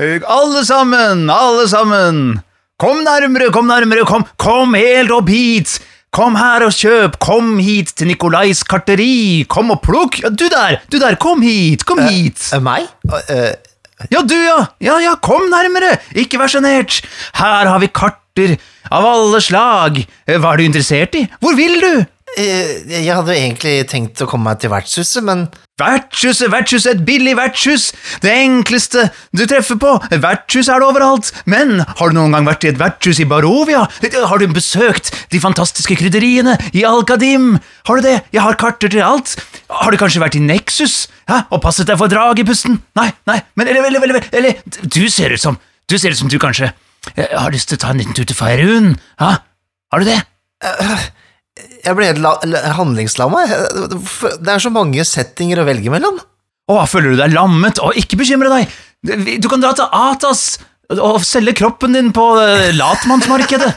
Eh, 0.00 0.20
Alle 0.26 0.64
sammen, 0.64 1.28
alle 1.30 1.66
sammen. 1.68 2.40
Kom 2.80 3.02
nærmere, 3.04 3.50
kom 3.52 3.66
nærmere, 3.68 4.06
kom, 4.08 4.24
kom 4.40 4.72
helt 4.78 5.12
opp 5.12 5.28
hit. 5.28 5.76
Kom 6.10 6.34
her 6.40 6.64
og 6.66 6.72
kjøp, 6.74 7.18
kom 7.22 7.58
hit 7.62 7.92
til 7.94 8.08
Nikolais 8.10 8.64
karteri. 8.66 9.44
Kom 9.52 9.70
og 9.74 9.82
plukk. 9.84 10.22
Ja, 10.24 10.30
du 10.32 10.46
der, 10.50 10.80
du 10.90 10.96
der, 10.98 11.18
kom 11.20 11.44
hit, 11.44 11.84
kom 11.86 12.00
hit. 12.08 12.40
Eh, 12.54 12.62
meg? 12.64 12.88
Uh, 13.06 13.52
Ja, 14.08 14.22
du 14.24 14.32
ja, 14.32 14.62
ja, 14.80 14.94
ja, 15.04 15.10
kom 15.20 15.42
nærmere, 15.52 15.98
ikke 16.16 16.38
vær 16.40 16.48
sjenert. 16.48 17.02
Her 17.36 17.68
har 17.68 17.82
vi 17.82 17.90
karter 17.92 18.54
av 18.88 19.04
alle 19.04 19.42
slag. 19.44 19.98
Eh, 20.24 20.38
Hva 20.40 20.54
er 20.54 20.62
du 20.62 20.64
interessert 20.64 21.18
i? 21.20 21.26
Hvor 21.44 21.52
vil 21.58 21.76
du? 21.84 21.90
Eh, 22.38 22.76
jeg 22.90 23.10
hadde 23.10 23.36
egentlig 23.36 23.74
tenkt 23.90 24.22
å 24.22 24.28
komme 24.30 24.50
meg 24.50 24.62
til 24.62 24.72
vertshuset, 24.72 25.24
men 25.26 25.48
Vertshuset, 25.80 26.50
vertshuset, 26.52 26.98
et 26.98 27.04
billig 27.06 27.32
vertshus. 27.38 27.86
Det 28.20 28.32
enkleste 28.34 29.06
du 29.32 29.46
treffer 29.48 29.78
på. 29.80 29.94
Vertshus 30.22 30.68
er 30.68 30.82
det 30.82 30.88
overalt. 30.90 31.30
Men 31.48 31.80
har 31.86 32.10
du 32.10 32.18
noen 32.18 32.34
gang 32.36 32.48
vært 32.48 32.66
i 32.66 32.70
et 32.72 32.80
vertshus 32.80 33.22
i 33.22 33.26
Barovia? 33.28 33.86
Har 34.28 34.42
du 34.42 34.52
besøkt 34.52 35.08
de 35.32 35.40
fantastiske 35.40 35.96
krydderiene 35.96 36.58
i 36.76 36.84
Al-Qadim? 36.84 37.54
Har 37.88 38.00
du 38.00 38.08
det? 38.10 38.18
Jeg 38.36 38.44
har 38.44 38.58
karter 38.60 38.92
til 38.92 39.04
alt. 39.06 39.32
Har 39.72 39.94
du 39.94 39.96
kanskje 40.00 40.20
vært 40.20 40.36
i 40.36 40.44
Nexus? 40.44 41.06
Ja, 41.30 41.46
og 41.48 41.62
passet 41.64 41.88
deg 41.88 41.96
for 42.00 42.12
drag 42.12 42.42
i 42.42 42.44
pusten? 42.44 42.76
Nei, 42.98 43.08
nei, 43.30 43.38
men 43.56 43.70
eller, 43.72 43.88
eller, 43.88 44.04
eller, 44.10 44.28
eller 44.36 44.84
Du 44.84 45.06
ser 45.08 45.32
ut 45.32 45.40
som 45.40 45.56
Du 45.88 45.96
ser 45.96 46.12
ut 46.12 46.18
som 46.18 46.28
du 46.28 46.36
kanskje 46.42 46.72
jeg 47.16 47.30
har 47.32 47.48
lyst 47.48 47.70
til 47.70 47.78
å 47.78 47.80
ta 47.80 47.94
en 47.94 48.00
liten 48.02 48.12
tur 48.12 48.26
til 48.28 48.36
Feirun. 48.36 48.90
Ja, 49.16 49.30
har 49.88 50.02
du 50.02 50.04
det? 50.04 50.18
Jeg 51.84 51.96
ble 51.98 52.06
helt 52.10 52.22
la- 52.24 52.38
la- 52.48 52.72
handlingslamma. 52.78 53.44
Det 54.40 54.52
er 54.54 54.62
så 54.62 54.72
mange 54.74 55.04
settinger 55.08 55.62
å 55.62 55.66
velge 55.68 55.92
mellom. 55.92 56.18
Å, 56.70 56.80
føler 56.86 57.14
du 57.14 57.20
deg 57.22 57.32
lammet? 57.34 57.80
Å, 57.82 57.92
ikke 57.98 58.18
bekymre 58.20 58.50
deg! 58.52 58.70
Du 59.40 59.48
kan 59.48 59.62
dra 59.62 59.72
til 59.74 59.88
Atas 59.96 60.58
og 60.90 61.22
selge 61.24 61.54
kroppen 61.56 61.94
din 61.96 62.10
på 62.14 62.24
eh, 62.42 62.70
latmannsmarkedet. 62.76 63.70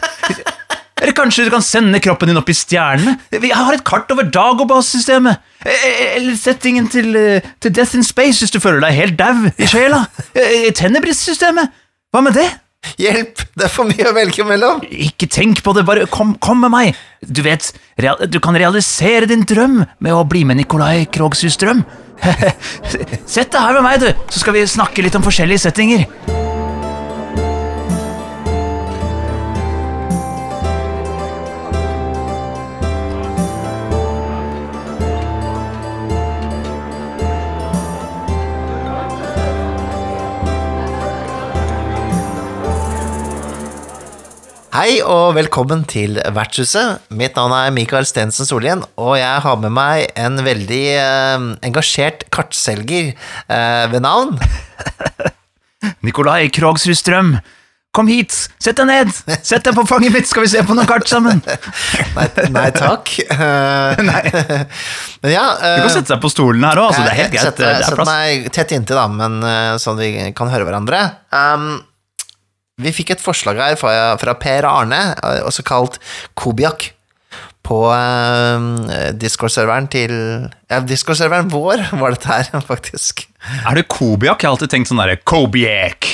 Eller 1.04 1.16
kanskje 1.18 1.46
du 1.48 1.52
kan 1.52 1.64
sende 1.66 2.00
kroppen 2.04 2.30
din 2.32 2.40
opp 2.40 2.48
i 2.50 2.56
stjernene? 2.56 3.18
Jeg 3.34 3.52
har 3.56 3.76
et 3.76 3.84
kart 3.88 4.12
over 4.14 4.28
Dagobas-systemet. 4.32 5.42
Eh, 5.66 6.18
Eller 6.18 6.36
settingen 6.40 6.88
til, 6.92 7.10
eh, 7.20 7.42
til 7.64 7.74
Death 7.76 7.96
in 7.98 8.04
Space 8.08 8.40
hvis 8.44 8.54
du 8.54 8.60
føler 8.64 8.80
deg 8.86 8.96
helt 8.98 9.18
dau 9.20 9.50
i 9.58 9.68
sjela. 9.70 10.04
Eh, 10.36 10.70
Tenebris-systemet. 10.76 11.74
Hva 12.14 12.22
med 12.24 12.38
det? 12.38 12.48
Hjelp! 13.00 13.44
Det 13.56 13.68
er 13.68 13.72
for 13.72 13.90
mye 13.90 14.10
å 14.10 14.14
velge 14.16 14.46
mellom. 14.48 14.84
Ikke 14.90 15.30
tenk 15.32 15.64
på 15.66 15.74
det, 15.78 15.86
bare 15.88 16.08
kom, 16.12 16.36
kom 16.44 16.62
med 16.64 16.74
meg. 16.74 17.02
Du 17.24 17.44
vet, 17.46 17.72
real, 18.02 18.26
du 18.28 18.40
kan 18.44 18.58
realisere 18.58 19.30
din 19.30 19.46
drøm 19.48 19.82
med 19.84 20.14
å 20.14 20.24
bli 20.28 20.44
med 20.48 20.62
Nikolai 20.62 21.06
Krogshus 21.14 21.60
Drøm. 21.62 21.84
Sett 23.34 23.52
deg 23.54 23.60
her 23.60 23.80
med 23.80 23.86
meg, 23.88 24.04
du, 24.04 24.26
så 24.30 24.44
skal 24.44 24.58
vi 24.60 24.68
snakke 24.70 25.06
litt 25.06 25.20
om 25.20 25.26
forskjellige 25.26 25.66
settinger. 25.68 26.08
Hei 44.74 45.04
og 45.06 45.36
velkommen 45.38 45.84
til 45.86 46.16
Vertshuset. 46.34 47.04
Mitt 47.14 47.36
navn 47.38 47.52
er 47.54 47.68
Mikael 47.76 48.08
Stensen 48.10 48.48
Solhjell, 48.50 48.80
og 48.98 49.12
jeg 49.20 49.44
har 49.46 49.60
med 49.62 49.70
meg 49.70 50.08
en 50.18 50.42
veldig 50.42 50.80
eh, 50.98 51.44
engasjert 51.70 52.24
kartselger 52.34 53.12
eh, 53.14 53.84
ved 53.92 54.02
navn. 54.02 54.40
Nikolai 56.08 56.48
Krogsrud 56.50 56.98
Strøm, 56.98 57.36
kom 57.94 58.10
hit, 58.10 58.34
sett 58.58 58.82
deg 58.82 58.90
ned, 58.90 59.14
sett 59.46 59.62
deg 59.70 59.78
på 59.78 59.86
fanget 59.86 60.18
mitt, 60.18 60.32
skal 60.32 60.48
vi 60.48 60.52
se 60.56 60.66
på 60.66 60.74
noen 60.74 60.90
kart 60.90 61.06
sammen. 61.06 61.46
Nei, 62.18 62.28
nei 62.58 62.68
takk. 62.74 63.14
nei. 64.10 64.26
Men 65.22 65.38
ja 65.38 65.48
Du 65.54 65.70
eh, 65.70 65.80
kan 65.86 65.98
sette 66.00 66.16
deg 66.16 66.26
på 66.26 66.34
stolen 66.34 66.66
her 66.66 66.82
òg, 66.82 66.90
altså, 66.90 67.06
det 67.06 67.14
er 67.14 67.22
helt 67.22 67.38
greit. 67.38 67.46
Sett, 67.46 67.62
Det 67.62 67.72
er 67.78 67.90
sett 67.94 68.06
meg 68.10 68.54
tett 68.58 68.74
inntil, 68.74 68.98
da, 68.98 69.06
men 69.22 69.38
eh, 69.46 69.72
sånn 69.86 70.02
vi 70.02 70.32
kan 70.34 70.50
høre 70.50 70.66
hverandre. 70.66 71.06
Um, 71.30 71.76
vi 72.86 72.96
fikk 72.96 73.16
et 73.16 73.24
forslag 73.24 73.62
her 73.62 73.78
fra, 73.80 74.14
fra 74.22 74.36
Per 74.40 74.68
Arne, 74.70 75.02
eh, 75.16 75.42
også 75.48 75.66
kalt 75.68 76.00
Kobiak, 76.40 76.92
på 77.64 77.78
uh, 77.88 79.14
Discord-serveren 79.16 79.86
til 79.92 80.12
Ja, 80.68 80.82
Discord-serveren 80.84 81.48
vår 81.52 81.86
var 81.96 82.16
dette 82.16 82.28
her, 82.28 82.50
faktisk. 82.72 83.24
Er 83.64 83.80
det 83.80 83.88
Kobiak? 83.88 84.44
Jeg 84.44 84.50
har 84.50 84.58
alltid 84.58 84.74
tenkt 84.74 84.92
sånn 84.92 85.00
derre 85.00 85.16
Kobiak. 85.24 86.10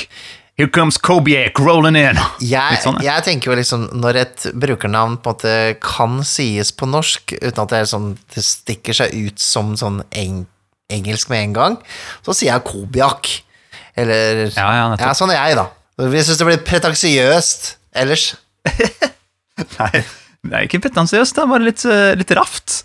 Here 0.60 0.70
comes 0.70 0.98
Kobiak 1.00 1.58
rolling 1.58 1.96
in. 1.96 2.18
Jeg, 2.44 2.80
sånn, 2.84 2.98
ja. 3.00 3.16
jeg 3.16 3.24
tenker 3.30 3.48
jo 3.48 3.54
liksom 3.56 3.86
Når 3.96 4.18
et 4.20 4.42
brukernavn 4.60 5.14
på 5.24 5.32
en 5.32 5.38
måte 5.38 5.54
kan 5.80 6.18
sies 6.26 6.68
på 6.76 6.84
norsk 6.90 7.32
uten 7.38 7.62
at 7.62 7.72
det, 7.72 7.78
er 7.78 7.88
sånn, 7.88 8.10
det 8.34 8.44
stikker 8.44 8.98
seg 8.98 9.14
ut 9.16 9.40
som 9.40 9.72
sånn 9.80 10.02
eng, 10.12 10.42
engelsk 10.92 11.32
med 11.32 11.46
en 11.46 11.56
gang, 11.56 11.78
så 12.26 12.36
sier 12.36 12.52
jeg 12.52 12.66
Kobiak. 12.68 13.32
Eller 13.98 14.50
Ja, 14.52 14.68
ja. 14.76 14.86
Ja, 15.00 15.14
sånn 15.16 15.32
er 15.32 15.40
jeg, 15.40 15.58
da. 15.58 15.66
Jeg 16.00 16.24
syns 16.26 16.38
det 16.40 16.46
blir 16.48 16.62
pretensiøst 16.66 17.66
ellers. 18.00 18.30
Nei, 19.80 20.04
det 20.46 20.54
er 20.56 20.64
ikke 20.68 20.80
pretensiøst, 20.86 21.36
det 21.36 21.42
er 21.44 21.50
bare 21.50 21.66
litt, 21.66 21.84
eh, 21.84 22.12
litt 22.18 22.30
raft. 22.38 22.82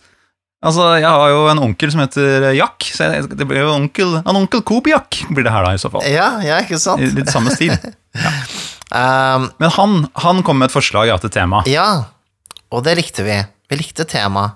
Altså, 0.66 0.88
Jeg 0.98 1.06
har 1.12 1.30
jo 1.30 1.44
en 1.52 1.60
onkel 1.62 1.92
som 1.94 2.02
heter 2.02 2.48
Jack, 2.58 2.88
så 2.96 3.08
det 3.30 3.46
blir 3.46 3.62
jo 3.62 3.74
onkel, 3.76 4.16
en 4.24 4.40
onkel 4.40 4.64
Kobiak 4.66 5.20
blir 5.30 5.46
det 5.46 5.54
her 5.54 5.68
da, 5.68 5.76
i 5.78 5.82
så 5.82 5.92
fall. 5.94 6.02
Ja, 6.10 6.30
ja, 6.42 6.58
ikke 6.64 6.80
I 6.80 6.82
sant? 6.82 7.04
litt 7.16 7.32
samme 7.34 7.54
stil. 7.56 7.76
Um, 8.96 9.48
Men 9.60 9.72
han, 9.76 9.94
han 10.22 10.44
kom 10.46 10.60
med 10.62 10.70
et 10.70 10.74
forslag 10.76 11.08
ja, 11.10 11.16
til 11.20 11.32
tema. 11.34 11.64
ja, 11.68 12.06
og 12.72 12.84
det 12.86 12.94
likte 13.00 13.24
vi. 13.26 13.34
Vi 13.68 13.80
likte 13.80 14.06
temaet. 14.08 14.54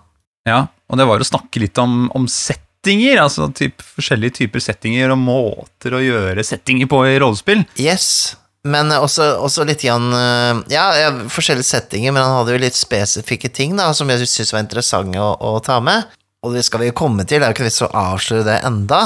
Ja, 0.47 0.67
og 0.87 0.99
det 1.01 1.07
var 1.09 1.19
å 1.19 1.25
snakke 1.27 1.59
litt 1.59 1.77
om, 1.81 2.05
om 2.15 2.27
settinger, 2.29 3.17
altså 3.23 3.49
typ, 3.57 3.81
forskjellige 3.97 4.37
typer 4.37 4.63
settinger 4.63 5.11
og 5.15 5.19
måter 5.25 5.97
å 5.97 6.03
gjøre 6.05 6.45
settinger 6.45 6.87
på 6.87 7.01
i 7.09 7.17
rollespill. 7.19 7.65
Yes, 7.81 8.37
men 8.67 8.91
også, 8.91 9.23
også 9.39 9.63
litt 9.67 9.83
grann 9.85 10.09
eh, 10.13 10.61
Ja, 10.73 10.87
forskjellige 11.31 11.69
settinger, 11.69 12.11
men 12.11 12.23
han 12.25 12.35
hadde 12.41 12.57
jo 12.57 12.61
litt 12.65 12.75
spesifikke 12.75 13.51
ting 13.55 13.77
da, 13.79 13.91
som 13.95 14.09
jeg 14.11 14.25
syntes 14.27 14.51
var 14.55 14.65
interessante 14.65 15.21
å, 15.21 15.31
å 15.39 15.59
ta 15.63 15.77
med. 15.83 16.09
Og 16.43 16.53
det 16.55 16.61
skal 16.63 16.79
vi 16.83 16.87
jo 16.89 16.95
komme 16.95 17.25
til, 17.27 17.39
det 17.41 17.47
er 17.47 17.51
jo 17.51 17.57
ikke 17.57 17.65
vits 17.67 17.81
å 17.83 17.89
avsløre 17.99 18.45
det 18.47 18.57
enda. 18.67 18.99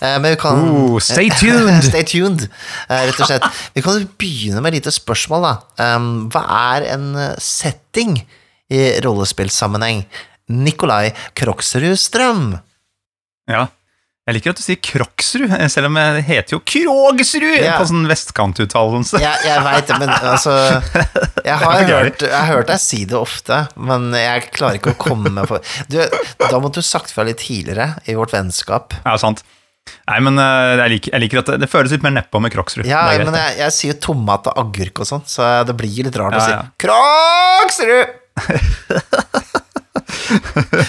Eh, 0.00 0.16
Men 0.22 0.28
vi 0.34 0.40
kan 0.42 0.60
Ooh, 0.70 0.98
stay 1.02 1.30
tuned! 1.40 1.82
Stay 1.86 2.04
tuned, 2.06 2.44
eh, 2.88 3.04
rett 3.08 3.18
og 3.22 3.26
slett. 3.30 3.46
Vi 3.74 3.82
kan 3.82 3.98
jo 3.98 4.10
begynne 4.22 4.62
med 4.62 4.72
et 4.74 4.80
lite 4.80 4.94
spørsmål, 4.94 5.46
da. 5.48 5.88
Hva 6.30 6.44
er 6.74 6.86
en 6.94 7.08
eh, 7.18 7.34
setting 7.42 8.20
i 8.70 8.84
rollespillsammenheng? 9.02 10.04
Nikolai 10.50 11.12
Kroksrud 11.38 11.94
Strøm. 11.98 12.56
Ja. 13.50 13.68
Jeg 14.30 14.36
liker 14.36 14.52
at 14.54 14.60
du 14.60 14.62
sier 14.62 14.78
Kroksrud, 14.78 15.50
selv 15.74 15.88
om 15.90 15.96
jeg 15.98 16.22
heter 16.28 16.54
jo 16.54 16.60
Krogsrud 16.62 17.56
Ja. 17.64 17.72
på 17.80 17.86
sånn 17.90 18.04
vestkantuttalelse. 18.06 19.18
Jeg, 19.18 19.34
jeg 19.42 19.58
veit 19.66 19.88
det, 19.90 19.96
men 19.98 20.10
altså 20.14 20.52
Jeg 21.42 21.56
har, 21.64 21.82
hørt, 21.88 22.22
jeg 22.22 22.30
har 22.36 22.46
hørt 22.52 22.70
deg 22.70 22.78
si 22.78 23.00
det 23.10 23.18
ofte, 23.18 23.58
men 23.74 24.06
jeg 24.14 24.46
klarer 24.54 24.78
ikke 24.78 24.94
å 24.94 24.98
komme 25.02 25.32
meg 25.34 25.50
på 25.50 25.58
du, 25.90 25.98
Da 26.44 26.60
måtte 26.62 26.78
du 26.78 26.86
sagt 26.86 27.10
fra 27.10 27.26
litt 27.26 27.42
tidligere 27.42 27.96
i 28.06 28.14
vårt 28.14 28.30
vennskap. 28.36 28.94
Ja, 29.02 29.16
sant. 29.18 29.42
Nei, 30.06 30.20
men 30.22 30.38
eh, 30.38 30.76
jeg 30.84 30.90
liker, 30.94 31.10
jeg 31.16 31.22
liker 31.24 31.38
at 31.42 31.48
det, 31.50 31.56
det 31.64 31.70
føles 31.72 31.90
litt 31.96 32.04
mer 32.06 32.14
nedpå 32.20 32.38
med 32.44 32.54
Kroksrud. 32.54 32.86
Ja, 32.86 33.08
Det 33.10 33.26
men 33.26 33.34
jeg, 33.34 33.58
jeg 33.64 33.74
sier 33.74 33.98
tomat 33.98 34.46
og 34.52 34.54
agurk 34.62 35.02
og 35.02 35.06
sånn, 35.10 35.26
så 35.26 35.50
det 35.66 35.74
blir 35.80 36.06
litt 36.06 36.14
rart 36.20 36.38
å 36.38 36.44
si 36.46 36.54
ja. 36.54 36.62
Kroksrud! 36.78 38.06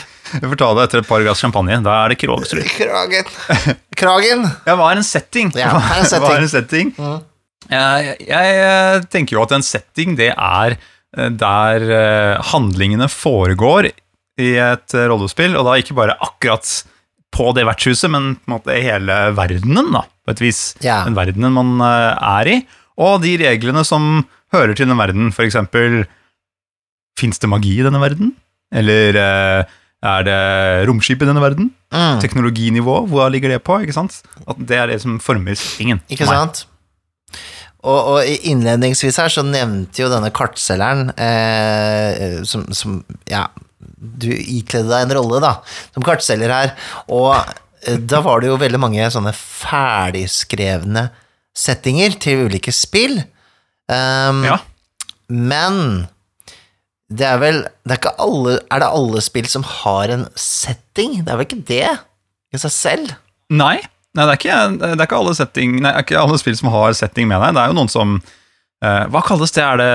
Vi 0.39 0.47
får 0.47 0.59
ta 0.59 0.69
det 0.77 0.85
etter 0.87 1.01
et 1.01 1.09
par 1.09 1.23
glass 1.23 1.41
champagne. 1.43 1.79
Da 1.83 1.97
er 2.03 2.13
det 2.13 2.19
Krogsrud. 2.21 2.63
Kragen. 2.77 3.33
Kragen. 3.97 4.45
Ja, 4.67 4.77
hva 4.79 4.91
er 4.93 5.01
en 5.01 5.07
setting? 5.07 5.51
Ja, 5.57 5.73
hva 5.75 5.97
er 5.97 6.03
en 6.03 6.09
setting? 6.13 6.31
Er 6.37 6.45
en 6.45 6.53
setting? 6.53 6.93
Jeg, 7.71 8.15
jeg 8.27 8.55
eh, 8.61 9.03
tenker 9.13 9.37
jo 9.37 9.43
at 9.45 9.53
en 9.55 9.65
setting, 9.65 10.15
det 10.19 10.31
er 10.33 10.75
eh, 10.77 11.29
der 11.39 11.85
eh, 11.97 12.49
handlingene 12.51 13.07
foregår 13.11 13.91
i 13.91 14.49
et 14.59 14.95
eh, 14.97 15.07
rollespill, 15.11 15.55
og 15.59 15.67
da 15.67 15.77
ikke 15.79 15.95
bare 15.97 16.17
akkurat 16.19 16.71
på 17.31 17.51
det 17.55 17.63
vertshuset, 17.67 18.09
men 18.11 18.33
på 18.41 18.49
en 18.49 18.55
måte 18.57 18.75
hele 18.75 19.19
verdenen, 19.37 19.93
da, 19.93 20.03
på 20.25 20.33
et 20.33 20.43
vis. 20.43 20.63
Ja. 20.83 21.03
Den 21.07 21.15
verdenen 21.15 21.55
man 21.55 21.77
er 21.85 22.49
i, 22.51 22.57
og 22.99 23.21
de 23.23 23.37
reglene 23.39 23.85
som 23.87 24.25
hører 24.51 24.75
til 24.75 24.89
den 24.91 24.99
verden, 24.99 25.31
for 25.35 25.47
eksempel 25.47 26.03
Fins 27.19 27.41
det 27.43 27.49
magi 27.51 27.73
i 27.75 27.83
denne 27.85 27.99
verden? 28.01 28.31
Eller 28.73 29.17
eh, 29.19 29.71
er 30.01 30.23
det 30.25 30.37
romskip 30.89 31.21
i 31.21 31.27
denne 31.29 31.41
verden? 31.43 31.69
Mm, 31.93 32.19
Teknologinivå, 32.23 32.95
hva 33.11 33.27
ligger 33.29 33.53
det 33.53 33.59
på? 33.67 33.79
ikke 33.83 33.93
sant? 33.93 34.21
At 34.49 34.57
det 34.57 34.77
er 34.79 34.87
det 34.93 34.99
som 35.03 35.19
former 35.21 35.53
stillingen. 35.59 35.99
ikke 36.09 36.25
sant? 36.29 36.63
Og, 37.81 37.97
og 38.13 38.25
innledningsvis 38.45 39.17
her 39.17 39.31
så 39.33 39.41
nevnte 39.45 40.03
jo 40.03 40.09
denne 40.11 40.29
kartselgeren 40.37 41.09
eh, 41.17 42.41
som, 42.45 42.67
som 42.77 42.99
Ja, 43.29 43.47
du 43.97 44.27
ikledde 44.29 44.89
deg 44.91 45.07
en 45.07 45.15
rolle, 45.17 45.39
da, 45.41 45.55
som 45.95 46.05
kartselger 46.05 46.53
her. 46.53 46.73
Og 47.09 47.33
eh, 47.85 47.97
da 47.97 48.21
var 48.25 48.41
det 48.43 48.51
jo 48.51 48.59
veldig 48.61 48.81
mange 48.81 49.09
sånne 49.13 49.33
ferdigskrevne 49.37 51.07
settinger 51.57 52.13
til 52.21 52.45
ulike 52.47 52.73
spill. 52.75 53.17
Um, 53.91 54.43
Ja. 54.47 54.59
Men 55.31 56.07
det 57.11 57.25
er 57.27 57.39
vel 57.41 57.57
det 57.83 57.91
er, 57.95 57.99
ikke 57.99 58.13
alle, 58.23 58.53
er 58.71 58.79
det 58.83 58.87
alle 58.95 59.21
spill 59.25 59.47
som 59.51 59.65
har 59.67 60.13
en 60.13 60.25
setting? 60.39 61.17
Det 61.25 61.31
er 61.33 61.39
vel 61.41 61.47
ikke 61.49 61.63
det 61.67 61.83
i 62.55 62.59
seg 62.61 62.71
selv? 62.75 63.13
Nei, 63.51 63.77
nei 64.15 64.25
det, 64.25 64.31
er 64.31 64.39
ikke, 64.39 64.59
det 64.79 64.91
er 64.95 65.05
ikke 65.09 65.19
alle 65.21 65.35
setting 65.35 65.77
Nei, 65.81 65.91
det 65.91 65.97
er 65.99 66.05
ikke 66.07 66.21
alle 66.23 66.39
spill 66.39 66.55
som 66.59 66.71
har 66.71 66.95
setting 66.95 67.27
med 67.31 67.43
deg. 67.43 67.55
Det 67.57 67.63
er 67.65 67.71
jo 67.73 67.77
noen 67.81 67.91
som 67.91 68.17
uh, 68.21 69.05
Hva 69.11 69.21
kalles 69.27 69.51
det? 69.55 69.63
Er 69.65 69.81
det, 69.81 69.89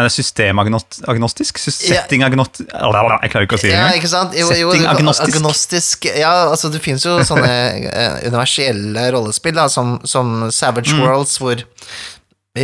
er 0.00 0.06
det 0.08 0.12
systemagnostisk? 0.14 1.58
Settingagnostisk 1.64 2.68
Jeg 2.70 3.32
klarer 3.32 3.48
ikke 3.48 3.58
å 3.58 3.60
si 3.60 3.68
det 3.72 3.76
Ja, 3.76 3.88
ikke 3.96 4.12
sant? 4.12 4.36
Jo, 4.38 4.48
jo, 4.56 4.70
agnostisk. 4.88 5.36
agnostisk. 5.40 6.08
Ja, 6.12 6.32
altså 6.52 6.70
det 6.72 6.80
finnes 6.84 7.04
jo 7.08 7.18
sånne 7.26 7.50
universielle 7.50 8.28
universelle 8.30 9.08
rollespill, 9.16 9.56
da, 9.56 9.68
som, 9.72 9.98
som 10.08 10.50
Savage 10.52 10.92
Mm. 10.96 11.04
Worlds, 11.04 11.36
hvor 11.40 11.60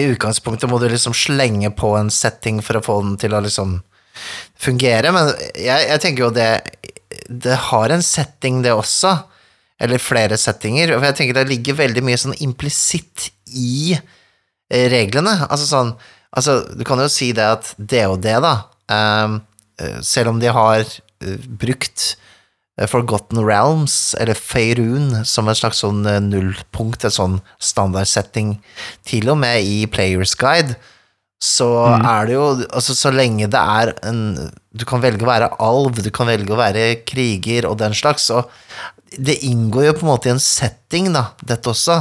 i 0.00 0.10
utgangspunktet 0.12 0.70
må 0.70 0.80
du 0.82 0.88
liksom 0.90 1.14
slenge 1.16 1.70
på 1.76 1.92
en 1.98 2.10
setting 2.12 2.62
for 2.64 2.78
å 2.78 2.84
få 2.84 2.98
den 3.04 3.16
til 3.20 3.36
å 3.36 3.42
liksom 3.44 3.78
fungere, 4.60 5.12
men 5.12 5.30
jeg, 5.52 5.88
jeg 5.90 6.02
tenker 6.02 6.24
jo 6.24 6.32
det 6.32 6.50
Det 7.28 7.56
har 7.68 7.92
en 7.92 8.02
setting, 8.02 8.62
det 8.64 8.72
også. 8.72 9.12
Eller 9.82 10.00
flere 10.00 10.38
settinger. 10.40 10.94
For 10.94 11.04
jeg 11.04 11.16
tenker 11.18 11.36
det 11.36 11.48
ligger 11.50 11.76
veldig 11.78 12.02
mye 12.04 12.18
sånn 12.20 12.36
implisitt 12.44 13.28
i 13.52 13.92
eh, 13.96 14.86
reglene. 14.92 15.38
Altså 15.48 15.68
sånn 15.68 15.96
Altså, 16.36 16.58
du 16.76 16.82
kan 16.84 17.00
jo 17.00 17.06
si 17.08 17.30
det 17.32 17.44
at 17.48 17.70
det 17.78 18.02
og 18.10 18.18
det, 18.20 18.34
da 18.44 18.66
eh, 18.92 19.36
Selv 20.04 20.34
om 20.34 20.40
de 20.42 20.50
har 20.52 20.82
eh, 20.82 21.46
brukt 21.62 22.16
Forgotten 22.84 23.40
Realms, 23.40 24.14
eller 24.20 24.36
Feirun, 24.36 25.22
som 25.24 25.48
et 25.48 25.56
slags 25.56 25.80
sånn 25.80 26.02
eh, 26.04 26.20
nullpunkt, 26.20 27.06
en 27.08 27.14
sånn 27.14 27.38
standardsetting, 27.56 28.58
til 29.08 29.32
og 29.32 29.40
med 29.40 29.64
i 29.64 29.86
Players 29.88 30.36
Guide, 30.36 30.76
så 31.40 31.68
er 31.92 32.28
det 32.28 32.32
jo 32.32 32.44
Altså, 32.72 32.94
så 32.96 33.10
lenge 33.12 33.44
det 33.52 33.60
er 33.60 33.90
en 34.08 34.20
Du 34.72 34.86
kan 34.88 35.02
velge 35.02 35.20
å 35.20 35.28
være 35.28 35.50
alv, 35.60 35.98
du 36.00 36.08
kan 36.08 36.30
velge 36.30 36.54
å 36.54 36.56
være 36.56 37.02
kriger 37.04 37.68
og 37.68 37.76
den 37.82 37.92
slags, 37.96 38.30
og 38.32 38.48
det 39.20 39.36
inngår 39.44 39.90
jo 39.90 39.96
på 39.98 40.06
en 40.06 40.10
måte 40.10 40.28
i 40.28 40.34
en 40.34 40.42
setting, 40.42 41.12
da, 41.14 41.30
dette 41.46 41.70
også. 41.70 42.00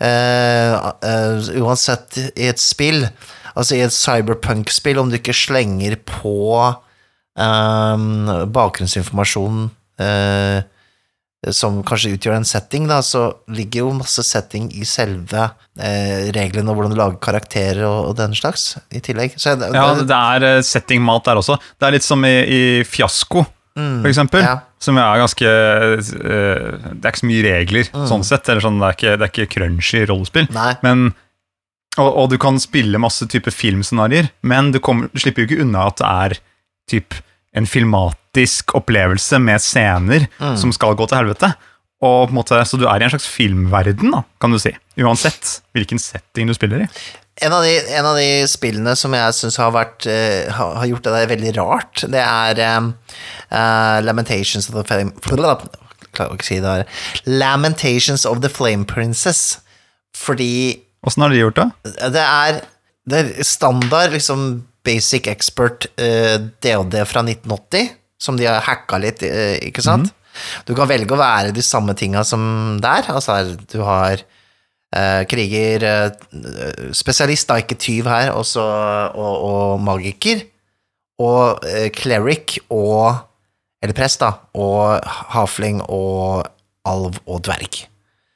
Uh, 0.00 0.72
uh, 1.04 1.50
uansett 1.60 2.16
i 2.32 2.48
et 2.48 2.62
spill, 2.62 3.04
altså 3.52 3.76
i 3.76 3.82
et 3.84 3.94
cyberpunk-spill, 3.94 4.98
om 4.98 5.10
du 5.12 5.18
ikke 5.18 5.36
slenger 5.36 5.98
på 6.08 6.32
um, 7.36 8.32
bakgrunnsinformasjon 8.56 9.68
eh, 10.00 10.62
som 11.56 11.78
kanskje 11.88 12.10
utgjør 12.18 12.34
en 12.36 12.44
setting, 12.44 12.84
da, 12.90 12.98
så 13.04 13.22
ligger 13.48 13.86
jo 13.86 13.92
masse 13.96 14.20
setting 14.28 14.66
i 14.76 14.84
selve 14.84 15.46
eh, 15.80 16.26
reglene 16.36 16.68
og 16.68 16.76
hvordan 16.76 16.92
du 16.92 16.98
lager 17.00 17.16
karakterer 17.24 17.80
og, 17.88 18.10
og 18.10 18.18
den 18.18 18.34
slags, 18.36 18.74
i 18.92 19.00
tillegg. 19.00 19.38
Så 19.40 19.54
det, 19.60 19.70
Ja, 19.72 19.86
det 19.96 20.18
er 20.18 20.60
settingmat 20.66 21.24
der 21.30 21.40
også. 21.40 21.56
Det 21.80 21.88
er 21.88 21.96
litt 21.96 22.04
som 22.04 22.26
i, 22.28 22.34
i 22.44 22.60
Fiasko, 22.84 23.46
for 23.80 24.10
eksempel. 24.10 24.44
ja. 24.44 24.58
Som 24.80 24.96
er 24.96 25.18
ganske 25.20 25.44
eh, 25.44 25.98
Det 26.00 27.04
er 27.04 27.10
ikke 27.10 27.20
så 27.20 27.26
mye 27.28 27.42
regler, 27.44 27.88
sånn 28.08 28.22
sett. 28.24 28.48
Eller 28.48 28.64
sånn, 28.64 28.78
det, 28.80 28.86
er 28.86 28.94
ikke, 28.96 29.10
det 29.20 29.26
er 29.26 29.32
ikke 29.34 29.50
crunchy 29.54 30.00
rollespill. 30.08 30.46
Nei. 30.56 30.70
Men, 30.84 31.10
og, 32.00 32.08
og 32.08 32.30
du 32.32 32.38
kan 32.40 32.56
spille 32.60 33.00
masse 33.00 33.28
type 33.28 33.52
filmscenarioer, 33.52 34.30
men 34.48 34.70
du, 34.72 34.80
kommer, 34.84 35.08
du 35.12 35.20
slipper 35.20 35.44
jo 35.44 35.50
ikke 35.50 35.66
unna 35.66 35.86
at 35.90 36.00
det 36.00 36.08
er 36.24 36.36
typ 36.94 37.18
en 37.56 37.68
filmatisk 38.30 38.74
opplevelse 38.74 39.38
med 39.38 39.60
scener 39.60 40.28
som 40.56 40.72
skal 40.72 40.94
gå 40.94 41.06
til 41.06 41.18
helvete. 41.18 41.52
Og 42.00 42.28
på 42.28 42.32
en 42.32 42.38
måte, 42.38 42.64
Så 42.64 42.78
du 42.78 42.86
er 42.86 43.00
i 43.00 43.04
en 43.04 43.10
slags 43.10 43.28
filmverden, 43.28 44.10
da, 44.10 44.22
kan 44.40 44.50
du 44.50 44.58
si. 44.58 44.74
Uansett 44.96 45.62
hvilken 45.74 45.98
setting 45.98 46.46
du 46.46 46.54
spiller 46.54 46.84
i. 46.84 46.88
En 47.42 47.52
av, 47.52 47.62
de, 47.62 47.78
en 47.96 48.04
av 48.04 48.16
de 48.16 48.46
spillene 48.46 48.94
som 48.96 49.12
jeg 49.12 49.32
syns 49.32 49.56
har, 49.56 49.72
eh, 50.06 50.50
har, 50.52 50.86
gjort 50.86 51.04
det 51.04 51.12
der 51.12 51.28
veldig 51.28 51.56
rart, 51.56 52.04
det 52.08 52.20
er 52.20 52.76
um, 52.76 52.94
uh, 53.50 54.00
Lamentations 54.02 54.68
of 54.68 54.74
the 54.74 54.84
Flame 54.84 55.12
Klarer 56.12 56.34
ikke 56.34 56.42
å 56.42 56.48
si 56.48 56.58
det 56.60 56.68
her. 56.68 56.84
Lamentations 57.24 58.26
of 58.26 58.40
the 58.40 58.48
Flame 58.48 58.84
Princess. 58.84 59.60
Fordi 60.16 60.82
Åssen 61.06 61.22
har 61.22 61.30
de 61.30 61.38
gjort 61.38 61.56
det? 61.56 61.70
det 62.12 62.24
er, 62.24 62.60
det 63.08 63.18
er 63.20 63.44
standard 63.44 64.12
liksom 64.12 64.66
basic 64.84 65.28
expert 65.28 65.86
DOD 65.96 66.96
fra 67.06 67.22
1980, 67.22 67.88
som 68.20 68.36
de 68.38 68.44
har 68.48 68.60
hacka 68.66 68.98
litt, 69.00 69.22
eh, 69.26 69.56
ikke 69.70 69.82
sant? 69.84 70.12
Du 70.68 70.74
kan 70.78 70.88
velge 70.88 71.16
å 71.16 71.18
være 71.18 71.50
de 71.56 71.62
samme 71.64 71.94
tinga 71.98 72.22
som 72.24 72.78
der. 72.82 73.08
Altså, 73.10 73.56
du 73.72 73.80
har 73.82 74.20
eh, 74.94 75.24
kriger, 75.30 75.82
eh, 75.86 76.90
spesialist, 76.96 77.48
da, 77.50 77.56
ikke 77.62 77.78
tyv 77.80 78.06
her, 78.10 78.30
også, 78.36 78.62
og, 79.14 79.34
og 79.50 79.80
magiker. 79.86 80.44
Og 81.20 81.64
eh, 81.68 81.88
cleric 81.96 82.58
og 82.70 83.26
Eller 83.82 83.94
prest, 83.96 84.20
da. 84.20 84.34
Og 84.60 85.00
hafling 85.32 85.78
og 85.88 86.44
alv 86.84 87.14
og 87.24 87.38
dverg. 87.46 87.78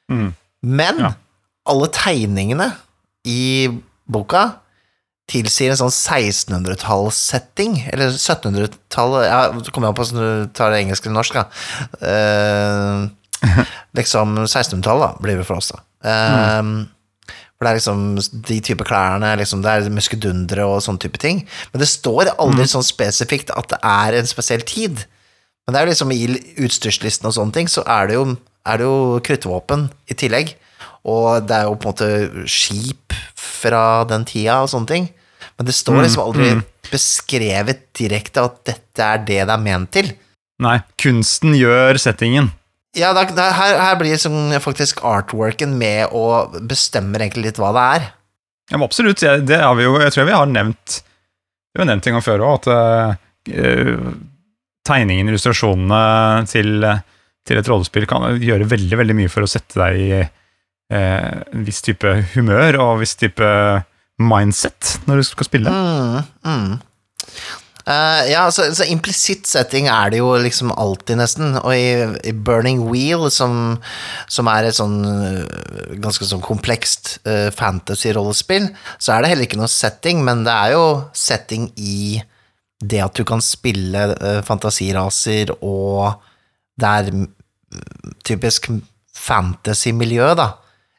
Men 0.09 0.97
Ja. 1.03 1.11
alle 1.69 1.87
tegningene 1.93 2.71
i 3.29 3.67
boka 4.09 4.55
tilsier 5.31 5.71
en 5.73 5.79
sånn 5.79 5.93
1600-tallssetting, 5.93 7.77
eller 7.93 8.11
1700-tallet 8.13 9.25
Ja, 9.25 9.39
så 9.65 9.73
kommer 9.73 9.89
jeg 9.89 9.97
på 9.97 10.05
om 10.05 10.19
du 10.19 10.51
tar 10.53 10.73
det 10.73 10.83
engelsk 10.83 11.07
eller 11.07 11.17
norsk, 11.17 11.39
da. 11.39 11.45
Eh, 12.11 13.63
liksom 13.99 14.35
1600-tallet, 14.43 15.07
da, 15.07 15.23
blir 15.23 15.39
det 15.39 15.47
for 15.47 15.57
oss, 15.61 15.71
da. 15.73 15.81
Eh, 16.05 16.61
For 17.55 17.65
det 17.65 17.71
er 17.71 17.79
liksom 17.79 17.99
de 18.49 18.59
type 18.67 18.85
klærne, 18.85 19.31
liksom, 19.39 19.61
det 19.63 19.71
er 19.71 19.93
muskedundere 19.95 20.65
og 20.67 20.81
sånne 20.83 21.01
type 21.05 21.21
ting. 21.23 21.45
Men 21.71 21.81
det 21.81 21.87
står 21.87 22.33
aldri 22.35 22.67
sånn 22.67 22.85
spesifikt 22.85 23.53
at 23.55 23.69
det 23.71 23.79
er 23.79 24.17
en 24.19 24.27
spesiell 24.27 24.65
tid. 24.67 25.05
Men 25.65 25.73
det 25.73 25.79
er 25.79 25.87
jo 25.87 25.93
liksom 25.93 26.11
i 26.13 26.25
utstyrslisten 26.67 27.29
og 27.29 27.33
sånne 27.37 27.55
ting, 27.55 27.71
så 27.71 27.81
er 27.87 28.11
det 28.11 28.19
jo, 28.19 28.25
er 28.67 28.81
det 28.81 28.85
jo 28.85 28.97
kruttvåpen 29.25 29.87
i 30.11 30.17
tillegg. 30.19 30.51
Og 31.05 31.45
det 31.45 31.57
er 31.57 31.69
jo 31.69 31.77
på 31.77 31.91
en 31.91 31.93
måte 31.93 32.49
skip 32.49 33.15
fra 33.37 34.03
den 34.09 34.25
tida 34.27 34.61
og 34.63 34.71
sånne 34.71 34.89
ting. 34.89 35.07
Men 35.55 35.69
det 35.69 35.75
står 35.77 36.01
liksom 36.03 36.23
aldri 36.25 36.51
beskrevet 36.89 37.87
direkte 37.97 38.43
at 38.43 38.59
dette 38.67 39.05
er 39.05 39.23
det 39.23 39.41
det 39.47 39.53
er 39.55 39.61
ment 39.61 39.91
til. 39.93 40.11
Nei, 40.63 40.77
kunsten 41.01 41.55
gjør 41.57 41.99
settingen. 41.99 42.51
Ja, 42.95 43.11
da, 43.15 43.25
da, 43.35 43.49
her, 43.57 43.77
her 43.81 43.97
blir 43.99 44.13
liksom 44.13 44.53
faktisk 44.63 45.01
artworken 45.03 45.73
med 45.79 46.13
og 46.15 46.55
bestemmer 46.67 47.25
egentlig 47.25 47.49
litt 47.49 47.59
hva 47.59 47.73
det 47.75 47.87
er. 47.97 48.05
Ja, 48.71 48.77
men 48.77 48.87
absolutt. 48.87 49.23
Jeg, 49.23 49.43
det 49.49 49.59
har 49.61 49.75
vi 49.77 49.85
jo, 49.85 49.97
jeg 50.01 50.15
tror 50.15 50.29
vi 50.29 50.37
har 50.37 50.47
nevnt 50.49 51.01
Vi 51.75 51.83
har 51.83 51.89
nevnt 51.89 52.07
en 52.07 52.15
gang 52.15 52.23
før 52.23 52.45
òg, 52.47 52.69
at 52.69 53.51
uh, 53.51 54.13
tegningen, 54.87 55.27
illustrasjonene 55.27 56.45
til, 56.47 56.87
til 57.45 57.59
et 57.59 57.69
rollespill 57.69 58.07
kan 58.07 58.39
gjøre 58.39 58.69
veldig 58.71 58.99
veldig 59.01 59.17
mye 59.17 59.31
for 59.33 59.43
å 59.43 59.49
sette 59.49 59.75
deg 59.81 59.99
i 59.99 60.09
eh, 60.21 60.31
en 60.93 61.63
viss 61.65 61.81
type 61.81 62.11
humør 62.35 62.77
og 62.77 62.89
en 62.95 63.01
viss 63.01 63.15
type 63.17 63.47
mindset 64.21 64.99
når 65.09 65.21
du 65.21 65.27
skal 65.27 65.47
spille. 65.47 65.71
Mm, 65.71 66.19
mm. 66.45 66.75
Uh, 67.85 68.25
ja, 68.25 68.47
så, 68.49 68.63
så 68.73 68.87
implisitt 68.89 69.45
setting 69.45 69.85
er 69.93 70.09
det 70.09 70.17
jo 70.17 70.31
liksom 70.41 70.71
alltid, 70.73 71.19
nesten. 71.19 71.53
Og 71.59 71.69
i, 71.77 71.91
i 72.25 72.33
Burning 72.33 72.81
Wheel, 72.89 73.27
som, 73.29 73.75
som 74.25 74.49
er 74.49 74.65
et 74.65 74.77
sånn 74.77 75.03
øh, 75.05 75.91
ganske 76.01 76.25
sånn 76.25 76.41
komplekst 76.45 77.19
uh, 77.29 77.51
fantasy-rollespill, 77.53 78.71
så 78.97 79.13
er 79.13 79.21
det 79.21 79.31
heller 79.33 79.45
ikke 79.45 79.61
noe 79.61 79.69
setting, 79.69 80.25
men 80.25 80.41
det 80.47 80.55
er 80.55 80.73
jo 80.73 80.87
setting 81.13 81.69
i 81.77 82.23
det 82.81 83.03
at 83.05 83.21
du 83.21 83.21
kan 83.27 83.43
spille 83.45 84.07
uh, 84.17 84.41
fantasiraser, 84.45 85.53
og 85.61 86.17
det 86.81 86.89
er 86.89 87.13
typisk 88.25 88.71
fantasy-miljø, 89.13 90.33
da. 90.41 90.55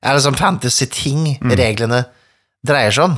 Eller 0.06 0.22
sånn 0.22 0.38
fantasy-ting 0.38 1.36
reglene 1.58 2.04
dreier 2.66 2.94
seg 2.94 3.08
om. 3.10 3.16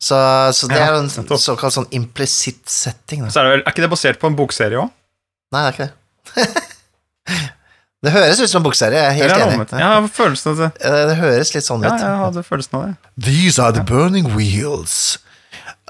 Så, 0.00 0.16
så 0.56 0.68
det 0.70 0.78
Ja, 0.80 0.86
er 0.90 0.98
en 1.02 1.08
nettopp. 1.10 1.40
såkalt 1.40 1.74
sånn 1.76 1.88
implisitt 1.96 2.68
setting. 2.72 3.26
Da. 3.26 3.32
Så 3.34 3.40
er, 3.42 3.48
det 3.48 3.52
vel, 3.56 3.62
er 3.66 3.74
ikke 3.74 3.84
det 3.84 3.90
basert 3.92 4.20
på 4.22 4.28
en 4.30 4.36
bokserie 4.38 4.80
òg? 4.80 4.92
Nei, 5.52 5.60
det 5.60 5.68
er 5.68 5.74
ikke 5.74 5.88
det. 5.90 6.64
det 8.06 8.12
høres 8.14 8.40
ut 8.40 8.48
som 8.52 8.60
en 8.62 8.66
bokserie, 8.68 8.96
jeg 9.02 9.10
er 9.10 9.18
helt 9.18 9.34
enig. 9.44 9.66
Jeg 9.76 9.84
har 9.92 10.08
følelsen 10.16 10.52
av 10.54 10.62
det. 10.62 10.70
Det 11.10 11.16
høres 11.20 11.52
litt 11.56 11.66
sånn 11.66 11.84
Ja, 11.84 11.92
ut. 11.92 12.04
jeg 12.06 12.22
hadde 12.24 12.44
følelsen 12.46 12.78
av 12.78 12.86
det. 12.86 13.12
These 13.28 13.60
are 13.64 13.76
the 13.76 13.84
burning 13.84 14.30
wheels. 14.36 15.18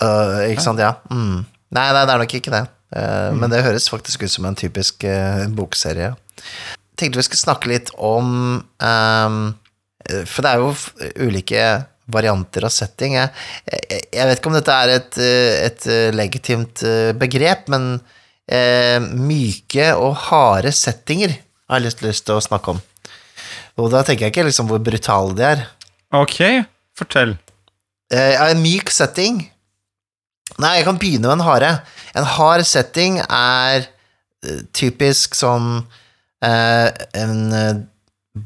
Uh, 0.01 0.43
ikke 0.49 0.65
sant, 0.65 0.81
ja. 0.83 0.95
Mm. 1.13 1.45
Nei, 1.77 1.87
nei, 1.95 2.03
det 2.09 2.15
er 2.17 2.23
nok 2.25 2.35
ikke 2.41 2.55
det. 2.55 2.65
Uh, 2.91 3.31
Men 3.39 3.53
det 3.53 3.63
høres 3.63 3.87
faktisk 3.93 4.25
ut 4.27 4.33
som 4.33 4.49
en 4.49 4.59
typisk 4.59 5.05
uh, 5.07 5.45
bokserie. 5.55 6.15
Tenkte 6.99 7.21
vi 7.21 7.29
skulle 7.29 7.45
snakke 7.47 7.71
litt 7.71 7.93
om 7.95 8.59
um, 8.59 9.37
For 10.29 10.45
det 10.45 10.53
er 10.53 10.63
jo 10.63 11.27
ulike 11.27 11.65
varianter 12.11 12.65
av 12.67 12.73
setting. 12.75 13.15
Jeg, 13.15 13.31
jeg, 13.71 14.07
jeg 14.17 14.29
vet 14.29 14.41
ikke 14.41 14.51
om 14.51 14.57
dette 14.57 14.79
er 14.85 14.95
et, 14.97 15.21
uh, 15.21 15.53
et 15.69 15.87
uh, 15.91 16.07
legitimt 16.17 16.83
uh, 16.87 17.13
begrep, 17.19 17.69
men 17.71 17.93
eh, 18.51 18.99
myke 19.01 19.93
og 19.99 20.17
harde 20.29 20.73
settinger 20.75 21.37
har 21.71 21.79
jeg 21.79 21.87
lyst, 21.87 22.03
lyst 22.05 22.27
til 22.27 22.39
å 22.39 22.45
snakke 22.45 22.75
om. 22.75 22.83
Og 23.81 23.91
da 23.93 24.03
tenker 24.05 24.27
jeg 24.27 24.35
ikke 24.35 24.49
liksom 24.49 24.69
hvor 24.71 24.83
brutale 24.85 25.37
de 25.39 25.47
er. 25.47 25.65
Ok, 26.17 26.41
fortell. 26.99 27.37
Eh, 28.11 28.35
en 28.35 28.63
myk 28.63 28.91
setting 28.91 29.45
Nei, 30.59 30.81
jeg 30.81 30.85
kan 30.89 30.97
begynne 30.99 31.29
med 31.29 31.39
en 31.39 31.45
harde. 31.47 31.69
En 32.19 32.27
hard 32.27 32.67
setting 32.67 33.21
er 33.23 33.85
eh, 33.87 34.65
typisk 34.77 35.39
sånn 35.39 35.69
eh, 36.45 36.91
en 37.17 37.55
eh, 37.55 37.79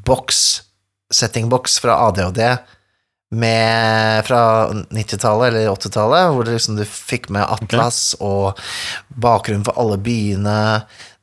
boks, 0.05 0.43
settingboks 1.13 1.79
fra 1.83 1.99
ADHD 2.07 2.41
med, 3.35 4.25
fra 4.27 4.41
90-tallet 4.93 5.49
eller 5.49 5.71
80-tallet, 5.71 6.31
hvor 6.33 6.47
liksom 6.47 6.77
du 6.77 6.85
fikk 6.85 7.27
med 7.33 7.43
atlas 7.43 8.13
og 8.23 8.59
bakgrunnen 9.09 9.65
for 9.65 9.77
alle 9.81 9.97
byene. 10.01 10.57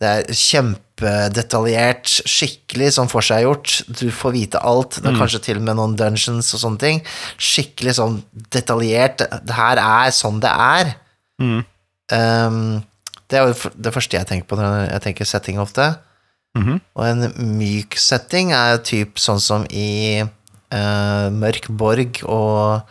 Det 0.03 0.11
er 0.11 0.37
kjempedetaljert, 0.37 2.11
skikkelig 2.29 2.93
sånn 2.99 3.11
forseggjort. 3.13 3.79
Du 4.01 4.09
får 4.15 4.35
vite 4.35 4.63
alt. 4.67 4.99
Det 4.99 5.13
er 5.13 5.21
kanskje 5.21 5.45
til 5.47 5.63
og 5.63 5.67
med 5.69 5.79
noen 5.79 5.97
dungeons 5.99 6.53
og 6.57 6.65
sånne 6.65 6.83
ting. 6.83 7.03
Skikkelig 7.39 7.97
sånn 8.01 8.21
detaljert. 8.53 9.23
Det 9.47 9.57
her 9.57 9.81
er 9.83 10.15
sånn 10.17 10.43
det 10.43 10.53
er. 10.53 10.97
Mm. 11.43 11.61
Um, 12.13 12.65
det 13.31 13.39
er 13.39 13.49
jo 13.49 13.73
det 13.79 13.95
første 13.95 14.19
jeg 14.19 14.29
tenker 14.29 14.51
på 14.51 14.59
når 14.59 14.89
jeg 14.91 15.05
tenker 15.07 15.29
setting 15.29 15.63
ofte. 15.63 15.95
Mhm. 16.59 16.81
Og 16.99 17.07
en 17.07 17.55
myk 17.57 17.97
setting 18.01 18.53
er 18.57 18.83
typ 18.85 19.21
sånn 19.21 19.41
som 19.41 19.65
i 19.73 20.21
uh, 20.23 21.27
Mørk 21.33 21.71
borg, 21.71 22.21
og 22.29 22.85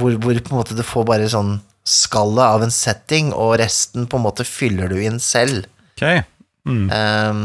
hvor, 0.00 0.16
hvor 0.16 0.40
på 0.40 0.54
en 0.54 0.60
måte 0.62 0.78
du 0.78 0.84
får 0.86 1.06
bare 1.08 1.28
sånn 1.32 1.58
skallet 1.88 2.44
av 2.46 2.64
en 2.64 2.72
setting, 2.72 3.32
og 3.34 3.58
resten 3.60 4.06
på 4.08 4.18
en 4.18 4.26
måte 4.26 4.46
fyller 4.48 4.92
du 4.92 5.00
inn 5.02 5.20
selv. 5.22 5.66
Okay. 5.96 6.22
Mm. 6.68 6.86
Um, 6.88 7.42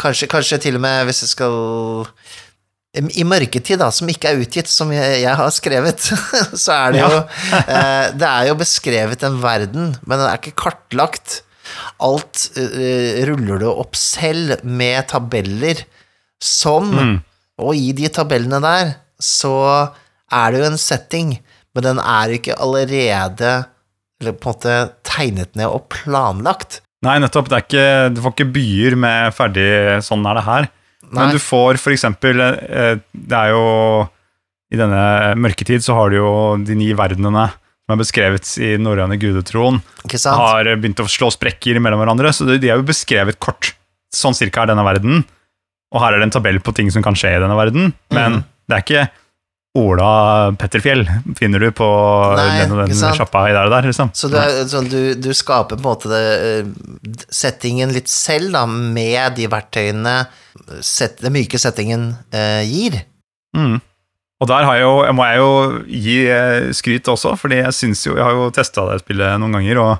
kanskje, 0.00 0.28
kanskje 0.30 0.60
til 0.66 0.78
og 0.78 0.82
med 0.84 1.04
hvis 1.04 1.20
jeg 1.24 1.34
skal 1.34 1.54
I 2.96 3.24
mørketid, 3.28 3.76
da, 3.82 3.90
som 3.92 4.08
ikke 4.10 4.30
er 4.30 4.40
utgitt, 4.40 4.70
som 4.70 4.92
jeg, 4.94 5.20
jeg 5.24 5.38
har 5.40 5.50
skrevet, 5.54 6.08
så 6.64 6.76
er 6.76 6.94
det 6.94 7.02
jo 7.02 7.18
eh, 7.58 8.06
Det 8.14 8.28
er 8.28 8.48
jo 8.48 8.60
beskrevet 8.60 9.26
en 9.26 9.40
verden, 9.42 9.92
men 10.06 10.16
den 10.16 10.28
er 10.28 10.38
ikke 10.38 10.56
kartlagt. 10.64 11.42
Alt 12.04 12.48
eh, 12.60 13.22
ruller 13.28 13.62
du 13.62 13.68
opp 13.70 13.96
selv 13.98 14.64
med 14.64 15.08
tabeller 15.12 15.84
som 16.42 16.90
Mm. 16.94 17.20
Og 17.62 17.76
i 17.78 17.92
de 17.94 18.08
tabellene 18.10 18.58
der 18.58 18.88
så 19.22 19.54
er 20.34 20.50
det 20.50 20.58
jo 20.58 20.70
en 20.72 20.80
setting, 20.80 21.28
men 21.70 21.84
den 21.86 22.00
er 22.02 22.32
ikke 22.34 22.56
allerede 22.58 23.52
eller 24.20 24.34
på 24.38 24.50
en 24.50 24.56
måte 24.56 24.74
tegnet 25.06 25.54
ned 25.58 25.68
og 25.68 25.86
planlagt. 25.92 26.80
Nei, 27.04 27.18
nettopp. 27.20 27.50
Det 27.52 27.64
ikke, 27.66 27.86
du 28.14 28.22
får 28.24 28.34
ikke 28.34 28.52
byer 28.54 28.96
med 28.96 29.34
ferdig 29.36 29.68
'sånn 30.02 30.24
er 30.26 30.34
det 30.38 30.44
her'. 30.48 30.68
Nei. 31.04 31.20
Men 31.20 31.34
du 31.34 31.38
får 31.38 31.78
for 31.78 31.92
eksempel 31.92 32.40
eh, 32.40 32.96
Det 33.12 33.36
er 33.36 33.50
jo 33.52 34.08
I 34.72 34.76
denne 34.80 35.34
mørketid 35.36 35.84
så 35.84 35.94
har 35.94 36.10
du 36.10 36.16
jo 36.16 36.56
de 36.56 36.74
ni 36.74 36.92
verdenene 36.96 37.52
som 37.84 37.94
er 37.94 38.00
beskrevet 38.00 38.48
i 38.60 38.74
den 38.78 38.86
norrøne 38.86 39.18
gudetroen, 39.20 39.82
har 40.08 40.70
begynt 40.80 41.02
å 41.04 41.08
slå 41.10 41.28
sprekker 41.34 41.80
mellom 41.84 42.00
hverandre. 42.00 42.32
Så 42.32 42.46
de 42.48 42.56
er 42.62 42.78
jo 42.78 42.86
beskrevet 42.88 43.40
kort. 43.42 43.74
Sånn 44.14 44.36
cirka 44.36 44.64
er 44.64 44.72
denne 44.72 44.86
verden. 44.86 45.24
Og 45.94 46.00
her 46.02 46.14
er 46.14 46.22
det 46.22 46.30
en 46.30 46.38
tabell 46.38 46.62
på 46.64 46.72
ting 46.76 46.88
som 46.94 47.04
kan 47.04 47.16
skje 47.18 47.36
i 47.36 47.42
denne 47.42 47.58
verden. 47.58 47.92
Men 48.14 48.40
mm. 48.40 48.48
det 48.70 48.78
er 48.78 48.86
ikke 48.86 49.04
Ola 49.74 50.54
Petterfjell 50.54 51.02
finner 51.34 51.58
du 51.58 51.72
på 51.74 51.86
Nei, 52.38 52.60
den 52.60 52.72
og 52.76 52.84
den 52.84 53.14
sjappa 53.18 53.48
i 53.50 53.54
der 53.56 53.66
og 53.66 53.72
der, 53.74 53.88
liksom. 53.90 54.12
Så 54.14 54.30
du, 54.30 54.36
er, 54.38 54.60
så 54.70 54.84
du, 54.86 55.16
du 55.18 55.32
skaper 55.34 55.74
på 55.74 55.82
en 55.82 55.88
måte 55.88 56.10
det, 56.12 56.20
eh, 56.46 57.24
settingen 57.26 57.90
litt 57.94 58.10
selv, 58.10 58.52
da, 58.54 58.62
med 58.70 59.34
de 59.34 59.48
verktøyene 59.50 60.14
set, 60.78 61.18
den 61.24 61.34
myke 61.34 61.58
settingen 61.58 62.12
eh, 62.30 62.62
gir. 62.70 63.00
Mm. 63.58 63.80
Og 64.42 64.50
der 64.50 64.66
har 64.66 64.76
jeg 64.76 64.84
jo, 64.84 64.94
må 65.14 65.24
jeg 65.28 65.38
jo 65.40 65.50
gi 65.86 66.16
eh, 66.32 66.72
skryt 66.76 67.08
også, 67.12 67.36
fordi 67.38 67.60
jeg 67.62 67.76
synes 67.76 68.02
jo, 68.06 68.16
jeg 68.18 68.24
har 68.26 68.34
jo 68.34 68.50
testa 68.54 68.84
det 68.90 69.00
spillet 69.04 69.38
noen 69.40 69.54
ganger, 69.56 69.80
og 69.80 69.92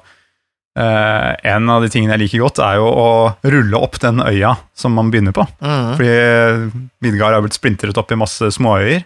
eh, 0.80 1.30
en 1.54 1.70
av 1.70 1.84
de 1.84 1.90
tingene 1.92 2.16
jeg 2.16 2.24
liker 2.26 2.42
godt, 2.42 2.60
er 2.66 2.80
jo 2.82 2.88
å 2.90 3.08
rulle 3.46 3.80
opp 3.80 4.00
den 4.02 4.20
øya 4.24 4.56
som 4.76 4.96
man 4.98 5.12
begynner 5.14 5.36
på. 5.36 5.46
Mm. 5.62 5.90
Fordi 5.96 6.84
Midgard 7.06 7.38
har 7.38 7.44
blitt 7.46 7.56
splintret 7.56 8.00
opp 8.00 8.10
i 8.12 8.18
masse 8.20 8.50
småøyer, 8.58 9.04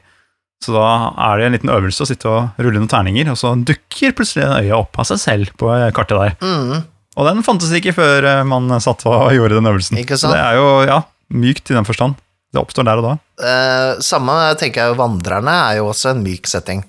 så 0.64 0.75
da 0.75 0.87
er 1.28 1.38
det 1.38 1.44
en 1.47 1.54
liten 1.54 1.70
øvelse 1.70 2.02
å 2.02 2.08
sitte 2.08 2.30
og 2.32 2.56
rulle 2.64 2.80
noen 2.80 2.90
terninger, 2.90 3.28
og 3.30 3.38
så 3.38 3.52
dukker 3.54 4.16
plutselig 4.18 4.49
den 4.49 4.64
øya 4.64 4.80
opp 4.80 4.97
av 4.99 5.06
seg 5.12 5.20
selv 5.23 5.52
på 5.61 5.70
kartet 5.94 6.18
der. 6.18 6.38
Mm. 6.42 6.80
Og 7.18 7.26
den 7.26 7.44
fantes 7.47 7.70
ikke 7.75 7.94
før 7.97 8.26
eh, 8.30 8.44
man 8.47 8.70
satt 8.82 9.04
og 9.11 9.28
gjorde 9.35 9.58
den 9.58 9.68
øvelsen. 9.70 10.00
Ikke 10.00 10.16
Så 10.16 10.26
sant? 10.28 10.37
det 10.38 10.42
er 10.42 10.58
jo, 10.58 10.66
ja, 10.88 11.02
mykt 11.35 11.70
i 11.70 11.76
den 11.76 11.87
forstand. 11.87 12.18
Det 12.58 12.64
oppstår 12.66 12.86
der 12.88 13.00
og 13.00 13.06
da. 13.06 13.14
Eh, 13.38 14.02
samme 14.02 14.34
tenker 14.58 14.88
jeg 14.88 14.98
Vandrerne 14.98 15.54
er 15.70 15.78
jo 15.78 15.88
også 15.92 16.10
en 16.12 16.24
myk 16.26 16.48
setting. 16.50 16.82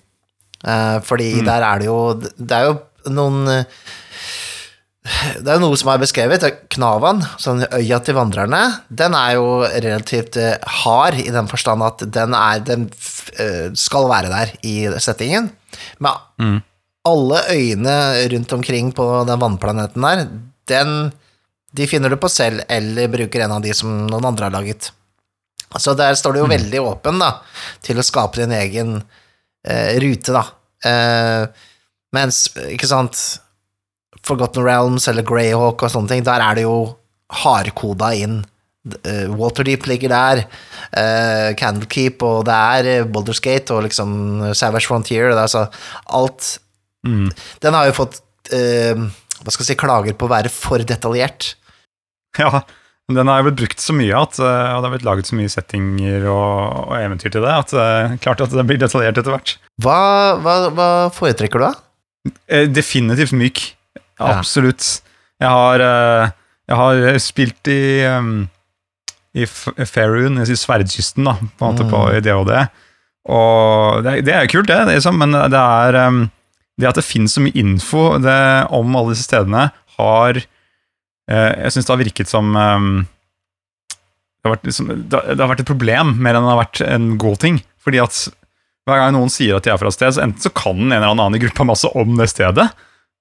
Eh, 0.65 0.97
fordi 1.05 1.29
der 1.45 1.63
er 1.63 1.79
det 1.79 1.85
jo 1.87 1.99
Det 2.19 2.51
er 2.51 2.65
jo 2.67 2.73
noen 3.15 3.45
Det 5.39 5.53
er 5.53 5.61
noe 5.61 5.77
som 5.79 5.89
er 5.93 6.01
beskrevet. 6.01 6.43
Knavan, 6.73 7.21
sånn 7.41 7.63
øya 7.71 8.01
til 8.05 8.17
vandrerne, 8.17 8.59
den 8.91 9.15
er 9.17 9.37
jo 9.37 9.45
relativt 9.63 10.37
eh, 10.37 10.57
hard 10.81 11.17
i 11.21 11.29
den 11.33 11.47
forstand 11.49 11.85
at 11.85 12.03
den, 12.13 12.35
er, 12.37 12.59
den 12.65 12.89
eh, 13.39 13.69
skal 13.79 14.09
være 14.11 14.29
der 14.33 14.53
i 14.67 14.75
settingen. 15.01 15.51
Men 16.03 16.19
Mm. 16.39 16.61
alle 17.05 17.39
øyene 17.51 17.95
rundt 18.31 18.53
omkring 18.53 18.91
på 18.95 19.05
den 19.27 19.39
vannplaneten 19.41 20.01
der, 20.05 20.27
den 20.67 21.11
de 21.75 21.87
finner 21.87 22.09
du 22.09 22.15
på 22.17 22.29
selv, 22.31 22.61
eller 22.69 23.07
bruker 23.11 23.43
en 23.45 23.51
av 23.51 23.61
de 23.61 23.73
som 23.77 24.07
noen 24.07 24.25
andre 24.25 24.47
har 24.47 24.55
laget. 24.55 24.91
Så 25.77 25.93
der 25.97 26.17
står 26.17 26.33
du 26.33 26.41
jo 26.41 26.49
veldig 26.49 26.81
åpen 26.81 27.19
da, 27.21 27.33
til 27.85 27.99
å 28.01 28.05
skape 28.05 28.41
din 28.41 28.55
egen 28.57 28.95
eh, 29.67 29.99
rute, 30.01 30.33
da. 30.33 30.45
Eh, 30.89 31.67
mens, 32.15 32.47
ikke 32.65 32.89
sant, 32.89 33.19
Forgotten 34.25 34.65
Realms 34.65 35.05
eller 35.11 35.25
Greyhawk 35.27 35.85
og 35.85 35.93
sånne 35.93 36.15
ting, 36.15 36.23
der 36.25 36.41
er 36.43 36.57
det 36.57 36.65
jo 36.65 36.79
hardkoda 37.43 38.09
inn. 38.17 38.39
Eh, 39.03 39.27
Waterdeep 39.37 39.85
ligger 39.91 40.15
der, 40.15 40.41
uh, 40.97 41.49
Candlekeep, 41.59 42.23
og 42.25 42.47
det 42.47 42.55
er 42.55 42.89
eh, 42.95 43.05
og 43.05 43.83
liksom 43.85 44.11
Savage 44.57 44.87
Frontier, 44.89 45.29
det 45.29 45.37
er 45.37 45.45
altså 45.45 45.67
alt 46.07 46.57
Mm. 47.07 47.29
Den 47.63 47.75
har 47.77 47.87
jo 47.87 47.95
fått 47.95 48.17
uh, 48.51 49.05
hva 49.39 49.53
skal 49.53 49.63
jeg 49.63 49.69
si, 49.69 49.79
klager 49.79 50.15
på 50.19 50.27
å 50.27 50.33
være 50.33 50.51
for 50.51 50.83
detaljert. 50.83 51.53
Ja, 52.37 52.59
men 53.09 53.17
den 53.17 53.29
har 53.31 53.39
jo 53.41 53.47
blitt 53.49 53.57
brukt 53.63 53.81
så 53.81 53.93
mye 53.97 54.13
at, 54.13 54.37
eh, 54.37 54.69
og 54.75 54.79
det 54.83 54.87
har 54.87 54.93
blitt 54.93 55.05
laget 55.07 55.29
så 55.29 55.35
mye 55.39 55.49
settinger 55.49 56.27
og, 56.29 56.51
og 56.85 56.95
eventyr 56.99 57.33
til 57.33 57.41
det, 57.41 57.55
at 57.65 57.73
eh, 57.73 58.13
klart 58.21 58.43
at 58.45 58.53
det 58.53 58.65
blir 58.69 58.77
detaljert 58.81 59.17
etter 59.17 59.33
hvert. 59.33 59.55
Hva, 59.81 59.97
hva, 60.45 60.55
hva 60.77 60.89
foretrekker 61.15 61.59
du, 61.63 61.65
da? 61.65 62.33
Eh, 62.53 62.67
Definitivt 62.69 63.33
myk. 63.33 63.63
Ja. 63.97 64.35
Absolutt. 64.37 64.85
Jeg 65.41 65.49
har, 65.49 65.81
jeg 66.69 66.77
har 66.77 67.19
spilt 67.23 67.69
i, 67.71 67.81
um, 68.11 68.33
i 69.33 69.45
F- 69.47 69.71
Faerun, 69.87 70.37
i 70.43 70.57
sverdkysten, 70.59 71.25
da, 71.25 71.37
på 71.39 71.65
en 71.65 71.73
måte 71.77 71.87
på 71.89 72.01
i 72.13 72.19
DHD. 72.25 72.51
Og 73.29 74.03
det, 74.05 74.17
det 74.27 74.33
er 74.35 74.45
jo 74.45 74.53
kult, 74.57 74.69
det, 74.71 74.79
liksom, 74.91 75.17
men 75.21 75.35
det 75.51 75.59
er 75.59 75.97
um, 76.09 76.21
Det 76.79 76.87
at 76.91 76.99
det 76.99 77.05
finnes 77.07 77.33
så 77.35 77.41
mye 77.43 77.55
info 77.59 78.03
det, 78.23 78.37
om 78.75 78.95
alle 78.95 79.15
disse 79.15 79.25
stedene, 79.27 79.65
har 79.99 80.41
Jeg 81.29 81.73
syns 81.75 81.85
det 81.85 81.93
har 81.93 82.01
virket 82.01 82.29
som 82.31 82.55
um, 82.57 83.03
det, 84.41 84.49
har 84.49 84.59
liksom, 84.65 84.91
det, 85.11 85.19
har 85.37 85.51
vært 85.51 85.63
et 85.63 85.69
problem 85.69 86.15
mer 86.17 86.37
enn 86.37 86.47
det 86.47 86.53
har 86.53 86.61
vært 86.63 86.81
en 86.87 87.09
god 87.21 87.39
ting. 87.43 87.59
Fordi 87.83 88.01
at 88.01 88.21
hver 88.89 89.01
gang 89.03 89.13
noen 89.13 89.31
sier 89.31 89.57
at 89.57 89.65
de 89.67 89.73
er 89.73 89.79
fra 89.79 89.91
et 89.91 89.97
sted, 89.97 90.15
så 90.15 90.23
enten 90.23 90.41
så 90.41 90.51
kan 90.55 90.79
en 90.79 90.95
eller 90.95 91.11
annen 91.11 91.37
i 91.37 91.41
gruppa 91.43 91.67
masse 91.67 91.89
om 91.93 92.15
det 92.17 92.29
stedet. 92.31 92.65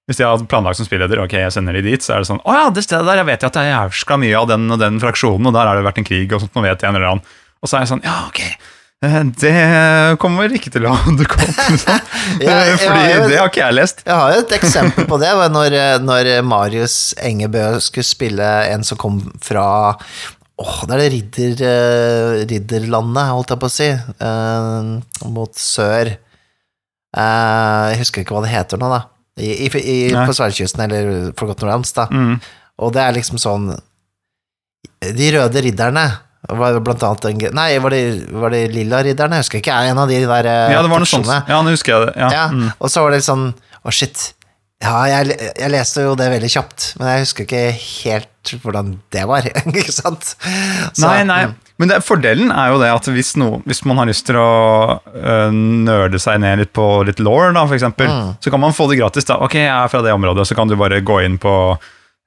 Hvis 0.09 0.17
de 0.17 0.25
har 0.25 0.41
planlagt 0.49 0.79
som 0.79 0.87
spilleder, 0.87 1.21
ok, 1.21 1.35
jeg 1.37 1.53
sender 1.53 1.75
de 1.77 1.83
dit, 1.85 2.01
så 2.01 2.15
er 2.15 2.23
det 2.23 2.29
sånn 2.31 2.41
Å 2.41 2.55
ja, 2.55 2.63
det 2.73 2.81
stedet 2.81 3.05
der, 3.05 3.19
jeg 3.21 3.29
vet 3.29 3.45
at 3.45 3.59
er 3.61 3.67
jævska 3.69 4.17
mye 4.17 4.39
av 4.39 4.47
den 4.49 4.65
og 4.73 4.81
den 4.81 4.97
fraksjonen, 5.03 5.51
og 5.51 5.53
der 5.53 5.69
har 5.69 5.77
det 5.77 5.85
vært 5.85 6.01
en 6.01 6.07
krig, 6.07 6.33
og 6.33 6.41
sånt, 6.41 6.55
nå 6.57 6.63
vet 6.65 6.81
jeg 6.81 6.89
en 6.89 6.97
eller 6.97 7.11
annen. 7.11 7.35
Og 7.61 7.69
så 7.69 7.77
er 7.77 7.85
jeg 7.85 7.91
sånn 7.91 8.05
Ja, 8.07 8.15
ok. 8.25 8.41
Det 9.39 9.51
kommer 10.19 10.51
ikke 10.51 10.71
til 10.73 10.83
å 10.89 10.91
dukke 11.15 11.37
opp, 11.37 11.59
liksom. 11.71 11.99
Ja, 12.43 12.57
Eh, 12.59 12.69
ja, 12.69 12.75
Fordi 12.77 13.29
det 13.31 13.37
har 13.39 13.47
ikke 13.47 13.61
jeg 13.63 13.75
lest. 13.77 14.01
Jeg 14.05 14.15
har 14.15 14.33
jo 14.33 14.41
et 14.43 14.55
eksempel 14.59 15.07
på 15.07 15.19
det, 15.21 15.29
var 15.39 15.53
når, 15.53 15.77
når 16.03 16.29
Marius 16.45 16.97
Engebø 17.23 17.63
skulle 17.83 18.07
spille 18.07 18.49
en 18.73 18.83
som 18.87 18.99
kom 18.99 19.21
fra 19.43 19.95
Åh, 20.59 20.79
det 20.83 20.95
er 20.97 20.99
det 20.99 21.11
ridder, 21.13 21.61
eh, 21.63 22.41
ridderlandet, 22.49 23.29
holdt 23.31 23.53
jeg 23.53 23.61
på 23.61 23.69
å 23.69 23.71
si, 23.71 23.89
Uh, 24.19 24.99
mot 25.31 25.53
sør. 25.55 26.11
Uh, 27.15 27.85
jeg 27.93 28.01
husker 28.01 28.25
ikke 28.25 28.35
hva 28.35 28.43
det 28.43 28.51
heter 28.51 28.81
nå, 28.81 28.89
da. 28.91 29.05
I, 29.39 29.53
i, 29.55 29.69
i, 29.79 29.99
på 30.11 30.35
Sverdkysten, 30.35 30.83
eller 30.83 31.31
Forgotten 31.39 31.69
Realms, 31.69 31.95
da. 31.95 32.09
Mm. 32.11 32.41
Og 32.83 32.91
det 32.91 33.05
er 33.05 33.15
liksom 33.15 33.39
sånn 33.39 33.69
De 34.99 35.29
røde 35.31 35.63
ridderne 35.63 36.03
jo 36.03 36.28
blant 36.47 37.03
annet 37.03 37.25
en, 37.25 37.39
gre- 37.39 37.53
Nei, 37.53 37.77
var 37.83 37.89
det, 37.91 38.01
var 38.31 38.49
det 38.55 38.63
lilla 38.73 39.03
ridderne? 39.03 39.35
Jeg 39.39 39.43
husker 39.45 39.59
ikke. 39.59 39.75
Er 39.75 39.91
en 39.91 39.97
av 39.99 40.07
de 40.09 40.19
der 40.25 40.45
eh, 40.47 40.73
Ja, 40.73 40.81
det 40.81 40.89
var 40.89 40.99
noe 41.03 41.09
sånt. 41.09 41.27
Ja, 41.27 41.61
nå 41.61 41.69
husker 41.75 41.93
jeg 41.97 42.07
det. 42.07 42.13
Ja. 42.21 42.29
Ja, 42.31 42.47
Mm. 42.49 42.71
og 42.79 42.89
så 42.89 43.01
var 43.03 43.11
det 43.11 43.19
litt 43.19 43.27
sånn 43.29 43.53
Å, 43.85 43.91
shit. 43.93 44.33
Ja, 44.81 45.03
jeg, 45.11 45.35
jeg 45.59 45.71
leste 45.73 46.03
jo 46.05 46.13
det 46.15 46.29
veldig 46.31 46.49
kjapt, 46.53 46.93
men 46.99 47.07
jeg 47.11 47.23
husker 47.25 47.43
ikke 47.43 47.63
helt 47.75 48.51
hvordan 48.63 48.93
det 49.11 49.25
var, 49.27 49.43
ikke 49.67 49.91
sant? 49.91 50.35
Så, 50.95 51.03
Nei, 51.03 51.23
nei. 51.27 51.41
mm, 51.51 51.55
Men 51.79 51.91
det, 51.91 51.97
fordelen 52.07 52.51
er 52.55 52.71
jo 52.71 52.79
det 52.79 52.87
at 52.91 53.09
hvis, 53.11 53.33
no, 53.39 53.61
hvis 53.67 53.83
man 53.87 53.99
har 53.99 54.07
lyst 54.07 54.25
til 54.29 54.39
å 54.39 54.99
øh, 55.03 55.51
nerde 55.51 56.19
seg 56.23 56.39
ned 56.43 56.59
litt 56.63 56.71
på 56.75 56.85
litt 57.07 57.19
law, 57.19 57.51
da, 57.51 57.65
for 57.67 57.75
eksempel, 57.75 58.07
Mm. 58.07 58.33
så 58.39 58.51
kan 58.55 58.59
man 58.63 58.71
få 58.75 58.87
det 58.89 58.99
gratis. 59.01 59.27
da. 59.27 59.35
Ok, 59.43 59.55
jeg 59.59 59.67
er 59.67 59.87
fra 59.91 60.01
det 60.01 60.15
området, 60.15 60.47
så 60.47 60.55
kan 60.55 60.67
du 60.71 60.75
bare 60.79 61.01
gå 61.03 61.19
inn 61.27 61.37
på 61.37 61.53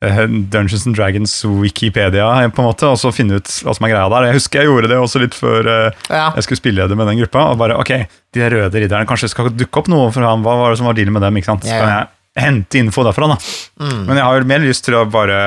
Dungeons 0.03 0.87
and 0.89 0.97
Dragons 0.99 1.33
Wikipedia 1.47 2.25
på 2.51 2.63
en 2.63 2.67
måte, 2.67 2.89
og 2.91 2.97
så 2.99 3.13
finne 3.15 3.37
ut 3.39 3.47
hva 3.63 3.75
som 3.77 3.87
er 3.87 3.93
greia 3.93 4.09
der. 4.11 4.25
Jeg 4.31 4.39
husker 4.41 4.61
jeg 4.65 4.67
gjorde 4.71 4.89
det 4.91 4.97
også 4.99 5.21
litt 5.23 5.37
før 5.39 5.69
øh, 5.71 6.01
Ja. 6.11 6.25
jeg 6.35 6.43
skulle 6.49 6.59
spille 6.59 6.89
det 6.91 6.97
med 6.99 7.07
den 7.07 7.21
gruppa. 7.23 7.45
og 7.53 7.59
bare, 7.63 7.77
ok, 7.79 7.93
De 8.35 8.49
røde 8.51 8.73
ridderne, 8.83 9.07
kanskje 9.07 9.29
skal 9.31 9.51
dukke 9.55 9.79
opp 9.79 9.89
noe 9.93 10.11
for 10.11 10.23
ham. 10.27 10.43
Hva 10.43 10.57
var 10.59 10.71
det 10.75 10.79
som 10.81 10.87
var 10.91 10.95
dealen 10.99 11.13
med 11.15 11.23
dem? 11.23 11.37
ikke 11.39 11.51
sant? 11.53 11.63
Så 11.69 11.71
kan 11.79 11.93
jeg 11.93 12.09
hente 12.43 12.79
info 12.81 13.05
derfra. 13.07 13.29
da. 13.29 13.37
Mm. 13.85 14.07
Men 14.09 14.17
jeg 14.17 14.25
har 14.25 14.39
jo 14.41 14.49
mer 14.51 14.59
lyst 14.67 14.85
til 14.89 14.95
å 14.99 15.05
bare 15.13 15.39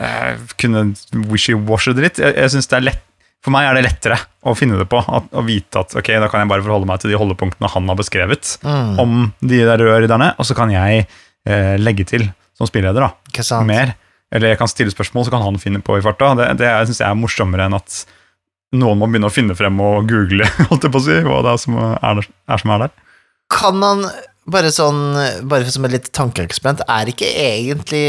eh, 0.00 0.36
kunne 0.60 0.84
wishy-washe 1.30 1.94
det 1.94 2.04
litt. 2.08 2.18
Jeg, 2.22 2.36
jeg 2.38 2.50
synes 2.54 2.70
det 2.70 2.78
er 2.78 2.86
lett 2.92 3.02
For 3.44 3.52
meg 3.52 3.66
er 3.68 3.76
det 3.76 3.82
lettere 3.84 4.16
å 4.48 4.54
finne 4.56 4.78
det 4.80 4.86
på. 4.88 5.02
At, 5.04 5.26
å 5.36 5.42
vite 5.44 5.82
at 5.82 5.92
ok, 6.00 6.06
da 6.22 6.30
kan 6.32 6.40
jeg 6.40 6.48
bare 6.48 6.64
forholde 6.64 6.88
meg 6.88 7.02
til 7.02 7.10
de 7.12 7.18
holdepunktene 7.20 7.68
han 7.74 7.90
har 7.92 7.98
beskrevet 8.00 8.54
Mm. 8.64 8.94
om 9.02 9.18
de 9.44 9.58
der 9.66 9.76
røde 9.82 9.98
ridderne, 10.06 10.30
og 10.38 10.46
så 10.48 10.54
kan 10.56 10.70
jeg 10.72 11.02
eh, 11.44 11.74
legge 11.76 12.06
til 12.08 12.24
som 12.58 12.68
spilleder 12.70 13.06
da, 13.06 13.62
mer. 13.66 13.94
Eller 14.34 14.52
jeg 14.52 14.60
kan 14.60 14.70
stille 14.70 14.92
spørsmål, 14.94 15.26
så 15.26 15.34
kan 15.34 15.44
han 15.44 15.60
finne 15.62 15.82
på 15.84 15.98
i 15.98 16.04
farta. 16.04 16.32
Det, 16.38 16.50
det 16.58 16.70
syns 16.88 17.02
jeg 17.02 17.08
er 17.08 17.18
morsommere 17.18 17.68
enn 17.68 17.76
at 17.78 18.04
noen 18.74 18.98
må 18.98 19.06
begynne 19.06 19.30
å 19.30 19.34
finne 19.34 19.54
frem 19.54 19.78
og 19.82 20.08
google 20.10 20.46
holdt 20.70 20.86
jeg 20.86 20.94
på 20.94 21.02
å 21.02 21.04
si, 21.04 21.18
hva 21.26 21.42
det 21.46 21.52
er 21.52 21.60
som 21.62 21.76
er, 21.78 22.22
er, 22.24 22.62
som 22.62 22.74
er 22.74 22.86
der. 22.86 22.94
Kan 23.54 23.78
man, 23.78 24.02
bare 24.50 24.72
sånn, 24.74 25.02
bare 25.50 25.70
som 25.70 25.86
et 25.86 25.94
lite 25.94 26.14
tankeeksperiment, 26.16 26.82
er 26.90 27.10
ikke 27.12 27.28
egentlig 27.28 28.06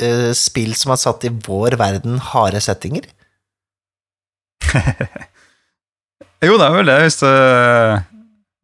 uh, 0.00 0.32
spill 0.36 0.72
som 0.78 0.94
er 0.94 1.02
satt 1.02 1.26
i 1.28 1.34
vår 1.48 1.76
verden, 1.80 2.20
harde 2.32 2.62
settinger? 2.64 3.08
Jo, 6.44 6.58
det 6.60 6.66
er 6.66 6.74
vel 6.74 6.88
det, 6.90 6.96
hvis 7.00 7.16
det 7.22 7.30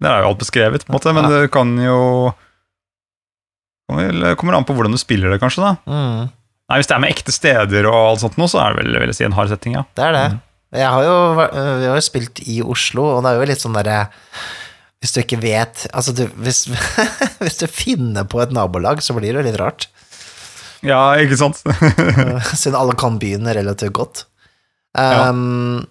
Det 0.03 0.09
er 0.11 0.21
jo 0.21 0.27
alt 0.29 0.41
beskrevet, 0.43 0.83
på 0.85 0.93
en 0.93 0.97
måte, 0.97 1.15
men 1.17 1.29
det 1.33 1.47
kan 1.55 1.71
jo 1.81 1.99
vel- 3.99 4.37
kommer 4.41 4.57
an 4.59 4.65
på 4.69 4.75
hvordan 4.77 4.95
du 4.95 5.01
spiller 5.01 5.31
det, 5.35 5.41
kanskje. 5.43 5.63
da 5.65 5.77
Mm, 5.91 6.31
Nei, 6.71 6.79
Hvis 6.79 6.89
det 6.89 6.95
er 6.97 7.03
med 7.05 7.13
ekte 7.13 7.33
steder 7.35 7.87
og 7.91 7.97
alt 8.13 8.21
sånt 8.23 8.37
nå, 8.41 8.47
så 8.49 8.61
er 8.63 8.77
det 8.79 8.85
vel 8.87 9.11
jeg 9.11 9.15
si 9.19 9.25
en 9.27 9.35
hard 9.37 9.51
setting, 9.53 9.75
ja. 9.77 9.83
det 9.99 10.05
er 10.07 10.13
det. 10.17 10.27
Jeg 10.73 10.89
har 10.89 11.03
jo, 11.05 11.17
øh, 11.43 11.73
vi 11.83 11.89
har 11.91 11.99
jo 11.99 12.05
spilt 12.07 12.41
i 12.49 12.63
Oslo, 12.65 13.03
og 13.19 13.23
det 13.27 13.33
er 13.35 13.41
jo 13.43 13.49
litt 13.51 13.61
sånn 13.61 13.75
derre 13.77 14.07
Hvis 15.03 15.13
du 15.13 15.19
ikke 15.21 15.41
vet 15.43 15.83
Altså, 15.93 16.15
du, 16.17 16.23
hvis, 16.41 16.63
hvis 17.43 17.59
du 17.61 17.67
finner 17.69 18.25
på 18.25 18.41
et 18.41 18.55
nabolag, 18.57 19.03
så 19.05 19.13
blir 19.13 19.35
det 19.35 19.43
jo 19.43 19.49
litt 19.51 19.59
rart. 19.61 19.89
Ja, 20.81 21.13
ikke 21.21 21.37
sant? 21.37 21.61
Siden 22.63 22.79
alle 22.79 22.95
kan 22.99 23.19
byen 23.21 23.45
relativt 23.53 23.93
godt. 23.93 24.25
Um, 24.97 25.85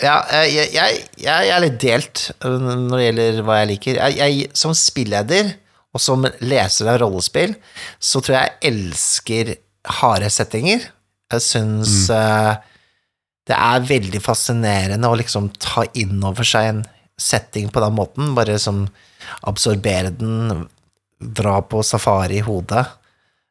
ja, 0.00 0.20
jeg, 0.46 0.54
jeg, 0.54 0.72
jeg, 0.78 1.02
jeg 1.26 1.50
er 1.52 1.60
litt 1.66 1.76
delt 1.82 2.22
uh, 2.44 2.56
når 2.62 2.94
det 2.94 3.04
gjelder 3.08 3.42
hva 3.44 3.58
jeg 3.60 3.70
liker. 3.74 4.00
Jeg, 4.16 4.46
som 4.56 4.72
spilleder 4.76 5.50
og 5.90 6.02
som 6.02 6.26
leser 6.44 6.90
av 6.90 7.00
rollespill, 7.02 7.56
så 7.98 8.22
tror 8.22 8.36
jeg 8.36 8.50
jeg 8.50 8.72
elsker 8.72 9.52
harde 10.00 10.30
settinger. 10.30 10.86
Jeg 11.30 11.44
syns 11.44 12.04
uh, 12.14 12.54
det 13.50 13.56
er 13.56 13.88
veldig 13.88 14.20
fascinerende 14.22 15.10
å 15.10 15.18
liksom 15.18 15.50
ta 15.58 15.86
inn 15.98 16.20
over 16.26 16.46
seg 16.46 16.70
en 16.70 16.82
setting 17.20 17.68
på 17.72 17.82
den 17.82 17.96
måten, 17.96 18.34
bare 18.36 18.54
liksom 18.54 18.84
absorbere 19.48 20.12
den, 20.14 20.66
dra 21.20 21.58
på 21.60 21.82
safari 21.84 22.38
i 22.40 22.46
hodet. 22.46 22.86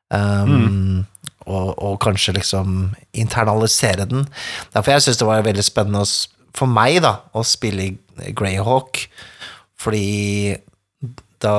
Um, 0.09 1.05
og, 1.45 1.75
og 1.77 1.99
kanskje 2.01 2.33
liksom 2.39 2.95
internalisere 3.13 4.07
den. 4.09 4.25
Derfor 4.73 4.95
jeg 4.95 5.05
syns 5.05 5.19
det 5.21 5.27
var 5.27 5.45
veldig 5.45 5.65
spennende 5.65 6.01
å 6.05 6.09
for 6.55 6.69
meg 6.71 6.99
da, 7.03 7.19
å 7.37 7.43
spille 7.45 7.91
Greyhawk, 8.35 9.03
fordi 9.79 10.57
da 11.39 11.53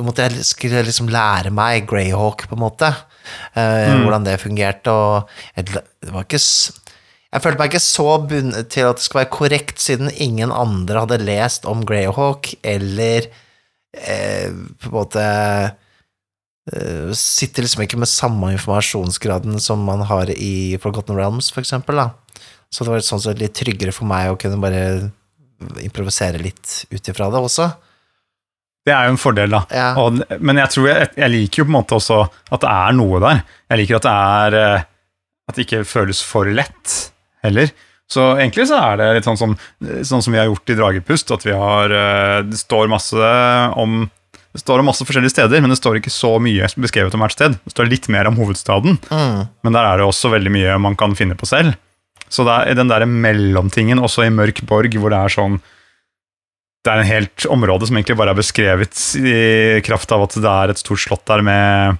måtte 0.00 0.26
jeg 0.26 0.44
skulle 0.48 0.84
liksom 0.86 1.10
lære 1.12 1.52
meg 1.54 1.88
Greyhawk, 1.90 2.46
på 2.48 2.56
en 2.56 2.62
måte. 2.62 2.88
eh, 3.54 3.92
Hvordan 4.02 4.24
det 4.24 4.40
fungerte, 4.40 4.90
og 4.90 5.28
jeg, 5.56 5.66
det 5.74 6.12
var 6.14 6.24
ikke 6.24 6.40
Jeg 6.40 7.42
følte 7.44 7.58
meg 7.60 7.70
ikke 7.70 7.84
så 7.84 8.08
bundet 8.26 8.70
til 8.74 8.88
at 8.88 8.96
det 8.98 9.04
skulle 9.04 9.24
være 9.24 9.36
korrekt, 9.36 9.78
siden 9.78 10.10
ingen 10.10 10.50
andre 10.50 11.04
hadde 11.04 11.20
lest 11.22 11.68
om 11.68 11.84
Greyhawk, 11.86 12.54
eller 12.64 13.28
eh, 13.94 14.50
på 14.50 14.88
en 14.90 14.96
måte 14.96 15.22
eh, 16.72 17.12
sitter 17.14 17.62
liksom 17.62 17.84
ikke 17.84 18.00
med 18.02 18.10
samme 18.10 18.50
informasjonsgraden 18.56 19.60
som 19.62 19.84
man 19.86 20.02
har 20.08 20.32
i 20.34 20.76
Forgotten 20.82 21.14
Realms, 21.16 21.52
for 21.54 21.62
eksempel, 21.62 22.02
da. 22.02 22.10
Så 22.70 22.84
det 22.84 22.92
var 22.92 23.02
sånn 23.02 23.38
litt 23.38 23.54
tryggere 23.58 23.94
for 23.94 24.06
meg 24.10 24.30
å 24.30 24.38
kunne 24.38 24.58
bare 24.62 25.10
improvisere 25.84 26.38
litt 26.40 26.84
ut 26.90 27.08
ifra 27.12 27.30
det 27.30 27.40
også. 27.42 27.68
Det 28.90 28.96
er 28.96 29.06
jo 29.08 29.14
en 29.14 29.20
fordel, 29.22 29.54
da. 29.54 29.62
Ja. 29.74 29.88
Og, 30.02 30.18
men 30.42 30.58
jeg 30.60 30.74
tror 30.74 30.88
jeg, 30.90 31.10
jeg 31.22 31.32
liker 31.36 31.62
jo 31.62 31.68
på 31.68 31.72
en 31.72 31.78
måte 31.78 31.96
også 32.00 32.20
at 32.26 32.64
det 32.66 32.70
er 32.74 32.96
noe 32.98 33.22
der. 33.22 33.44
Jeg 33.70 33.82
liker 33.84 34.00
at 34.00 34.08
det 34.08 34.16
er 34.16 34.58
eh, 34.64 34.88
At 35.50 35.56
det 35.58 35.64
ikke 35.68 35.84
føles 35.86 36.20
for 36.26 36.50
lett 36.50 36.96
heller. 37.46 37.70
Så 38.10 38.24
egentlig 38.42 38.64
så 38.66 38.78
er 38.82 38.96
det 38.98 39.08
litt 39.20 39.26
sånn 39.28 39.38
som, 39.38 39.52
sånn 40.02 40.22
som 40.26 40.34
vi 40.34 40.38
har 40.40 40.48
gjort 40.50 40.70
i 40.72 40.76
Dragepust, 40.78 41.30
at 41.36 41.44
vi 41.46 41.54
har 41.54 41.92
eh, 41.94 42.40
Det 42.50 42.58
står 42.58 42.90
masse 42.90 43.28
om 43.78 44.08
det 44.50 44.64
står 44.64 44.80
om 44.82 44.88
masse 44.90 45.04
forskjellige 45.06 45.30
steder, 45.30 45.60
men 45.62 45.70
det 45.70 45.76
står 45.78 46.00
ikke 46.00 46.10
så 46.10 46.32
mye 46.42 46.66
beskrevet 46.82 47.14
om 47.14 47.22
hvert 47.22 47.36
sted. 47.36 47.54
Det 47.62 47.70
står 47.70 47.86
litt 47.86 48.08
mer 48.10 48.26
om 48.26 48.34
hovedstaden, 48.34 48.96
Mm. 49.06 49.44
men 49.62 49.76
der 49.76 49.86
er 49.86 50.00
det 50.00 50.08
også 50.10 50.32
veldig 50.32 50.50
mye 50.50 50.74
man 50.82 50.96
kan 50.98 51.14
finne 51.14 51.36
på 51.38 51.46
selv. 51.46 51.76
Så 52.26 52.42
det 52.48 52.56
er 52.66 52.74
den 52.80 52.90
der 52.90 53.04
mellomtingen, 53.06 54.02
også 54.02 54.24
i 54.26 54.32
Mørk 54.34 54.58
Borg, 54.66 54.90
hvor 54.98 55.14
det 55.14 55.20
er 55.22 55.30
sånn 55.36 55.60
Det 56.80 56.92
er 56.92 57.02
en 57.02 57.10
helt 57.10 57.44
område 57.52 57.88
som 57.88 57.98
egentlig 57.98 58.16
bare 58.16 58.32
er 58.32 58.38
beskrevet 58.38 59.00
i 59.20 59.80
kraft 59.84 60.12
av 60.16 60.24
at 60.24 60.36
det 60.40 60.52
er 60.52 60.72
et 60.72 60.80
stort 60.80 61.02
slott 61.02 61.26
der 61.28 61.42
med 61.44 61.98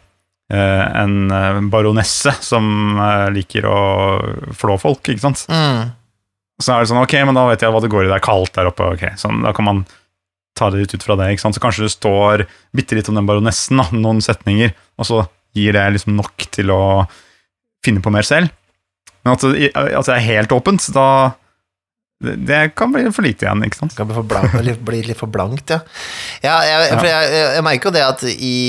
eh, 0.53 0.85
en 1.03 1.33
eh, 1.37 1.59
baronesse 1.73 2.33
som 2.41 2.97
eh, 2.97 3.27
liker 3.35 3.69
å 3.69 3.81
flå 4.57 4.79
folk, 4.81 5.03
ikke 5.05 5.27
sant. 5.27 5.45
Mm. 5.53 5.91
Så 6.61 6.73
er 6.73 6.81
det 6.81 6.91
sånn, 6.93 7.03
ok, 7.03 7.17
men 7.29 7.37
da 7.37 7.45
vet 7.51 7.65
jeg 7.65 7.73
hva 7.73 7.83
det 7.85 7.91
går 7.93 8.07
i, 8.07 8.11
det 8.13 8.17
er 8.17 8.25
kaldt 8.25 8.57
der 8.57 8.71
oppe, 8.71 8.89
ok. 8.97 9.05
Sånn, 9.21 9.43
da 9.45 9.53
kan 9.57 9.69
man 9.69 9.83
ta 10.57 10.71
det 10.73 10.83
litt 10.83 10.95
ut 10.97 11.05
fra 11.05 11.17
det, 11.21 11.29
ikke 11.33 11.45
sant. 11.45 11.57
Så 11.57 11.65
kanskje 11.65 11.87
det 11.87 11.93
står 11.95 12.47
bitte 12.77 12.97
litt 12.97 13.09
om 13.13 13.21
den 13.21 13.29
baronessen, 13.29 13.81
da, 13.81 13.89
noen 13.97 14.25
setninger, 14.25 14.73
og 15.01 15.09
så 15.09 15.23
gir 15.57 15.77
det 15.77 15.85
liksom 15.97 16.17
nok 16.17 16.49
til 16.57 16.73
å 16.73 16.83
finne 17.85 18.01
på 18.05 18.13
mer 18.13 18.25
selv. 18.25 18.53
Men 19.25 19.37
at 19.37 19.45
det, 19.45 19.71
at 19.77 20.09
det 20.09 20.17
er 20.17 20.29
helt 20.29 20.53
åpent, 20.57 20.89
da 20.97 21.07
det, 22.21 22.35
det 22.45 22.61
kan 22.77 22.93
bli 22.93 23.07
for 23.15 23.25
lite 23.25 23.47
igjen, 23.47 23.65
ikke 23.65 23.79
sant. 23.79 23.95
Det 23.95 24.01
Kan 24.01 24.11
bli, 24.11 24.19
for 24.19 24.29
blankt, 24.29 24.55
eller 24.61 24.77
bli 24.91 25.01
litt 25.07 25.19
for 25.19 25.33
blankt, 25.33 25.73
ja. 25.73 25.81
ja, 26.45 26.59
jeg, 26.69 26.93
for 26.93 27.09
jeg, 27.09 27.33
jeg, 27.39 27.65
merker 27.65 27.89
jo 27.89 27.95
det 27.97 28.05
at 28.05 28.25
i, 28.29 28.61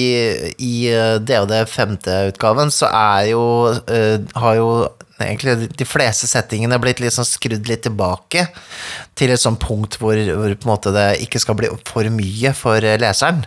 i 0.56 0.74
eh, 0.92 1.18
DOD 1.20 1.54
femte 1.68 2.18
utgaven 2.32 2.72
så 2.72 2.88
er 2.88 3.32
jo 3.34 3.44
eh, 3.92 4.24
Har 4.40 4.56
jo 4.56 4.70
egentlig 5.22 5.68
de 5.78 5.86
fleste 5.86 6.26
settingene 6.30 6.80
blitt 6.82 7.02
litt 7.04 7.14
sånn 7.14 7.28
skrudd 7.28 7.68
litt 7.70 7.84
tilbake 7.86 8.48
til 9.20 9.34
et 9.34 9.42
sånt 9.42 9.62
punkt 9.62 10.00
hvor, 10.02 10.18
hvor 10.18 10.56
på 10.56 10.66
en 10.66 10.72
måte 10.72 10.96
det 10.96 11.10
ikke 11.28 11.42
skal 11.44 11.60
bli 11.60 11.70
for 11.86 12.08
mye 12.16 12.56
for 12.58 12.82
eh, 12.82 12.98
leseren. 13.02 13.44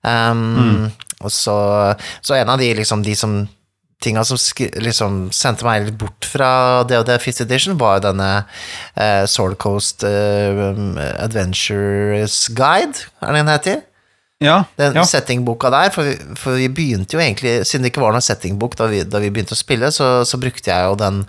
Um, 0.00 0.88
og 1.20 1.28
så, 1.28 1.54
så 2.24 2.38
en 2.38 2.48
av 2.48 2.58
de 2.58 2.72
liksom 2.78 3.04
de 3.04 3.12
som 3.18 3.42
tinga 4.00 4.24
som 4.24 4.38
liksom 4.80 5.20
sendte 5.34 5.66
meg 5.66 5.84
litt 5.86 5.98
bort 6.00 6.24
fra 6.28 6.50
DOD 6.88 7.12
5th 7.20 7.44
edition, 7.44 7.78
var 7.80 7.98
jo 7.98 8.06
denne 8.08 8.30
eh, 8.96 9.26
Sword 9.28 9.58
Coast 9.60 10.04
eh, 10.08 10.64
Adventures 11.20 12.46
Guide, 12.56 13.06
er 13.20 13.32
det 13.34 13.42
den 13.42 13.54
heter? 13.54 13.80
Ja, 14.40 14.62
Den 14.80 14.96
ja. 14.96 15.02
settingboka 15.04 15.68
der, 15.68 15.90
for 15.92 16.08
vi, 16.08 16.14
for 16.40 16.56
vi 16.56 16.70
begynte 16.72 17.18
jo 17.18 17.20
egentlig, 17.20 17.58
siden 17.68 17.84
det 17.84 17.92
ikke 17.92 18.00
var 18.00 18.14
noen 18.16 18.24
settingbok 18.24 18.78
da 18.78 18.86
vi, 18.88 19.02
da 19.04 19.20
vi 19.20 19.28
begynte 19.28 19.52
å 19.52 19.60
spille, 19.60 19.90
så, 19.92 20.22
så 20.24 20.40
brukte 20.40 20.72
jeg 20.72 20.86
jo 20.88 20.96
den 20.96 21.20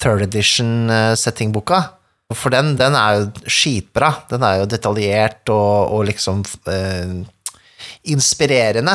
third 0.00 0.26
edition 0.26 0.92
eh, 0.92 1.14
settingboka. 1.16 1.80
For 2.36 2.52
den, 2.52 2.74
den 2.78 2.94
er 2.94 3.16
jo 3.16 3.48
skitbra. 3.50 4.12
Den 4.30 4.44
er 4.46 4.60
jo 4.60 4.68
detaljert 4.70 5.50
og, 5.50 5.96
og 5.96 6.04
liksom 6.06 6.44
eh, 6.70 7.16
inspirerende. 8.12 8.94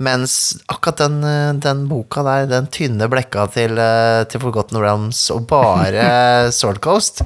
Mens 0.00 0.34
akkurat 0.72 1.02
den, 1.02 1.18
eh, 1.24 1.52
den 1.60 1.84
boka 1.90 2.22
der, 2.24 2.46
den 2.48 2.70
tynne 2.72 3.08
blekka 3.12 3.44
til, 3.52 3.76
eh, 3.76 4.24
til 4.32 4.40
Forgotten 4.40 4.80
Realms 4.80 5.26
og 5.34 5.44
bare 5.50 6.06
Sword 6.56 6.80
Coast, 6.80 7.20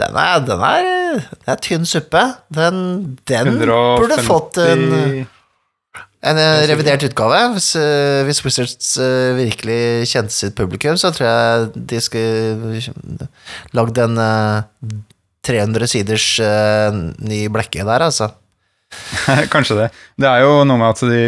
den 0.00 0.16
er, 0.18 0.40
den 0.42 0.64
er, 0.66 0.88
den 1.30 1.52
er 1.52 1.60
tynn 1.62 1.86
suppe. 1.86 2.24
Den, 2.50 3.20
den 3.30 3.54
burde 3.60 4.18
fått 4.26 4.58
en, 4.64 4.82
en 6.26 6.40
eh, 6.42 6.64
revidert 6.72 7.04
utgave. 7.06 7.38
Hvis, 7.54 7.68
hvis 8.26 8.42
Wizards 8.48 8.96
virkelig 9.38 10.08
kjente 10.10 10.34
sitt 10.34 10.56
publikum, 10.58 10.98
så 10.98 11.12
tror 11.14 11.28
jeg 11.28 11.84
de 11.92 12.00
skulle 12.02 12.82
lagd 13.78 14.00
en 14.02 14.18
eh, 14.24 14.96
300 15.46 15.90
siders 15.90 16.26
ny 17.22 17.44
blekke 17.50 17.86
der, 17.86 18.08
altså. 18.10 18.32
Kanskje 19.54 19.78
det. 19.84 19.88
Det 20.18 20.28
er 20.28 20.42
jo 20.42 20.64
noe 20.66 20.82
med 20.82 20.90
at 20.90 21.06
de 21.06 21.22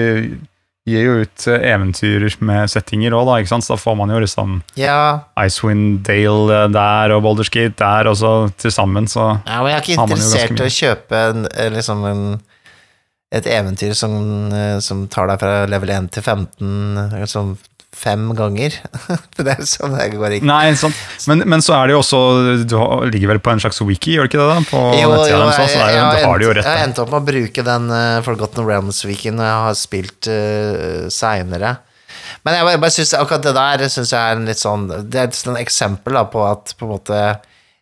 gir 0.89 1.07
jo 1.07 1.13
ut 1.25 1.47
eventyrer 1.49 2.27
eventyr 2.29 2.41
med 2.45 2.71
settinger 2.73 3.15
òg, 3.17 3.27
da. 3.29 3.37
ikke 3.41 3.53
sant? 3.55 3.67
Så 3.67 3.75
da 3.75 3.81
får 3.81 3.97
man 3.99 4.13
jo 4.13 4.21
liksom 4.21 4.57
Ja, 4.79 5.27
Icewind 5.41 6.03
Dale 6.07 6.65
eh, 6.65 6.71
der 6.75 7.15
og 7.17 7.25
Baldur's 7.25 7.53
Gate 7.53 7.79
der, 7.81 8.11
og 8.11 8.19
så 8.21 8.33
til 8.61 8.75
sammen, 8.75 9.09
så 9.09 9.39
ja 9.47 9.63
men 9.63 9.73
jeg 9.73 9.79
er 9.79 9.87
ikke 9.87 10.01
interessert 10.03 10.61
i 10.61 10.67
å 10.67 10.75
kjøpe 10.79 11.23
en, 11.31 11.47
eh, 11.55 11.71
liksom 11.73 12.05
en, 12.11 12.25
et 13.35 13.49
eventyr 13.49 13.95
som, 13.97 14.19
eh, 14.53 14.77
som 14.85 15.07
tar 15.09 15.33
deg 15.33 15.41
fra 15.41 15.55
level 15.71 15.95
1 15.97 16.11
til 16.15 16.27
15 16.27 17.17
liksom 17.17 17.57
fem 17.95 18.27
ganger. 18.37 18.77
det 19.39 19.55
er 19.55 19.63
sånn 19.69 19.95
det 19.97 20.11
går 20.15 20.37
ikke. 20.39 20.49
Nei, 20.49 20.75
sånn. 20.79 20.95
Men, 21.31 21.45
men 21.55 21.65
så 21.65 21.77
er 21.79 21.89
det 21.89 21.97
jo 21.97 22.03
også 22.03 22.21
Du 22.69 22.77
ligger 23.13 23.35
vel 23.35 23.41
på 23.45 23.55
en 23.55 23.63
slags 23.63 23.81
wiki, 23.85 24.17
gjør 24.17 24.29
du 24.29 24.33
ikke 24.33 24.43
det? 24.43 24.51
da? 24.51 24.67
På 24.69 24.83
Jo, 24.99 25.09
jo, 25.15 25.23
jeg, 25.31 25.55
så 25.57 25.81
er 25.81 25.95
jeg, 25.95 26.27
har 26.27 26.45
rett 26.59 26.69
jeg 26.69 26.85
endte 26.89 27.05
opp 27.05 27.15
med 27.15 27.23
å 27.23 27.27
bruke 27.31 27.67
den 27.67 27.89
uh, 27.93 28.21
Forgotten 28.27 28.69
Realms-weeken 28.69 29.39
når 29.39 29.51
jeg 29.51 29.65
har 29.69 29.81
spilt 29.81 30.31
uh, 30.31 31.09
seinere. 31.13 31.75
Men 32.45 32.59
jeg 32.59 32.69
bare, 32.69 32.83
bare 32.83 32.95
synes, 32.95 33.15
akkurat 33.17 33.47
det 33.47 33.57
der 33.57 33.89
synes 33.89 34.13
jeg 34.13 34.21
er 34.21 34.39
en 34.39 34.49
litt 34.49 34.61
sånn 34.61 34.87
Det 34.91 35.21
er 35.21 35.29
et 35.31 35.39
sånn 35.39 35.59
eksempel 35.61 36.17
da, 36.19 36.27
på 36.29 36.45
at 36.47 36.75
på 36.79 36.87
en 36.87 36.93
måte 36.93 37.21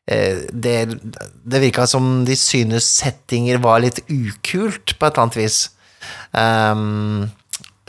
eh, 0.07 0.43
det, 0.53 0.77
det 1.43 1.63
virka 1.65 1.87
som 1.91 2.23
de 2.29 2.37
synes 2.39 2.87
settinger 3.01 3.63
var 3.63 3.83
litt 3.83 4.03
ukult, 4.07 4.95
på 4.99 5.07
et 5.07 5.11
eller 5.11 5.25
annet 5.27 5.41
vis. 5.41 5.63
Um, 6.33 7.31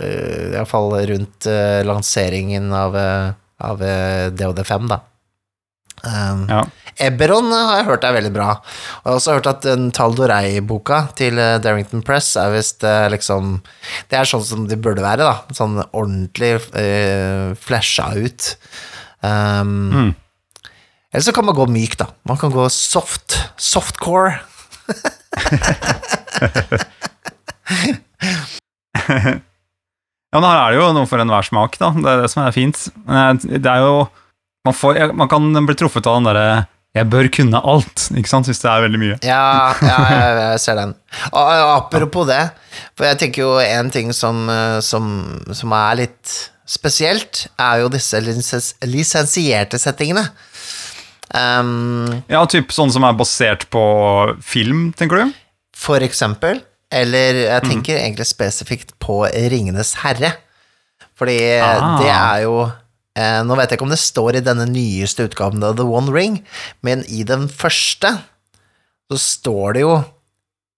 uh, 0.02 0.54
Iallfall 0.56 0.96
rundt 1.12 1.46
uh, 1.50 1.82
lanseringen 1.86 2.72
av, 2.74 2.96
uh, 2.96 3.34
av 3.62 3.82
uh, 3.84 4.30
DOD5, 4.34 4.88
da. 4.90 5.02
Um, 6.04 6.48
Ja. 6.50 6.64
Eberon 7.02 7.48
har 7.50 7.80
jeg 7.80 7.86
hørt 7.88 8.04
er 8.06 8.14
veldig 8.14 8.32
bra. 8.36 8.48
Og 8.60 9.06
jeg 9.08 9.10
har 9.10 9.16
også 9.18 9.34
hørt 9.38 9.48
at 9.50 9.64
den 9.66 9.88
Taldorei-boka 9.96 11.00
til 11.18 11.40
eh, 11.42 11.56
Darrington 11.64 12.04
Press 12.06 12.36
er 12.38 12.52
visst 12.54 12.86
eh, 12.86 13.08
liksom 13.10 13.56
Det 14.12 14.20
er 14.20 14.30
sånn 14.30 14.44
som 14.46 14.68
det 14.70 14.78
burde 14.84 15.02
være, 15.02 15.26
da. 15.26 15.56
Sånn 15.58 15.80
ordentlig 15.90 16.52
uh, 16.76 17.56
flasha 17.58 18.12
ut. 18.14 18.52
Um, 19.26 19.90
Mm. 19.90 20.12
Eller 21.14 21.26
så 21.26 21.34
kan 21.34 21.46
man 21.46 21.56
gå 21.58 21.66
myk, 21.70 21.98
da. 21.98 22.08
Man 22.30 22.38
kan 22.42 22.54
gå 22.54 22.68
soft. 22.74 23.40
Softcore. 23.58 24.38
Ja, 30.34 30.40
men 30.40 30.50
her 30.50 30.60
er 30.60 30.74
det 30.74 30.82
jo 30.82 30.92
noe 30.98 31.10
for 31.10 31.22
enhver 31.22 31.46
smak, 31.46 31.78
da. 31.78 31.92
Det 31.94 32.10
er 32.10 32.22
det 32.24 32.30
som 32.34 32.42
er 32.44 32.56
fint. 32.56 32.80
Det 33.46 33.70
er 33.70 33.86
jo 33.86 33.96
Man, 34.64 34.74
får, 34.74 35.12
man 35.12 35.28
kan 35.28 35.66
bli 35.68 35.76
truffet 35.76 36.08
av 36.08 36.16
den 36.16 36.30
derre 36.30 36.68
'jeg 36.94 37.10
bør 37.10 37.28
kunne 37.34 37.60
alt', 37.60 38.04
ikke 38.16 38.30
sant, 38.30 38.46
hvis 38.46 38.62
det 38.62 38.70
er 38.70 38.84
veldig 38.86 39.00
mye. 39.02 39.16
Ja, 39.26 39.74
ja 39.82 39.98
jeg, 40.14 40.36
jeg 40.40 40.60
ser 40.62 40.76
den. 40.78 40.94
Og, 41.34 41.50
apropos 41.74 42.28
det, 42.30 42.52
for 42.96 43.08
jeg 43.10 43.18
tenker 43.18 43.42
jo 43.42 43.58
en 43.60 43.90
ting 43.90 44.14
som, 44.14 44.48
eh, 44.48 44.80
som, 44.80 45.08
som 45.52 45.74
er 45.74 45.98
litt 46.04 46.36
spesielt, 46.70 47.48
er 47.58 47.82
jo 47.82 47.90
disse 47.90 48.22
lisens, 48.22 48.76
lisensierte 48.86 49.82
settingene. 49.82 50.30
Um, 51.34 52.22
Ja, 52.30 52.46
typ 52.46 52.70
sånne 52.72 52.94
som 52.94 53.04
er 53.10 53.18
basert 53.18 53.66
på 53.74 53.84
film, 54.46 54.92
tenker 54.94 55.26
du? 55.26 55.34
for 55.76 56.04
eksempel, 56.06 56.62
eller 56.94 57.40
jeg 57.48 57.64
tenker 57.68 57.98
egentlig 58.00 58.28
spesifikt 58.30 58.94
på 59.02 59.24
Ringenes 59.52 59.96
herre. 60.04 60.36
Fordi 61.18 61.38
Ah. 61.62 61.98
det 62.02 62.10
er 62.10 62.40
jo 62.46 62.56
eh, 63.18 63.42
Nå 63.46 63.56
vet 63.58 63.70
jeg 63.70 63.78
ikke 63.78 63.86
om 63.86 63.94
det 63.94 64.00
står 64.02 64.38
i 64.40 64.46
denne 64.46 64.66
nyeste 64.70 65.28
utgaven 65.28 65.64
av 65.64 65.76
The 65.78 65.86
One 65.86 66.14
Ring, 66.16 66.40
men 66.82 67.04
i 67.10 67.24
den 67.28 67.48
første 67.50 68.16
så 69.12 69.20
står 69.22 69.76
det 69.76 69.84
jo 69.84 69.94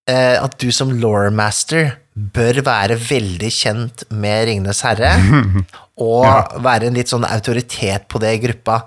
eh, 0.10 0.36
at 0.42 0.58
du 0.60 0.68
som 0.76 0.92
lawmaster 1.00 1.94
bør 2.16 2.60
være 2.66 2.98
veldig 3.00 3.52
kjent 3.52 4.04
med 4.12 4.48
Ringenes 4.50 4.82
herre, 4.88 5.14
og 6.04 6.60
være 6.64 6.90
en 6.90 6.98
litt 7.00 7.12
sånn 7.12 7.28
autoritet 7.28 8.08
på 8.12 8.20
det 8.24 8.34
i 8.36 8.42
gruppa, 8.44 8.82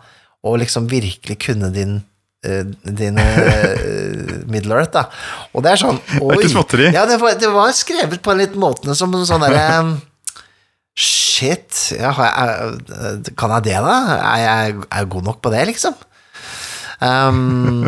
og 0.44 0.60
liksom 0.60 0.86
virkelig 0.90 1.38
kunne 1.48 1.72
din 1.74 1.98
eh, 2.46 2.64
din 2.83 3.18
eh, 3.18 4.44
Middle 4.51 4.79
Earth, 4.79 4.92
da. 4.94 5.07
Og 5.53 5.64
det 5.64 5.74
er 5.74 5.83
sånn 5.83 5.98
er 6.18 6.37
ikke 6.37 6.53
småtteri. 6.55 6.90
Ja, 6.94 7.07
det 7.09 7.18
var, 7.22 7.38
det 7.40 7.51
var 7.55 7.72
skrevet 7.77 8.22
på 8.22 8.35
en 8.35 8.42
litt 8.42 8.59
måte 8.59 8.94
som 8.98 9.14
sånn 9.24 9.46
derre 9.46 9.64
Shit, 10.98 11.92
ja, 11.94 12.11
jeg, 12.11 13.35
kan 13.38 13.53
jeg 13.55 13.68
det, 13.68 13.77
da? 13.85 13.96
Er 14.18 14.40
jeg, 14.42 14.79
er 14.83 15.05
jeg 15.05 15.11
god 15.12 15.29
nok 15.29 15.37
på 15.44 15.53
det, 15.55 15.61
liksom? 15.68 15.94
Um, 16.98 17.85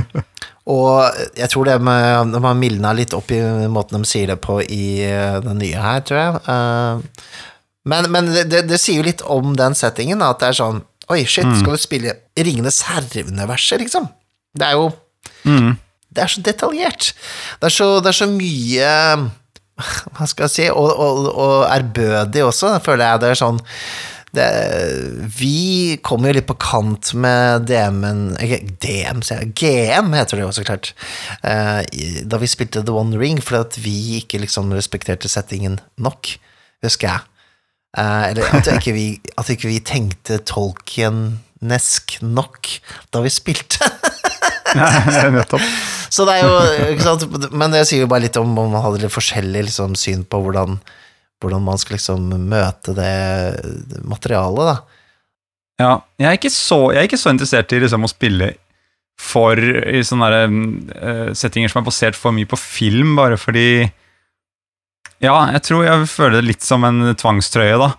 og 0.71 1.17
jeg 1.35 1.51
tror 1.51 1.67
det 1.67 1.75
med, 1.83 2.31
de 2.31 2.43
har 2.45 2.55
mildna 2.55 2.93
litt 2.95 3.17
opp 3.17 3.33
i 3.35 3.41
måten 3.73 3.99
de 3.99 4.07
sier 4.07 4.31
det 4.31 4.39
på 4.45 4.61
i 4.63 5.03
eh, 5.09 5.41
den 5.43 5.59
nye 5.59 5.83
her, 5.83 6.05
tror 6.07 6.21
jeg. 6.21 6.39
Uh, 6.47 7.51
men 7.91 8.11
men 8.15 8.31
det, 8.31 8.45
det, 8.53 8.63
det 8.71 8.79
sier 8.79 9.01
jo 9.01 9.09
litt 9.09 9.27
om 9.27 9.57
den 9.59 9.75
settingen, 9.75 10.23
at 10.23 10.39
det 10.43 10.53
er 10.53 10.61
sånn 10.61 10.83
Oi, 11.11 11.25
shit, 11.27 11.49
skal 11.59 11.75
du 11.75 11.83
spille 11.83 12.13
Ringenes 12.39 12.85
herre-universet, 12.87 13.81
liksom? 13.83 14.05
Det 14.57 14.67
er 14.67 14.79
jo 14.81 14.91
Mm. 15.45 15.77
Det 16.11 16.21
er 16.21 16.29
så 16.29 16.43
detaljert. 16.45 17.13
Det 17.61 17.69
er 17.71 17.73
så, 17.73 17.87
det 18.03 18.11
er 18.11 18.19
så 18.19 18.27
mye 18.29 18.89
Hva 20.17 20.27
skal 20.29 20.47
jeg 20.47 20.53
si 20.53 20.67
Og, 20.69 20.91
og, 20.91 21.29
og 21.33 21.55
ærbødig 21.71 22.43
også, 22.45 22.75
føler 22.85 23.07
jeg. 23.07 23.23
Det 23.23 23.31
er 23.31 23.39
sånn 23.41 23.61
det, 24.37 24.49
Vi 25.39 25.97
kommer 26.07 26.31
jo 26.31 26.37
litt 26.39 26.49
på 26.51 26.59
kant 26.63 27.13
med 27.19 27.65
DM-en 27.71 28.21
DM, 28.83 29.25
sier 29.27 29.43
jeg. 29.43 29.55
GM 29.59 30.13
heter 30.15 30.39
det 30.39 30.45
jo 30.45 30.53
så 30.55 30.67
klart. 30.67 30.93
Eh, 31.43 31.81
da 32.31 32.39
vi 32.39 32.51
spilte 32.51 32.85
The 32.87 32.95
One 32.95 33.19
Ring, 33.19 33.41
fordi 33.43 33.65
at 33.65 33.81
vi 33.83 33.97
ikke 34.21 34.39
liksom 34.45 34.71
respekterte 34.77 35.31
settingen 35.33 35.81
nok, 35.99 36.31
husker 36.87 37.11
jeg. 37.11 37.27
Eh, 37.99 38.29
eller 38.29 38.55
at 38.55 38.71
ikke, 38.77 38.95
vi, 38.95 39.09
at 39.35 39.51
ikke 39.51 39.73
vi 39.73 39.81
tenkte 39.83 40.39
Tolkien-nesk 40.47 42.21
nok 42.23 42.71
da 43.11 43.25
vi 43.27 43.35
spilte. 43.35 43.91
Nettopp. 45.37 45.67
Så 46.11 46.27
det 46.27 46.39
er 46.39 46.47
jo, 46.47 46.87
ikke 46.95 47.07
sant, 47.07 47.27
men 47.55 47.75
det 47.75 47.85
sier 47.89 48.05
jo 48.05 48.11
bare 48.11 48.27
litt 48.27 48.39
om 48.41 48.51
om 48.59 48.73
man 48.75 48.83
hadde 48.85 49.05
litt 49.05 49.15
forskjellig 49.15 49.67
liksom, 49.69 49.95
syn 49.99 50.25
på 50.27 50.41
hvordan, 50.43 50.81
hvordan 51.43 51.63
man 51.67 51.79
skal 51.81 51.97
liksom 51.99 52.27
møte 52.51 52.95
det 52.97 54.01
materialet, 54.11 54.73
da. 54.73 54.99
Ja, 55.81 55.93
jeg 56.21 56.29
er 56.29 56.37
ikke 56.37 56.53
så, 56.53 56.81
jeg 56.93 57.01
er 57.01 57.09
ikke 57.09 57.21
så 57.21 57.33
interessert 57.33 57.73
i 57.73 57.81
liksom 57.81 58.05
å 58.05 58.11
spille 58.11 58.53
for 59.21 59.61
i 59.61 60.01
sånne 60.05 60.29
der, 60.33 60.53
uh, 60.97 61.31
settinger 61.37 61.73
som 61.73 61.83
er 61.83 61.89
basert 61.89 62.19
for 62.19 62.37
mye 62.37 62.49
på 62.49 62.59
film, 62.61 63.15
bare 63.19 63.39
fordi 63.41 63.91
Ja, 65.21 65.35
jeg 65.53 65.61
tror 65.67 65.85
jeg 65.85 66.09
føler 66.09 66.39
det 66.39 66.49
litt 66.49 66.65
som 66.65 66.85
en 66.89 67.13
tvangstrøye, 67.13 67.77
da. 67.81 67.91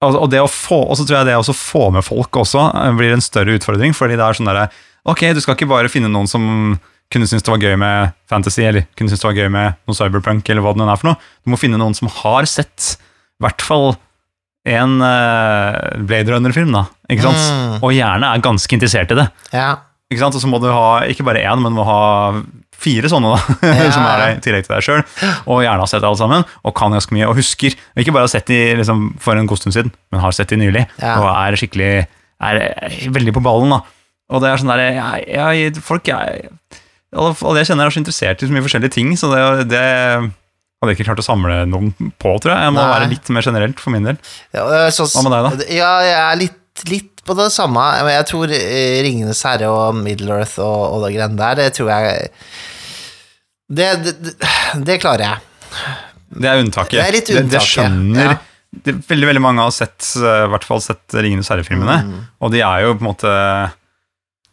Og, 0.00 0.16
og 0.16 0.30
det 0.32 0.40
å 0.40 0.48
få, 0.48 0.78
og 0.88 0.96
så 0.96 1.04
tror 1.04 1.20
jeg 1.20 1.28
det 1.28 1.36
å 1.36 1.56
få 1.56 1.90
med 1.92 2.06
folk 2.06 2.40
også 2.40 2.62
eh, 2.70 2.94
blir 2.96 3.12
en 3.12 3.24
større 3.24 3.58
utfordring, 3.58 3.92
fordi 3.96 4.16
det 4.16 4.24
er 4.24 4.38
sånn 4.38 4.48
der, 4.48 4.70
Ok, 5.08 5.24
du 5.32 5.40
skal 5.40 5.56
ikke 5.56 5.68
bare 5.70 5.88
finne 5.88 6.10
noen 6.12 6.28
som 6.28 6.42
kunne 7.10 7.26
synes 7.26 7.42
det 7.42 7.50
var 7.50 7.64
gøy 7.64 7.76
med 7.80 8.12
fantasy, 8.30 8.62
eller 8.68 8.84
kunne 8.94 9.10
synes 9.10 9.22
det 9.22 9.28
var 9.30 9.38
gøy 9.38 9.48
med 9.50 9.78
noe 9.88 9.96
cyberpunk, 9.96 10.46
eller 10.52 10.62
hva 10.62 10.74
det 10.76 10.86
er 10.86 11.00
for 11.00 11.10
noe. 11.10 11.30
Du 11.42 11.50
må 11.50 11.58
finne 11.58 11.80
noen 11.80 11.96
som 11.96 12.10
har 12.20 12.46
sett 12.46 12.92
i 12.94 13.44
hvert 13.44 13.64
fall 13.64 13.94
en 14.68 15.00
uh, 15.00 16.04
Blade 16.04 16.30
Runner-film, 16.30 16.70
da. 16.76 16.84
Ikke 17.10 17.24
sant? 17.24 17.40
Mm. 17.40 17.76
Og 17.80 17.94
gjerne 17.96 18.28
er 18.28 18.44
ganske 18.44 18.76
interessert 18.76 19.14
i 19.14 19.18
det. 19.18 19.26
Ja. 19.56 19.70
Ikke 20.12 20.22
sant? 20.22 20.36
Og 20.36 20.44
så 20.44 20.50
må 20.52 20.60
du 20.62 20.68
ha 20.70 21.00
ikke 21.10 21.26
bare 21.26 21.42
én, 21.42 21.64
men 21.64 21.74
må 21.74 21.86
ha 21.88 22.00
fire 22.80 23.10
sånne, 23.12 23.34
da. 23.34 23.58
Ja. 23.80 23.90
som 23.94 24.06
er 24.08 24.22
det 24.22 24.28
i 24.32 24.40
tillegg 24.46 24.66
til 24.66 24.74
deg 24.76 24.86
sjøl. 24.86 25.02
Og 25.46 25.62
gjerne 25.64 25.84
har 25.84 25.90
sett 25.92 26.06
alle 26.06 26.20
sammen, 26.20 26.46
og 26.64 26.76
kan 26.78 26.96
ganske 26.96 27.14
mye, 27.16 27.28
og 27.28 27.38
husker. 27.40 27.76
Og 27.94 28.02
ikke 28.04 28.14
bare 28.16 28.26
har 28.28 28.32
sett 28.32 28.48
de 28.50 28.60
liksom, 28.80 29.10
for 29.22 29.38
en 29.40 29.48
god 29.50 29.60
stund 29.62 29.76
siden, 29.76 29.92
men 30.12 30.24
har 30.24 30.36
sett 30.36 30.52
de 30.52 30.60
nylig. 30.60 30.86
Ja. 31.02 31.18
Og 31.20 31.28
er 31.32 31.60
skikkelig 31.60 31.92
er 32.40 32.60
veldig 33.12 33.34
på 33.36 33.42
ballen, 33.44 33.74
da. 33.74 33.82
Og 34.30 34.42
det 34.42 34.50
er 34.50 34.60
sånn 34.62 34.70
derre 34.70 34.90
jeg, 34.94 35.24
jeg, 35.34 35.80
Folk 35.82 36.06
jeg, 36.06 36.50
alle, 37.10 37.32
jeg 37.58 37.66
kjenner, 37.72 37.88
er 37.88 37.94
så 37.94 38.00
interessert 38.00 38.44
i 38.44 38.46
så 38.48 38.54
mye 38.54 38.62
forskjellige 38.64 38.94
ting, 38.94 39.10
så 39.18 39.32
det, 39.32 39.40
det 39.72 39.82
hadde 40.80 40.94
ikke 40.94 41.08
klart 41.08 41.20
å 41.20 41.26
samle 41.26 41.56
noen 41.68 41.90
på, 41.98 42.36
tror 42.40 42.54
jeg. 42.54 42.68
Jeg 42.68 42.74
må 42.76 42.80
Nei. 42.80 42.92
være 42.94 43.10
litt 43.10 43.32
mer 43.34 43.44
generelt 43.44 43.82
for 43.82 43.92
min 43.94 44.06
del. 44.06 44.20
Ja, 44.56 44.86
så, 44.94 45.08
Hva 45.10 45.26
med 45.26 45.34
deg, 45.34 45.48
da? 45.48 45.68
Ja, 45.74 45.90
jeg 46.06 46.16
er 46.22 46.38
litt, 46.40 46.84
litt 46.88 47.09
på 47.30 47.36
det 47.38 47.48
samme. 47.54 47.86
Jeg 48.10 48.26
tror 48.30 48.52
eh, 48.56 48.98
Ringenes 49.06 49.40
herre 49.46 49.70
og 49.70 49.96
Middle 50.02 50.36
Earth 50.42 50.58
og, 50.60 50.82
og 50.98 51.06
det 51.06 51.14
greiene 51.16 51.38
der, 51.40 51.58
det 51.62 51.70
tror 51.78 51.90
jeg 51.94 52.28
det, 53.70 53.88
det, 54.04 54.14
det, 54.26 54.36
det 54.88 54.96
klarer 55.02 55.26
jeg. 55.28 55.42
Det 56.40 56.48
er 56.50 56.60
unntaket. 56.62 56.96
Det 56.98 57.02
er 57.08 57.14
litt 57.16 57.28
Det, 57.30 57.42
det 57.50 57.60
skjønner 57.62 58.24
ja. 58.32 58.36
det, 58.86 58.94
Veldig 59.08 59.28
veldig 59.30 59.42
mange 59.42 59.62
har 59.66 59.72
sett 59.74 60.08
eh, 60.18 60.44
i 60.46 60.50
hvert 60.52 60.66
fall 60.66 60.82
sett 60.84 61.16
Ringenes 61.18 61.50
herre-filmene, 61.50 61.96
Mm. 62.06 62.20
og 62.42 62.52
de 62.54 62.60
er 62.66 62.84
jo 62.86 62.92
på 62.98 63.02
en 63.04 63.08
måte 63.10 63.30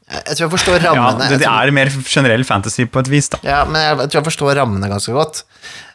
Jeg, 0.07 0.37
tror 0.37 0.43
jeg 0.45 0.53
forstår 0.53 0.77
Ja, 0.85 0.93
rammene. 0.93 1.19
det, 1.25 1.29
Jeg 1.35 1.41
det 1.43 1.49
er 1.51 1.73
mer 1.75 1.91
generell 2.07 2.45
fantasy 2.47 2.85
på 2.89 3.01
et 3.03 3.09
vis, 3.11 3.29
da. 3.33 3.41
Ja, 3.45 3.59
men 3.67 3.81
jeg, 3.83 3.97
jeg 4.05 4.09
tror 4.13 4.21
jeg 4.21 4.27
forstår 4.31 4.55
rammene 4.61 4.89
ganske 4.93 5.13
godt. 5.17 5.43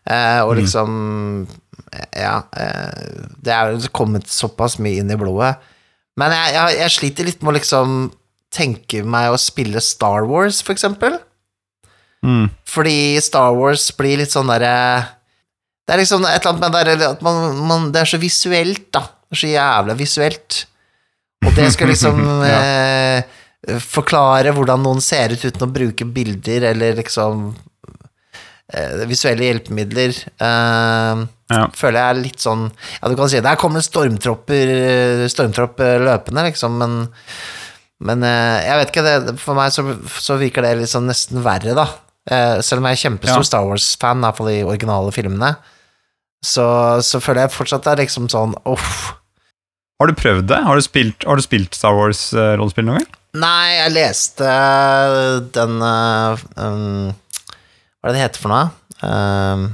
Eh, 0.03 0.39
Mm. 0.43 0.49
og 0.49 0.57
liksom 0.59 0.95
Ja, 2.19 2.35
eh, 2.59 3.27
det 3.45 3.53
er 3.55 3.75
jo 3.77 3.91
kommet 3.95 4.27
såpass 4.33 4.79
mye 4.83 4.99
inn 5.03 5.11
i 5.13 5.19
blodet. 5.21 5.55
Men 6.21 6.35
jeg, 6.37 6.55
jeg, 6.57 6.79
jeg 6.81 6.95
sliter 6.97 7.29
litt 7.29 7.43
med 7.43 7.55
å 7.55 7.57
liksom 7.57 7.95
tenke 8.53 9.01
meg 9.09 9.33
å 9.33 9.41
spille 9.41 9.81
Star 9.85 10.27
Wars, 10.29 10.61
for 10.65 10.75
eksempel. 10.75 11.17
Mm. 12.23 12.51
Fordi 12.69 13.19
Star 13.25 13.55
Wars 13.57 13.89
blir 13.99 14.21
litt 14.21 14.31
sånn 14.31 14.47
derre 14.47 14.77
Det 15.83 15.91
er 15.91 15.99
liksom 15.99 16.23
et 16.29 16.37
eller 16.37 16.53
annet 16.53 16.77
med 16.77 17.01
det 17.01 17.09
at 17.09 17.25
man, 17.27 17.57
man, 17.67 17.89
det 17.91 18.05
er 18.05 18.13
så 18.13 18.21
visuelt, 18.23 18.87
da. 18.95 19.07
Det 19.27 19.39
er 19.39 19.41
så 19.41 19.51
jævla 19.51 19.97
visuelt. 19.99 20.59
Og 21.43 21.57
det 21.57 21.67
skal 21.75 21.91
liksom 21.91 22.21
eh, 22.47 23.25
forklare 23.83 24.53
hvordan 24.55 24.85
noen 24.85 25.03
ser 25.03 25.35
ut 25.35 25.43
uten 25.49 25.67
å 25.67 25.73
bruke 25.73 26.07
bilder 26.07 26.69
eller 26.71 27.01
liksom 27.01 27.49
eh, 28.71 29.03
visuelle 29.11 29.49
hjelpemidler. 29.49 30.15
Eh, 30.39 31.25
Ja. 31.53 31.67
Føler 31.77 32.01
jeg 32.01 32.09
er 32.15 32.23
litt 32.23 32.43
sånn 32.43 32.69
Ja, 32.71 33.11
du 33.11 33.17
kan 33.19 33.31
si 33.33 33.41
der 33.45 33.59
kommer 33.61 33.85
stormtropper 33.85 35.27
stormtropp 35.33 35.83
eh, 35.85 35.99
løpende, 36.03 36.47
liksom, 36.51 36.79
men 36.81 36.97
men 38.03 38.25
eh, 38.27 38.65
jeg 38.67 38.79
vet 38.81 38.91
ikke, 38.91 39.05
det, 39.07 39.37
for 39.39 39.55
meg 39.55 39.71
så, 39.75 39.85
så 40.19 40.35
virker 40.41 40.65
det 40.67 40.73
liksom 40.81 41.07
nesten 41.07 41.43
verre, 41.45 41.75
da. 41.79 41.85
Eh, 42.27 42.57
selv 42.65 42.83
om 42.83 42.89
jeg 42.91 42.99
er 42.99 43.03
kjempestor 43.05 43.45
Ja. 43.45 43.47
Star 43.47 43.69
Wars-fan, 43.69 44.19
i 44.19 44.27
hvert 44.27 44.39
fall 44.41 44.51
de 44.51 44.57
originale 44.67 45.13
filmene, 45.15 45.53
så, 46.43 46.67
så 47.07 47.21
føler 47.23 47.45
jeg 47.45 47.55
fortsatt 47.55 47.85
det 47.87 47.93
er 47.93 48.03
liksom 48.03 48.27
sånn 48.33 48.57
uff. 48.67 49.13
Har 50.03 50.11
du 50.11 50.17
prøvd 50.19 50.49
det? 50.51 50.59
Har 50.67 50.75
du 50.79 50.83
spilt, 50.83 51.23
har 51.29 51.39
du 51.39 51.45
spilt 51.45 51.79
Star 51.79 51.95
Wars-rollespill 51.95 52.89
noen 52.89 53.05
gang? 53.05 53.19
Nei, 53.39 53.69
jeg 53.79 53.95
leste 53.95 54.49
eh, 54.51 55.37
den 55.55 55.79
eh, 55.87 56.43
um, 56.59 57.13
Hva 58.03 58.11
er 58.11 58.11
det 58.11 58.17
det 58.19 58.25
heter 58.27 58.43
for 58.43 58.53
noe? 58.53 58.67
Um, 59.03 59.69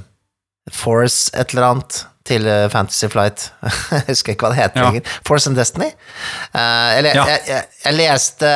Force 0.74 1.30
et 1.34 1.54
eller 1.54 1.68
annet 1.72 2.02
til 2.28 2.44
eh, 2.50 2.66
Fantasy 2.68 3.08
Flight. 3.08 3.46
jeg 3.94 4.04
husker 4.10 4.34
ikke 4.34 4.48
hva 4.48 4.52
det 4.52 4.60
heter 4.60 4.82
Ja. 4.82 4.90
lenger. 4.90 5.14
Force 5.24 5.48
and 5.48 5.56
Destiny. 5.56 5.88
Uh, 6.52 6.90
eller, 6.98 7.14
Ja. 7.16 7.24
jeg, 7.32 7.40
jeg, 7.48 7.64
jeg 7.86 7.96
leste 8.02 8.50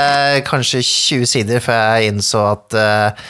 kanskje 0.48 0.82
20 0.84 1.26
sider 1.30 1.64
før 1.64 1.80
jeg 1.96 2.12
innså 2.12 2.42
at 2.52 2.76
uh, 2.76 3.26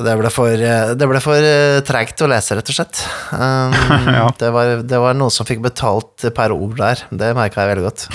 det 0.00 0.14
ble 0.16 0.30
for, 0.32 0.48
eh, 0.48 0.92
det 0.96 1.08
ble 1.10 1.18
for 1.20 1.36
eh, 1.44 1.80
treigt 1.84 2.22
å 2.24 2.28
lese, 2.30 2.54
rett 2.56 2.70
og 2.72 2.76
slett. 2.78 3.02
Um, 3.34 3.74
Ja. 4.16 4.28
det, 4.40 4.48
var, 4.54 4.70
det 4.86 5.00
var 5.02 5.18
noe 5.18 5.28
som 5.34 5.44
fikk 5.48 5.60
betalt 5.66 6.24
per 6.38 6.54
ord 6.54 6.78
der. 6.78 7.02
Det 7.10 7.34
merka 7.36 7.66
jeg 7.66 7.74
veldig 7.74 7.88
godt. 7.90 8.06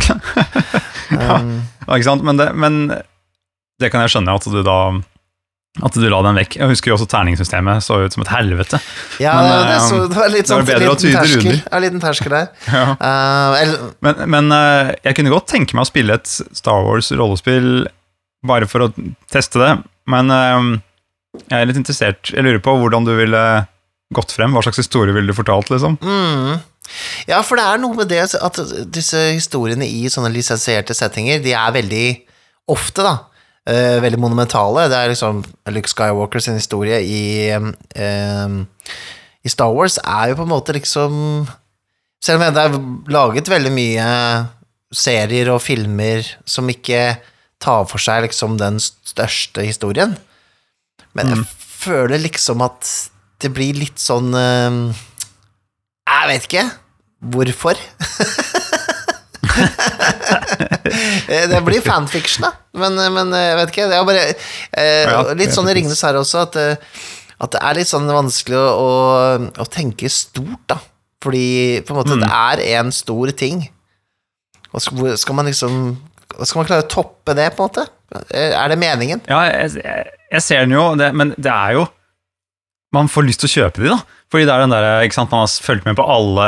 Um, 1.15 1.59
Ja, 1.85 1.99
ikke 1.99 2.07
sant? 2.07 2.23
Men 2.25 2.39
det, 2.39 2.47
men 2.57 2.77
det 3.77 3.91
kan 3.93 4.01
jeg 4.01 4.15
skjønne 4.15 4.33
at 4.39 4.47
du 4.49 4.57
da 4.65 4.77
At 5.83 5.95
du 5.97 6.05
la 6.07 6.21
den 6.23 6.37
vekk. 6.39 6.55
Jeg 6.61 6.71
husker 6.71 6.91
jo 6.91 6.95
også 6.95 7.07
terningssystemet 7.11 7.83
så 7.83 7.97
ut 8.05 8.13
som 8.15 8.23
et 8.23 8.31
helvete. 8.31 8.79
Ja, 9.19 9.33
Men, 9.41 9.49
det, 9.51 9.73
eh, 9.73 9.87
så, 9.89 9.97
det 10.07 10.15
var 10.15 10.31
litt 10.31 10.47
det 10.47 10.55
var 10.55 10.69
sånn 10.69 10.85
liten 10.85 11.17
terskel. 11.17 11.57
Ja, 11.59 11.81
liten 11.83 12.03
terskel 12.03 12.35
der. 12.37 12.47
Ja. 12.75 12.85
uh, 12.95 13.57
eller, 13.59 13.89
Men, 14.05 14.21
men 14.31 14.55
uh, 14.55 14.93
jeg 15.03 15.17
kunne 15.17 15.33
godt 15.33 15.49
tenke 15.51 15.75
meg 15.75 15.83
å 15.83 15.89
spille 15.89 16.15
et 16.15 16.31
Star 16.31 16.85
Wars-rollespill 16.87 17.69
bare 18.47 18.69
for 18.71 18.87
å 18.87 18.89
teste 19.31 19.59
det. 19.59 19.73
Men 20.11 20.31
uh, 20.31 20.71
jeg 21.43 21.57
er 21.59 21.67
litt 21.67 21.81
interessert. 21.81 22.31
Jeg 22.31 22.47
lurer 22.47 22.63
på 22.63 22.77
hvordan 22.79 23.07
du 23.07 23.11
ville 23.17 23.43
gått 24.15 24.31
frem. 24.31 24.55
Hva 24.55 24.63
slags 24.63 24.79
historie 24.79 25.15
ville 25.15 25.27
du 25.27 25.37
fortalt, 25.37 25.73
liksom? 25.73 25.99
mm. 25.99 26.63
Ja, 27.25 27.39
for 27.41 27.57
det 27.57 27.63
er 27.65 27.79
noe 27.81 27.97
med 27.97 28.11
det 28.11 28.21
at 28.37 28.59
disse 28.93 29.31
historiene 29.33 29.87
i 29.89 30.05
sånne 30.11 30.29
lisensierte 30.29 30.93
settinger, 30.93 31.39
de 31.41 31.55
er 31.57 31.71
veldig 31.73 32.05
ofte, 32.69 33.01
da, 33.01 33.15
eh, 33.69 33.97
veldig 34.03 34.19
monumentale. 34.21 34.87
Det 34.91 34.97
er 34.97 35.11
liksom 35.11 35.43
Luke 35.73 35.91
Skywalker 35.91 36.43
sin 36.43 36.57
historie 36.59 37.01
i, 37.01 37.49
eh, 37.51 38.49
i 39.45 39.51
Star 39.51 39.73
Wars 39.73 39.99
er 40.01 40.31
jo 40.31 40.41
på 40.41 40.47
en 40.47 40.53
måte 40.55 40.75
liksom 40.77 41.47
Selv 42.25 42.41
om 42.41 42.53
det 42.55 42.61
er 42.63 42.77
laget 43.13 43.49
veldig 43.51 43.71
mye 43.75 44.05
serier 44.95 45.51
og 45.53 45.61
filmer 45.61 46.25
som 46.47 46.65
ikke 46.71 47.19
tar 47.61 47.83
for 47.85 48.01
seg 48.01 48.23
liksom 48.25 48.55
den 48.57 48.79
største 48.81 49.61
historien, 49.61 50.15
men 51.13 51.29
jeg 51.29 51.45
føler 51.59 52.23
liksom 52.23 52.63
at 52.65 52.89
det 53.43 53.51
blir 53.53 53.77
litt 53.77 54.01
sånn 54.01 54.33
eh, 54.33 54.79
Jeg 56.09 56.31
vet 56.31 56.49
ikke 56.49 56.65
hvorfor. 57.35 57.77
Eh, 61.35 61.45
det 61.51 61.59
blir 61.67 61.83
fanfiction, 61.85 62.47
da, 62.47 62.53
men, 62.81 62.97
men 63.15 63.33
eh, 63.35 63.45
jeg 63.51 63.59
vet 63.59 63.73
ikke. 63.73 63.87
Det 63.91 63.99
er 63.99 64.07
bare 64.09 64.25
eh, 64.31 65.03
Ja, 65.11 65.21
Litt 65.37 65.55
sånn 65.55 65.69
i. 65.71 65.75
Ringenes 65.77 66.03
herre 66.07 66.23
også, 66.23 66.43
at, 66.47 66.57
eh, 66.61 67.05
at 67.45 67.55
det 67.55 67.61
er 67.67 67.79
litt 67.79 67.91
sånn 67.91 68.07
vanskelig 68.09 68.57
å, 68.59 68.67
å, 68.81 68.91
å 69.63 69.67
tenke 69.71 70.09
stort, 70.13 70.61
da. 70.71 70.79
Fordi 71.25 71.45
på 71.85 71.93
en 71.95 71.97
måte 72.01 72.19
det 72.21 72.29
er 72.29 72.61
en 72.79 72.91
stor 72.93 73.31
ting. 73.37 73.63
Og 74.71 74.83
skal, 74.83 74.99
hvor 74.99 75.15
skal 75.17 75.37
man 75.37 75.47
liksom 75.49 75.75
Skal 76.43 76.59
man 76.59 76.67
klare 76.67 76.83
å 76.83 76.89
toppe 76.91 77.33
det, 77.37 77.47
på 77.55 77.63
en 77.63 77.69
måte? 77.71 77.85
Eh, 78.29 78.51
Er 78.53 78.69
det 78.69 78.77
meningen? 78.81 79.21
Ja, 79.31 79.41
jeg, 79.49 79.79
jeg, 79.81 80.09
jeg 80.35 80.43
ser 80.45 80.65
den 80.65 80.75
jo, 80.75 80.83
det, 80.99 81.11
men 81.15 81.31
det 81.37 81.51
er 81.51 81.77
jo 81.79 81.85
Man 82.93 83.07
får 83.11 83.25
lyst 83.27 83.41
til 83.43 83.49
å 83.49 83.53
kjøpe 83.55 83.81
de, 83.83 83.89
da. 83.91 83.97
Fordi 84.31 84.45
det 84.47 84.53
er 84.53 84.61
den 84.65 84.73
der, 84.73 84.85
ikke 85.05 85.13
sant, 85.17 85.31
Man 85.31 85.43
har 85.43 85.51
fulgt 85.65 85.85
med 85.85 85.95
på 85.97 86.05
alle 86.09 86.45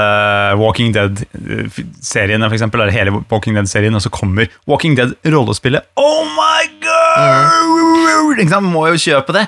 Walking 0.60 0.94
Dead-seriene, 0.96 2.48
for 2.50 2.56
eksempel, 2.58 2.82
eller 2.84 2.94
hele 2.96 3.14
Walking 3.32 3.56
Dead-serien, 3.58 3.96
og 3.98 4.04
så 4.04 4.12
kommer 4.14 4.50
Walking 4.70 4.96
Dead-rollespillet. 4.98 5.88
Oh 6.00 6.24
my 6.38 6.68
god! 6.84 8.38
Ikke 8.40 8.50
sant, 8.52 8.64
Man 8.68 8.74
må 8.74 8.86
jo 8.92 9.00
kjøpe 9.02 9.36
det. 9.38 9.48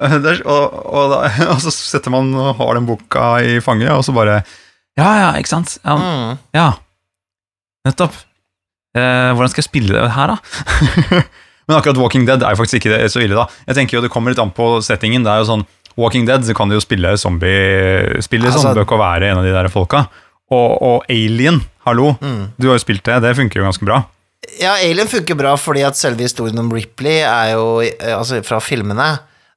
Er- 0.00 0.44
Og, 0.46 0.74
og, 0.94 1.10
da, 1.10 1.20
og 1.52 1.58
så 1.64 1.72
setter 1.74 2.12
man 2.14 2.30
og 2.38 2.52
har 2.60 2.74
den 2.78 2.86
boka 2.86 3.32
i 3.42 3.58
fanget, 3.64 3.90
og 3.96 4.04
så 4.06 4.14
bare 4.14 4.40
Ja, 4.98 5.08
ja, 5.18 5.28
ikke 5.38 5.50
sant? 5.52 5.76
Ja, 5.84 5.96
Mm. 5.98 6.38
ja. 6.54 6.68
nettopp. 7.86 8.14
Eh, 8.96 9.30
hvordan 9.34 9.50
skal 9.52 9.62
jeg 9.62 9.68
spille 9.70 9.94
det 9.94 10.10
her, 10.14 10.32
da? 10.34 10.36
Men 11.68 11.76
akkurat 11.76 11.98
Walking 12.00 12.24
Dead 12.26 12.40
er 12.42 12.54
jo 12.54 12.58
faktisk 12.62 12.78
ikke 12.80 13.10
så 13.12 13.20
ille, 13.20 13.36
da. 13.36 13.44
Jeg 13.68 13.76
tenker 13.76 13.98
jo 13.98 14.00
Det 14.02 14.10
kommer 14.10 14.32
litt 14.32 14.40
an 14.40 14.50
på 14.56 14.78
settingen. 14.82 15.22
Det 15.26 15.30
er 15.34 15.42
jo 15.42 15.48
sånn 15.50 15.66
Walking 15.98 16.28
Dead 16.28 16.46
så 16.46 16.54
kan 16.54 16.70
du 16.70 16.76
jo 16.76 16.84
spille 16.84 17.16
zombie 17.18 18.22
Spille. 18.22 18.50
Altså- 18.50 18.74
du 18.74 18.84
og 18.84 19.00
være 19.00 19.32
en 19.32 19.40
av 19.40 19.46
de 19.46 19.54
der 19.54 19.68
folka. 19.72 20.06
Og, 20.48 20.82
og 20.82 21.10
Alien, 21.12 21.60
hallo. 21.84 22.14
Mm. 22.22 22.54
Du 22.56 22.68
har 22.70 22.78
jo 22.78 22.84
spilt 22.84 23.04
det, 23.04 23.18
det 23.24 23.34
funker 23.36 23.60
jo 23.60 23.66
ganske 23.66 23.84
bra. 23.84 24.04
Ja, 24.60 24.78
Alien 24.78 25.10
funker 25.10 25.36
bra 25.36 25.52
fordi 25.60 25.82
at 25.84 25.98
selve 25.98 26.24
historien 26.24 26.58
om 26.62 26.70
Ripley 26.72 27.20
er 27.20 27.52
jo, 27.56 27.82
eh, 27.82 28.14
altså 28.14 28.40
fra 28.46 28.60
filmene, 28.64 29.10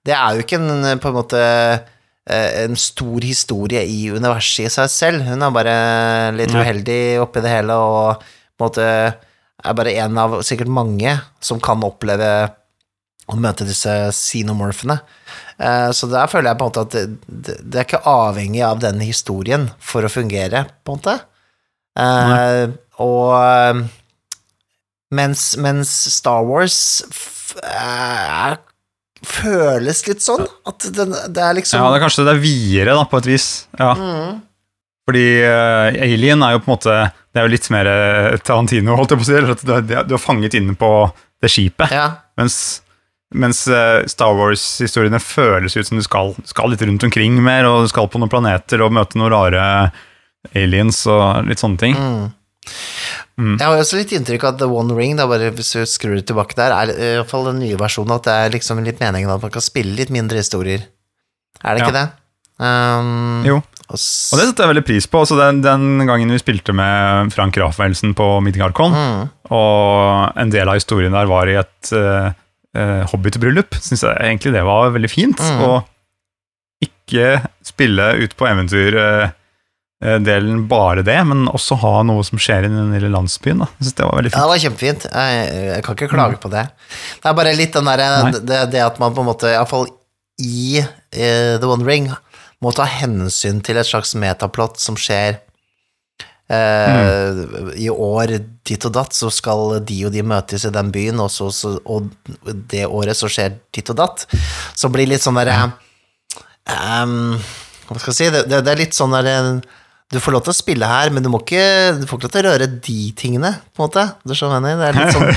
det 0.04 0.16
er 0.18 0.36
jo 0.36 0.44
ikke 0.44 0.60
en, 0.60 0.84
eh, 0.90 1.00
på 1.00 1.12
en 1.12 1.16
måte 1.16 1.40
eh, 1.40 2.64
en 2.66 2.76
stor 2.76 3.24
historie 3.24 3.86
i 3.88 4.10
universet 4.12 4.68
i 4.68 4.74
seg 4.74 4.92
selv. 4.92 5.24
Hun 5.30 5.46
er 5.46 5.56
bare 5.56 5.76
litt 6.36 6.52
uheldig 6.52 7.22
oppi 7.24 7.46
det 7.46 7.54
hele 7.54 7.78
og 7.78 8.26
på 8.58 8.66
en 8.66 8.68
måte 8.68 8.88
er 9.62 9.78
bare 9.78 9.94
en 10.02 10.18
av 10.18 10.40
sikkert 10.46 10.72
mange 10.74 11.14
som 11.44 11.62
kan 11.62 11.82
oppleve 11.86 12.32
å 13.32 13.38
møte 13.40 13.68
disse 13.68 13.94
xenomorphene. 14.16 15.00
Eh, 15.62 15.90
Så 15.94 16.10
der 16.12 16.30
føler 16.32 16.52
jeg 16.52 16.60
på 16.60 16.68
en 16.68 16.72
måte 16.72 16.86
at 16.88 16.96
det, 16.96 17.06
det, 17.28 17.58
det 17.62 17.80
er 17.82 17.88
ikke 17.88 18.04
avhengig 18.10 18.64
av 18.66 18.82
den 18.82 19.02
historien 19.06 19.70
for 19.80 20.08
å 20.08 20.12
fungere, 20.12 20.66
på 20.82 20.96
en 20.96 21.02
måte. 21.02 21.18
Eh, 22.02 22.74
og 23.04 23.36
eh, 23.38 23.82
mens, 25.12 25.46
mens 25.62 25.92
Star 26.16 26.46
Wars 26.48 27.04
f 27.12 27.58
er, 27.68 28.62
føles 29.28 30.06
litt 30.08 30.24
sånn 30.24 30.46
at 30.70 30.86
den, 30.96 31.12
det 31.36 31.42
er 31.44 31.58
liksom 31.58 31.82
Ja, 31.82 31.90
det 31.92 32.00
er 32.00 32.04
kanskje 32.06 32.24
det 32.26 32.34
er 32.38 32.46
videre, 32.46 32.96
da, 32.96 33.04
på 33.12 33.20
et 33.20 33.28
vis. 33.28 33.48
Ja. 33.78 33.92
Mm. 34.00 34.40
Fordi 35.10 35.26
uh, 35.44 35.90
Alien 36.06 36.46
er 36.46 36.56
jo 36.56 36.62
på 36.62 36.70
en 36.70 36.76
måte 36.76 36.96
Det 37.34 37.42
er 37.42 37.48
jo 37.48 37.52
litt 37.52 37.68
mer 37.74 37.90
eh, 37.90 38.38
Tarantino, 38.46 38.94
holdt 38.96 39.12
jeg 39.12 39.20
på 39.20 39.26
å 39.26 39.28
si. 39.28 39.66
Du 39.66 39.74
du 39.82 40.16
er 40.16 40.22
fanget 40.22 40.56
inne 40.60 40.76
på 40.78 40.92
det 41.42 41.50
skipet. 41.52 41.92
Ja. 41.92 42.08
Mens, 42.40 42.56
mens 43.34 43.64
eh, 43.72 44.04
Star 44.12 44.34
Wars-historiene 44.36 45.20
føles 45.24 45.76
ut 45.78 45.88
som 45.88 45.98
du 45.98 46.04
skal, 46.04 46.34
skal 46.46 46.70
litt 46.74 46.82
rundt 46.84 47.04
omkring 47.08 47.38
mer, 47.44 47.66
og 47.70 47.86
du 47.86 47.92
skal 47.92 48.10
på 48.12 48.20
noen 48.20 48.32
planeter 48.32 48.82
og 48.84 48.92
møte 48.96 49.18
noen 49.20 49.32
rare 49.32 49.66
aliens 50.58 51.04
og 51.12 51.46
litt 51.48 51.62
sånne 51.62 51.80
ting. 51.82 51.96
Mm. 51.96 52.30
Mm. 53.42 53.56
Jeg 53.58 53.66
har 53.66 53.80
også 53.82 53.98
litt 53.98 54.12
inntrykk 54.14 54.44
av 54.46 54.54
at 54.54 54.60
The 54.62 54.68
One 54.70 54.94
Ring, 54.98 55.16
da, 55.18 55.26
bare 55.30 55.50
hvis 55.56 55.72
du 55.74 55.82
skrur 55.90 56.18
det 56.20 56.26
tilbake 56.30 56.58
der, 56.60 56.74
er 56.76 56.92
i 56.94 57.12
hvert 57.22 57.30
fall 57.32 57.48
den 57.50 57.62
nye 57.64 57.78
versjonen 57.80 58.14
at 58.18 58.28
det 58.28 58.34
er 58.38 58.54
liksom 58.58 58.82
litt 58.86 59.00
meningen 59.02 59.32
at 59.34 59.42
man 59.42 59.54
kan 59.54 59.64
spille 59.66 59.96
litt 59.98 60.12
mindre 60.14 60.42
historier. 60.44 60.84
Er 61.64 61.76
det 61.78 61.82
Ja. 61.82 61.88
ikke 61.88 61.98
det? 62.00 62.08
Um, 62.62 63.42
Jo. 63.48 63.56
og 63.90 63.98
Og 63.98 64.38
det 64.38 64.46
setter 64.46 64.64
jeg 64.68 64.72
veldig 64.76 64.86
pris 64.86 65.08
på. 65.10 65.20
Altså 65.24 65.38
den, 65.40 65.62
den 65.66 66.06
gangen 66.08 66.30
vi 66.30 66.38
spilte 66.38 66.74
med 66.78 67.32
Frank 67.34 67.58
Rafaelsen 67.58 68.14
på 68.14 68.28
Midgardcon, 68.46 68.94
Mm. 68.94 69.30
og 69.50 70.38
en 70.38 70.50
del 70.54 70.70
av 70.70 70.76
historien 70.78 71.12
der 71.12 71.26
var 71.26 71.48
i 71.50 71.58
et 71.58 71.92
uh, 71.94 72.32
hobbitbryllup, 73.12 73.76
syns 73.84 74.06
jeg 74.06 74.16
egentlig 74.16 74.54
det 74.56 74.64
var 74.64 74.94
veldig 74.96 75.10
fint. 75.12 75.40
Mm. 75.44 75.60
Og 75.68 75.84
ikke 76.86 77.42
spille 77.68 78.06
ut 78.24 78.34
på 78.40 78.48
eventyrdelen 78.48 80.62
bare 80.72 81.04
det, 81.06 81.20
men 81.28 81.52
også 81.52 81.76
ha 81.84 81.92
noe 82.08 82.24
som 82.26 82.40
skjer 82.42 82.66
i 82.66 82.72
den 82.72 82.94
lille 82.96 83.12
landsbyen. 83.14 83.62
Da. 83.62 83.68
Jeg 83.76 83.84
synes 83.90 83.98
det 84.00 84.08
var 84.08 84.16
veldig 84.18 84.32
fint. 84.32 84.40
Ja, 84.40 84.46
det 84.46 84.54
var 84.54 84.64
kjempefint. 84.66 85.02
Jeg, 85.12 85.32
jeg 85.68 85.82
kan 85.86 85.94
ikke 85.98 86.14
klage 86.16 86.38
på 86.42 86.50
det. 86.54 86.66
Det 87.20 87.28
er 87.30 87.38
bare 87.38 87.60
litt 87.60 87.76
den 87.76 87.90
derre 87.92 88.08
det, 88.40 88.60
det 88.74 88.82
at 88.88 88.98
man 89.04 89.16
på 89.18 89.22
en 89.26 89.32
måte, 89.34 89.48
iallfall 89.52 89.88
i 90.42 90.80
eh, 90.80 91.54
The 91.62 91.68
One 91.70 91.86
Ring, 91.86 92.08
må 92.62 92.70
ta 92.78 92.86
hensyn 92.88 93.62
til 93.66 93.76
et 93.82 93.90
slags 93.90 94.14
metaplott 94.18 94.80
som 94.82 94.96
skjer 95.00 95.40
eh, 96.52 97.42
I 97.80 97.90
år 97.92 98.36
ditt 98.68 98.86
og 98.88 98.94
datt, 98.96 99.16
så 99.16 99.32
skal 99.34 99.80
de 99.88 99.98
og 100.08 100.14
de 100.14 100.24
møtes 100.26 100.66
i 100.68 100.74
den 100.74 100.92
byen, 100.94 101.20
og, 101.24 101.32
så, 101.34 101.50
så, 101.56 101.76
og 101.86 102.12
det 102.72 102.86
året 102.88 103.18
så 103.18 103.30
skjer 103.32 103.58
ditt 103.74 103.92
og 103.94 104.00
datt. 104.02 104.26
Så 104.76 104.92
blir 104.92 105.08
det 105.08 105.16
litt 105.16 105.26
sånn 105.26 105.40
derre 105.40 105.58
um, 106.68 107.38
Hva 107.90 108.00
skal 108.00 108.12
jeg 108.12 108.20
si? 108.20 108.30
Det, 108.34 108.46
det, 108.52 108.64
det 108.66 108.74
er 108.74 108.84
litt 108.84 108.98
sånn 108.98 109.16
derre 109.16 109.38
eh, 109.40 109.80
Du 110.12 110.20
får 110.20 110.34
lov 110.36 110.42
til 110.44 110.52
å 110.52 110.56
spille 110.58 110.88
her, 110.90 111.12
men 111.16 111.24
du, 111.24 111.30
må 111.32 111.40
ikke, 111.40 111.62
du 112.02 112.04
får 112.08 112.18
ikke 112.20 112.26
lov 112.28 112.32
til 112.34 112.42
å 112.42 112.50
røre 112.50 112.66
de 112.84 112.96
tingene, 113.16 113.52
på 113.72 113.80
en 113.80 113.88
måte. 113.88 114.04
Det 114.28 114.34
er 114.36 114.40
sånn, 114.42 114.66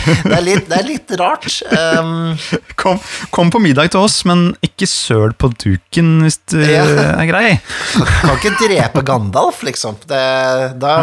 det 0.27 0.35
er 0.35 0.43
litt, 0.43 0.65
det 0.71 0.79
er 0.81 0.89
litt 0.89 1.13
rart. 1.21 1.47
Um, 1.71 2.35
Kom, 2.81 2.99
kom 3.33 3.53
på 3.55 3.61
middag 3.63 3.93
til 3.95 4.03
oss, 4.03 4.17
men 4.29 4.49
ikke 4.67 4.89
søl 4.91 5.33
på 5.39 5.49
duken 5.63 6.09
hvis 6.25 6.41
du 6.51 6.59
Ja. 6.59 6.83
er 7.15 7.29
grei. 7.31 7.45
kan 7.95 8.35
ikke 8.35 8.55
drepe 8.61 9.05
Gandalf, 9.07 9.63
liksom. 9.65 9.97
Det, 10.11 10.19
da, 10.83 10.95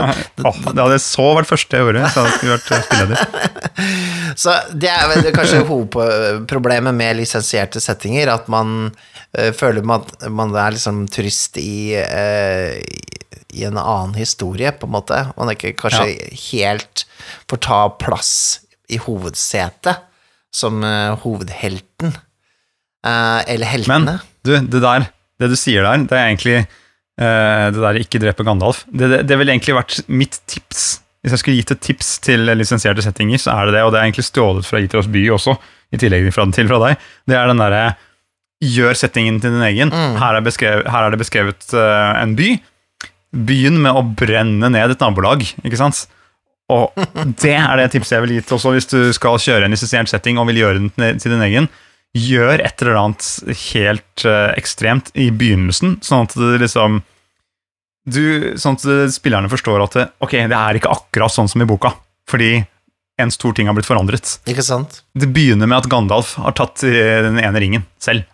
oh, 0.43 0.60
det 0.67 0.75
hadde 0.75 0.99
så 1.01 1.29
vært 1.39 1.49
første 1.49 1.79
jeg 1.79 1.88
gjorde. 1.88 2.03
Så 2.12 2.25
hadde 2.25 2.43
jeg 2.43 2.51
vært 2.51 2.75
eh, 2.75 2.84
spilleder. 2.89 3.71
Så 4.41 4.57
det 4.84 4.91
er 4.91 5.07
vel 5.12 5.31
kanskje 5.36 5.63
hovedproblemet 5.69 6.95
med 6.97 7.17
lisensierte 7.21 7.81
settinger, 7.84 8.29
at 8.36 8.51
man 8.51 8.91
eh, 9.38 9.51
føler 9.55 9.86
man, 9.88 10.05
man 10.29 10.53
er 10.60 10.75
liksom 10.75 11.05
turist 11.12 11.57
i, 11.62 11.95
eh, 11.97 12.77
i 13.52 13.65
en 13.67 13.78
annen 13.78 14.15
historie, 14.20 14.72
på 14.72 14.88
en 14.88 14.96
måte. 14.96 15.20
Man 15.38 15.52
ikke 15.54 15.74
kanskje 15.80 16.08
helt 16.52 17.06
får 17.52 17.62
ta 17.67 17.80
plass 18.02 18.34
i 18.91 19.00
hovedsetet 19.02 20.08
som 20.56 20.84
uh, 20.84 21.15
hovedhelten. 21.24 22.15
Uh, 23.08 23.41
eller 23.50 23.72
heltene. 23.72 24.20
Men 24.20 24.46
du, 24.46 24.54
det 24.60 24.84
der, 24.84 25.08
det 25.41 25.52
du 25.52 25.58
sier 25.60 25.88
der, 25.88 26.04
det 26.06 26.17
er 26.17 26.28
egentlig 26.28 26.58
uh, 26.62 27.67
det 27.72 27.80
der 27.80 28.02
ikke 28.04 28.22
drepe 28.22 28.46
Gandalf. 28.48 28.84
Det, 28.91 29.08
det, 29.13 29.24
det 29.30 29.39
ville 29.39 29.56
egentlig 29.56 29.78
vært 29.80 30.02
mitt 30.12 30.41
tips. 30.52 31.00
Hvis 31.22 31.36
jeg 31.36 31.44
skulle 31.44 31.60
gitt 31.62 31.74
et 31.76 31.84
tips 31.86 32.15
til 32.26 32.50
lisensierte 32.58 33.04
settinger, 33.06 33.39
så 33.41 33.56
er 33.56 33.70
det 33.70 33.78
det, 33.78 33.84
og 33.86 33.94
det 33.94 34.02
er 34.02 34.10
egentlig 34.10 34.26
stjålet 34.28 34.67
fra 34.67 34.82
Itros 34.82 35.10
by 35.12 35.28
også, 35.38 35.56
i 35.94 36.00
tillegg 36.02 36.32
fra, 36.34 36.48
til 36.56 36.70
fra 36.72 36.80
deg. 36.88 37.12
Det 37.30 37.38
er 37.38 37.52
den 37.52 37.62
derre 37.62 37.84
Gjør 38.62 38.94
settingen 38.94 39.39
til 39.41 39.56
din 39.56 39.63
egen. 39.65 39.89
Her, 39.89 40.38
er 40.38 40.84
her 40.86 41.06
er 41.08 41.10
det 41.10 41.17
beskrevet 41.17 41.72
en 41.74 42.36
by. 42.38 42.52
Begynn 43.32 43.78
med 43.82 43.96
å 43.96 44.02
brenne 44.17 44.67
ned 44.74 44.91
et 44.91 45.00
nabolag, 45.04 45.46
ikke 45.63 45.80
sant? 45.80 46.06
Og 46.72 46.91
det 47.44 47.54
er 47.58 47.78
det 47.80 47.89
tipset 47.94 48.17
jeg 48.17 48.24
vil 48.26 48.34
gi 48.38 48.41
til 48.48 48.58
også 48.58 48.74
hvis 48.76 48.89
du 48.91 49.00
skal 49.15 49.39
kjøre 49.44 49.67
en 49.67 49.74
lisensiert 49.76 50.12
setting 50.12 50.38
og 50.39 50.48
vil 50.52 50.62
gjøre 50.63 50.80
den 50.80 51.17
til- 51.20 51.32
din 51.34 51.44
egen. 51.48 51.70
Gjør 52.15 52.60
et 52.60 52.82
eller 52.84 52.98
annet 53.00 53.24
helt 53.72 54.26
uh, 54.28 54.52
ekstremt 54.60 55.12
i 55.15 55.30
begynnelsen, 55.32 55.98
sånn 56.04 56.26
at 56.28 56.36
det 56.36 56.58
liksom 56.65 57.02
du, 58.12 58.54
Sånn 58.58 58.76
at 58.80 59.13
spillerne 59.13 59.48
forstår 59.52 59.84
at 59.84 59.96
det, 59.96 60.06
ok, 60.26 60.32
det 60.50 60.58
er 60.58 60.80
ikke 60.80 60.89
akkurat 60.91 61.32
sånn 61.32 61.48
som 61.52 61.62
i 61.62 61.67
boka, 61.70 61.91
fordi 62.28 62.63
en 63.22 63.30
stor 63.32 63.54
ting 63.54 63.67
har 63.70 63.76
blitt 63.78 63.86
forandret. 63.86 64.39
Ikke 64.50 64.63
sant? 64.65 65.04
Det 65.13 65.30
begynner 65.32 65.70
med 65.70 65.84
at 65.84 65.89
Gandalf 65.91 66.34
har 66.41 66.56
tatt 66.58 66.82
eh, 66.88 67.20
den 67.28 67.38
ene 67.39 67.62
ringen 67.62 67.84
selv. 68.02 68.26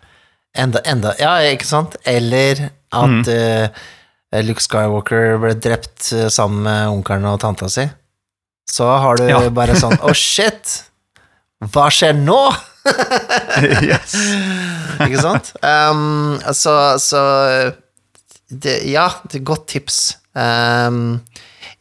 Enda, 0.56 0.80
enda 0.88 1.12
Ja, 1.20 1.34
ikke 1.52 1.68
sant? 1.68 1.98
Eller 2.08 2.70
at 2.96 3.28
eh, 3.28 3.68
Luke 4.44 4.60
Skywalker 4.60 5.38
ble 5.40 5.54
drept 5.56 6.10
eh, 6.12 6.28
sammen 6.32 6.66
med 6.66 6.90
onkelen 6.92 7.24
og 7.30 7.40
tanta 7.40 7.68
si. 7.72 7.86
Så 8.68 8.84
har 8.84 9.16
du 9.16 9.28
Ja. 9.30 9.40
bare 9.60 9.76
sånn 9.78 9.96
Å, 10.04 10.12
shit! 10.16 10.82
Hva 11.72 11.88
skjer 11.90 12.14
nå? 12.18 12.38
yes. 13.88 14.14
ikke 15.06 15.22
sant? 15.24 15.52
Um, 15.64 16.36
så 16.54 16.74
så 17.02 17.22
det, 18.48 18.82
Ja, 18.88 19.08
det 19.28 19.40
er 19.40 19.48
godt 19.48 19.66
tips. 19.72 20.18
Um, 20.36 21.18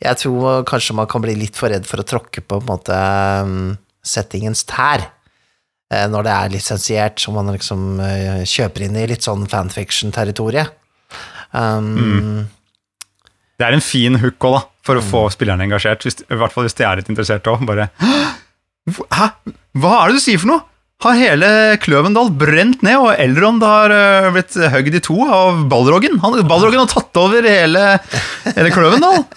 jeg 0.01 0.17
tror 0.23 0.63
kanskje 0.67 0.95
man 0.97 1.09
kan 1.09 1.21
bli 1.23 1.35
litt 1.37 1.57
for 1.59 1.71
redd 1.73 1.85
for 1.89 2.01
å 2.01 2.07
tråkke 2.07 2.41
på, 2.41 2.57
på 2.57 2.63
en 2.63 2.71
måte 2.71 2.97
um, 3.43 3.77
settingens 4.05 4.63
tær. 4.69 5.05
Eh, 5.93 6.07
når 6.11 6.25
det 6.27 6.33
er 6.33 6.51
lisensiert, 6.51 7.21
som 7.23 7.37
man 7.37 7.53
liksom 7.53 7.99
eh, 8.03 8.41
kjøper 8.47 8.87
inn 8.87 8.97
i 8.99 9.05
litt 9.07 9.23
sånn 9.23 9.45
fanfiction-territoriet. 9.47 10.73
Um, 11.53 12.47
Det 13.57 13.65
er 13.67 13.73
en 13.77 13.81
fin 13.81 14.15
hook 14.21 14.37
også, 14.45 14.59
da, 14.59 14.63
for 14.87 14.99
å 14.99 15.03
få 15.03 15.21
spillerne 15.33 15.65
engasjert. 15.65 16.03
Hvis, 16.05 16.19
I 16.27 16.37
hvert 16.39 16.53
fall 16.53 16.67
hvis 16.67 16.75
de 16.77 16.83
er 16.87 16.99
litt 16.99 17.09
interessert 17.09 17.47
òg. 17.49 17.63
Bare 17.67 17.89
Hæ? 19.17 19.29
Hva 19.77 19.93
er 20.03 20.11
det 20.13 20.19
du 20.19 20.23
sier 20.23 20.39
for 20.41 20.51
noe? 20.53 20.63
Har 21.05 21.13
hele 21.13 21.47
Kløvendal 21.77 22.31
brent 22.33 22.81
ned, 22.81 22.95
og 22.97 23.11
Elrond 23.21 23.61
har 23.61 23.91
øh, 23.93 24.29
blitt 24.33 24.55
høgd 24.73 24.95
i 24.97 25.01
to 25.05 25.17
av 25.29 25.59
Balrogen? 25.69 26.15
Han, 26.23 26.39
Balrogen 26.49 26.79
har 26.81 26.89
tatt 26.89 27.19
over 27.21 27.45
hele, 27.45 27.83
hele 28.55 28.71
Kløvendal! 28.73 29.23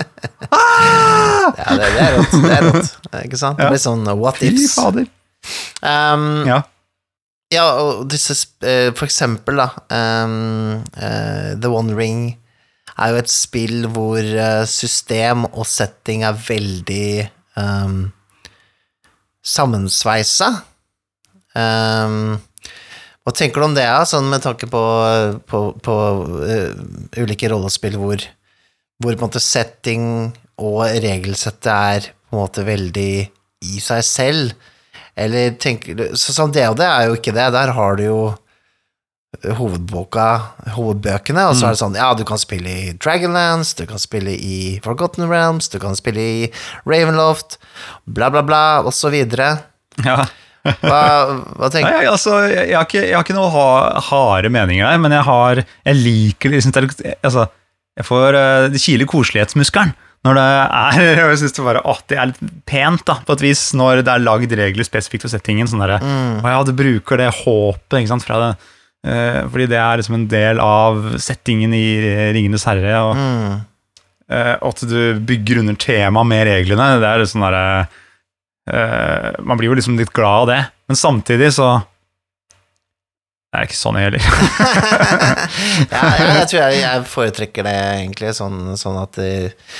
Ah! 0.50 1.52
Ja, 1.56 1.74
det, 1.76 1.88
det 1.94 2.00
er 2.02 2.14
rått. 2.16 2.32
Det 2.42 2.52
er 2.56 2.64
rått. 2.66 2.88
Ikke 3.26 3.38
sant? 3.38 3.58
Det 3.60 3.68
blir 3.70 3.80
sånn 3.82 4.08
what 4.18 4.38
Fy 4.40 4.48
ifs. 4.54 4.72
fader. 4.78 5.04
Um, 5.84 6.24
Ja. 6.48 6.62
Ja, 7.50 7.64
og 7.82 8.06
disse 8.10 8.36
eh, 8.62 8.90
For 8.94 9.08
eksempel, 9.08 9.58
da 9.58 9.70
um, 10.24 10.84
uh, 10.94 11.50
The 11.58 11.70
One 11.70 11.96
Ring 11.98 12.22
er 13.00 13.14
jo 13.14 13.20
et 13.22 13.32
spill 13.32 13.86
hvor 13.88 14.20
eh, 14.20 14.64
system 14.68 15.46
og 15.48 15.64
setting 15.64 16.24
er 16.26 16.36
veldig 16.36 17.30
um, 17.56 18.10
sammensveisa. 19.40 20.50
Um, 21.56 22.36
hva 23.24 23.32
tenker 23.36 23.62
du 23.62 23.68
om 23.70 23.76
det, 23.78 23.86
sånn 24.10 24.28
med 24.28 24.44
tanke 24.44 24.68
på, 24.68 24.82
på, 25.48 25.62
på 25.80 25.96
uh, 26.44 27.22
ulike 27.22 27.48
rollespill 27.48 27.96
hvor, 28.02 28.26
hvor 29.00 29.16
måte 29.22 29.40
setting 29.40 30.04
og 30.60 30.82
regelsettet 31.00 31.72
er 31.72 32.10
på 32.10 32.36
en 32.36 32.42
måte 32.42 32.66
veldig 32.68 33.12
i 33.64 33.80
seg 33.80 34.04
selv? 34.04 34.52
Eller 35.18 35.56
tenker 35.60 35.96
du 35.98 36.04
så, 36.14 36.34
Sånn 36.34 36.52
det 36.54 36.64
er 36.64 37.08
jo 37.08 37.18
ikke 37.18 37.34
det. 37.36 37.50
Der 37.54 37.74
har 37.76 37.98
du 37.98 38.04
jo 38.04 38.20
hovedboka, 39.56 40.26
hovedbøkene, 40.74 41.44
og 41.48 41.54
så 41.56 41.68
er 41.68 41.76
det 41.76 41.80
sånn 41.80 41.96
Ja, 41.98 42.10
du 42.18 42.24
kan 42.26 42.40
spille 42.40 42.70
i 42.70 42.92
Dragonlance, 42.98 43.76
du 43.78 43.86
kan 43.88 44.00
spille 44.02 44.34
i 44.34 44.80
Forgotten 44.84 45.28
Realms, 45.30 45.70
du 45.70 45.78
kan 45.82 45.94
spille 45.98 46.20
i 46.20 46.48
Ravenloft, 46.82 47.60
bla, 48.10 48.30
bla, 48.34 48.42
bla, 48.42 48.82
og 48.82 48.92
så 48.96 49.12
videre. 49.14 49.54
ja. 50.04 50.24
Hva, 50.60 51.00
hva 51.56 51.70
Nei, 51.72 51.80
du? 51.80 51.86
Nei, 51.86 52.04
altså, 52.10 52.34
jeg, 52.50 52.66
jeg, 52.68 52.76
har 52.76 52.84
ikke, 52.84 53.00
jeg 53.06 53.16
har 53.16 53.24
ikke 53.24 53.36
noe 53.38 53.48
ha, 53.54 53.68
harde 54.10 54.50
meninger 54.52 54.84
der, 54.84 54.98
men 55.00 55.14
jeg 55.16 55.24
har 55.24 55.62
Jeg 55.62 55.96
liker 55.96 56.52
liksom, 56.52 56.74
altså, 57.24 57.46
Jeg 57.96 58.04
får 58.04 58.36
uh, 58.36 58.66
Det 58.68 58.82
kiler 58.82 59.08
koselighetsmuskelen 59.08 59.94
når 60.26 60.36
det 60.36 60.46
er 60.46 60.98
Jeg 61.30 61.38
synes 61.40 61.56
det 61.56 61.64
bare 61.64 61.84
å, 61.88 61.94
det 62.10 62.18
er 62.18 62.32
litt 62.32 62.42
pent, 62.68 63.06
da, 63.08 63.18
på 63.24 63.36
et 63.38 63.46
vis, 63.46 63.62
når 63.78 64.02
det 64.04 64.12
er 64.12 64.26
lagd 64.26 64.52
regler 64.58 64.86
spesifikt 64.86 65.24
for 65.26 65.32
settingen. 65.32 65.70
Sånn 65.70 65.82
der, 65.84 65.96
Mm. 66.00 66.42
Å 66.44 66.52
ja, 66.56 66.60
du 66.66 66.74
bruker 66.76 67.20
det 67.20 67.30
håpet, 67.42 67.98
ikke 68.02 68.12
sant, 68.12 68.26
fra 68.26 68.38
det 68.42 68.50
eh, 69.08 69.40
Fordi 69.48 69.66
det 69.70 69.80
er 69.80 70.00
liksom 70.00 70.18
en 70.18 70.28
del 70.30 70.60
av 70.64 71.02
settingen 71.22 71.74
i 71.76 71.84
Ringenes 72.36 72.66
herre, 72.68 72.94
og 73.08 73.16
mm, 73.18 73.58
Eh, 74.30 74.56
at 74.62 74.82
du 74.86 75.18
bygger 75.26 75.58
under 75.58 75.74
temaet 75.74 76.28
med 76.30 76.46
reglene. 76.46 77.00
Det 77.02 77.08
er 77.08 77.24
sånn 77.26 77.42
derre 77.42 77.64
eh, 78.70 79.30
Man 79.42 79.58
blir 79.58 79.72
jo 79.72 79.78
liksom 79.80 79.98
litt 79.98 80.12
glad 80.14 80.44
av 80.44 80.50
det, 80.52 80.60
men 80.90 80.98
samtidig 80.98 81.50
så 81.56 81.72
Det 83.50 83.58
er 83.58 83.66
ikke 83.66 83.78
sånn 83.80 83.96
jeg 83.98 84.06
heller. 84.06 84.26
ja, 85.90 86.02
jeg, 86.06 86.26
jeg 86.36 86.46
tror 86.52 86.60
jeg, 86.60 86.76
jeg 86.84 87.06
foretrekker 87.10 87.66
det 87.66 87.72
egentlig, 87.96 88.30
sånn, 88.38 88.60
sånn 88.78 88.98
at 89.00 89.18
eh, 89.24 89.72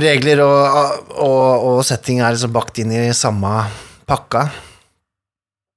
regler 0.00 0.40
og, 0.46 1.10
og, 1.12 1.66
og 1.74 1.82
setting 1.84 2.22
er 2.24 2.32
liksom 2.32 2.54
bakt 2.54 2.80
inn 2.80 2.94
i 2.96 3.02
samme 3.16 3.52
pakka. 4.08 4.46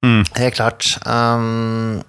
Mm. 0.05 0.23
Helt 0.37 0.55
klart. 0.55 0.93
Um, 1.03 1.99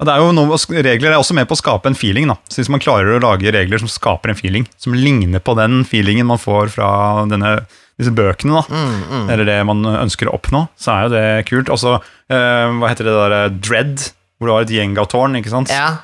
Og 0.00 0.08
det 0.08 0.14
er 0.14 0.24
jo 0.24 0.32
noe, 0.36 0.56
regler 0.84 1.12
er 1.12 1.18
også 1.20 1.36
med 1.36 1.48
på 1.50 1.56
å 1.56 1.60
skape 1.60 1.92
en 1.92 1.98
feeling. 1.98 2.32
da. 2.32 2.38
Så 2.48 2.62
Hvis 2.62 2.72
man 2.72 2.80
klarer 2.82 3.12
å 3.18 3.20
lage 3.22 3.52
regler 3.52 3.84
som 3.84 3.92
skaper 3.92 4.32
en 4.32 4.40
feeling, 4.40 4.64
som 4.80 4.96
ligner 4.96 5.44
på 5.44 5.56
den 5.60 5.84
feelingen 5.88 6.28
man 6.32 6.40
får 6.40 6.72
fra 6.78 6.88
denne, 7.28 7.58
disse 8.00 8.16
bøkene, 8.16 8.62
da, 8.62 8.64
mm, 8.64 8.98
mm. 9.12 9.28
eller 9.36 9.48
det 9.52 9.60
man 9.68 9.84
ønsker 9.92 10.32
å 10.32 10.34
oppnå, 10.40 10.64
så 10.80 10.96
er 10.96 11.04
jo 11.04 11.14
det 11.18 11.28
kult. 11.52 11.72
Også, 11.76 11.98
eh, 12.32 12.66
hva 12.80 12.90
heter 12.92 13.08
det 13.08 13.16
der, 13.20 13.38
eh, 13.42 13.54
Dread, 13.60 14.08
hvor 14.42 14.50
du 14.50 14.56
har 14.56 14.66
et 14.66 14.74
gjengatårn 14.74 15.38
ikke 15.38 15.52
sant? 15.54 15.70
Ja. 15.70 16.02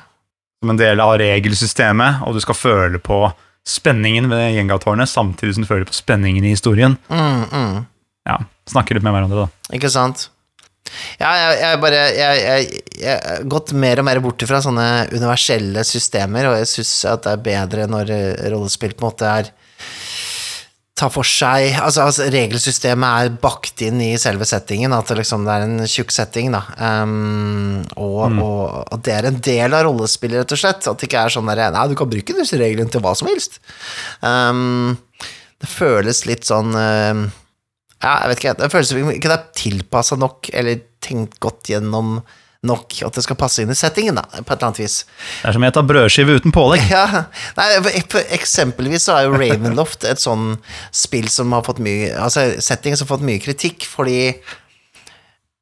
som 0.63 0.73
en 0.73 0.79
del 0.79 0.99
av 1.03 1.17
regelsystemet, 1.19 2.23
og 2.27 2.35
du 2.35 2.41
skal 2.43 2.57
føle 2.57 2.99
på 3.03 3.21
spenningen 3.67 4.31
ved 4.31 4.55
gjengatårnet 4.55 5.11
samtidig 5.11 5.55
som 5.55 5.63
du 5.63 5.69
føler 5.69 5.87
på 5.87 5.95
spenningen 5.95 6.47
i 6.47 6.55
historien. 6.55 6.97
Mm, 7.11 7.45
mm. 7.51 7.77
Ja, 8.27 8.41
Snakke 8.69 8.95
litt 8.95 9.05
med 9.05 9.15
hverandre, 9.15 9.45
da. 9.45 9.73
Ikke 9.75 9.89
sant? 9.91 10.27
Ja, 11.19 11.29
jeg, 11.35 11.55
jeg 11.61 11.79
bare 11.83 12.01
jeg, 12.15 12.41
jeg, 12.41 12.83
jeg 12.97 13.15
har 13.21 13.47
gått 13.51 13.73
mer 13.77 14.01
og 14.01 14.07
mer 14.07 14.21
bort 14.23 14.45
fra 14.49 14.61
sånne 14.63 14.87
universelle 15.13 15.83
systemer, 15.85 16.49
og 16.49 16.59
jeg 16.61 16.69
syns 16.71 16.93
at 17.11 17.25
det 17.25 17.33
er 17.35 17.43
bedre 17.45 17.87
når 17.89 18.13
rollespill 18.53 18.95
på 18.97 19.05
en 19.05 19.09
måte 19.11 19.33
er 19.41 19.51
tar 20.99 21.11
for 21.13 21.27
seg 21.27 21.77
Altså, 21.79 22.05
altså 22.05 22.27
regelsystemet 22.33 23.09
er 23.23 23.37
bakt 23.41 23.83
inn 23.85 24.01
i 24.03 24.11
selve 24.21 24.47
settingen, 24.47 24.93
at 24.95 25.09
det 25.09 25.19
liksom 25.21 25.45
det 25.47 25.55
er 25.55 25.65
en 25.65 25.89
tjukk 25.89 26.13
setting, 26.13 26.51
da. 26.55 26.63
Um, 26.77 27.81
og, 27.95 28.39
og 28.43 28.95
at 28.95 29.05
det 29.07 29.15
er 29.15 29.29
en 29.29 29.41
del 29.49 29.75
av 29.77 29.85
rollespillet, 29.87 30.43
rett 30.43 30.55
og 30.55 30.61
slett. 30.61 30.87
At 30.89 30.99
det 30.99 31.09
ikke 31.09 31.25
er 31.25 31.35
sånn 31.35 31.51
der 31.51 31.65
Nei, 31.75 31.85
du 31.91 31.95
kan 31.99 32.11
bruke 32.11 32.35
disse 32.37 32.59
reglene 32.59 32.91
til 32.91 33.03
hva 33.05 33.15
som 33.17 33.29
helst. 33.31 33.59
Um, 34.21 34.97
det 35.59 35.71
føles 35.71 36.25
litt 36.27 36.47
sånn 36.47 36.75
uh, 36.75 37.27
ja, 37.99 38.13
jeg 38.23 38.29
vet 38.31 38.41
ikke, 38.41 38.57
det 38.61 38.69
føles 38.71 38.93
ikke 38.95 39.31
det 39.31 39.35
er 39.35 39.47
tilpassa 39.59 40.15
nok, 40.19 40.51
eller 40.55 40.85
tenkt 41.03 41.35
godt 41.43 41.71
gjennom 41.73 42.19
nok, 42.67 42.91
at 43.07 43.15
det 43.15 43.23
skal 43.23 43.37
passe 43.39 43.61
inn 43.63 43.71
i 43.71 43.77
settingen, 43.77 44.17
da, 44.19 44.25
på 44.27 44.41
et 44.43 44.49
eller 44.57 44.67
annet 44.67 44.81
vis. 44.81 44.95
Det 45.41 45.47
er 45.47 45.55
som 45.55 45.63
å 45.63 45.69
spise 45.71 45.83
brødskive 45.93 46.33
uten 46.41 46.51
pålegg. 46.55 46.81
Ja, 46.91 47.23
nei, 47.55 47.67
Eksempelvis 48.35 49.05
så 49.07 49.15
er 49.15 49.27
jo 49.29 49.37
Ravenloft 49.39 50.03
et 50.09 50.19
sånn 50.19 50.57
spill 50.91 51.29
som 51.31 51.53
har 51.55 51.63
fått 51.63 51.79
mye 51.83 52.09
Altså 52.19 52.49
setting 52.59 52.97
som 52.99 53.07
har 53.07 53.13
fått 53.15 53.23
mye 53.29 53.39
kritikk, 53.43 53.87
fordi 53.87 54.33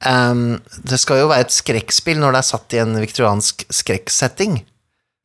um, 0.07 0.57
det 0.89 0.99
skal 1.01 1.21
jo 1.21 1.29
være 1.29 1.45
et 1.47 1.53
skrekkspill 1.55 2.19
når 2.21 2.33
det 2.37 2.41
er 2.41 2.49
satt 2.49 2.75
i 2.77 2.81
en 2.83 2.97
viktoriansk 3.03 3.67
skrekksetting, 3.83 4.63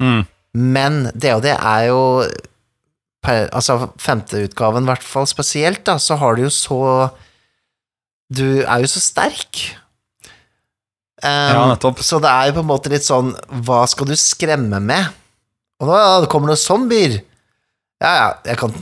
Mm. 0.02 0.24
men 0.58 0.96
det 1.14 1.30
og 1.36 1.44
det 1.44 1.52
er 1.54 1.84
jo 1.86 1.98
per, 3.22 3.44
Altså 3.54 3.92
femteutgaven, 4.02 4.82
i 4.82 4.90
hvert 4.90 5.04
fall 5.06 5.28
spesielt, 5.30 5.84
da, 5.86 5.94
så 6.02 6.16
har 6.18 6.34
du 6.34 6.42
jo 6.48 6.50
så 6.50 6.78
Du 8.32 8.64
er 8.64 8.80
jo 8.82 8.88
så 8.90 8.98
sterk. 9.04 9.60
Ehm, 11.22 11.54
Ja, 11.54 11.66
nettopp. 11.70 12.00
så 12.02 12.18
det 12.20 12.28
er 12.30 12.48
jo 12.50 12.56
på 12.58 12.62
en 12.64 12.70
måte 12.72 12.90
litt 12.90 13.04
sånn 13.06 13.28
Hva 13.62 13.84
skal 13.88 14.08
du 14.10 14.14
skremme 14.18 14.80
med? 14.82 15.06
Og 15.82 15.86
da 15.90 16.20
det 16.24 16.28
kommer 16.32 16.50
noen 16.50 16.58
zombier. 16.58 17.20
Ja, 18.02 18.10
ja, 18.16 18.28
jeg 18.50 18.58
kan 18.58 18.72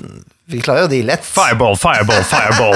Vi 0.48 0.60
klarer 0.64 0.86
jo 0.86 0.88
de 0.90 1.02
lett. 1.06 1.22
Fireball, 1.24 1.76
fireball, 1.78 2.24
fireball. 2.26 2.74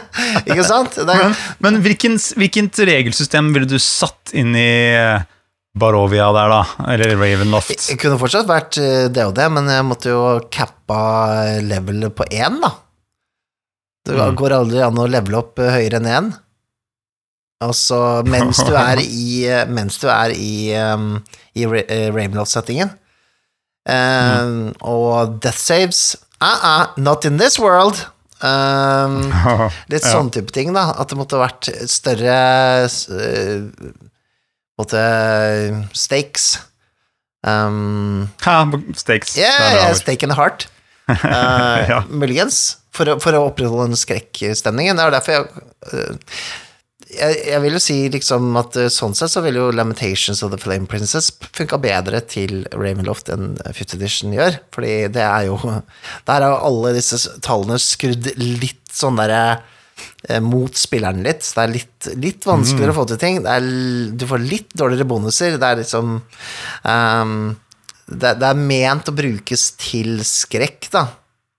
Ikke 0.50 0.64
sant? 0.66 0.98
Er, 0.98 1.06
Men, 1.06 1.36
men 1.64 1.78
hvilken, 1.86 2.18
hvilket 2.36 2.78
regelsystem 2.90 3.52
ville 3.54 3.66
du 3.70 3.78
satt 3.80 4.34
inn 4.36 4.50
i 4.58 4.66
eh, 4.92 5.22
Barovia 5.74 6.26
der, 6.36 6.52
da? 6.52 6.90
Eller 6.92 7.14
Ravenloft? 7.16 7.72
jeg 7.88 7.98
kunne 8.02 8.18
fortsatt 8.20 8.46
vært 8.50 8.76
eh, 8.82 9.06
det 9.14 9.24
og 9.26 9.32
det, 9.38 9.46
men 9.56 9.70
jeg 9.72 9.86
måtte 9.88 10.12
jo 10.12 10.20
cappa 10.52 11.00
levelet 11.64 12.12
på 12.14 12.26
én, 12.30 12.60
da. 12.62 12.74
Det 14.04 14.14
Mm. 14.20 14.34
går 14.36 14.52
aldri 14.52 14.82
an 14.84 14.98
å 15.00 15.08
levele 15.08 15.38
opp 15.40 15.58
eh, 15.64 15.72
høyere 15.78 15.96
enn 16.02 16.10
én. 16.12 16.26
Altså, 17.64 17.98
mens 18.28 18.60
du 18.66 18.72
er 18.76 19.00
i 19.24 19.44
Mens 19.72 19.96
du 20.02 20.08
er 20.12 20.34
i, 20.36 20.52
um, 20.78 21.18
i 21.56 21.64
Ra- 21.70 21.86
eh, 21.88 22.08
Ravenloft-settingen. 22.14 22.92
Um, 23.84 24.72
Og 24.80 25.34
death 25.44 25.58
saves 25.60 26.14
uh-uh, 26.40 26.94
Not 26.96 27.24
in 27.28 27.36
this 27.40 27.58
world. 27.60 28.06
Um, 28.44 29.30
Litt 29.92 30.04
sånn 30.04 30.30
type 30.34 30.52
ting, 30.52 30.72
da. 30.76 30.90
At 31.00 31.12
det 31.12 31.16
måtte 31.20 31.38
vært 31.40 31.68
større 31.88 32.38
eh, 32.84 33.92
måtte, 34.80 35.02
stakes. 35.96 36.48
Um, 37.44 38.28
Ha, 38.44 38.58
stakes. 38.96 39.36
yeah, 39.38 39.88
ord. 39.90 39.96
stake 40.00 40.24
in 40.24 40.32
the 40.32 40.38
heart. 40.38 40.66
Eh, 41.08 41.84
Ja. 41.92 42.02
Muligens. 42.08 42.78
For 42.94 43.08
for 43.20 43.34
å 43.36 43.46
opprettholde 43.50 43.88
den 43.90 43.98
skrekkstemningen. 43.98 44.96
Det 44.96 45.04
er 45.08 45.14
derfor 45.16 45.32
jeg 45.34 45.64
eh, 45.92 46.36
jeg, 47.14 47.36
jeg 47.48 47.60
vil 47.64 47.76
jo 47.76 47.82
si 47.82 47.96
liksom 48.12 48.56
at 48.60 48.76
eh, 48.80 48.90
sånn 48.92 49.16
sett 49.16 49.32
så 49.32 49.42
vil 49.44 49.58
jo 49.60 49.68
Lamentations 49.74 50.42
of 50.44 50.52
the 50.52 50.60
Flame 50.60 50.88
Princess 50.90 51.30
funka 51.56 51.78
bedre 51.82 52.20
til 52.30 52.64
Ravenloft 52.72 53.30
enn 53.32 53.54
Fifth 53.72 53.96
Edition 53.96 54.34
gjør, 54.36 54.58
fordi 54.74 54.94
det 55.14 55.24
er 55.24 55.48
jo 55.48 55.58
Der 56.28 56.40
er 56.40 56.50
jo 56.50 56.60
alle 56.70 56.94
disse 56.96 57.20
tallene 57.44 57.80
skrudd 57.82 58.30
litt 58.40 58.82
sånn 58.94 59.18
derre 59.18 59.42
eh, 60.28 60.40
mot 60.44 60.74
spilleren 60.78 61.24
litt. 61.26 61.42
Det 61.46 61.64
er 61.64 61.72
litt, 61.72 62.08
litt 62.20 62.46
vanskeligere 62.46 62.94
å 62.94 62.98
få 63.00 63.08
til 63.10 63.20
ting. 63.20 63.42
Er, 63.48 63.66
du 64.14 64.26
får 64.30 64.44
litt 64.44 64.74
dårligere 64.78 65.08
bonuser. 65.10 65.58
Det 65.58 65.70
er 65.70 65.82
liksom 65.82 66.16
um, 66.20 67.36
det, 68.06 68.34
det 68.40 68.48
er 68.50 68.60
ment 68.60 69.08
å 69.10 69.16
brukes 69.16 69.70
til 69.80 70.18
skrekk, 70.28 70.90
da. 70.92 71.06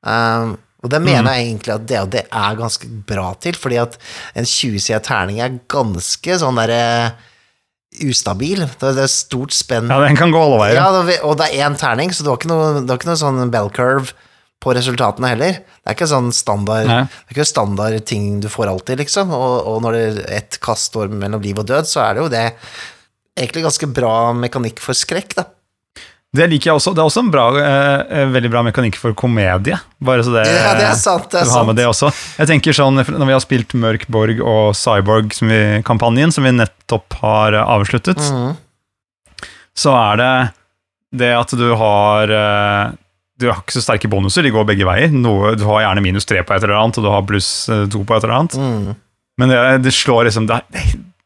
Ehm, 0.06 0.56
og 0.86 0.92
det 0.94 1.02
mener 1.02 1.34
jeg 1.34 1.48
egentlig 1.50 1.74
at 1.76 1.88
det 1.90 2.02
det 2.16 2.26
er 2.30 2.58
ganske 2.60 2.90
bra 3.10 3.32
til, 3.42 3.58
fordi 3.58 3.80
at 3.82 3.98
en 4.38 4.46
20-sida 4.46 5.02
terning 5.04 5.42
er 5.42 5.58
ganske 5.72 6.38
sånn 6.42 6.62
derre 6.62 7.16
ustabil. 8.04 8.66
Det 8.80 8.92
er, 8.92 9.10
stort 9.12 9.56
spenn. 9.56 9.90
Ja, 9.92 10.02
den 10.04 10.18
kan 10.20 10.34
gå 10.34 10.42
alle 10.42 10.60
veier. 10.62 10.78
Ja, 10.78 11.20
og 11.28 11.38
det 11.40 11.48
er 11.48 11.66
én 11.68 11.78
terning, 11.80 12.12
så 12.14 12.26
du 12.26 12.32
har 12.32 12.40
ikke 12.40 12.52
noe, 12.52 12.84
du 12.84 12.92
har 12.92 13.00
ikke 13.00 13.12
noe 13.12 13.22
sånn 13.22 13.54
bell 13.54 13.72
curve 13.74 14.16
på 14.64 14.74
resultatene 14.76 15.32
heller. 15.34 15.60
Det 15.62 15.92
er 15.92 15.98
ikke 15.98 16.10
sånn 16.10 16.32
standard 16.36 16.90
Nei. 16.90 17.02
Det 17.06 17.34
er 17.34 17.38
ikke 17.38 17.48
standard 17.48 18.06
ting 18.10 18.40
du 18.44 18.50
får 18.52 18.72
alltid, 18.72 19.04
liksom. 19.04 19.34
Og, 19.36 19.56
og 19.72 19.82
når 19.86 19.98
det 19.98 20.28
ett 20.38 20.60
kast 20.64 20.92
står 20.92 21.14
mellom 21.14 21.44
liv 21.44 21.60
og 21.62 21.68
død, 21.70 21.90
så 21.90 22.04
er 22.06 22.16
det 22.16 22.24
jo 22.24 22.32
det 22.34 22.46
egentlig 23.36 23.66
ganske 23.68 23.92
bra 23.92 24.16
mekanikk 24.38 24.82
for 24.84 24.98
skrekk, 24.98 25.38
da. 25.38 25.50
Det 26.36 26.48
liker 26.52 26.72
jeg 26.72 26.78
også. 26.80 26.92
Det 26.96 27.02
er 27.04 27.08
også 27.10 27.22
en 27.24 27.30
bra, 27.34 27.46
eh, 27.62 28.26
veldig 28.34 28.50
bra 28.54 28.62
mekanikk 28.68 28.98
for 29.00 29.14
komedie. 29.18 29.78
Bare 30.04 30.24
så 30.26 30.34
det, 30.36 30.44
Ja, 30.50 30.74
det 30.78 30.88
er 30.90 30.98
sant, 31.00 31.30
det 31.32 31.42
er 31.44 31.52
har 31.54 31.66
med 31.70 31.78
det 31.80 31.86
også. 31.88 32.10
Jeg 32.42 32.50
tenker 32.52 32.76
sånn, 32.76 33.00
Når 33.06 33.26
vi 33.30 33.36
har 33.38 33.44
spilt 33.44 33.74
Mørk 33.78 34.08
Borg 34.12 34.42
og 34.44 34.74
Cyborg-kampanjen, 34.76 36.34
som 36.36 36.44
vi 36.48 36.52
nettopp 36.58 37.14
har 37.22 37.54
eh, 37.54 37.64
avsluttet, 37.78 38.18
Mhm. 38.20 38.56
så 39.76 39.92
er 40.14 40.18
det 40.18 40.54
det 41.16 41.32
at 41.36 41.52
du 41.56 41.76
har 41.76 42.24
eh, 42.32 42.92
Du 43.38 43.50
har 43.52 43.60
ikke 43.62 43.76
så 43.76 43.82
sterke 43.84 44.08
bonuser, 44.10 44.44
de 44.44 44.52
går 44.52 44.64
begge 44.66 44.86
veier. 44.88 45.12
Noe, 45.12 45.56
du 45.60 45.66
har 45.68 45.82
gjerne 45.84 46.02
minus 46.04 46.24
tre 46.26 46.40
på 46.44 46.56
et 46.56 46.64
eller 46.64 46.78
annet, 46.80 46.98
og 46.98 47.04
du 47.04 47.10
har 47.12 47.22
pluss 47.28 47.68
eh, 47.68 47.86
to 47.92 48.04
på 48.08 48.16
et 48.16 48.24
eller 48.24 48.36
annet. 48.38 48.56
Mm. 48.56 48.96
Men 49.38 49.50
det, 49.52 49.58
det 49.84 49.92
slår 49.92 50.30
liksom 50.30 50.48
det 50.48 50.62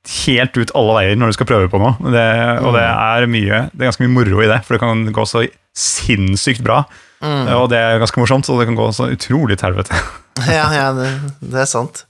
helt 0.10 0.58
ut 0.58 0.72
alle 0.78 0.96
veier 0.98 1.20
når 1.20 1.32
du 1.32 1.38
skal 1.38 1.50
prøve 1.50 1.70
på 1.72 1.82
noe. 1.82 1.96
Det, 2.14 2.26
og 2.64 2.74
det 2.78 2.86
er 2.86 3.28
mye 3.30 3.66
Det 3.74 3.84
er 3.84 3.92
ganske 3.92 4.06
mye 4.06 4.16
moro 4.16 4.42
i 4.44 4.50
det, 4.50 4.62
for 4.66 4.76
det 4.76 4.82
kan 4.84 5.06
gå 5.16 5.26
så 5.30 5.46
sinnssykt 5.78 6.64
bra. 6.66 6.84
Mm. 7.20 7.50
Og 7.58 7.68
det 7.72 7.80
er 7.80 8.00
ganske 8.00 8.22
morsomt, 8.22 8.48
og 8.50 8.62
det 8.62 8.70
kan 8.70 8.78
gå 8.80 8.88
så 8.96 9.10
utrolig 9.14 9.60
til 9.60 9.72
helvete. 9.72 10.00
Ja, 10.48 10.70
ja 10.72 10.86
det, 10.96 11.08
det 11.52 11.58
er 11.66 11.68
sant. 11.68 12.06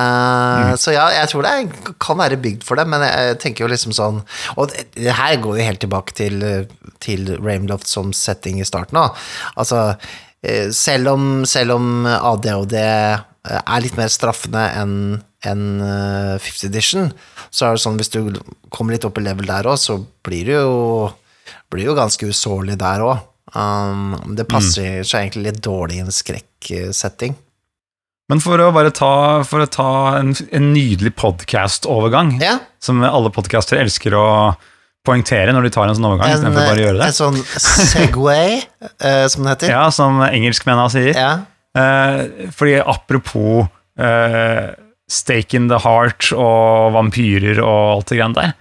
Eh, 0.00 0.70
Så 0.80 0.94
ja, 0.94 1.10
jeg 1.12 1.28
tror 1.28 1.44
det 1.44 1.50
kan 2.00 2.16
være 2.16 2.38
bygd 2.40 2.62
for 2.64 2.78
det, 2.80 2.86
men 2.88 3.02
jeg 3.04 3.34
tenker 3.42 3.66
jo 3.66 3.68
liksom 3.68 3.92
sånn 3.92 4.22
Og 4.54 4.70
det, 4.70 4.86
det 4.94 5.12
her 5.12 5.34
går 5.44 5.58
jo 5.58 5.66
helt 5.66 5.82
tilbake 5.84 6.14
til, 6.16 6.40
til 7.04 7.28
Ravenloft 7.34 7.90
som 7.90 8.14
setting 8.16 8.62
i 8.62 8.68
starten 8.68 8.96
òg. 9.02 9.20
Altså, 9.60 9.82
eh, 10.40 10.70
selv 10.72 11.12
om, 11.12 11.28
selv 11.44 11.76
om 11.76 12.08
ADHD 12.08 12.78
er 12.80 13.84
litt 13.84 14.00
mer 14.00 14.08
straffende 14.14 14.64
enn 14.80 14.96
enn 15.46 15.80
eh, 15.84 16.34
Fifth 16.42 16.66
Edition, 16.68 17.10
så 17.50 17.68
er 17.68 17.76
det 17.76 17.84
sånn 17.84 17.98
hvis 18.00 18.12
du 18.12 18.20
kommer 18.74 18.96
litt 18.96 19.06
opp 19.08 19.20
i 19.20 19.24
level 19.24 19.48
der 19.48 19.68
òg, 19.70 19.78
så 19.80 19.98
blir 20.26 20.50
du 20.50 20.54
jo, 20.56 20.76
blir 21.72 21.90
jo 21.90 21.96
ganske 21.98 22.28
usårlig 22.30 22.78
der 22.82 23.04
òg. 23.06 23.24
Um, 23.56 24.16
det 24.36 24.48
passer 24.50 25.04
seg 25.06 25.28
egentlig 25.28 25.44
litt 25.46 25.60
dårlig 25.64 26.00
i 26.00 26.04
en 26.04 26.12
skrekksetting. 26.14 27.36
Men 28.26 28.40
for 28.42 28.58
å 28.58 28.72
bare 28.74 28.90
ta, 28.90 29.44
for 29.46 29.62
å 29.62 29.68
ta 29.70 29.90
en, 30.18 30.32
en 30.34 30.72
nydelig 30.74 31.14
podcast-overgang, 31.18 32.36
Ja, 32.42 32.58
som 32.82 33.04
alle 33.06 33.30
podcaster 33.34 33.78
elsker 33.78 34.16
å 34.18 34.26
poengtere 35.06 35.54
når 35.54 35.68
de 35.68 35.70
tar 35.76 35.86
en 35.86 35.94
sånn 35.94 36.08
overgang, 36.08 36.32
en, 36.32 36.40
istedenfor 36.40 36.66
bare 36.66 36.82
å 36.82 36.86
gjøre 36.88 36.98
det. 36.98 37.10
en 37.12 37.18
sånn 37.20 37.38
Segway, 37.92 38.58
uh, 38.82 39.26
som 39.30 39.46
det 39.46 39.54
heter. 39.54 39.72
Ja, 39.76 39.84
som 39.94 40.18
engelskmennene 40.26 40.90
sier. 40.92 41.12
Ja. 41.14 41.30
Uh, 41.76 42.50
fordi 42.56 42.78
apropos 42.80 43.66
eh, 44.00 44.74
Stake 45.10 45.54
in 45.56 45.68
the 45.70 45.78
Heart 45.84 46.32
og 46.34 46.92
vampyrer 46.96 47.60
og 47.62 47.82
alt 47.98 48.08
det 48.10 48.18
greiene 48.18 48.34
der. 48.40 48.54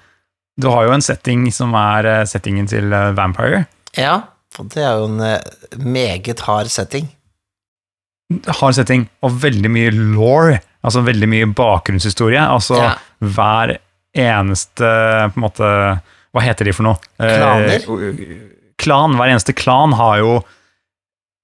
Du 0.61 0.69
har 0.71 0.85
jo 0.87 0.93
en 0.95 1.01
setting 1.03 1.47
som 1.51 1.73
er 1.75 2.05
eh, 2.05 2.23
settingen 2.29 2.67
til 2.69 2.93
eh, 2.93 3.11
Vampire. 3.17 3.65
ja, 3.97 4.21
og 4.59 4.69
det 4.71 4.83
er 4.87 4.93
jo 5.01 5.07
en 5.09 5.19
eh, 5.19 5.41
meget 5.83 6.39
hard 6.47 6.69
setting. 6.71 7.09
Hard 8.47 8.77
setting 8.77 9.07
og 9.25 9.35
veldig 9.43 9.69
mye 9.69 9.91
law, 9.91 10.53
altså 10.85 11.03
veldig 11.05 11.27
mye 11.29 11.49
bakgrunnshistorie. 11.57 12.39
Altså 12.41 12.77
Ja. 12.79 12.93
hver 13.19 13.75
eneste 14.15 14.87
på 15.33 15.35
en 15.35 15.43
måte 15.43 15.67
Hva 16.35 16.41
heter 16.43 16.65
de 16.67 16.73
for 16.75 16.83
noe? 16.87 16.97
Klaner? 17.19 17.75
Eh, 17.79 18.31
klan. 18.79 19.13
Hver 19.15 19.29
eneste 19.33 19.53
klan 19.55 19.93
har 19.95 20.17
jo 20.19 20.31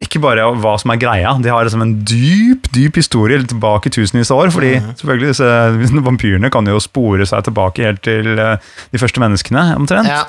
ikke 0.01 0.19
bare 0.23 0.43
hva 0.59 0.73
som 0.81 0.91
er 0.93 0.99
greia, 1.01 1.31
de 1.41 1.49
har 1.53 1.63
liksom 1.67 1.81
en 1.85 1.95
dyp, 2.09 2.67
dyp 2.73 2.95
historie 2.97 3.37
tilbake 3.47 3.91
tusenvis 3.93 4.31
av 4.33 4.41
år. 4.43 4.51
Fordi 4.55 4.71
Mhm. 4.79 4.93
selvfølgelig 4.97 5.31
disse 5.33 6.01
vampyrene 6.09 6.51
kan 6.51 6.65
jo 6.65 6.79
spore 6.83 7.25
seg 7.29 7.43
tilbake 7.47 7.83
helt 7.85 8.01
til 8.03 8.33
eh, 8.39 8.57
de 8.91 8.97
første 9.01 9.21
menneskene, 9.23 9.75
omtrent. 9.77 10.07
Ja. 10.09 10.23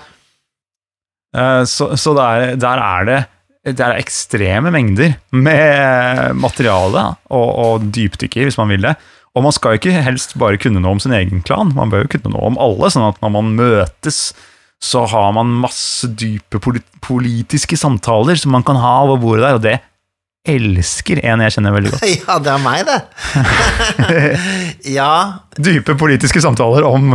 Eh, 1.35 1.65
Så, 1.65 1.95
så 1.97 2.15
der, 2.17 2.57
der 2.57 2.79
er 2.79 3.05
det 3.09 3.21
det 3.65 3.79
er 3.79 3.95
ekstreme 3.95 4.73
mengder 4.75 5.13
med 5.31 6.35
materiale 6.35 7.05
og, 7.31 7.51
og 7.63 7.85
dypdykk 7.95 8.37
i, 8.41 8.47
hvis 8.49 8.57
man 8.59 8.73
vil 8.75 8.83
det. 8.83 8.97
Og 9.39 9.45
man 9.47 9.55
skal 9.55 9.77
ikke 9.79 9.93
helst 10.03 10.35
bare 10.37 10.59
kunne 10.59 10.83
noe 10.83 10.97
om 10.97 11.01
sin 11.01 11.15
egen 11.15 11.45
klan, 11.47 11.71
man 11.77 11.89
bør 11.93 12.03
jo 12.03 12.11
kunne 12.17 12.33
noe 12.35 12.49
om 12.51 12.59
alle, 12.59 12.91
sånn 12.91 13.07
at 13.07 13.21
når 13.23 13.31
man 13.37 13.53
møtes, 13.61 14.19
så 14.83 15.05
har 15.07 15.31
man 15.37 15.55
masse 15.63 16.11
dype 16.19 16.59
politiske 17.03 17.79
samtaler 17.79 18.39
som 18.41 18.55
man 18.57 18.65
kan 18.67 18.81
ha 18.83 18.97
over 19.07 19.21
bordet 19.23 19.45
der, 19.47 19.59
og 19.59 19.63
det 19.63 19.79
elsker 20.43 21.21
en 21.23 21.43
jeg 21.45 21.55
kjenner 21.55 21.75
veldig 21.77 21.93
godt. 21.93 22.05
ja, 22.27 22.37
det 22.43 22.51
er 22.51 22.63
meg, 22.65 22.89
det. 22.89 22.99
ja, 24.97 25.13
Dype 25.55 25.95
politiske 26.01 26.43
samtaler 26.43 26.87
om 26.89 27.15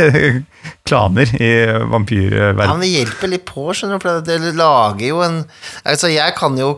klaner 0.88 1.32
i 1.40 1.50
ja, 1.66 1.88
men 1.90 2.84
det 2.84 2.92
hjelper 2.92 3.32
litt 3.32 3.46
på, 3.48 3.66
skjønner 3.74 3.98
du, 3.98 4.04
for 4.04 4.22
det 4.26 4.38
det 4.44 4.54
lager 4.58 5.08
jo 5.08 5.22
en 5.26 5.40
Altså, 5.82 6.12
jeg 6.12 6.36
kan 6.38 6.54
jo 6.60 6.70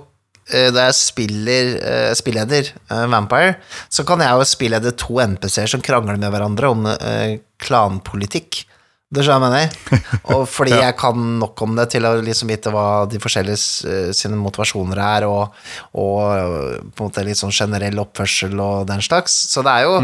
eh, 0.48 0.70
da 0.72 0.88
jeg 0.88 0.96
spiller 1.02 1.74
uh, 1.82 2.14
spilleder 2.16 2.72
uh, 2.88 3.04
Vampire, 3.12 3.58
så 3.92 4.06
kan 4.08 4.24
jeg 4.24 4.40
jo 4.40 4.48
spillede 4.48 4.96
to 4.96 5.20
NPC-er 5.20 5.68
som 5.74 5.84
krangler 5.84 6.16
med 6.16 6.32
hverandre 6.32 6.72
om 6.72 6.88
uh, 6.88 7.36
klanpolitikk. 7.60 8.62
Det 9.08 9.22
skjønner 9.24 9.54
jeg 9.56 9.68
mener. 9.72 10.00
Og 10.36 10.42
fordi 10.52 10.74
jeg 10.76 10.94
kan 11.00 11.22
nok 11.40 11.62
om 11.64 11.76
det 11.78 11.86
til 11.94 12.04
å 12.04 12.10
liksom 12.20 12.50
vite 12.52 12.68
hva 12.74 13.06
de 13.08 13.16
forskjellige 13.22 13.60
eh, 13.88 14.10
sine 14.12 14.36
motivasjoner 14.36 15.00
er, 15.00 15.24
og, 15.30 15.54
og 15.96 16.18
eh, 16.34 16.74
på 16.92 17.04
en 17.06 17.08
måte 17.08 17.24
litt 17.24 17.40
sånn 17.40 17.54
generell 17.56 18.02
oppførsel 18.04 18.52
og 18.60 18.82
den 18.90 19.00
slags. 19.06 19.32
Så 19.54 19.64
det 19.64 19.72
er 19.78 19.86
jo 19.88 19.94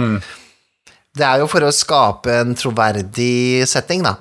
Det 1.14 1.26
er 1.28 1.42
jo 1.44 1.50
for 1.52 1.62
å 1.68 1.74
skape 1.74 2.32
en 2.40 2.56
troverdig 2.58 3.66
setting, 3.70 4.02
da. 4.08 4.14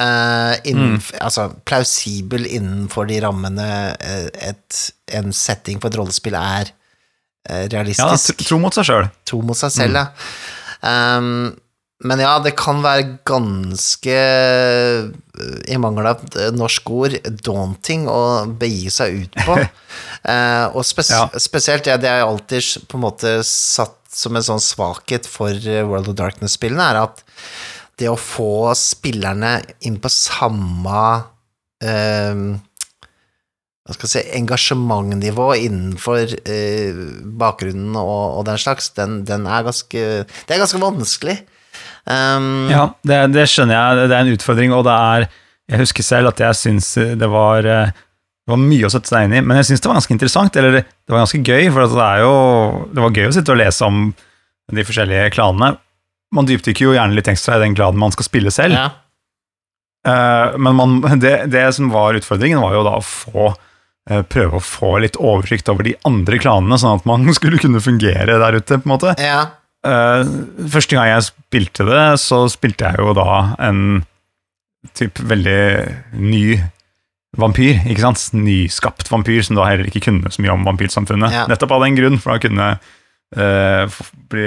Eh, 0.00 0.54
innenf- 0.72 1.12
Altså 1.22 1.50
plausibel 1.68 2.48
innenfor 2.48 3.06
de 3.12 3.20
rammene 3.22 3.68
et, 4.00 4.80
en 5.14 5.30
setting 5.36 5.78
på 5.78 5.86
et 5.92 5.98
rollespill 6.00 6.34
er 6.40 6.72
eh, 6.72 7.66
Ja, 7.68 7.68
realistisk 7.76 8.40
tro- 8.48 8.58
mot 8.58 8.74
seg 8.74 8.88
sjøl. 8.88 9.06
tro 9.28 9.42
mot 9.46 9.60
seg 9.60 9.70
selv, 9.76 10.00
ja. 10.00 10.08
Um, 10.84 11.52
men 12.02 12.20
ja, 12.20 12.32
det 12.42 12.56
kan 12.58 12.80
være 12.84 13.18
ganske, 13.28 14.16
uh, 14.18 15.58
i 15.70 15.76
mangel 15.80 16.08
av 16.10 16.24
et 16.24 16.56
norsk 16.56 16.90
ord, 16.90 17.14
daunting 17.46 18.08
å 18.10 18.18
begi 18.60 18.90
seg 18.92 19.24
ut 19.24 19.40
på. 19.44 19.60
Eh, 20.24 20.66
og 20.72 20.86
spes 20.88 21.10
Ja. 21.12 21.26
spesielt, 21.36 21.84
ja, 21.84 21.98
det 22.00 22.08
er 22.08 22.22
alltid 22.24 22.86
på 22.88 22.96
en 22.96 23.02
måte 23.02 23.32
satt 23.44 23.98
som 24.08 24.32
en 24.34 24.46
sånn 24.46 24.62
svakhet 24.64 25.26
for 25.28 25.52
uh, 25.52 25.82
World 25.84 26.08
of 26.08 26.16
Darkness-spillene, 26.16 26.86
er 26.94 27.02
at 27.02 27.20
det 28.00 28.08
å 28.08 28.16
få 28.16 28.72
spillerne 28.78 29.58
inn 29.84 29.98
på 30.00 30.08
samme 30.08 31.02
eh, 31.84 32.40
hva 33.84 33.92
skal 33.98 34.08
jeg 34.08 34.12
si, 34.14 34.22
engasjementnivå 34.38 35.50
innenfor 35.60 36.32
eh, 36.48 36.96
bakgrunnen 37.44 37.98
og, 38.00 38.40
og 38.40 38.46
den 38.48 38.60
slags, 38.64 38.88
den, 38.96 39.20
den 39.28 39.44
er 39.44 39.66
ganske 39.68 40.06
Det 40.24 40.56
er 40.56 40.62
ganske 40.64 40.80
vanskelig. 40.80 41.36
Um, 42.04 42.68
Ja, 42.68 42.88
det, 43.06 43.20
det 43.32 43.46
skjønner 43.48 43.78
jeg. 43.78 44.08
Det 44.10 44.16
er 44.16 44.24
en 44.26 44.34
utfordring, 44.34 44.74
og 44.76 44.84
det 44.88 44.94
er 44.94 45.28
Jeg 45.72 45.80
husker 45.80 46.04
selv 46.04 46.28
at 46.34 46.42
jeg 46.44 46.58
syns 46.60 46.90
det 47.16 47.28
var 47.32 47.64
eh, 47.64 47.94
det 48.44 48.52
var 48.52 48.60
mye 48.60 48.84
å 48.84 48.92
sette 48.92 49.08
seg 49.08 49.24
inn 49.24 49.38
i, 49.38 49.40
men 49.40 49.56
jeg 49.56 49.70
syns 49.70 49.80
det 49.80 49.88
var 49.88 49.96
ganske 49.96 50.12
interessant. 50.12 50.56
Eller 50.60 50.74
det 50.82 51.08
var 51.08 51.22
ganske 51.22 51.40
gøy, 51.40 51.70
for 51.72 51.88
det 51.88 52.10
jo 52.20 52.34
Det 52.92 53.04
var 53.06 53.16
gøy 53.16 53.28
å 53.30 53.36
sitte 53.38 53.54
og 53.54 53.60
lese 53.62 53.88
om 53.88 54.02
de 54.72 54.84
forskjellige 54.84 55.30
klanene. 55.32 55.78
Man 56.34 56.48
dypdykker 56.48 56.84
jo 56.88 56.92
gjerne 56.96 57.16
litt 57.16 57.30
ekstra 57.30 57.56
i 57.56 57.64
den 57.64 57.76
klanen 57.78 58.00
man 58.00 58.12
skal 58.12 58.28
spille 58.28 58.52
selv. 58.52 58.76
ja. 58.76 58.90
Eh, 60.04 60.58
men 60.60 60.76
man, 60.76 60.98
det, 61.20 61.46
det 61.48 61.64
som 61.72 61.88
var 61.88 62.16
utfordringen, 62.18 62.60
var 62.60 62.74
jo 62.76 62.84
da 62.84 62.98
å 62.98 63.04
få 63.04 63.46
eh, 64.10 64.20
prøve 64.28 64.58
å 64.58 64.64
få 64.64 64.98
litt 65.00 65.16
oversikt 65.16 65.70
over 65.72 65.86
de 65.88 65.94
andre 66.04 66.36
klanene, 66.42 66.76
sånn 66.80 67.00
at 67.00 67.08
man 67.08 67.24
skulle 67.38 67.60
kunne 67.62 67.80
fungere 67.84 68.36
der 68.42 68.60
ute, 68.60 68.76
på 68.76 68.84
en 68.84 68.96
måte. 68.96 69.16
ja. 69.20 69.46
Eh, 69.84 70.34
første 70.72 70.96
gang 70.96 71.10
jeg 71.10 71.28
spilte 71.28 71.86
det, 71.88 72.04
så 72.22 72.44
spilte 72.52 72.88
jeg 72.88 73.02
jo 73.02 73.14
da 73.16 73.28
en 73.64 74.04
typ 74.96 75.20
veldig 75.24 75.60
ny 76.20 76.44
vampyr, 77.40 77.80
ikke 77.90 78.04
sant? 78.04 78.26
Nyskapt 78.36 79.10
vampyr, 79.12 79.42
som 79.44 79.58
da 79.58 79.68
heller 79.68 79.88
ikke 79.90 80.04
kunne 80.06 80.32
så 80.32 80.42
mye 80.44 80.54
om 80.54 80.66
vampyrsamfunnet. 80.68 81.34
Ja. 81.34 81.46
Nettopp 81.50 81.74
av 81.76 81.86
den 81.86 81.98
grunn, 81.98 82.20
for 82.22 82.34
da 82.34 82.44
kunne 82.44 82.68
uh, 82.76 84.04
bli 84.30 84.46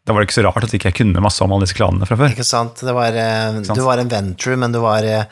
Da 0.00 0.14
var 0.16 0.22
det 0.22 0.30
ikke 0.30 0.38
så 0.40 0.44
rart 0.48 0.64
at 0.66 0.74
ikke 0.74 0.90
jeg 0.90 0.98
kunne 1.02 1.22
masse 1.22 1.44
om 1.44 1.52
alle 1.54 1.68
disse 1.68 1.76
klanene 1.78 2.08
fra 2.08 2.18
før. 2.18 2.32
Ikke 2.34 2.46
sant. 2.48 2.80
Det 2.82 2.94
var, 2.96 3.14
ikke 3.14 3.68
sant? 3.68 3.78
Du 3.78 3.86
var 3.86 4.02
en 4.02 4.10
venture, 4.10 4.56
men 4.58 4.74
du 4.74 4.80
var, 4.82 5.06
eh, 5.06 5.28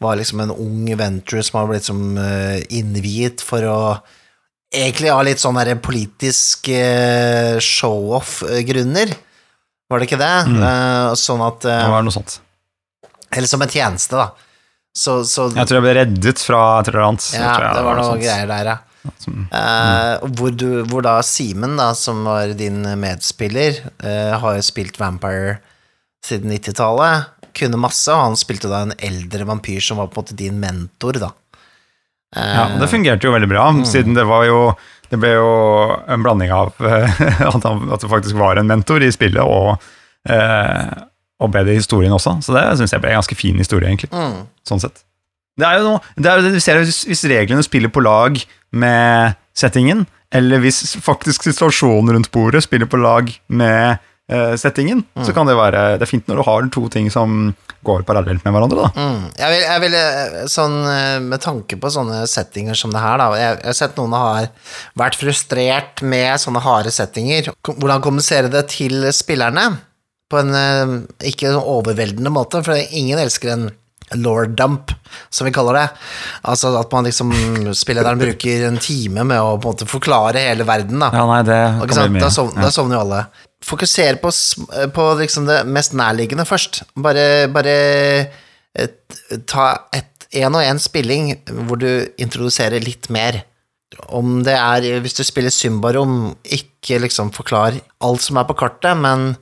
var 0.00 0.16
liksom 0.16 0.40
en 0.44 0.54
ung 0.54 0.86
venture 0.96 1.42
som 1.44 1.58
har 1.60 1.68
blitt 1.68 1.88
som 1.90 2.00
eh, 2.16 2.62
innviet 2.72 3.44
for 3.44 3.66
å 3.68 3.80
Egentlig 4.72 5.10
av 5.12 5.24
litt 5.26 5.40
sånn 5.42 5.58
derre 5.58 5.76
politisk 5.84 6.68
eh, 6.72 7.58
show-off-grunner. 7.60 9.12
Var 9.92 10.00
det 10.00 10.06
ikke 10.08 10.20
det? 10.22 10.32
Mm. 10.48 10.62
sånn 11.20 11.42
at 11.44 11.60
Det 11.66 11.74
eh, 11.76 11.90
var 11.92 12.06
noe 12.06 12.14
sånt. 12.14 12.38
Eller 13.32 13.48
som 13.50 13.60
en 13.64 13.72
tjeneste, 13.72 14.16
da. 14.16 14.30
Så, 14.96 15.18
så 15.24 15.46
Jeg 15.52 15.68
tror 15.68 15.78
jeg 15.78 15.84
ble 15.86 15.92
reddet 15.96 16.40
fra 16.44 16.62
et 16.80 16.88
eller 16.90 17.04
annet. 17.06 17.26
Ja, 17.36 17.52
jeg 17.56 17.76
det 17.76 17.84
var 17.84 17.96
noe 18.00 18.08
sånt. 18.10 18.24
greier 18.24 18.48
der, 18.50 18.72
ja. 18.74 18.78
Som- 19.18 19.48
Uh, 19.52 20.22
hvor, 20.38 20.52
du, 20.54 20.84
hvor 20.86 21.02
da 21.02 21.16
Simen, 21.26 21.74
da, 21.76 21.88
som 21.98 22.20
var 22.24 22.52
din 22.54 22.84
medspiller, 23.00 23.80
uh, 24.04 24.38
har 24.38 24.60
spilt 24.62 24.96
Vampire 25.00 25.56
siden 26.24 26.52
90-tallet, 26.54 27.26
kunne 27.52 27.80
masse, 27.82 28.06
og 28.14 28.22
han 28.22 28.38
spilte 28.38 28.70
da 28.70 28.84
en 28.86 28.94
eldre 29.02 29.44
vampyr 29.48 29.82
som 29.82 29.98
var 29.98 30.06
på 30.08 30.20
en 30.20 30.24
måte 30.24 30.38
din 30.38 30.60
mentor, 30.62 31.18
da. 31.18 31.32
Ja, 32.36 32.68
det 32.80 32.88
fungerte 32.88 33.26
jo 33.28 33.32
veldig 33.34 33.48
bra, 33.50 33.66
Mm. 33.72 33.84
siden 33.84 34.14
det 34.16 34.24
var 34.26 34.44
jo 34.48 34.74
Det 35.12 35.18
ble 35.20 35.34
jo 35.34 35.48
en 36.08 36.22
blanding 36.24 36.50
av 36.56 36.70
at, 36.80 37.64
han, 37.66 37.82
at 37.92 38.00
det 38.00 38.08
faktisk 38.08 38.34
var 38.40 38.56
en 38.56 38.66
mentor 38.70 39.02
i 39.04 39.10
spillet, 39.12 39.42
og, 39.44 39.76
eh, 40.24 40.86
og 41.42 41.50
bedre 41.52 41.74
historien 41.76 42.12
også. 42.16 42.38
Så 42.40 42.54
det 42.56 42.62
syns 42.78 42.94
jeg 42.94 43.02
ble 43.02 43.10
en 43.12 43.18
ganske 43.20 43.36
fin 43.36 43.58
historie, 43.60 43.90
egentlig. 43.90 44.08
mm, 44.08 44.46
Sånn 44.64 44.80
sett. 44.80 45.02
Det 45.60 45.66
er 45.68 45.82
jo 45.82 45.84
noe 45.90 46.00
det 46.16 46.30
er 46.32 46.40
det 46.40 46.54
vi 46.54 46.60
ser 46.64 46.80
hvis, 46.80 47.02
hvis 47.04 47.26
reglene 47.28 47.62
spiller 47.66 47.92
på 47.92 48.00
lag 48.00 48.40
med 48.72 49.36
settingen, 49.54 50.06
eller 50.32 50.62
hvis 50.64 50.96
faktisk 51.04 51.44
situasjonen 51.44 52.14
rundt 52.16 52.30
bordet 52.32 52.62
spiller 52.64 52.88
på 52.88 52.96
lag 53.02 53.28
med 53.52 53.98
settingen, 54.56 55.02
Mm. 55.16 55.24
så 55.26 55.32
kan 55.34 55.46
det 55.46 55.56
være 55.58 55.98
Det 55.98 56.02
er 56.06 56.10
fint 56.10 56.26
når 56.28 56.36
du 56.36 56.42
har 56.46 56.68
to 56.72 56.88
ting 56.88 57.10
som 57.10 57.54
går 57.84 58.04
parallelt 58.06 58.44
med 58.44 58.54
hverandre, 58.54 58.84
da. 58.86 58.90
mm. 58.94 59.24
Jeg 59.36 59.50
vil, 59.52 59.62
jeg 59.66 59.80
vil 59.82 59.94
eh, 59.98 60.46
sånn 60.48 60.76
eh, 60.88 61.18
Med 61.20 61.40
tanke 61.42 61.76
på 61.76 61.90
sånne 61.90 62.22
settinger 62.30 62.74
som 62.78 62.92
det 62.94 63.02
her, 63.02 63.18
da 63.18 63.26
Jeg, 63.34 63.58
jeg 63.58 63.66
har 63.66 63.78
sett 63.80 63.96
noen 63.98 64.12
har 64.16 64.48
vært 64.96 65.18
frustrert 65.20 66.02
med 66.06 66.38
sånne 66.40 66.62
harde 66.62 66.90
settinger. 66.94 67.50
Hvordan 67.66 68.00
kommunisere 68.04 68.48
det 68.52 68.68
til 68.72 69.04
spillerne? 69.12 69.66
På 70.30 70.38
en 70.40 70.54
eh, 70.54 70.96
ikke 71.28 71.50
sånn 71.52 71.66
overveldende 71.74 72.30
måte, 72.32 72.62
for 72.64 72.78
ingen 72.78 73.18
elsker 73.20 73.52
en 73.52 73.70
lord 74.14 74.54
dump, 74.56 74.90
som 75.32 75.46
vi 75.48 75.52
kaller 75.52 75.76
det. 75.80 75.86
Altså 76.48 76.74
at 76.78 76.90
man 76.92 77.04
liksom 77.08 77.30
Spillederen 77.76 78.20
bruker 78.20 78.66
en 78.68 78.76
time 78.80 79.24
med 79.24 79.40
å 79.40 79.54
på 79.58 79.68
en 79.70 79.74
måte 79.74 79.86
forklare 79.88 80.42
hele 80.48 80.64
verden, 80.68 81.00
da. 81.00 81.08
Ja, 81.12 81.26
nei, 81.28 81.42
det 81.48 81.60
kan 81.92 82.06
bli 82.12 82.18
mye. 82.20 82.30
da 82.62 82.70
sovner 82.72 82.98
jo 82.98 83.04
alle. 83.06 83.22
Fokuser 83.62 84.18
på, 84.22 84.30
på 84.94 85.04
liksom 85.20 85.46
det 85.46 85.60
mest 85.70 85.94
nærliggende 85.94 86.46
først. 86.48 86.82
Bare, 86.98 87.46
bare 87.52 87.76
et, 88.74 88.98
ta 89.46 89.68
én 90.32 90.54
og 90.56 90.64
en 90.64 90.80
spilling 90.82 91.34
hvor 91.66 91.78
du 91.80 91.88
introduserer 92.20 92.82
litt 92.82 93.10
mer. 93.12 93.42
Om 94.08 94.40
det 94.46 94.54
er 94.56 95.00
Hvis 95.04 95.18
du 95.18 95.22
spiller 95.24 95.52
Symbarom, 95.52 96.34
ikke 96.42 96.98
liksom 97.02 97.32
forklar 97.36 97.76
alt 98.00 98.24
som 98.24 98.40
er 98.40 98.48
på 98.48 98.56
kartet, 98.56 98.96
men 98.96 99.34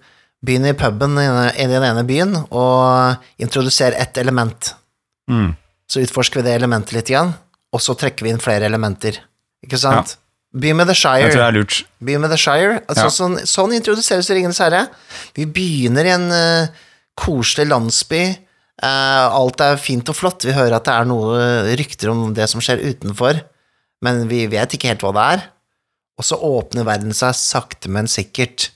begynn 0.45 0.67
i 0.67 0.73
puben 0.75 1.19
i 1.21 1.27
den- 1.69 1.85
ene 1.85 2.05
byen, 2.05 2.35
og 2.51 3.17
introduser 3.39 3.93
ett 3.97 4.17
element. 4.19 4.75
Mm. 5.31 5.55
Så 5.89 6.01
utforsker 6.03 6.41
vi 6.41 6.49
det 6.49 6.57
elementet 6.57 6.93
litt 6.93 7.11
igjen, 7.11 7.35
og 7.73 7.81
så 7.81 7.95
trekker 7.95 8.25
vi 8.25 8.31
inn 8.31 8.43
flere 8.43 8.67
elementer. 8.67 9.21
Ikke 9.65 9.79
sant? 9.79 10.17
Begynn 10.51 10.81
med 10.81 10.89
The 10.91 10.97
Shire. 10.99 11.23
Jeg 11.29 11.35
tror 11.37 11.45
det 11.45 11.49
er 11.49 11.59
lurt. 11.61 11.77
Be 12.03 12.17
med 12.19 12.33
The 12.33 12.39
Shire. 12.41 12.81
Altså, 12.89 13.07
Ja. 13.07 13.15
sånn, 13.15 13.37
sånn 13.47 13.75
introduseres 13.77 14.31
Ringenes 14.35 14.59
herre. 14.59 14.89
Vi 15.37 15.47
begynner 15.47 16.05
i 16.09 16.15
en 16.17 16.27
uh, 16.33 16.67
koselig 17.15 17.69
landsby. 17.71 18.23
Uh, 18.83 19.29
alt 19.31 19.61
er 19.63 19.77
fint 19.79 20.09
og 20.11 20.17
flott. 20.19 20.43
Vi 20.49 20.57
hører 20.57 20.75
at 20.81 20.89
det 20.89 20.97
er 20.97 21.07
noe 21.07 21.39
rykter 21.79 22.11
om 22.11 22.33
det 22.35 22.49
som 22.51 22.61
skjer 22.65 22.83
utenfor, 22.83 23.39
men 24.03 24.27
vi 24.27 24.47
vet 24.51 24.75
ikke 24.75 24.91
helt 24.91 25.05
hva 25.07 25.13
det 25.15 25.27
er. 25.37 25.47
Og 26.19 26.27
så 26.27 26.37
åpner 26.37 26.85
verden 26.89 27.15
seg 27.17 27.37
sakte, 27.39 27.89
men 27.93 28.11
sikkert. 28.11 28.71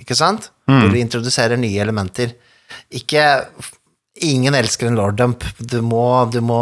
Ikke 0.00 0.16
sant? 0.16 0.48
Mm. 0.70 0.80
Hvor 0.80 0.92
vi 0.94 1.04
introduserer 1.04 1.60
nye 1.60 1.82
elementer. 1.84 2.32
Ikke 2.94 3.44
Ingen 4.18 4.56
elsker 4.58 4.88
en 4.88 4.96
lord 4.98 5.14
dump. 5.14 5.44
Du 5.60 5.78
må 5.82 6.26
Du 6.32 6.40
må 6.42 6.58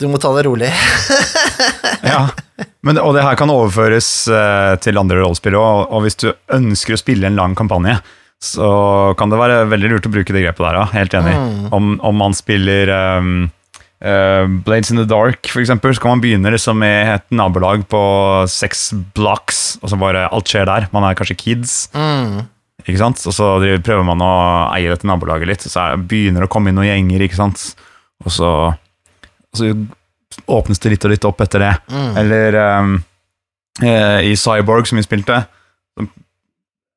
Du 0.00 0.08
må 0.08 0.20
ta 0.20 0.32
det 0.36 0.46
rolig. 0.48 0.72
Ja, 2.00 2.30
men, 2.80 2.96
og 2.96 3.12
det 3.12 3.20
her 3.20 3.36
kan 3.36 3.50
overføres 3.52 4.06
eh, 4.32 4.72
til 4.80 4.96
andre 4.96 5.18
rollespill 5.20 5.52
òg, 5.58 5.90
og 5.92 6.06
hvis 6.06 6.16
du 6.22 6.30
ønsker 6.56 6.96
å 6.96 7.00
spille 7.00 7.28
en 7.28 7.36
lang 7.36 7.52
kampanje, 7.58 7.98
så 8.40 8.70
kan 9.20 9.28
det 9.28 9.38
være 9.40 9.66
veldig 9.68 9.90
lurt 9.92 10.08
å 10.08 10.12
bruke 10.14 10.32
det 10.32 10.46
grepet 10.46 10.64
der, 10.64 10.78
ja. 10.80 10.86
Helt 10.94 11.16
enig. 11.18 11.34
Om, 11.76 11.90
om 12.08 12.16
man 12.16 12.36
spiller 12.36 12.88
um, 13.20 13.34
uh, 14.00 14.48
Blades 14.64 14.92
in 14.94 15.02
the 15.02 15.04
Dark, 15.08 15.44
eksempel, 15.60 15.92
så 15.92 16.06
kan 16.06 16.16
man 16.16 16.24
begynne 16.24 16.54
liksom 16.54 16.80
med 16.80 17.12
et 17.18 17.26
nabolag 17.36 17.84
på 17.92 18.00
seks 18.48 18.88
blocks, 19.16 19.76
og 19.84 19.92
så 19.92 20.00
bare 20.00 20.24
alt 20.32 20.48
skjer 20.48 20.64
der. 20.70 20.88
Man 20.96 21.04
er 21.04 21.18
kanskje 21.20 21.36
kids. 21.42 21.82
Mm. 21.92 22.46
Ikke 22.86 23.02
sant? 23.02 23.20
Og 23.28 23.36
så 23.36 23.52
prøver 23.84 24.06
man 24.08 24.24
å 24.24 24.32
eie 24.72 24.88
dette 24.88 25.08
nabolaget 25.08 25.52
litt, 25.52 25.68
og 25.68 25.74
så 25.74 25.90
er, 25.90 26.00
begynner 26.00 26.46
det 26.46 26.48
å 26.48 26.54
komme 26.56 26.72
inn 26.72 26.80
noen 26.80 26.88
gjenger, 26.88 27.26
ikke 27.28 27.42
sant. 27.42 27.66
Og 28.24 28.32
så, 28.32 28.50
så 29.56 29.72
åpnes 30.46 30.78
det 30.78 30.92
litt 30.94 31.04
og 31.04 31.10
litt 31.14 31.26
opp 31.26 31.40
etter 31.42 31.64
det. 31.64 31.72
Mm. 31.90 32.10
Eller 32.22 32.58
eh, 32.60 34.30
i 34.30 34.36
Cyborg, 34.38 34.86
som 34.86 35.00
vi 35.00 35.06
spilte, 35.06 35.42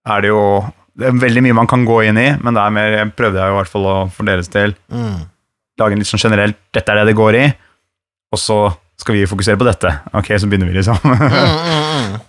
er 0.04 0.22
det 0.24 0.32
jo 0.34 0.44
det 0.94 1.08
er 1.10 1.16
veldig 1.18 1.42
mye 1.42 1.56
man 1.58 1.70
kan 1.70 1.86
gå 1.88 2.04
inn 2.06 2.20
i, 2.22 2.28
men 2.38 2.54
det 2.54 2.62
er 2.62 2.74
mer, 2.76 2.92
jeg 3.00 3.14
prøvde 3.18 3.40
jeg 3.42 3.50
i 3.50 3.56
hvert 3.58 3.72
fall 3.72 3.86
å 3.90 3.96
for 4.14 4.30
deres 4.30 4.52
del 4.54 4.76
Mm. 4.94 5.24
lage 5.82 5.96
en 5.96 5.98
litt 6.04 6.08
sånn 6.08 6.22
generelt 6.22 6.58
'dette 6.72 6.92
er 6.92 7.00
det 7.02 7.08
det 7.08 7.16
går 7.18 7.34
i', 7.40 7.54
og 8.34 8.38
så 8.40 8.58
skal 9.02 9.16
vi 9.16 9.26
fokusere 9.26 9.58
på 9.58 9.66
dette. 9.66 9.90
Ok, 10.14 10.28
så 10.38 10.46
begynner 10.48 10.70
vi, 10.70 10.78
liksom. 10.78 11.00
Mm, 11.02 11.18
mm, 11.20 12.14
mm. 12.14 12.20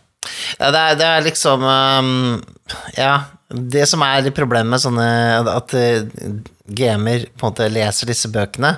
Ja, 0.58 0.70
det 0.70 0.80
er, 0.80 0.98
det 1.00 1.06
er 1.08 1.24
liksom 1.26 1.64
um, 1.64 2.42
Ja, 2.96 3.14
det 3.48 3.86
som 3.90 4.02
er 4.06 4.30
problemet 4.34 4.72
med 4.72 4.82
sånne 4.82 5.06
At 5.52 5.74
uh, 5.76 6.06
gamer 6.64 7.26
på 7.34 7.44
en 7.44 7.52
måte 7.52 7.66
leser 7.68 8.08
disse 8.08 8.30
bøkene, 8.32 8.70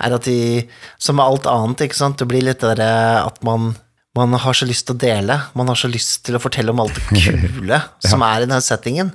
er 0.00 0.14
at 0.16 0.24
de, 0.24 0.62
som 0.96 1.18
med 1.18 1.26
alt 1.26 1.48
annet, 1.52 1.82
ikke 1.84 1.98
sant, 1.98 2.16
det 2.16 2.28
blir 2.30 2.46
litt 2.46 2.62
det 2.62 2.78
derre 2.78 3.26
at 3.26 3.42
man 3.44 3.74
man 4.16 4.32
har 4.40 4.56
så 4.56 4.64
lyst 4.64 4.86
til 4.88 4.96
å 4.96 5.00
dele, 5.02 5.34
man 5.52 5.68
har 5.68 5.76
så 5.76 5.90
lyst 5.92 6.22
til 6.24 6.38
å 6.38 6.40
fortelle 6.40 6.72
om 6.72 6.80
alt 6.80 6.96
det 6.96 7.20
kule 7.20 7.80
som 8.10 8.24
er 8.24 8.46
i 8.46 8.48
den 8.48 8.64
settingen. 8.64 9.10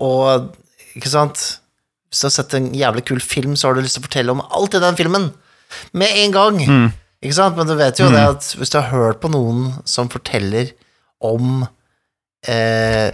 Og 0.00 0.54
ikke 0.96 1.12
sant 1.12 1.42
Hvis 2.10 2.22
du 2.22 2.26
har 2.26 2.32
sett 2.34 2.54
en 2.56 2.70
jævlig 2.74 3.04
kul 3.06 3.20
film, 3.22 3.52
så 3.54 3.68
har 3.68 3.76
du 3.76 3.84
lyst 3.84 3.98
til 3.98 4.02
å 4.02 4.08
fortelle 4.08 4.32
om 4.32 4.40
alt 4.42 4.74
i 4.74 4.80
den 4.82 4.96
filmen 4.98 5.28
med 5.94 6.16
en 6.24 6.32
gang. 6.34 6.56
Ikke 7.22 7.36
sant? 7.36 7.54
Men 7.58 7.68
du 7.68 7.76
vet 7.78 8.00
jo 8.00 8.08
det 8.10 8.24
at 8.32 8.48
hvis 8.58 8.72
du 8.72 8.80
har 8.80 8.88
hørt 8.90 9.20
på 9.22 9.30
noen 9.30 9.68
som 9.86 10.08
forteller 10.10 10.72
om 11.20 11.62
eh, 12.48 13.10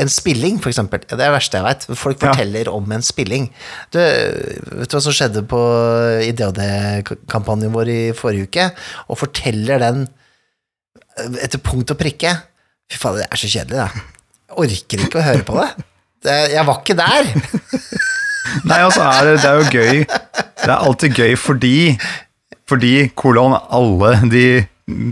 en 0.00 0.08
spilling, 0.08 0.56
for 0.62 0.70
eksempel. 0.72 1.02
Det 1.04 1.12
er 1.16 1.20
det 1.24 1.32
verste 1.34 1.58
jeg 1.60 1.66
vet. 1.66 1.86
Folk 1.98 2.22
Ja. 2.22 2.30
forteller 2.32 2.70
om 2.72 2.92
en 2.96 3.02
spilling. 3.04 3.50
Du, 3.92 3.98
vet 4.00 4.88
du 4.90 4.96
hva 4.96 5.02
som 5.04 5.12
skjedde 5.16 5.42
på 5.50 5.60
IDHD-kampanjen 6.30 7.72
vår 7.74 7.90
i 7.92 8.00
forrige 8.16 8.48
uke? 8.48 8.68
Og 9.08 9.18
forteller 9.20 9.82
den 9.82 10.06
eh, 11.18 11.36
etter 11.44 11.60
punkt 11.62 11.92
og 11.92 12.00
prikke. 12.00 12.34
Fy 12.90 12.98
faen, 12.98 13.20
det 13.20 13.28
er 13.28 13.40
så 13.40 13.50
kjedelig, 13.52 13.84
da. 13.84 13.90
Jeg 14.50 14.58
orker 14.64 15.04
ikke 15.06 15.20
å 15.20 15.26
høre 15.28 15.44
på 15.46 15.58
det. 15.60 15.68
det 16.26 16.38
jeg 16.56 16.66
var 16.66 16.80
ikke 16.80 16.96
der. 16.98 17.30
Nei, 18.66 18.80
altså 18.82 19.04
er 19.06 19.28
det, 19.28 19.34
det 19.44 19.50
er 19.50 19.60
jo 19.60 19.68
gøy. 19.70 20.00
Det 20.64 20.66
er 20.72 20.76
alltid 20.80 21.20
gøy 21.20 21.36
fordi 21.38 21.74
Fordi 22.70 22.90
kolon 23.18 23.54
alle 23.58 24.10
de 24.30 24.42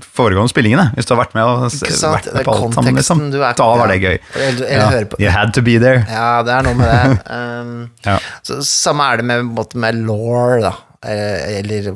foregående 0.02 0.50
spillingene. 0.52 0.88
Hvis 0.96 1.08
du 1.08 1.14
har 1.14 1.20
vært 1.24 1.34
med, 1.36 1.44
og, 1.44 1.66
vært 1.68 2.28
med 2.34 2.44
på 2.46 2.54
alt 2.54 2.76
sammen, 2.76 2.98
liksom, 3.00 3.22
du 3.32 3.38
da 3.38 3.68
var 3.80 3.92
det 3.92 3.98
gøy. 4.02 4.18
Eller, 4.34 4.66
eller 4.66 5.06
Ja. 5.06 5.20
You 5.24 5.30
had 5.34 5.54
to 5.56 5.62
be 5.64 5.78
there. 5.82 6.04
Ja, 6.08 6.42
det 6.46 6.54
er 6.56 6.66
noe 6.68 6.78
med 6.78 6.92
det. 6.92 7.18
Um, 7.38 7.90
Ja. 8.06 8.18
så, 8.46 8.60
samme 8.64 9.06
er 9.12 9.20
det 9.22 9.26
med, 9.28 9.74
med 9.74 10.02
law, 10.06 10.58
da. 10.62 10.72
Eh, 11.06 11.58
Eller 11.60 11.92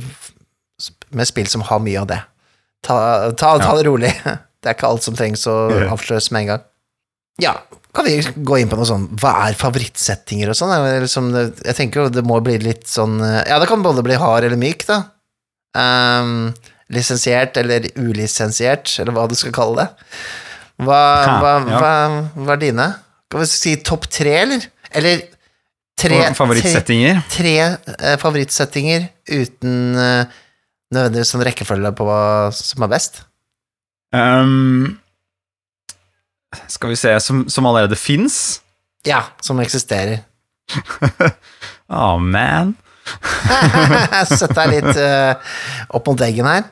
med 1.12 1.28
spill 1.28 1.46
som 1.50 1.64
har 1.66 1.80
mye 1.82 2.00
av 2.00 2.08
det. 2.10 2.20
Ta, 2.86 2.96
ta, 3.38 3.56
ta 3.62 3.76
det 3.78 3.86
rolig. 3.88 4.12
Det 4.62 4.70
er 4.70 4.76
ikke 4.76 4.90
alt 4.94 5.02
som 5.02 5.16
trengs 5.18 5.42
å 5.50 5.54
avsløres 5.90 6.28
med 6.30 6.44
en 6.44 6.50
gang. 6.52 6.60
Ja, 7.42 7.56
kan 7.96 8.06
vi 8.06 8.20
gå 8.22 8.58
inn 8.60 8.68
på 8.70 8.76
noe 8.78 8.86
sånn 8.86 9.08
Hva 9.20 9.32
er 9.48 9.56
favorittsettinger 9.58 10.52
og 10.52 10.56
sånn? 10.56 10.70
Eller 10.76 11.08
som 11.10 11.32
det- 11.32 11.64
Jeg 11.66 11.74
tenker 11.80 12.04
jo 12.04 12.12
det 12.14 12.22
må 12.24 12.38
bli 12.44 12.54
litt 12.62 12.86
sånn 12.86 13.18
eh, 13.20 13.42
Ja, 13.50 13.58
det 13.58 13.66
kan 13.68 13.82
både 13.82 14.04
bli 14.06 14.14
hard 14.20 14.44
eller 14.46 14.60
myk, 14.60 14.86
da. 14.86 15.00
Um, 15.74 16.52
lisensiert 16.90 17.56
eller 17.60 17.86
ulisensiert, 17.96 18.90
eller 18.98 19.12
hva 19.16 19.28
du 19.30 19.34
skal 19.38 19.52
kalle 19.54 19.84
det. 19.84 19.88
Hva, 20.82 21.00
Ha, 21.26 21.34
hva, 21.42 21.52
ja. 21.68 21.78
hva, 21.78 21.92
hva 22.46 22.54
er 22.56 22.62
dine? 22.64 22.88
Skal 23.30 23.40
vi 23.44 23.46
si 23.52 23.74
topp 23.86 24.08
tre, 24.12 24.32
eller? 24.42 24.64
Eller 24.92 25.22
tre, 26.00 26.18
Favorittsettinger. 26.34 27.20
tre, 27.30 27.52
tre 27.86 27.94
eh, 28.10 28.16
favorittsettinger 28.20 29.06
uten 29.30 29.76
eh, 30.00 30.24
nødvendigvis 30.92 31.34
en 31.38 31.44
rekkefølge 31.46 31.92
på 31.96 32.04
hva 32.08 32.20
som 32.56 32.84
er 32.84 32.90
best? 32.92 33.22
Um, 34.12 34.98
skal 36.68 36.92
vi 36.92 36.98
se, 37.00 37.14
som, 37.24 37.46
som 37.48 37.64
allerede 37.70 37.96
fins? 37.96 38.60
Ja, 39.08 39.22
som 39.44 39.60
eksisterer. 39.62 40.24
Oh, 41.92 42.16
man. 42.16 42.70
Sett 44.32 44.54
deg 44.56 44.74
litt 44.76 44.98
uh, 44.98 45.54
opp 45.96 46.06
mot 46.10 46.20
veggen 46.22 46.48
her. 46.48 46.66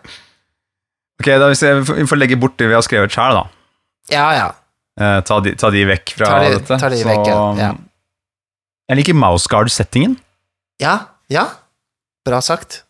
Ok, 1.20 1.28
da 1.36 1.50
hvis 1.50 1.62
jeg, 1.66 1.82
vi 1.84 2.06
får 2.08 2.20
legge 2.20 2.38
bort 2.40 2.56
det 2.60 2.70
vi 2.70 2.76
har 2.76 2.84
skrevet 2.86 3.12
sjøl, 3.12 3.36
da. 3.36 3.44
Ja, 4.10 4.26
ja. 4.36 4.46
Eh, 5.00 5.18
ta, 5.26 5.40
de, 5.44 5.52
ta 5.60 5.70
de 5.72 5.82
vekk 5.88 6.14
fra 6.16 6.28
ta 6.28 6.38
de- 6.44 6.54
dette. 6.56 6.78
Ta 6.80 6.88
de 6.92 7.00
vekk, 7.06 7.26
ja. 7.28 7.40
Ja. 7.60 7.72
Jeg 8.90 8.98
liker 9.02 9.18
mouseguard-settingen. 9.20 10.16
Ja, 10.82 10.94
ja. 11.30 11.44
Bra 12.26 12.40
sagt. 12.44 12.82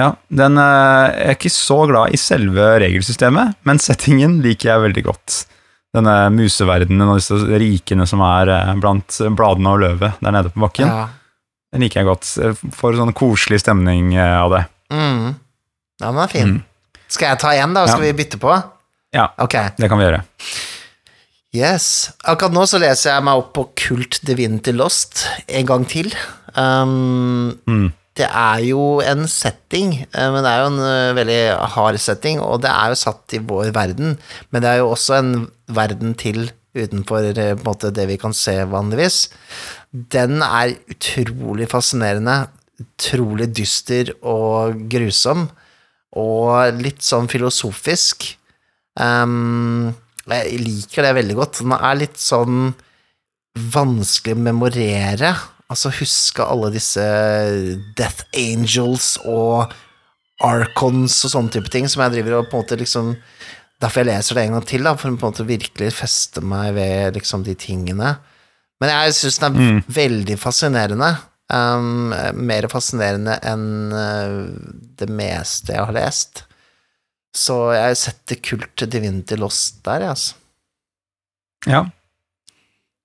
Ja, 0.00 0.14
den 0.26 0.58
eh, 0.58 1.10
Jeg 1.14 1.26
er 1.28 1.36
ikke 1.36 1.52
så 1.54 1.80
glad 1.90 2.14
i 2.14 2.18
selve 2.18 2.70
regelsystemet, 2.82 3.58
men 3.66 3.82
settingen 3.82 4.40
liker 4.42 4.72
jeg 4.72 4.84
veldig 4.88 5.04
godt. 5.10 5.40
Denne 5.94 6.14
museverdenen 6.34 7.06
og 7.12 7.20
disse 7.20 7.36
rikene 7.62 8.06
som 8.10 8.22
er 8.26 8.50
eh, 8.50 8.72
blant 8.82 9.20
bladene 9.38 9.74
og 9.76 9.84
løvet 9.84 10.22
der 10.24 10.34
nede 10.34 10.50
på 10.54 10.64
bakken. 10.66 10.90
Ja. 10.90 11.04
Den 11.74 11.82
liker 11.82 12.00
jeg 12.04 12.06
godt. 12.06 12.28
Får 12.78 12.94
sånn 13.00 13.10
koselig 13.18 13.58
stemning 13.64 14.12
eh, 14.14 14.36
av 14.38 14.52
det. 14.54 14.62
Mm. 14.94 15.34
ja, 15.98 16.06
men 16.06 16.14
den 16.14 16.22
er 16.24 16.30
fin. 16.30 16.52
Mm. 16.54 17.00
Skal 17.10 17.32
jeg 17.32 17.40
ta 17.42 17.50
igjen, 17.56 17.74
da? 17.74 17.82
og 17.84 17.90
Skal 17.90 18.04
Ja. 18.04 18.12
vi 18.12 18.18
bytte 18.22 18.38
på? 18.42 18.54
Ja, 19.14 19.28
okay. 19.42 19.72
det 19.78 19.88
kan 19.90 19.98
vi 19.98 20.06
gjøre. 20.06 20.22
Yes. 21.54 22.10
Akkurat 22.26 22.54
nå 22.54 22.64
så 22.66 22.80
leser 22.82 23.12
jeg 23.12 23.24
meg 23.26 23.38
opp 23.38 23.52
på 23.54 23.64
Kult 23.78 24.18
Divinity 24.26 24.72
Lost 24.74 25.24
en 25.46 25.68
gang 25.68 25.84
til. 25.86 26.10
Um, 26.58 27.54
Mm. 27.66 27.92
det 28.16 28.26
er 28.30 28.58
jo 28.66 29.00
en 29.02 29.26
setting, 29.30 30.06
eh, 30.14 30.30
men 30.30 30.42
det 30.42 30.50
er 30.50 30.60
jo 30.62 30.66
en 30.72 30.80
eh, 30.80 31.14
veldig 31.14 31.68
hard 31.74 31.98
setting, 31.98 32.40
og 32.40 32.60
det 32.62 32.70
er 32.70 32.88
jo 32.90 32.94
satt 32.98 33.34
i 33.34 33.38
vår 33.38 33.72
verden, 33.74 34.18
men 34.52 34.62
det 34.62 34.70
er 34.70 34.78
jo 34.82 34.90
også 34.94 35.18
en 35.18 35.50
verden 35.68 36.14
til 36.14 36.50
utenfor 36.74 37.30
eh, 37.38 37.54
måte 37.64 37.92
det 37.94 38.06
vi 38.10 38.18
kan 38.20 38.34
se 38.36 38.56
vanligvis. 38.70 39.28
Den 39.90 40.42
er 40.42 40.74
utrolig 40.90 41.68
fascinerende, 41.70 42.44
utrolig 42.82 43.50
dyster 43.54 44.10
og 44.20 44.86
grusom, 44.90 45.46
og 46.18 46.80
litt 46.82 47.02
sånn 47.02 47.30
filosofisk. 47.30 48.26
Um, 48.98 49.94
jeg 50.30 50.60
liker 50.62 51.06
det 51.06 51.16
veldig 51.18 51.38
godt. 51.38 51.62
Den 51.62 51.74
er 51.76 51.98
litt 51.98 52.20
sånn 52.20 52.74
vanskelig 53.74 54.36
å 54.36 54.44
memorere. 54.46 55.34
Altså 55.70 55.92
huske 55.96 56.44
alle 56.44 56.70
disse 56.74 57.02
Death 57.98 58.26
Angels 58.36 59.14
og 59.24 59.72
Archons 60.44 61.16
og 61.24 61.32
sånne 61.32 61.54
type 61.54 61.70
ting 61.72 61.86
som 61.90 62.02
jeg 62.04 62.16
driver 62.16 62.40
og 62.40 62.50
på 62.50 62.58
en 62.58 62.64
måte 62.64 62.78
liksom 62.80 63.12
Derfor 63.82 64.00
jeg 64.04 64.10
leser 64.12 64.38
det 64.38 64.44
en 64.46 64.54
gang 64.56 64.66
til, 64.68 64.84
da, 64.86 64.94
for 64.96 65.10
å 65.10 65.16
på 65.18 65.26
en 65.26 65.32
måte 65.34 65.46
virkelig 65.48 65.90
feste 65.98 66.40
meg 66.44 66.74
ved 66.76 67.16
liksom 67.18 67.42
de 67.46 67.54
tingene. 67.58 68.14
Men 68.80 68.90
jeg 68.92 69.14
syns 69.18 69.38
den 69.42 69.56
er 69.56 69.72
Mm. 69.74 69.82
veldig 69.88 70.36
fascinerende. 70.40 71.10
Um, 71.52 72.14
mer 72.40 72.64
fascinerende 72.72 73.34
enn 73.44 73.92
uh, 73.92 74.48
det 74.98 75.08
meste 75.12 75.74
jeg 75.74 75.84
har 75.84 75.92
lest. 75.92 76.44
Så 77.34 77.74
jeg 77.74 77.98
setter 78.00 78.38
kult 78.40 78.84
Divinity 78.88 79.36
Lost 79.36 79.82
der, 79.84 80.00
jeg, 80.06 80.14
altså. 80.14 80.34
Ja. 81.66 81.84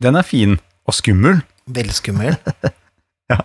Den 0.02 0.16
er 0.16 0.24
fin. 0.24 0.60
Og 0.88 0.94
skummel. 0.96 1.42
Veldig 1.70 1.94
skummel. 1.98 2.38
ja. 3.32 3.42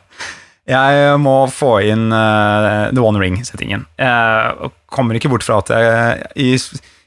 Jeg 0.65 1.19
må 1.21 1.35
få 1.53 1.75
inn 1.85 2.07
uh, 2.15 2.89
The 2.95 3.03
One 3.03 3.21
Ring-settingen. 3.21 3.85
Jeg 4.01 4.71
kommer 4.89 5.19
ikke 5.19 5.29
bort 5.33 5.45
fra 5.45 5.59
at 5.61 5.73
jeg, 5.75 6.23
i, 6.41 6.55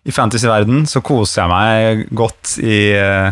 i 0.08 0.14
fantasy-verden 0.16 0.86
så 0.88 1.02
koser 1.06 1.44
jeg 1.44 1.52
meg 1.52 2.06
godt 2.16 2.54
i, 2.64 2.78
eh, 2.96 3.32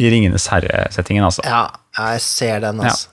i 0.00 0.10
Ringenes 0.12 0.46
herre-settingen, 0.52 1.24
altså. 1.26 1.42
Ja, 1.48 1.62
jeg 1.96 2.20
ser 2.24 2.60
den, 2.66 2.80
altså. 2.84 3.08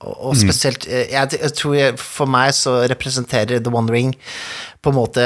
Og, 0.00 0.14
og 0.30 0.36
spesielt 0.40 0.86
eh, 0.88 1.10
jeg, 1.12 1.34
jeg 1.40 1.52
tror 1.58 1.74
jeg, 1.76 1.98
For 2.00 2.28
meg 2.30 2.54
så 2.56 2.78
representerer 2.88 3.60
The 3.60 3.72
One 3.76 3.92
Ring 3.92 4.14
på 4.80 4.92
en 4.92 4.96
måte 4.96 5.24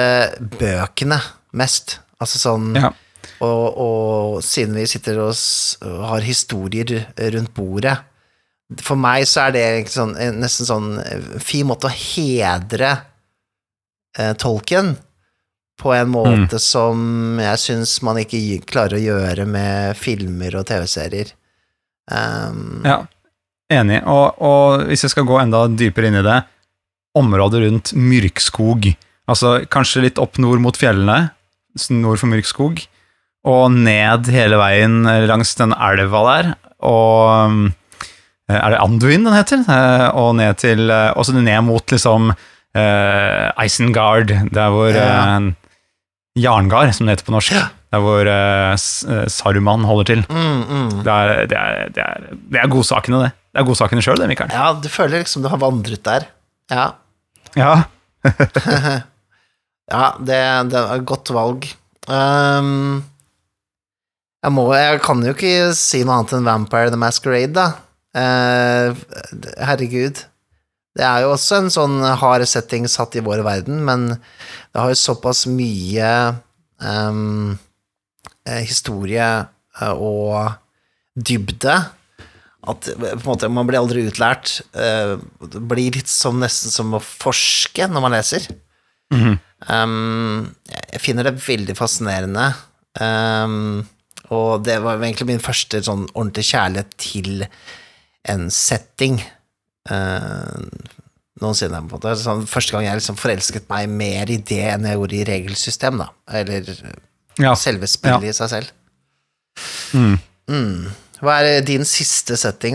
bøkene 0.59 1.21
mest. 1.55 1.99
Altså 2.23 2.41
sånn 2.43 2.73
Ja. 2.79 2.91
og, 3.45 3.79
og 3.85 4.43
siden 4.43 4.75
vi 4.79 4.87
sitter 4.91 5.21
og 5.23 5.35
har 6.11 6.25
historier 6.27 7.05
rundt 7.35 7.53
bordet 7.55 7.95
For 8.83 8.97
meg 8.99 9.27
så 9.31 9.45
er 9.49 9.55
det 9.55 9.65
sånn, 9.93 10.17
en- 10.19 10.41
nesten 10.43 10.67
sånn 10.67 10.89
eh, 11.05 11.39
fin 11.43 11.67
måte 11.71 11.87
å 11.91 11.95
hedre 11.95 12.97
eh, 14.19 14.33
tolken 14.41 14.95
på 15.81 15.93
en 15.95 16.09
måte 16.13 16.59
som 16.63 17.39
jeg 17.43 17.59
syns 17.59 17.97
man 18.07 18.17
ikke 18.23 18.61
klarer 18.69 18.97
å 18.99 19.03
gjøre 19.03 19.47
med 19.47 19.97
filmer 19.99 20.55
og 20.61 20.67
TV-serier. 20.71 21.33
Um, 22.11 22.83
Ja, 22.85 23.01
enig. 23.73 24.03
Og, 24.07 24.37
og 24.45 24.85
hvis 24.89 25.03
jeg 25.07 25.11
skal 25.15 25.27
gå 25.29 25.39
enda 25.41 25.65
dypere 25.69 26.11
inn 26.11 26.21
i 26.21 26.25
det, 26.27 26.43
området 27.19 27.63
rundt 27.65 27.93
Myrkskog, 27.95 28.91
altså 29.31 29.57
kanskje 29.71 30.03
litt 30.07 30.19
opp 30.23 30.39
nord 30.43 30.61
mot 30.63 30.77
fjellene, 30.79 31.31
nord 31.91 32.19
for 32.21 32.31
Myrkskog, 32.31 32.85
og 33.45 33.65
ned 33.75 34.31
hele 34.33 34.57
veien 34.61 35.03
langs 35.29 35.55
den 35.59 35.75
elva 35.77 36.23
der, 36.31 36.53
og 36.85 37.51
um, 37.51 37.65
er 38.49 38.75
det 38.75 38.81
Anduin 38.85 39.25
den 39.25 39.33
heter? 39.33 39.63
Eh, 39.65 40.09
Og 40.21 40.35
ned 40.37 40.59
til, 40.61 40.91
eh, 40.93 41.13
også 41.17 41.33
ned 41.39 41.63
mot 41.65 41.87
liksom 41.89 42.31
uh, 42.35 43.47
Isengard, 43.65 44.29
der 44.53 44.69
hvor 44.75 44.91
Ja. 44.93 45.37
eh, 45.39 45.53
Jarngard, 46.39 46.91
som 46.97 47.07
det 47.07 47.15
heter 47.15 47.29
på 47.29 47.35
norsk, 47.37 47.55
der 47.95 48.03
hvor 48.03 48.27
uh, 48.27 49.27
Saruman 49.31 49.85
holder 49.87 50.09
til. 50.11 50.25
mm, 50.27 50.63
mm. 50.67 50.91
Det 51.07 51.13
er, 51.15 51.47
det 51.51 51.59
er, 51.61 51.89
det 51.95 52.03
er, 52.03 52.29
det 52.51 52.61
er 52.63 52.71
godsakene, 52.73 53.21
det. 53.23 53.31
Det 53.55 53.63
er 53.63 53.69
godsakene 53.69 54.03
sjøl, 54.03 54.19
det, 54.19 54.27
Mikael. 54.33 54.51
Ja, 54.51 54.73
du 54.75 54.89
føler 54.91 55.23
liksom 55.23 55.45
du 55.45 55.49
har 55.53 55.63
vandret 55.63 56.03
der. 56.07 56.27
Ja, 56.75 56.89
Ja. 57.55 57.75
ja 59.93 60.05
det, 60.19 60.39
det 60.73 60.79
er 60.81 60.95
et 60.97 61.07
godt 61.07 61.31
valg. 61.35 61.69
Um, 62.09 63.05
Jeg, 64.45 64.53
må, 64.53 64.67
jeg 64.77 65.01
kan 65.05 65.23
jo 65.25 65.33
ikke 65.33 65.73
si 65.79 66.03
noe 66.05 66.19
annet 66.19 66.35
enn 66.37 66.45
Vampire 66.49 66.91
the 66.93 66.99
Masquerade, 67.01 67.55
da. 67.57 67.67
Uh, 68.15 68.93
herregud. 69.65 70.21
Det 70.95 71.03
er 71.03 71.25
jo 71.25 71.33
også 71.35 71.59
en 71.59 71.73
sånn 71.75 71.99
hard 72.21 72.45
setting 72.47 72.87
satt 72.91 73.17
i 73.19 73.25
vår 73.25 73.43
verden, 73.47 73.81
men 73.87 74.13
det 74.15 74.79
har 74.79 74.93
jo 74.93 75.01
såpass 75.01 75.45
mye 75.51 76.11
eh, 76.87 78.61
historie 78.63 79.27
eh, 79.27 79.95
og 79.95 80.55
dybde 81.15 81.75
at 82.71 82.91
eh, 82.95 83.17
måte, 83.27 83.51
man 83.51 83.67
blir 83.67 83.81
aldri 83.83 84.07
utlært. 84.07 84.61
Det 84.73 85.65
blir 85.67 85.99
litt 85.99 86.11
som, 86.11 86.39
nesten 86.43 86.73
som 86.73 86.95
å 86.95 87.03
forske 87.03 87.91
når 87.91 88.07
man 88.07 88.15
leser. 88.15 88.47
Um, 89.15 90.55
jeg 90.69 91.03
finner 91.03 91.29
det 91.29 91.39
veldig 91.45 91.77
fascinerende. 91.79 92.51
Um, 93.01 93.85
og 94.35 94.65
det 94.67 94.79
var 94.85 95.01
egentlig 95.03 95.29
min 95.33 95.43
første 95.43 95.83
sånn 95.85 96.07
ordentlig 96.13 96.47
kjærlighet 96.53 96.95
til 97.01 97.47
en 98.31 98.47
setting 98.53 99.19
uh, 99.91 100.65
noensinne. 101.43 101.81
på 101.89 101.97
en 101.97 102.01
måte. 102.01 102.15
Sånn, 102.21 102.45
første 102.51 102.73
gang 102.77 102.87
jeg 102.89 103.01
liksom 103.01 103.19
forelsket 103.21 103.69
meg 103.73 103.89
mer 103.91 104.31
i 104.33 104.39
det 104.39 104.63
enn 104.75 104.89
jeg 104.89 104.99
gjorde 105.01 105.19
i 105.19 105.25
regelsystem, 105.29 105.99
da. 106.05 106.11
Eller 106.41 106.69
Ja. 107.41 107.55
selve 107.59 107.89
spillet 107.91 108.31
i 108.31 108.37
seg 108.37 108.53
selv. 108.53 108.71
Mm. 109.95 110.19
Mm. 110.51 110.87
Hva 111.25 111.39
er 111.41 111.63
din 111.65 111.87
siste 111.89 112.37
setting, 112.37 112.75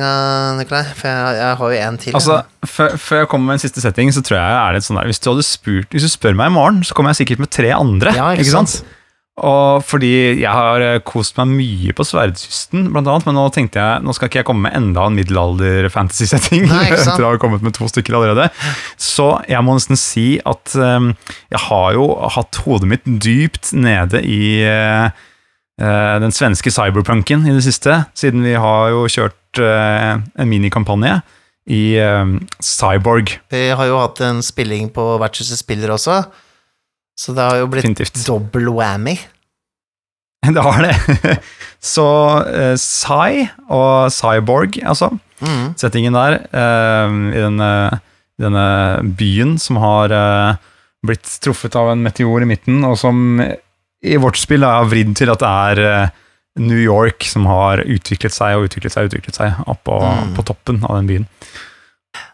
Nikolai? 0.57 0.85
For 0.97 1.09
jeg, 1.09 1.35
jeg 1.37 1.57
har 1.59 1.73
jo 1.73 1.81
en 1.85 1.97
til. 2.01 2.15
Altså, 2.17 2.37
før, 2.65 2.95
før 2.97 3.21
jeg 3.23 3.29
kommer 3.31 3.51
med 3.51 3.59
en 3.59 3.63
siste 3.65 3.83
setting, 3.83 4.11
så 4.15 4.23
tror 4.25 4.39
jeg 4.39 4.55
er 4.59 4.77
det 4.77 4.85
sånn 4.87 4.97
der 4.97 5.09
Hvis 5.11 5.19
du 5.21 5.27
hadde 5.29 5.43
spurt 5.45 5.91
Hvis 5.93 6.07
du 6.07 6.09
spør 6.09 6.37
meg 6.39 6.49
i 6.49 6.55
morgen, 6.55 6.79
så 6.87 6.95
kommer 6.97 7.13
jeg 7.13 7.21
sikkert 7.21 7.43
med 7.43 7.51
tre 7.53 7.69
andre. 7.75 8.15
Ja, 8.15 8.31
ikke 8.33 8.47
ikke 8.47 8.55
sant? 8.55 8.73
sant? 8.79 8.95
Og 9.45 9.85
fordi 9.87 10.11
jeg 10.41 10.49
har 10.49 10.83
eh, 10.83 10.99
kost 11.05 11.37
meg 11.39 11.51
mye 11.53 11.95
på 11.95 12.05
Sverdkysten, 12.07 12.89
blant 12.93 13.07
annet, 13.07 13.27
men 13.29 13.37
nå 13.37 13.45
tenkte 13.55 13.81
jeg 13.81 14.03
nå 14.05 14.15
skal 14.15 14.29
ikke 14.29 14.41
jeg 14.41 14.47
komme 14.49 14.67
med 14.67 14.77
enda 14.77 15.05
en 15.07 15.17
middelalder-fantasy-setting. 15.19 16.67
Etter 16.89 17.25
å 17.25 17.33
ha 17.33 17.39
kommet 17.41 17.63
med 17.65 17.75
to 17.77 17.87
stykker 17.89 18.17
allerede. 18.17 18.49
Så 18.99 19.31
jeg 19.49 19.63
må 19.65 19.77
nesten 19.77 19.99
si 19.99 20.27
at 20.49 20.75
um, 20.75 21.13
jeg 21.51 21.63
har 21.69 21.95
jo 21.97 22.11
hatt 22.35 22.61
hodet 22.65 22.91
mitt 22.91 23.09
dypt 23.23 23.71
nede 23.77 24.21
i 24.27 24.59
uh, 24.67 25.09
uh, 25.81 26.15
den 26.23 26.35
svenske 26.35 26.73
cyberpunken 26.73 27.47
i 27.47 27.55
det 27.55 27.65
siste, 27.67 28.03
siden 28.17 28.45
vi 28.45 28.55
har 28.59 28.91
jo 28.93 29.07
kjørt 29.11 29.63
uh, 29.63 30.19
en 30.19 30.51
minikampanje 30.51 31.19
i 31.69 31.99
um, 32.01 32.37
Cyborg. 32.63 33.37
Vi 33.53 33.67
har 33.69 33.89
jo 33.89 33.99
hatt 34.01 34.21
en 34.25 34.41
spilling 34.45 34.89
på 34.93 35.05
Vertshuset 35.21 35.61
spiller 35.61 35.93
også, 35.93 36.23
så 37.19 37.33
det 37.35 37.43
har 37.49 37.57
jo 37.59 37.67
blitt 37.71 37.83
Definitivt. 37.83 38.21
dobbel 38.27 38.69
whammy. 38.71 39.17
Det 40.55 40.61
har 40.63 40.81
det. 40.85 41.33
Så 41.83 42.03
uh, 42.47 42.75
Psy 42.79 43.47
og 43.69 44.11
Cyborg, 44.15 44.79
altså, 44.87 45.11
Mm. 45.39 45.69
settingen 45.79 46.11
der, 46.15 46.33
uh, 46.51 47.11
i 47.31 47.39
denne, 47.39 47.67
denne 48.39 48.63
byen 49.15 49.53
som 49.59 49.77
har 49.79 50.11
uh, 50.11 50.57
blitt 51.07 51.29
truffet 51.43 51.75
av 51.79 51.93
en 51.93 52.01
meteor 52.03 52.43
i 52.43 52.47
midten, 52.49 52.81
og 52.83 52.97
som 52.99 53.39
i 53.39 54.17
vårt 54.19 54.35
spill 54.39 54.63
er 54.67 54.87
vridd 54.91 55.13
til 55.19 55.31
at 55.31 55.39
det 55.43 55.51
er 55.85 56.11
New 56.59 56.79
York 56.79 57.23
som 57.27 57.47
har 57.47 57.79
utviklet 57.85 58.35
seg 58.35 58.57
og 58.57 58.67
utviklet 58.67 58.91
seg 58.95 59.05
og 59.07 59.13
utviklet 59.13 59.39
seg 59.39 59.63
oppå 59.71 59.99
Mm. 60.03 60.33
på 60.35 60.43
toppen 60.51 60.81
av 60.87 60.97
den 60.99 61.07
byen. 61.07 61.27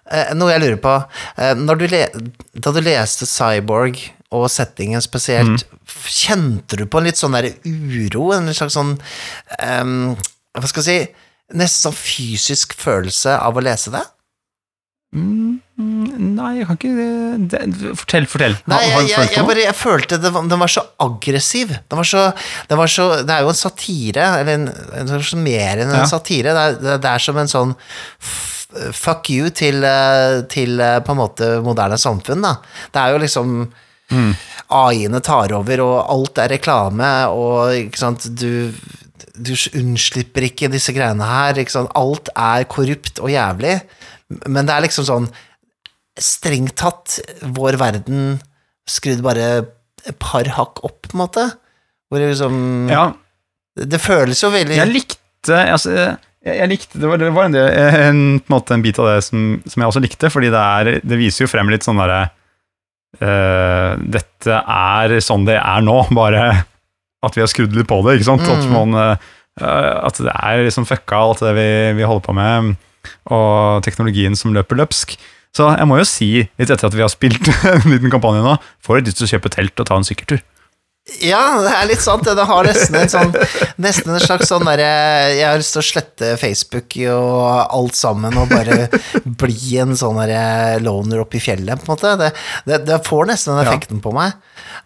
Eh, 0.10 0.34
noe 0.38 0.54
jeg 0.56 0.62
lurer 0.62 0.82
på 0.82 0.96
eh, 1.42 1.54
du 1.54 1.88
Da 2.62 2.72
du 2.74 2.82
leste 2.82 3.26
Cyborg 3.30 3.98
og 4.32 4.48
settingen 4.50 5.02
spesielt, 5.02 5.66
Mm. 5.66 5.84
kjente 6.10 6.78
du 6.78 6.86
på 6.88 6.98
en 6.98 7.04
litt 7.06 7.18
sånn 7.20 7.36
der 7.38 7.52
uro, 7.66 8.32
en 8.34 8.48
slags 8.54 8.74
sånn 8.74 8.96
um, 9.62 10.16
Hva 10.56 10.68
skal 10.68 10.84
jeg 10.84 11.08
si 11.08 11.56
Nesten 11.60 11.92
sånn 11.92 11.98
fysisk 12.00 12.74
følelse 12.74 13.36
av 13.38 13.54
å 13.56 13.62
lese 13.62 13.92
det? 13.94 14.02
Mm, 15.16 15.62
nei, 16.36 16.50
jeg 16.58 16.66
kan 16.68 16.78
ikke 16.80 16.90
det, 16.98 17.60
det, 17.72 17.92
Fortell, 18.02 18.26
fortell. 18.28 18.56
Nei, 18.68 18.80
jeg, 18.90 19.06
jeg, 19.14 19.30
jeg, 19.38 19.46
bare, 19.48 19.62
jeg 19.64 19.78
følte 19.78 20.18
det, 20.20 20.32
var- 20.34 20.48
den 20.50 20.60
var 20.60 20.72
så 20.74 20.84
aggressiv. 21.06 21.70
Den 21.88 22.02
var 22.02 22.10
så, 22.10 22.24
den 22.68 22.78
var 22.82 22.88
så, 22.92 23.06
det 23.24 23.30
er 23.38 23.46
jo 23.46 23.54
en 23.54 23.60
satire, 23.62 24.26
eller 24.42 24.54
en, 24.58 24.68
en 25.00 25.14
en 25.16 25.44
mer 25.46 25.78
enn 25.86 25.94
en 25.94 26.02
Ja. 26.02 26.10
satire. 26.10 26.52
Det 26.58 26.66
er, 26.66 26.98
det, 26.98 27.12
er 27.14 27.20
som 27.24 27.38
en 27.38 27.48
sånn 27.54 27.76
fuck 28.92 29.30
you 29.32 29.50
til, 29.56 29.84
eh, 29.88 30.42
til 30.52 30.80
eh, 30.84 31.00
på 31.06 31.14
en 31.14 31.22
måte 31.22 31.52
moderne 31.64 31.98
samfunn, 32.02 32.42
da. 32.44 32.58
Det 32.92 33.00
er 33.06 33.14
jo 33.16 33.22
liksom 33.24 33.56
AI-ene 34.14 35.22
tar 35.26 35.54
over, 35.58 35.82
og 35.86 35.96
alt 36.14 36.44
er 36.44 36.54
reklame, 36.56 37.10
og 37.34 37.74
ikke 37.86 38.02
sant, 38.02 38.30
du 38.38 38.72
du 39.36 39.52
unnslipper 39.76 40.46
ikke 40.48 40.70
disse 40.72 40.94
greiene 40.96 41.26
her. 41.28 41.58
Ikke 41.60 41.74
sant? 41.74 41.92
Alt 41.98 42.32
er 42.32 42.68
korrupt 42.72 43.20
og 43.20 43.32
jævlig, 43.34 43.78
men 44.48 44.68
det 44.68 44.76
er 44.76 44.86
liksom 44.86 45.08
sånn 45.08 45.28
strengt 46.16 46.78
tatt 46.80 47.18
vår 47.58 47.76
verden 47.82 48.38
skrudd 48.88 49.24
bare 49.26 49.48
et 50.06 50.16
par 50.22 50.48
hakk 50.56 50.84
opp, 50.86 51.02
på 51.10 51.18
en 51.18 51.24
måte. 51.26 51.46
Hvor 52.08 52.22
det 52.22 52.32
liksom 52.32 52.88
Ja, 52.92 53.10
Det 53.76 53.98
føles 54.00 54.40
jo 54.44 54.52
veldig 54.54 54.76
Jeg 54.78 54.92
likte 54.94 55.58
altså, 55.74 55.90
jeg, 56.46 56.54
jeg 56.60 56.70
likte, 56.70 57.00
det 57.02 57.10
var, 57.10 57.18
det 57.18 57.32
var 57.34 57.48
en, 57.50 57.56
del, 57.56 57.66
en, 57.74 58.20
på 58.46 58.54
en, 58.54 58.66
en 58.78 58.84
bit 58.86 59.00
av 59.02 59.10
det 59.10 59.24
som, 59.26 59.48
som 59.66 59.82
jeg 59.82 59.90
også 59.90 60.04
likte, 60.04 60.30
fordi 60.30 60.52
det, 60.54 60.62
er, 60.62 61.00
det 61.02 61.18
viser 61.18 61.46
jo 61.46 61.50
frem 61.50 61.72
litt 61.74 61.86
sånn 61.86 61.98
derre 61.98 62.28
eh, 63.22 63.92
Dette 64.16 64.60
er 64.62 65.16
sånn 65.24 65.46
det 65.48 65.58
er 65.60 65.82
nå, 65.86 66.00
bare 66.20 66.66
at 67.26 67.36
vi 67.38 67.42
har 67.42 67.50
skrudd 67.50 67.74
litt 67.76 67.88
på 67.90 68.02
det, 68.06 68.20
ikke 68.20 68.28
sant? 68.32 68.44
At, 68.46 68.66
Mm. 68.68 68.74
man, 68.76 69.18
uh, 69.62 70.06
at 70.06 70.20
det 70.22 70.34
er 70.36 70.66
liksom 70.68 70.86
fucka, 70.86 71.18
alt 71.18 71.40
det 71.42 71.54
vi, 71.58 71.70
vi 71.98 72.06
holder 72.06 72.26
på 72.28 72.36
med, 72.38 72.76
og 73.34 73.82
teknologien 73.86 74.36
som 74.38 74.54
løper 74.54 74.78
løpsk. 74.78 75.16
Så 75.56 75.70
jeg 75.78 75.88
må 75.88 75.98
jo 75.98 76.06
si, 76.06 76.30
litt 76.60 76.70
etter 76.70 76.86
at 76.90 76.94
vi 76.94 77.02
har 77.02 77.10
spilt 77.10 77.48
en 77.72 77.88
liten 77.90 78.12
kampanje 78.14 78.44
nå, 78.46 78.58
får 78.86 79.00
jeg 79.00 79.08
lyst 79.08 79.22
til 79.22 79.26
å 79.30 79.32
kjøpe 79.34 79.54
telt 79.56 79.80
og 79.82 79.88
ta 79.90 79.98
en 79.98 80.06
sykkeltur. 80.06 80.44
Ja, 81.22 81.62
det 81.62 81.70
er 81.70 81.86
litt 81.86 82.02
sant. 82.02 82.24
Det 82.26 82.34
Det 82.34 82.46
har 82.50 82.66
nesten 82.66 82.96
en 82.98 83.12
sånn 83.12 83.34
Nesten 83.78 84.16
en 84.16 84.24
slags 84.24 84.50
sånn 84.50 84.66
derre 84.66 84.88
Jeg 85.36 85.46
har 85.46 85.60
lyst 85.62 85.76
til 85.76 85.84
å 85.84 85.86
slette 85.86 86.32
Facebook 86.42 86.96
og 87.14 87.76
alt 87.78 87.94
sammen 88.00 88.34
og 88.42 88.50
bare 88.50 88.88
bli 89.24 89.76
en 89.84 89.94
sånn 90.00 90.18
derre 90.18 90.80
loner 90.82 91.22
oppe 91.22 91.38
i 91.38 91.44
fjellet, 91.44 91.78
på 91.84 91.86
en 91.86 91.94
måte. 91.94 92.14
Det, 92.24 92.30
det, 92.66 92.80
det 92.90 92.98
får 93.06 93.30
nesten 93.30 93.54
den 93.54 93.62
Ja. 93.68 93.70
effekten 93.76 94.02
på 94.02 94.14
meg. 94.18 94.34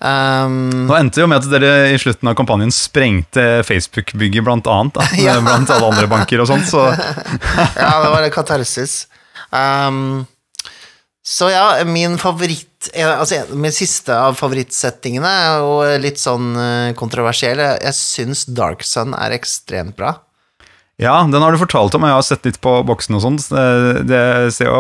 Um, 0.04 0.88
Nå 0.90 0.96
endte 0.98 1.20
det 1.20 1.24
jo 1.24 1.30
med 1.32 1.40
at 1.44 1.50
dere 1.54 1.72
i 1.94 2.00
slutten 2.02 2.32
av 2.32 2.36
kampanjen 2.40 2.72
sprengte 2.76 3.46
Facebook-bygget, 3.68 4.44
blant 4.48 4.68
annet. 4.72 5.00
Da, 5.00 5.08
Ja. 5.24 5.38
Blant 5.46 5.72
alle 5.72 5.88
andre 5.94 6.10
banker 6.12 6.44
og 6.44 6.52
sånt. 6.52 6.68
Så 6.68 6.84
ja, 7.80 7.94
det 8.04 8.12
var 8.12 8.28
katarsis. 8.36 9.06
Um, 9.56 10.26
så 11.30 11.52
ja, 11.52 11.66
min 11.86 12.18
favoritt 12.22 12.66
Altså, 12.96 13.42
min 13.60 13.74
siste 13.76 14.16
av 14.16 14.38
favorittsettingene 14.40 15.32
og 15.68 15.82
litt 16.00 16.16
sånn 16.18 16.54
eh, 16.56 16.92
kontroversiell. 16.96 17.60
Jeg, 17.60 17.92
syns 17.98 18.46
Dark 18.48 18.86
Sun 18.88 19.12
er 19.18 19.36
ekstremt 19.36 19.98
bra. 20.00 20.14
ja, 20.96 21.18
den 21.28 21.44
har 21.44 21.52
du 21.52 21.60
fortalt 21.60 21.98
om, 21.98 22.06
og 22.08 22.14
jeg 22.14 22.18
har 22.22 22.26
sett 22.30 22.48
litt 22.48 22.62
på 22.64 22.78
boksen 22.88 23.20
og 23.20 23.26
sånt. 23.26 23.50
Det, 24.08 24.22
ser 24.56 24.72
jo 24.72 24.80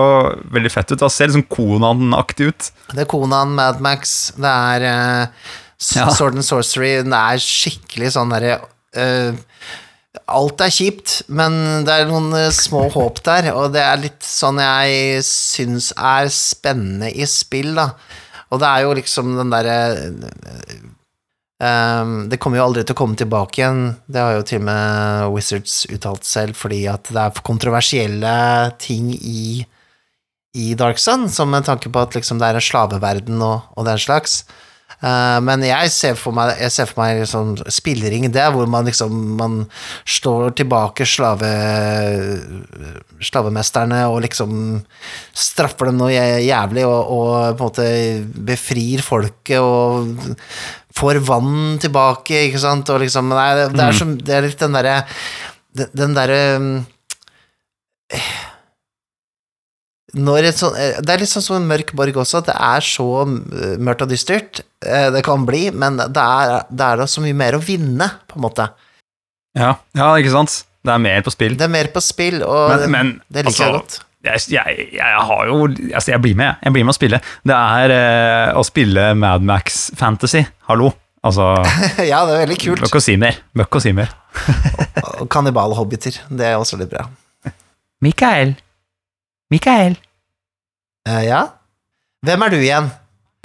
veldig 0.55 0.71
fett 0.71 0.93
ut. 0.93 1.01
Det 1.03 1.11
ser 1.11 1.27
litt 1.27 1.41
sånn 1.41 1.49
Konan-aktig 1.51 2.47
ut. 2.53 2.71
Det 2.93 3.03
er 3.03 3.11
Konan, 3.11 3.51
Mad 3.59 3.83
Max, 3.83 4.31
det 4.39 4.55
er 4.55 4.87
uh. 4.87 5.51
Sword 5.79 6.39
and 6.39 6.47
Sorcery, 6.47 7.01
det 7.03 7.19
er 7.19 7.43
skikkelig 7.43 8.15
sånn 8.15 8.31
derre 8.31 8.61
eh, 8.95 9.35
Alt 10.25 10.61
er 10.65 10.73
kjipt, 10.73 11.19
men 11.29 11.85
det 11.85 11.93
er 11.93 12.07
noen 12.09 12.31
eh, 12.37 12.49
små 12.55 12.87
håp 12.93 13.21
der, 13.27 13.51
og 13.53 13.75
det 13.75 13.83
er 13.85 14.01
litt 14.01 14.25
sånn 14.25 14.57
jeg 14.61 15.21
syns 15.27 15.91
er 15.93 16.31
spennende 16.33 17.11
i 17.13 17.27
spill, 17.29 17.75
da. 17.77 17.91
Og 18.49 18.61
det 18.61 18.69
er 18.69 18.85
jo 18.87 18.95
liksom 18.97 19.35
den 19.37 19.53
derre 19.53 19.77
Um, 21.59 22.29
Det 22.31 22.37
kommer 22.39 22.55
jo 22.55 22.69
aldri 22.69 22.85
til 22.87 22.95
å 22.95 22.99
komme 23.01 23.19
tilbake 23.19 23.59
igjen, 23.59 23.81
det 24.07 24.21
har 24.23 24.37
jo 24.37 24.45
til 24.47 24.61
og 24.61 24.67
med 24.69 25.33
Wizards 25.33 25.73
uttalt 25.91 26.23
selv, 26.23 26.55
fordi 26.55 26.85
at 26.87 27.09
det 27.11 27.19
er 27.19 27.41
kontroversielle 27.43 28.31
ting 28.79 29.09
i 29.17 29.65
i 30.57 30.71
Dark 30.73 30.97
Sun, 30.97 31.27
som 31.29 31.51
med 31.51 31.67
tanke 31.67 31.91
på 31.93 32.01
at 32.01 32.15
liksom 32.15 32.39
det 32.39 32.47
er 32.47 32.57
en 32.57 32.63
slaveverden 32.63 33.43
og, 33.45 33.67
og 33.77 33.85
den 33.85 33.99
slags. 34.01 34.39
Eh, 34.99 35.37
men 35.45 35.63
jeg 35.63 35.91
ser 35.95 36.17
for 36.19 36.35
meg, 36.35 36.57
jeg 36.59 36.73
ser 36.75 36.89
for 36.89 37.01
meg 37.03 37.21
liksom 37.21 37.53
spillering. 37.71 38.27
Det, 38.33 38.45
hvor 38.51 38.67
man 38.71 38.87
liksom 38.89 39.15
man 39.39 39.61
slår 40.03 40.51
tilbake 40.59 41.07
slave, 41.07 41.51
slavemesterne 43.23 44.01
og 44.11 44.19
liksom 44.25 44.81
straffer 45.31 45.89
dem 45.89 46.01
noe 46.01 46.11
jævlig 46.11 46.85
og, 46.87 47.13
og 47.15 47.31
på 47.59 47.69
en 47.69 47.69
måte 47.69 47.87
befrir 48.49 49.03
folket 49.05 49.63
og 49.63 50.35
får 50.99 51.21
vann 51.23 51.77
tilbake, 51.79 52.47
ikke 52.49 52.61
sant, 52.61 52.89
og 52.91 53.03
liksom 53.03 53.29
Nei, 53.29 53.49
det, 53.71 53.83
er 53.83 53.95
som 53.95 54.15
Det 54.17 54.35
er 54.35 54.47
litt 54.47 54.59
den 54.59 54.75
derre 54.75 55.03
den, 55.69 56.15
derre 56.17 56.39
mm, 56.59 56.71
sånn, 60.13 60.75
eh, 60.79 60.99
det 61.01 61.13
er 61.13 61.21
litt 61.21 61.31
sånn 61.31 61.45
som 61.45 61.57
en 61.59 61.67
mørk 61.69 61.93
borg 61.97 62.17
også, 62.17 62.41
at 62.41 62.49
det 62.49 62.57
er 62.57 62.85
så 62.85 63.07
eh, 63.23 63.77
mørkt 63.77 64.05
og 64.05 64.09
dystert 64.11 64.61
eh, 64.85 65.09
det 65.13 65.23
kan 65.25 65.45
bli, 65.45 65.69
men 65.71 65.99
det 65.99 66.23
er, 66.23 66.65
det 66.69 66.85
er 66.85 67.01
da 67.03 67.07
så 67.07 67.23
mye 67.23 67.37
mer 67.37 67.57
å 67.57 67.63
vinne, 67.63 68.09
på 68.27 68.39
en 68.39 68.45
måte. 68.47 68.69
Ja, 69.57 69.75
ja, 69.97 70.11
ikke 70.17 70.33
sant? 70.33 70.63
Det 70.85 70.93
er 70.93 71.01
mer 71.03 71.25
på 71.25 71.33
spill. 71.33 71.57
Det 71.59 71.65
er 71.65 71.73
mer 71.73 71.89
på 71.93 72.01
spill, 72.03 72.39
og 72.45 72.69
Men, 72.71 72.91
men 72.93 73.11
det 73.27 73.43
liker 73.45 73.65
jeg 73.65 73.73
altså, 73.73 73.81
godt. 73.81 74.05
Jeg, 74.19 74.41
jeg, 74.51 74.87
jeg 74.97 75.19
har 75.29 75.43
jo 75.47 75.59
Altså, 75.93 76.11
jeg 76.11 76.21
blir 76.23 76.35
med, 76.35 76.49
jeg. 76.49 76.57
Jeg 76.67 76.75
blir 76.75 76.87
med 76.87 76.91
å 76.91 76.97
spille. 76.97 77.19
Det 77.47 77.55
er 77.55 77.93
eh, 77.95 78.57
å 78.59 78.63
spille 78.67 79.05
Mad 79.15 79.45
Max 79.47 79.85
Fantasy. 79.99 80.43
Hallo. 80.67 80.91
Altså 81.23 81.49
ja, 82.11 82.23
det 82.27 82.35
er 82.35 82.43
veldig 82.45 82.57
kult. 82.59 82.83
Møkk 82.85 82.99
å 82.99 83.03
si 83.03 83.15
mer. 83.19 83.39
Møkk 83.59 83.79
å 83.79 83.83
si 83.83 83.93
mer. 83.95 84.11
Og 85.19 85.27
Kannibalhobbiter. 85.31 86.21
Det 86.31 86.47
er 86.47 86.59
også 86.59 86.79
litt 86.79 86.91
bra. 86.91 87.05
Mikael. 88.05 88.55
Mikael. 89.53 89.95
Eh, 91.09 91.23
ja? 91.27 91.43
Hvem 92.25 92.43
er 92.45 92.53
du 92.53 92.59
igjen? 92.59 92.89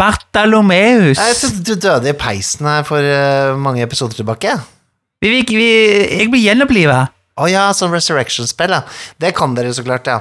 Bartalomeus. 0.00 1.20
Jeg 1.20 1.36
trodde 1.38 1.64
du 1.68 1.74
døde 1.86 2.10
i 2.10 2.16
peisen 2.18 2.66
her 2.68 2.84
for 2.86 2.98
eh, 3.06 3.54
mange 3.60 3.84
episoder 3.84 4.18
tilbake. 4.18 4.56
Vi, 5.22 5.30
vi, 5.30 5.42
vi, 5.54 5.68
jeg 6.18 6.30
blir 6.32 6.42
gjenoppliva. 6.44 7.04
Å 7.40 7.48
ja, 7.50 7.68
sånn 7.74 7.94
Resurrection-spill, 7.94 8.74
ja. 8.76 8.82
Det 9.22 9.32
kan 9.38 9.54
dere 9.56 9.72
så 9.74 9.84
klart, 9.86 10.06
ja. 10.10 10.20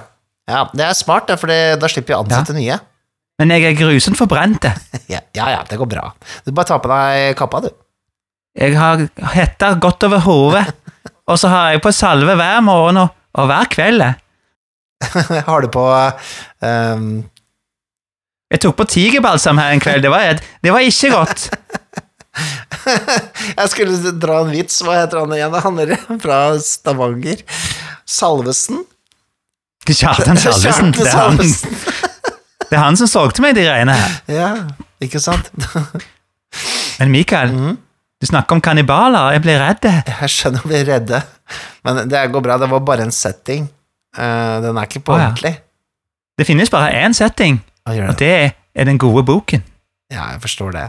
Ja, 0.50 0.64
Det 0.76 0.86
er 0.86 0.96
smart, 0.98 1.30
for 1.40 1.48
det- 1.52 1.80
da 1.82 1.88
slipper 1.92 2.14
vi 2.14 2.18
å 2.18 2.24
ansette 2.24 2.56
nye. 2.56 2.78
Men 3.42 3.50
jeg 3.54 3.66
er 3.72 3.78
grusomt 3.80 4.18
forbrent. 4.20 4.66
Ja, 5.12 5.20
ja, 5.36 5.50
ja, 5.52 5.64
det 5.68 5.78
går 5.78 5.90
bra. 5.92 6.08
Du 6.46 6.52
bare 6.56 6.70
tar 6.70 6.80
på 6.80 6.88
deg 6.90 7.36
kappa, 7.38 7.60
du. 7.66 7.70
Jeg 8.56 8.76
har 8.78 9.02
hetta 9.34 9.74
godt 9.82 10.06
over 10.08 10.22
hodet, 10.24 10.64
og 11.30 11.38
så 11.42 11.50
har 11.52 11.74
jeg 11.74 11.82
på 11.84 11.92
salve 11.94 12.38
hver 12.40 12.62
morgen 12.66 13.02
og, 13.04 13.10
og 13.36 13.50
hver 13.50 13.68
kveld. 13.74 14.06
Har 15.50 15.66
det 15.66 15.72
på 15.74 15.86
um... 16.64 17.08
Jeg 18.54 18.62
tok 18.62 18.76
på 18.78 18.86
tigerbalsam 18.86 19.58
her 19.58 19.74
en 19.74 19.82
kveld, 19.82 20.04
det 20.06 20.12
var, 20.14 20.38
det 20.38 20.74
var 20.74 20.84
ikke 20.86 21.10
godt. 21.10 21.48
Jeg 23.60 23.70
skulle 23.72 24.14
dra 24.22 24.40
en 24.44 24.52
vits. 24.54 24.82
Hva 24.86 25.00
heter 25.02 25.24
han 25.24 25.34
igjen? 25.34 25.56
Han 25.66 25.80
er 25.84 25.94
fra 26.22 26.40
Stavanger. 26.62 27.44
Salvesen? 28.06 28.84
Kjartan 29.88 30.40
Salvesen. 30.40 30.94
Det 30.96 31.08
er 31.10 31.18
han, 31.18 31.40
det 31.40 32.78
er 32.78 32.82
han 32.82 33.00
som 33.00 33.10
solgte 33.10 33.44
meg 33.44 33.58
de 33.58 33.66
greiene 33.68 33.96
her. 33.98 34.18
Ja, 34.32 34.52
ikke 35.04 35.22
sant? 35.24 35.50
Men 37.00 37.12
Mikael, 37.12 37.52
mm. 37.52 37.78
du 38.22 38.30
snakker 38.30 38.58
om 38.58 38.62
kannibaler, 38.64 39.34
jeg 39.36 39.44
blir 39.44 39.60
redd. 39.60 39.88
Jeg 39.90 40.32
skjønner 40.32 40.64
å 40.64 40.70
bli 40.70 40.84
redde, 40.88 41.24
men 41.86 42.04
det 42.10 42.22
går 42.32 42.46
bra. 42.46 42.60
Det 42.62 42.70
var 42.72 42.86
bare 42.88 43.08
en 43.08 43.16
setting. 43.16 43.68
Eh, 44.18 44.58
den 44.64 44.78
er 44.78 44.90
ikke 44.90 45.04
på 45.08 45.18
ja. 45.18 45.30
ordentlig. 45.30 45.54
Det 46.38 46.48
finnes 46.50 46.72
bare 46.74 46.92
én 47.04 47.14
setting, 47.14 47.60
og 47.86 47.96
det? 47.96 48.18
det 48.20 48.36
er 48.76 48.88
den 48.90 48.98
gode 49.02 49.24
boken. 49.26 49.64
Ja, 50.12 50.32
jeg 50.34 50.42
forstår 50.42 50.74
det. 50.74 50.88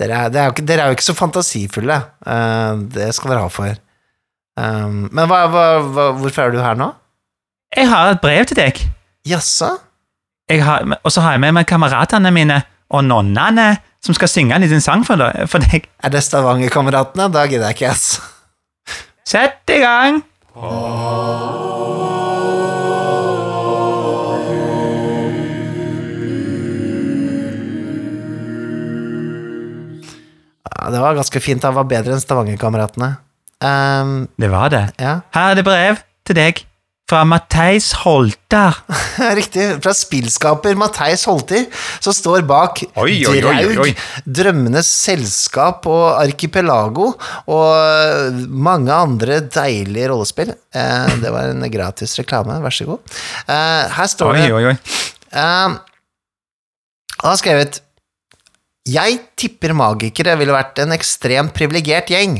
Dere 0.00 0.16
er, 0.16 0.32
det 0.32 0.40
er 0.40 0.48
jo 0.48 0.54
ikke, 0.54 0.64
dere 0.68 0.80
er 0.84 0.86
jo 0.92 0.96
ikke 0.96 1.04
så 1.04 1.16
fantasifulle. 1.16 1.98
Uh, 2.24 2.80
det 2.94 3.10
skal 3.16 3.34
dere 3.34 3.44
ha 3.44 3.52
for. 3.52 3.76
Um, 4.60 5.06
men 5.12 5.28
hva, 5.28 5.42
hva, 5.52 5.64
hva, 5.84 6.06
hvorfor 6.20 6.46
er 6.46 6.54
du 6.54 6.60
her 6.60 6.78
nå? 6.80 6.88
Jeg 7.76 7.88
har 7.90 8.14
et 8.14 8.22
brev 8.22 8.48
til 8.48 8.58
deg, 8.58 8.80
Jaså? 9.28 9.74
Og 10.50 11.12
så 11.12 11.22
har 11.22 11.36
jeg 11.36 11.42
med 11.44 11.54
meg 11.54 11.68
kameratene 11.70 12.32
mine 12.34 12.56
og 12.90 13.04
nonnene 13.06 13.68
som 14.02 14.16
skal 14.16 14.30
synge 14.32 14.56
en 14.56 14.64
liten 14.64 14.82
sang 14.82 15.04
for 15.06 15.20
deg- 15.20 15.46
for 15.52 15.62
deg. 15.62 15.86
Er 16.02 16.10
det 16.10 16.24
Stavanger-kameratene? 16.26 17.28
Da 17.30 17.44
gidder 17.46 17.70
jeg 17.70 17.78
ikke, 17.78 17.92
ass. 17.92 18.18
Sett 19.28 19.70
i 19.70 19.78
gang! 19.84 20.24
Ja, 20.56 22.09
det 30.94 31.00
var 31.02 31.18
ganske 31.18 31.40
fint. 31.42 31.62
Det 31.62 31.74
var 31.76 31.84
bedre 31.90 32.16
enn 32.16 32.22
Stavanger-kameratene. 32.22 33.14
Um, 33.60 34.28
Det 34.40 34.48
var 34.50 34.70
det. 34.72 34.86
ja, 34.98 35.20
Her 35.36 35.50
er 35.52 35.58
det 35.60 35.64
brev 35.66 35.98
til 36.24 36.36
deg 36.38 36.62
fra 37.10 37.24
Matheis 37.26 37.88
Holter. 38.04 38.76
riktig. 39.40 39.64
Fra 39.82 39.90
spillskaper 39.98 40.76
Matheis 40.78 41.24
Holter, 41.26 41.64
som 41.98 42.14
står 42.14 42.44
bak 42.46 42.84
Oi, 43.02 43.16
oi, 43.26 43.40
oi, 43.42 43.42
oi, 43.42 43.64
oi. 43.66 43.74
Draug, 43.74 44.04
Drømmenes 44.38 44.86
Selskap 44.86 45.88
og 45.90 46.06
Archipelago 46.22 47.10
og 47.50 48.38
mange 48.48 48.94
andre 48.94 49.40
deilige 49.50 50.06
rollespill. 50.12 50.54
Eh, 50.70 51.16
det 51.20 51.34
var 51.34 51.50
en 51.50 51.66
gratis 51.74 52.14
reklame, 52.22 52.60
vær 52.62 52.78
så 52.78 52.86
god. 52.92 53.18
Eh, 53.50 53.84
her 53.98 54.10
står 54.14 54.30
Oi, 54.36 54.40
det 54.46 54.52
oi, 54.54 54.64
oi. 54.70 54.76
Eh, 55.34 55.78
Han 57.20 57.34
har 57.34 57.36
skrevet 57.42 57.82
Jeg 58.88 59.18
tipper 59.36 59.74
magikere 59.76 60.38
ville 60.40 60.54
vært 60.56 60.78
en 60.80 60.94
ekstremt 60.96 61.52
privilegert 61.56 62.08
gjeng. 62.12 62.38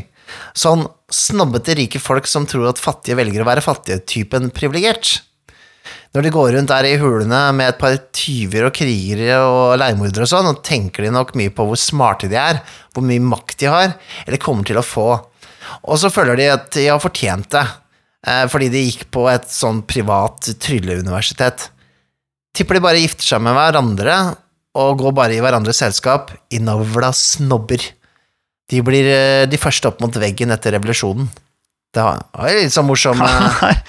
Sånn 0.56 0.86
snobbete 1.10 1.74
rike 1.76 2.00
folk 2.00 2.28
som 2.30 2.46
tror 2.48 2.70
at 2.70 2.80
fattige 2.80 3.18
velger 3.18 3.42
å 3.42 3.48
være 3.48 3.64
fattige-typen 3.64 4.48
privilegert. 4.54 5.18
Når 6.14 6.26
de 6.26 6.32
går 6.34 6.48
rundt 6.56 6.70
der 6.72 6.88
i 6.88 6.96
hulene 6.98 7.40
med 7.54 7.70
et 7.70 7.78
par 7.78 7.94
tyver 8.16 8.66
og 8.66 8.74
krigere 8.74 9.36
og 9.44 9.76
leiemordere 9.78 10.26
og 10.26 10.32
sånn, 10.32 10.48
og 10.50 10.62
tenker 10.66 11.06
de 11.06 11.12
nok 11.14 11.36
mye 11.38 11.52
på 11.54 11.66
hvor 11.68 11.78
smarte 11.78 12.30
de 12.30 12.38
er, 12.40 12.62
hvor 12.94 13.04
mye 13.06 13.22
makt 13.22 13.60
de 13.62 13.68
har, 13.70 13.94
eller 14.24 14.42
kommer 14.42 14.66
til 14.66 14.80
å 14.80 14.86
få. 14.86 15.08
Og 15.86 16.00
så 16.02 16.10
føler 16.10 16.40
de 16.40 16.48
at 16.50 16.70
de 16.74 16.88
har 16.88 17.02
fortjent 17.02 17.50
det, 17.54 17.66
eh, 18.26 18.46
fordi 18.50 18.70
de 18.72 18.86
gikk 18.88 19.06
på 19.14 19.28
et 19.30 19.46
sånn 19.52 19.84
privat 19.86 20.50
trylleuniversitet. 20.62 21.68
Tipper 22.56 22.78
de 22.78 22.86
bare 22.88 23.02
gifter 23.04 23.28
seg 23.28 23.44
med 23.44 23.54
hverandre 23.54 24.16
og 24.78 25.00
går 25.00 25.14
bare 25.16 25.36
i 25.36 25.40
hverandres 25.42 25.80
selskap. 25.82 26.30
Innavla 26.54 27.10
snobber. 27.16 27.82
De 28.70 28.82
blir 28.86 29.08
eh, 29.10 29.46
de 29.50 29.58
første 29.58 29.90
opp 29.90 30.02
mot 30.02 30.14
veggen 30.22 30.54
etter 30.54 30.76
revolusjonen. 30.76 31.30
Det 31.90 32.02
var 32.06 32.20
litt 32.54 32.70
sånn 32.70 32.86
morsom 32.86 33.18
eh, 33.26 33.80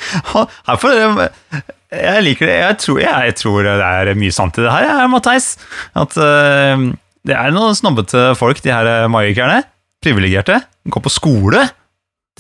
Jeg 1.94 2.24
liker 2.26 2.50
det. 2.50 2.56
Jeg 2.64 2.80
tror, 2.82 3.02
jeg 3.04 3.36
tror 3.38 3.68
det 3.68 3.76
er 3.78 4.14
mye 4.18 4.34
sant 4.34 4.58
i 4.58 4.66
det 4.66 4.74
her, 4.74 5.06
Matheis. 5.12 5.54
At 5.94 6.18
uh, 6.18 6.88
det 7.28 7.36
er 7.38 7.54
noen 7.54 7.78
snobbete 7.78 8.32
folk, 8.40 8.64
de 8.66 8.74
her 8.74 9.06
magikerne. 9.12 9.62
Privilegerte. 10.02 10.64
Går 10.90 11.06
på 11.06 11.14
skole. 11.14 11.68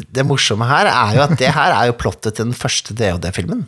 Det 0.01 0.25
morsomme 0.25 0.65
her 0.65 0.89
er 0.89 1.19
jo 1.19 1.21
at 1.27 1.37
det 1.37 1.53
her 1.53 1.75
er 1.75 1.91
jo 1.91 1.99
plottet 1.99 2.39
til 2.39 2.49
den 2.49 2.57
første 2.57 2.95
DOD-filmen. 2.97 3.67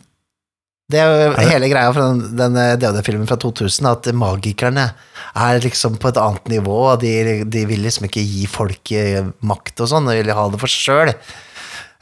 Det 0.92 0.98
er 1.00 1.08
jo 1.08 1.30
det? 1.32 1.44
hele 1.48 1.68
greia 1.72 1.92
fra 1.96 2.10
den, 2.12 2.34
den 2.36 2.56
DOD-filmen 2.82 3.28
fra 3.30 3.38
2000, 3.40 3.86
at 3.88 4.08
magikerne 4.20 4.90
er 5.34 5.62
liksom 5.64 5.96
på 6.02 6.10
et 6.12 6.18
annet 6.20 6.50
nivå, 6.52 6.74
og 6.92 7.00
de, 7.00 7.40
de 7.48 7.62
vil 7.70 7.80
liksom 7.86 8.04
ikke 8.10 8.20
gi 8.20 8.44
folk 8.52 8.92
eh, 8.92 9.24
makt 9.48 9.80
og 9.80 9.88
sånn, 9.94 10.10
de 10.12 10.18
vil 10.20 10.34
ha 10.36 10.44
det 10.52 10.60
for 10.60 10.68
sjøl. 10.70 11.14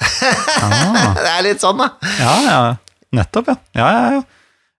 Ah, 0.03 1.15
Det 1.23 1.31
er 1.31 1.43
litt 1.47 1.63
sånn, 1.63 1.79
da. 1.79 1.91
ja, 2.19 2.35
ja. 2.49 2.61
Nettopp, 3.15 3.53
ja. 3.53 3.57
Ja, 3.77 3.89
ja, 3.93 4.05
ja. 4.17 4.21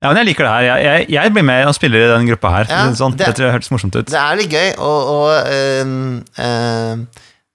ja, 0.04 0.08
men 0.12 0.20
jeg 0.24 0.28
liker 0.32 0.48
det 0.48 0.54
her. 0.56 0.64
Jeg, 0.68 0.86
jeg, 0.88 1.10
jeg 1.16 1.34
blir 1.36 1.46
med 1.48 1.68
og 1.70 1.76
spiller 1.78 2.04
i 2.04 2.12
den 2.12 2.28
gruppa 2.32 2.52
her. 2.58 2.72
Ja, 2.72 2.86
sånn, 2.98 3.14
det- 3.16 3.28
det, 3.30 3.36
tror 3.38 3.48
jeg 3.48 3.56
hørtes 3.56 3.72
morsomt 3.72 3.96
ut. 4.00 4.10
Det 4.10 4.20
er 4.20 4.40
litt 4.42 4.52
gøy, 4.52 4.72
og, 4.82 5.12
og 5.14 5.54
øh, 5.54 5.94
øhm, 6.44 7.06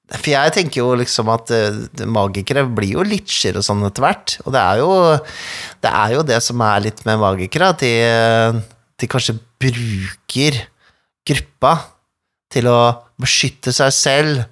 For 0.08 0.30
jeg 0.32 0.52
tenker 0.56 0.80
jo 0.80 0.94
liksom 0.96 1.28
at 1.34 1.50
øh, 1.52 1.80
magikere 2.08 2.64
blir 2.72 2.94
jo 2.96 3.04
litcher 3.04 3.58
og 3.60 3.64
sånn 3.66 3.84
etter 3.88 4.06
hvert. 4.06 4.38
Og 4.46 4.54
det 4.54 4.62
er 4.62 4.80
jo 4.80 4.92
det 5.84 5.92
er 5.92 6.14
jo 6.16 6.24
det 6.30 6.38
som 6.44 6.62
er 6.64 6.84
litt 6.86 7.02
med 7.04 7.20
magikere, 7.20 7.72
at 7.74 7.84
de, 7.84 7.92
øh, 8.08 8.60
de 8.98 9.08
kanskje 9.10 9.36
bruker 9.60 10.62
gruppa 11.28 11.74
til 12.54 12.70
å 12.72 12.78
beskytte 13.20 13.74
seg 13.76 13.92
selv. 13.92 14.46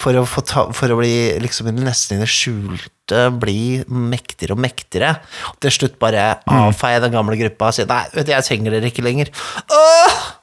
For 0.00 0.16
å, 0.16 0.24
få 0.24 0.40
ta, 0.48 0.62
for 0.72 0.88
å 0.88 0.96
bli 0.96 1.12
liksom 1.44 1.68
nesten 1.76 2.16
i 2.16 2.22
det 2.22 2.30
skjulte 2.32 3.26
bli 3.36 3.82
mektigere 3.84 4.56
og 4.56 4.62
mektigere. 4.64 5.10
Og 5.52 5.58
til 5.60 5.74
slutt 5.76 5.98
bare 6.00 6.38
avfeie 6.48 7.02
den 7.04 7.12
gamle 7.12 7.36
gruppa 7.36 7.68
og 7.68 7.76
si 7.76 7.84
nei, 7.84 8.06
vet 8.14 8.24
du, 8.24 8.32
jeg 8.32 8.46
trenger 8.48 8.78
dere 8.78 8.88
ikke 8.88 9.04
lenger. 9.04 9.28
Åh! 9.76 10.39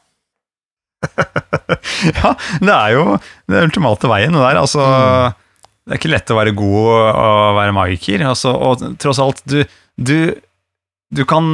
Ja, 2.18 2.32
det 2.62 2.74
er 2.74 2.93
jo 2.93 3.04
den 3.50 3.68
ultimate 3.68 4.10
veien, 4.10 4.36
det 4.36 4.41
der. 4.43 4.60
Altså, 4.62 4.84
Det 5.86 5.95
er 5.95 6.00
ikke 6.02 6.12
lett 6.12 6.34
å 6.34 6.38
være 6.38 6.56
god 6.58 6.89
og 6.93 7.58
være 7.58 7.76
magiker. 7.76 8.24
Altså, 8.30 8.54
og 8.54 8.84
tross 9.02 9.22
alt, 9.24 9.41
du, 9.50 9.62
du, 9.98 10.18
du 11.14 11.24
kan 11.30 11.48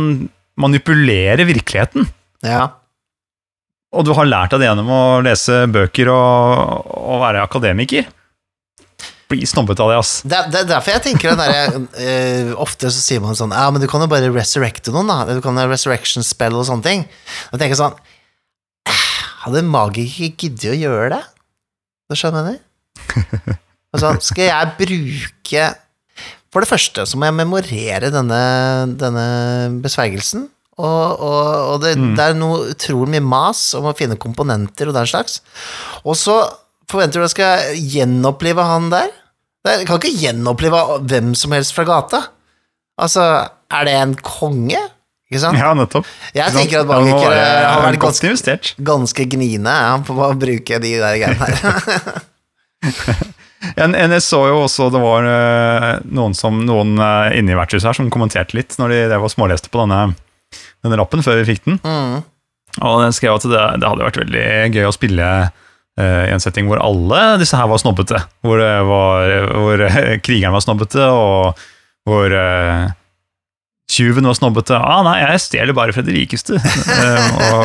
manipulere 0.60 1.48
virkeligheten. 1.50 2.08
Ja. 2.46 2.68
Og 3.94 4.06
du 4.08 4.12
har 4.18 4.28
lært 4.28 4.54
deg 4.54 4.64
det 4.64 4.70
gjennom 4.72 4.90
å 4.90 5.04
lese 5.26 5.64
bøker 5.72 6.10
og, 6.14 6.92
og 6.98 7.24
være 7.24 7.44
akademiker. 7.46 8.08
Bli 9.32 9.46
snobbet 9.50 9.80
av 9.82 9.92
det, 9.94 10.00
ass. 10.02 10.14
Det, 10.28 10.40
det 10.54 10.64
er 10.64 10.70
derfor 10.70 10.94
jeg 10.98 11.04
tenker 11.08 11.32
den 11.32 11.40
derre 11.42 11.86
eh, 11.98 12.50
Ofte 12.62 12.90
så 12.94 13.00
sier 13.02 13.22
man 13.24 13.38
sånn 13.38 13.54
Ja, 13.56 13.70
men 13.74 13.82
du 13.82 13.88
kan 13.90 14.04
jo 14.04 14.10
bare 14.12 14.30
resurrecte 14.34 14.94
noen, 14.94 15.10
da. 15.10 15.38
Du 15.38 15.42
kan 15.46 15.58
ha 15.58 15.66
resurrection 15.70 16.26
spell 16.26 16.58
og 16.60 16.68
sånne 16.68 16.86
ting. 16.86 17.06
Og 17.50 17.56
jeg 17.56 17.64
tenker 17.64 17.80
sånn 17.80 17.96
Hadde 19.44 19.62
en 19.64 19.72
magiker 19.72 20.34
giddet 20.40 20.72
å 20.72 20.78
gjøre 20.80 21.10
det? 21.18 21.22
Du 22.10 22.18
skjønner 22.20 22.54
jeg? 22.54 22.62
Altså, 23.94 24.16
skal 24.26 24.48
jeg 24.48 24.72
bruke 24.80 25.66
For 26.54 26.64
det 26.64 26.70
første 26.70 27.04
så 27.06 27.18
må 27.20 27.28
jeg 27.28 27.36
memorere 27.38 28.10
denne, 28.14 28.40
denne 28.98 29.26
besvergelsen. 29.84 30.48
Og, 30.82 31.20
og, 31.22 31.42
og 31.74 31.76
det, 31.84 31.92
det 32.18 32.24
er 32.24 32.38
noe 32.38 32.72
utrolig 32.72 33.14
mye 33.14 33.26
mas 33.36 33.62
om 33.78 33.86
å 33.90 33.94
finne 33.98 34.18
komponenter 34.18 34.90
og 34.90 34.96
den 34.98 35.10
slags. 35.10 35.42
Og 36.02 36.18
så 36.18 36.40
forventer 36.90 37.22
du 37.22 37.26
at 37.26 37.30
jeg 37.30 37.36
skal 37.36 37.84
gjenopplive 37.94 38.66
han 38.66 38.90
der? 38.94 39.12
Jeg 39.70 39.86
kan 39.88 40.02
ikke 40.02 40.18
gjenoppleve 40.24 40.82
hvem 41.06 41.34
som 41.38 41.54
helst 41.56 41.76
fra 41.78 41.86
gata. 41.88 42.24
Altså, 43.02 43.24
er 43.74 43.88
det 43.88 43.94
en 44.00 44.18
konge? 44.26 44.82
Ikke 45.34 45.42
sant? 45.42 45.58
Ja, 45.58 45.72
nettopp. 45.74 46.06
Jeg 46.38 46.54
tenker 46.54 46.84
at 46.84 46.90
magikere 46.92 47.32
være 47.34 47.64
har 47.66 47.86
vært 47.88 48.02
ganske, 48.04 48.30
investert. 48.30 48.74
ganske 48.86 49.26
gniende 49.34 49.74
ja, 49.74 49.96
på 50.06 50.14
å 50.14 50.30
bruke 50.38 50.78
de 50.84 50.92
der 51.02 51.18
greiene 51.18 51.50
her. 51.50 52.22
En, 53.80 53.94
en, 53.96 54.12
jeg 54.12 54.24
så 54.26 54.42
jo 54.50 54.58
også 54.66 54.90
det 54.92 55.00
var 55.00 55.24
eh, 55.24 55.90
noen, 56.12 56.36
som, 56.36 56.58
noen 56.68 56.98
eh, 57.00 57.38
inne 57.40 57.54
i 57.54 57.58
vertshuset 57.58 57.88
her 57.88 57.96
som 57.96 58.10
kommenterte 58.12 58.58
litt 58.58 58.76
når 58.76 58.92
de, 58.92 58.98
de 59.14 59.20
var 59.24 59.32
småleste 59.32 59.72
på 59.72 59.80
denne, 59.86 60.18
denne 60.84 61.00
lappen 61.00 61.24
før 61.24 61.40
vi 61.40 61.54
fikk 61.54 61.64
den. 61.70 61.80
Mm. 61.80 62.18
Og 62.84 62.98
den 63.06 63.16
skrev 63.16 63.38
at 63.38 63.48
det, 63.48 63.62
det 63.80 63.88
hadde 63.88 64.08
vært 64.10 64.20
veldig 64.20 64.48
gøy 64.76 64.90
å 64.90 64.96
spille 64.96 65.30
eh, 65.46 66.24
i 66.28 66.34
en 66.36 66.44
setting 66.44 66.68
hvor 66.68 66.82
alle 66.84 67.22
disse 67.42 67.56
her 67.56 67.70
var 67.72 67.80
snobbete. 67.82 68.20
Hvor, 68.44 68.66
var, 68.90 69.38
hvor 69.56 69.86
eh, 69.88 70.18
krigeren 70.26 70.58
var 70.58 70.66
snobbete, 70.66 71.08
og 71.08 71.64
hvor 72.04 72.36
eh, 73.94 73.98
tjuven 73.98 74.26
var 74.30 74.36
snobbete. 74.38 74.76
Ah, 74.78 75.02
nei, 75.06 75.20
jeg 75.22 75.42
stjeler 75.46 75.74
bare 75.78 75.94
fra 75.96 76.02
de 76.06 76.16
rikeste. 76.18 76.58
Eh, 76.60 77.30
og, 77.54 77.64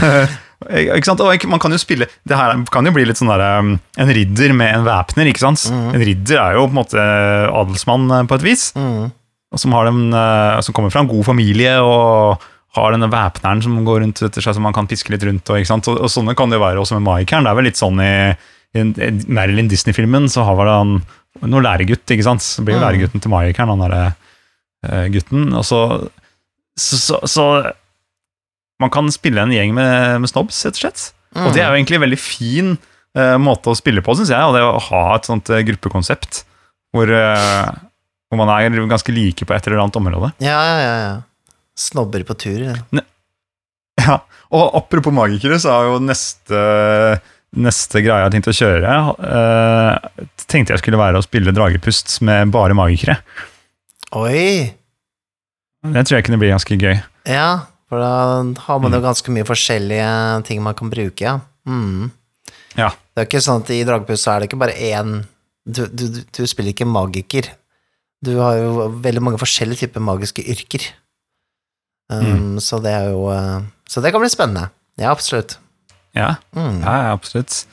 ikke 0.70 1.06
sant? 1.08 1.20
Og 1.24 1.46
man 1.50 1.60
kan 1.62 1.72
jo 1.72 1.78
spille 1.80 2.06
Det 2.28 2.36
her 2.36 2.58
kan 2.72 2.86
jo 2.86 2.92
bli 2.94 3.06
litt 3.08 3.18
sånn 3.20 3.30
der 3.32 3.42
um, 3.60 3.70
En 4.00 4.10
ridder 4.12 4.52
med 4.56 4.74
en 4.76 4.84
væpner, 4.86 5.30
ikke 5.30 5.42
sant? 5.42 5.62
En 5.72 5.96
ridder 6.04 6.36
er 6.42 6.58
jo 6.58 6.66
på 6.66 6.74
en 6.74 6.80
måte 6.82 7.00
adelsmann 7.48 8.10
eh, 8.18 8.26
på 8.28 8.36
et 8.40 8.44
vis 8.50 8.66
Mm. 8.76 9.10
som, 9.58 9.72
eh, 9.74 10.60
som 10.62 10.74
kommer 10.76 10.92
fra 10.94 11.00
en 11.02 11.08
god 11.10 11.24
familie 11.26 11.72
og 11.82 12.44
har 12.76 12.92
denne 12.94 13.08
væpneren 13.10 13.62
som 13.64 13.80
går 13.84 14.04
rundt 14.04 14.20
etter 14.22 14.44
seg, 14.44 14.54
som 14.54 14.62
man 14.62 14.72
kan 14.76 14.86
piske 14.86 15.10
litt 15.10 15.24
rundt. 15.26 15.48
Og, 15.50 15.58
og, 15.58 15.96
og 16.04 16.12
sånne 16.12 16.36
kan 16.38 16.52
det 16.52 16.60
jo 16.60 16.62
være 16.62 16.78
også 16.78 16.94
med 17.00 17.02
Maikeren. 17.08 17.42
Det 17.42 17.50
er 17.50 17.58
vel 17.58 17.66
litt 17.66 17.80
sånn 17.80 17.98
i, 17.98 18.12
i, 18.78 18.84
Marilyn 19.26 19.66
Disney-filmen, 19.72 20.28
så 20.30 20.44
har 20.46 20.54
vel 20.60 20.70
han 20.70 20.92
noen 21.42 21.66
læregutt, 21.66 22.04
ikke 22.14 22.28
sant. 22.28 22.44
Så 22.46 22.62
blir 22.62 22.76
jo 22.76 22.82
Mm. 22.84 22.86
læregutten 22.86 23.24
til 23.24 23.32
Maikeren, 23.34 23.72
han 23.74 23.82
derre 23.82 24.04
eh, 24.12 24.14
gutten. 25.12 25.50
Og 25.56 25.64
så, 25.66 25.80
så, 26.78 26.98
så, 27.00 27.18
så 27.28 27.46
man 28.80 28.92
kan 28.92 29.10
spille 29.12 29.42
en 29.42 29.52
gjeng 29.52 29.74
med, 29.76 30.22
med 30.22 30.30
snobs, 30.32 30.62
rett 30.66 30.78
og 30.78 30.84
slett. 30.84 31.02
Og 31.38 31.52
det 31.54 31.62
er 31.62 31.68
jo 31.68 31.76
egentlig 31.78 31.98
en 31.98 32.06
veldig 32.06 32.18
fin 32.18 32.72
uh, 32.74 33.36
måte 33.38 33.70
å 33.70 33.78
spille 33.78 34.02
på, 34.02 34.16
syns 34.18 34.32
jeg. 34.32 34.40
Og 34.40 34.56
det 34.56 34.64
å 34.66 34.80
ha 34.88 35.02
et 35.14 35.28
sånt 35.28 35.52
uh, 35.52 35.60
gruppekonsept 35.68 36.42
hvor, 36.96 37.12
uh, 37.12 37.68
hvor 38.30 38.40
man 38.40 38.50
er 38.56 38.80
ganske 38.90 39.14
like 39.14 39.46
på 39.46 39.54
et 39.54 39.68
eller 39.68 39.84
annet 39.84 40.00
område. 40.00 40.32
Ja, 40.42 40.58
ja, 40.58 40.78
ja, 40.80 40.96
ja. 41.04 41.58
Snobber 41.78 42.24
på 42.26 42.38
tur. 42.40 42.64
ja. 42.70 43.04
Ja, 44.00 44.22
Og 44.54 44.76
apropos 44.78 45.12
magikere, 45.14 45.58
så 45.60 45.74
er 45.74 45.90
jo 45.90 46.00
neste 46.00 46.64
Neste 47.50 47.98
greie 47.98 48.14
jeg 48.14 48.26
har 48.28 48.30
tenkt 48.30 48.46
å 48.46 48.52
kjøre, 48.54 48.90
eh, 49.26 50.26
tenkte 50.46 50.70
jeg 50.70 50.82
skulle 50.84 51.00
være 51.00 51.18
å 51.18 51.24
spille 51.24 51.50
Dragepust 51.50 52.20
med 52.22 52.52
bare 52.54 52.76
magikere. 52.78 53.16
Oi! 54.16 54.72
Det 55.94 56.02
tror 56.06 56.18
jeg 56.18 56.26
kunne 56.26 56.40
bli 56.40 56.50
ganske 56.50 56.76
gøy. 56.76 56.96
Ja, 57.30 57.66
for 57.88 58.00
da 58.02 58.10
har 58.66 58.78
man 58.82 58.90
Mm. 58.92 58.96
jo 58.98 59.00
ganske 59.06 59.32
mye 59.32 59.46
forskjellige 59.48 60.44
ting 60.44 60.62
man 60.62 60.74
kan 60.74 60.90
bruke, 60.90 61.20
ja. 61.20 61.40
Mm. 61.66 62.10
Ja. 62.76 62.90
Det 63.14 63.22
er 63.22 63.26
ikke 63.28 63.40
sånn 63.44 63.62
at 63.62 63.70
i 63.70 63.84
Dragepust 63.84 64.26
er 64.28 64.40
det 64.40 64.48
ikke 64.50 64.58
bare 64.60 64.74
én 64.76 65.24
du, 65.66 65.86
du, 65.86 66.22
du- 66.32 66.46
spiller 66.46 66.72
ikke 66.72 66.86
magiker. 66.88 67.48
Du 68.24 68.36
har 68.40 68.56
jo 68.56 68.88
veldig 69.00 69.22
mange 69.22 69.38
forskjellige 69.38 69.86
typer 69.86 70.00
magiske 70.00 70.42
yrker. 70.44 70.82
Um, 72.10 72.58
Så 72.58 72.80
det 72.82 72.90
er 72.90 73.10
jo 73.12 73.28
eh, 73.30 73.60
Så 73.88 74.02
det 74.02 74.10
kan 74.12 74.20
bli 74.20 74.28
spennende. 74.28 74.70
Ja, 74.98 75.10
absolutt. 75.12 75.58
Ja, 76.14 76.36
Mm. 76.54 76.80
ja 76.82 77.02
ja, 77.06 77.12
absolutt. 77.12 77.66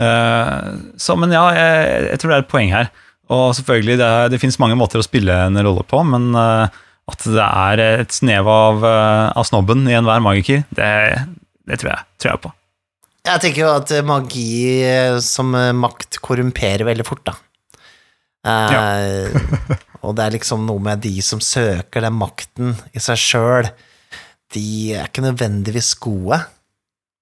Uh, 0.00 0.94
så, 0.98 1.16
men 1.16 1.30
ja, 1.32 1.48
jeg, 1.54 2.10
jeg 2.10 2.18
tror 2.18 2.28
det 2.30 2.36
er 2.36 2.42
et 2.42 2.48
poeng 2.50 2.70
her. 2.72 2.90
Og 3.34 3.50
selvfølgelig, 3.58 3.98
det, 4.00 4.12
det 4.32 4.40
finnes 4.40 4.60
mange 4.62 4.76
måter 4.78 5.00
å 5.00 5.06
spille 5.06 5.34
en 5.46 5.58
rolle 5.60 5.84
på, 5.88 6.00
men 6.08 6.30
eh, 6.38 6.78
at 7.08 7.26
det 7.28 7.48
er 7.48 7.82
et 7.84 8.14
snev 8.14 8.48
av, 8.48 8.84
eh, 8.84 9.26
av 9.36 9.48
snobben 9.48 9.84
i 9.88 9.96
enhver 9.98 10.22
magiker, 10.24 10.64
det, 10.76 10.92
det 11.68 11.80
tror, 11.80 11.92
jeg, 11.92 12.08
tror 12.20 12.32
jeg 12.32 12.42
på. 12.46 12.54
Jeg 13.28 13.42
tenker 13.44 13.64
jo 13.64 13.74
at 13.74 13.92
magi 14.08 14.48
eh, 14.86 15.18
som 15.24 15.52
makt 15.52 16.20
korrumperer 16.24 16.88
veldig 16.88 17.06
fort, 17.08 17.26
da. 17.28 17.36
Eh, 18.48 19.36
og 20.04 20.16
det 20.16 20.24
er 20.24 20.36
liksom 20.38 20.64
noe 20.68 20.80
med 20.84 21.04
de 21.04 21.18
som 21.24 21.42
søker 21.44 22.06
den 22.06 22.16
makten 22.16 22.76
i 22.96 23.02
seg 23.02 23.20
sjøl, 23.20 23.72
de 24.56 24.68
er 24.96 25.10
ikke 25.10 25.26
nødvendigvis 25.26 25.92
gode. 26.00 26.40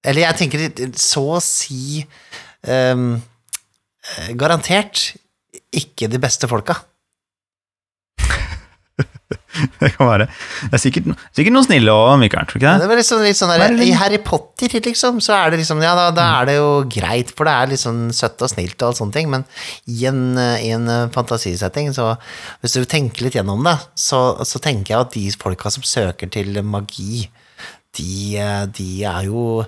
Eller 0.07 0.23
jeg 0.29 0.39
tenker 0.39 0.93
så 0.95 1.23
å 1.35 1.43
si 1.43 2.05
eh, 2.63 3.07
garantert 4.39 5.09
ikke 5.75 6.07
de 6.11 6.19
beste 6.23 6.47
folka. 6.49 6.77
Det 9.81 9.89
kan 9.97 10.07
være. 10.07 10.25
Det 10.69 10.73
er 10.77 10.81
sikkert, 10.81 11.07
sikkert 11.35 11.53
noen 11.53 11.65
snille 11.65 11.93
òg, 11.93 12.13
Mikael, 12.21 12.45
tror 12.49 12.59
ikke 12.59 12.71
Det 12.77 12.83
det? 12.83 12.89
var 12.91 12.99
liksom 12.99 13.23
litt 13.25 13.37
sånn 13.39 13.51
der, 13.51 13.73
I 13.83 13.89
Harry 13.97 14.19
Potter, 14.23 14.69
liksom, 14.85 15.17
så 15.23 15.33
er 15.35 15.51
det 15.53 15.59
liksom 15.63 15.81
Ja, 15.83 15.95
da, 15.97 16.05
da 16.15 16.25
er 16.39 16.49
det 16.49 16.55
jo 16.59 16.67
greit, 16.93 17.33
for 17.37 17.49
det 17.49 17.55
er 17.57 17.71
litt 17.73 17.81
sånn 17.81 18.03
søtt 18.15 18.41
og 18.45 18.51
snilt 18.53 18.77
og 18.81 18.91
alt 18.91 18.99
sånne 19.01 19.15
ting, 19.17 19.31
men 19.33 19.45
i 19.89 20.05
en, 20.09 20.21
i 20.37 20.69
en 20.77 20.87
eh, 20.93 21.09
fantasisetting, 21.13 21.89
så 21.97 22.13
hvis 22.61 22.77
du 22.77 22.85
tenker 22.89 23.25
litt 23.27 23.37
gjennom 23.39 23.65
det, 23.67 23.75
så, 23.97 24.21
så 24.47 24.61
tenker 24.63 24.93
jeg 24.93 25.01
at 25.07 25.17
de 25.17 25.25
folka 25.41 25.73
som 25.73 25.85
søker 25.85 26.31
til 26.37 26.61
magi, 26.65 27.25
de, 27.97 28.11
eh, 28.37 28.63
de 28.77 28.89
er 29.09 29.27
jo 29.31 29.65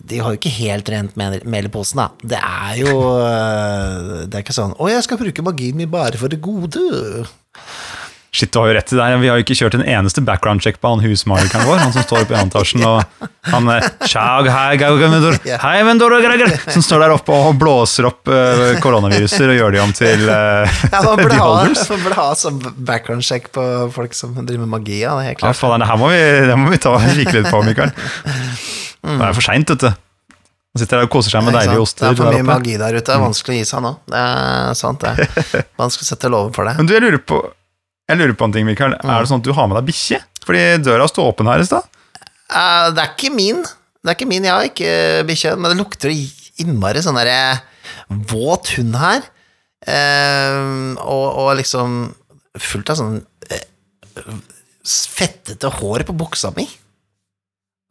de 0.00 0.18
har 0.24 0.32
jo 0.32 0.40
ikke 0.40 0.54
helt 0.56 0.88
rent 0.88 1.16
mel 1.20 1.66
i 1.68 1.72
posen, 1.72 2.00
da. 2.00 2.08
Det 2.24 2.40
er 2.40 2.78
jo 2.80 2.96
eh, 3.20 4.24
Det 4.24 4.38
er 4.38 4.44
ikke 4.44 4.56
sånn 4.56 4.72
'Å, 4.78 4.88
jeg 4.88 5.04
skal 5.04 5.20
bruke 5.20 5.44
magien 5.44 5.76
min 5.76 5.92
bare 5.92 6.16
for 6.16 6.32
det 6.32 6.40
gode'. 6.40 7.28
Shit, 8.32 8.48
du 8.48 8.62
har 8.62 8.70
jo 8.70 8.74
rett 8.78 8.92
i 8.92 8.96
det. 8.96 9.06
Vi 9.20 9.28
har 9.28 9.36
jo 9.36 9.44
ikke 9.44 9.54
kjørt 9.58 9.74
en 9.76 9.82
eneste 9.84 10.22
background 10.24 10.62
check 10.64 10.78
på 10.80 10.88
han 10.88 11.02
husmagikeren 11.04 11.66
vår, 11.68 11.82
han 11.82 11.92
som 11.92 12.06
står 12.06 12.22
oppe 12.24 12.32
i 12.32 12.38
antasjen 12.40 12.80
og 12.88 13.02
han 13.52 13.68
eh, 13.68 13.84
som 16.72 16.86
står 16.86 17.04
der 17.04 17.12
oppe 17.12 17.36
og 17.36 17.60
blåser 17.60 18.08
opp 18.08 18.32
eh, 18.32 18.80
koronaviruser 18.80 19.52
og 19.52 19.58
gjør 19.58 19.76
de 19.76 19.82
om 19.84 19.92
til 19.92 20.24
uh, 20.32 20.64
Ja, 20.88 21.02
man 21.04 21.20
burde 21.20 21.36
ha, 21.42 21.50
man 21.68 22.06
burde 22.06 22.16
ha 22.22 22.30
sånn 22.40 22.62
background 22.78 23.28
check 23.28 23.52
på 23.52 23.66
folk 23.92 24.16
som 24.16 24.32
driver 24.40 24.64
med 24.64 24.78
magi, 24.78 25.02
ja, 25.04 25.12
det 25.18 25.26
er 25.26 25.34
helt 25.34 25.44
Ja, 25.44 25.52
faen, 25.52 25.84
det 25.84 25.92
her 25.92 26.00
må 26.00 26.08
vi, 26.14 26.22
det 26.48 26.56
må 26.56 26.72
vi 26.72 26.80
ta 26.80 26.96
kikke 27.04 27.36
litt 27.36 27.52
på, 27.52 27.60
Mikael. 27.68 27.92
Det 29.02 29.28
er 29.28 29.36
for 29.36 29.44
seint, 29.44 29.70
vet 29.74 29.84
du. 29.84 29.90
Han 30.72 30.80
sitter 30.80 31.02
der 31.02 31.08
og 31.08 31.12
koser 31.12 31.34
seg 31.34 31.42
med 31.44 31.52
deilige 31.52 31.82
oster. 31.84 32.06
Det 32.06 32.14
er 32.14 32.20
for 32.22 32.32
mye 32.32 32.44
magi 32.48 32.78
der 32.80 32.94
ute, 32.96 33.04
det 33.04 33.12
er 33.12 33.20
vanskelig 33.20 33.54
å 33.54 33.58
gi 33.58 33.64
seg 33.68 33.82
nå. 33.84 33.90
Det 34.08 34.20
er 34.22 34.76
sant, 34.78 35.02
det. 35.04 35.26
Vanskelig 35.80 36.06
å 36.06 36.08
sette 36.08 36.30
lover 36.32 36.54
for 36.56 36.68
det. 36.68 36.78
Men 36.78 36.88
du, 36.88 36.94
jeg 36.96 37.04
lurer 37.04 37.20
på, 37.20 37.40
jeg 38.08 38.20
lurer 38.20 38.38
på 38.40 38.46
en 38.48 38.54
ting, 38.54 38.64
Mikael. 38.64 38.94
Mm. 38.96 39.10
Er 39.12 39.20
det 39.20 39.28
sånn 39.28 39.42
at 39.42 39.48
du 39.50 39.52
har 39.58 39.68
med 39.68 39.76
deg 39.76 39.90
bikkje? 39.90 40.22
Fordi 40.46 40.62
døra 40.80 41.08
sto 41.10 41.26
åpen 41.28 41.50
her 41.50 41.60
i 41.60 41.66
stad. 41.68 41.84
Uh, 42.48 42.88
det 42.96 43.04
er 43.04 43.10
ikke 43.10 43.32
min. 43.34 43.60
Det 44.00 44.10
er 44.10 44.16
ikke 44.16 44.30
min, 44.30 44.46
jeg 44.48 44.54
har 44.54 44.70
ikke 44.70 44.94
bikkje, 45.28 45.52
men 45.58 45.74
det 45.74 45.78
lukter 45.82 46.14
innmari 46.62 47.04
sånn 47.04 47.20
derre 47.20 47.60
våt 48.32 48.72
hund 48.78 48.96
her. 49.02 49.28
Uh, 49.84 50.96
og, 51.04 51.26
og 51.42 51.52
liksom 51.58 52.00
fullt 52.62 52.94
av 52.94 53.00
sånn 53.02 53.20
uh, 53.20 54.40
fettete 54.88 55.68
hår 55.80 56.06
på 56.08 56.16
buksa 56.16 56.54
mi. 56.56 56.64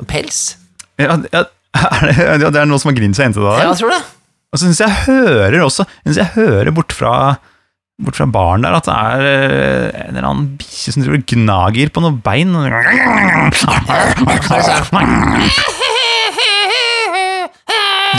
Pels. 0.10 0.56
Ja, 1.02 1.18
ja, 1.34 1.44
er 1.82 2.08
det, 2.08 2.16
ja, 2.44 2.50
det 2.52 2.60
er 2.62 2.68
noen 2.70 2.82
som 2.82 2.92
har 2.92 2.98
grint 2.98 3.18
seg 3.18 3.30
inntil 3.30 3.46
det 3.48 3.54
Ja, 3.62 3.70
jeg 3.72 3.80
tror 3.80 3.94
det. 3.96 4.02
Og 4.52 4.60
så 4.60 4.68
syns 4.68 4.82
jeg 4.84 4.92
hører 5.06 5.62
også 5.64 5.86
synes 6.04 6.20
jeg 6.20 6.34
hører 6.36 6.72
bort 6.76 6.92
fra, 6.96 7.14
bort 8.04 8.18
fra 8.20 8.28
baren 8.28 8.66
der 8.66 8.76
at 8.76 8.90
det 8.90 8.96
er 8.98 9.22
eh, 9.30 10.02
en 10.04 10.18
eller 10.18 10.28
annen 10.28 10.50
bikkje 10.60 10.96
som 10.96 11.06
driver 11.06 11.22
og 11.22 11.28
gnager 11.32 11.94
på 11.96 12.04
noen 12.04 12.20
bein. 12.26 12.52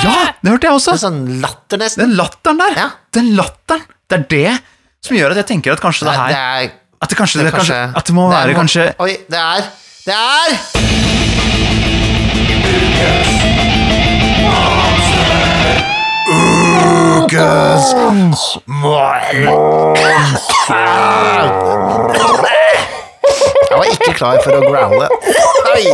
Ja, 0.02 0.14
det 0.42 0.50
hørte 0.50 0.66
jeg 0.66 0.74
også! 0.74 0.94
Det 0.94 0.98
er 0.98 1.02
sånn 1.04 1.20
latter, 1.42 1.78
nesten. 1.78 2.00
Den 2.02 2.14
latteren 2.18 2.58
der! 2.58 2.72
Ja. 2.80 2.86
Den 3.14 3.28
latteren! 3.38 3.84
Det 4.10 4.18
er 4.18 4.24
det 4.32 4.52
som 5.06 5.16
gjør 5.18 5.34
at 5.34 5.42
jeg 5.42 5.48
tenker 5.52 5.76
at 5.76 5.82
kanskje 5.82 6.08
det 6.08 6.16
her 6.16 6.32
det 6.32 6.40
er 6.40 6.72
At 7.02 7.10
det 7.10 7.18
kanskje, 7.18 7.40
det 7.40 7.46
det 7.48 7.54
kanskje 7.56 7.78
At 7.98 8.06
det 8.06 8.14
må 8.14 8.28
være 8.30 8.54
kanskje 8.58 8.88
Oi, 9.02 9.14
det 9.30 9.40
er 9.40 9.70
Det 10.06 10.14
er 10.18 11.81
Ukens 17.22 17.88
Jeg 23.70 23.78
var 23.78 23.86
ikke 23.90 24.14
klar 24.18 24.40
for 24.44 24.52
å 24.56 24.60
growle. 24.66 25.08
Oi. 25.72 25.84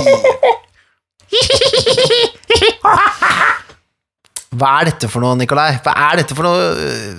Hva 4.58 4.70
er 4.80 4.88
dette 4.90 5.10
for 5.12 5.22
noe, 5.22 5.36
Nikolai? 5.38 5.76
Hva 5.84 5.92
er 6.08 6.22
dette 6.22 6.34
for 6.36 6.48
noe 6.48 6.70
øh, 6.74 7.18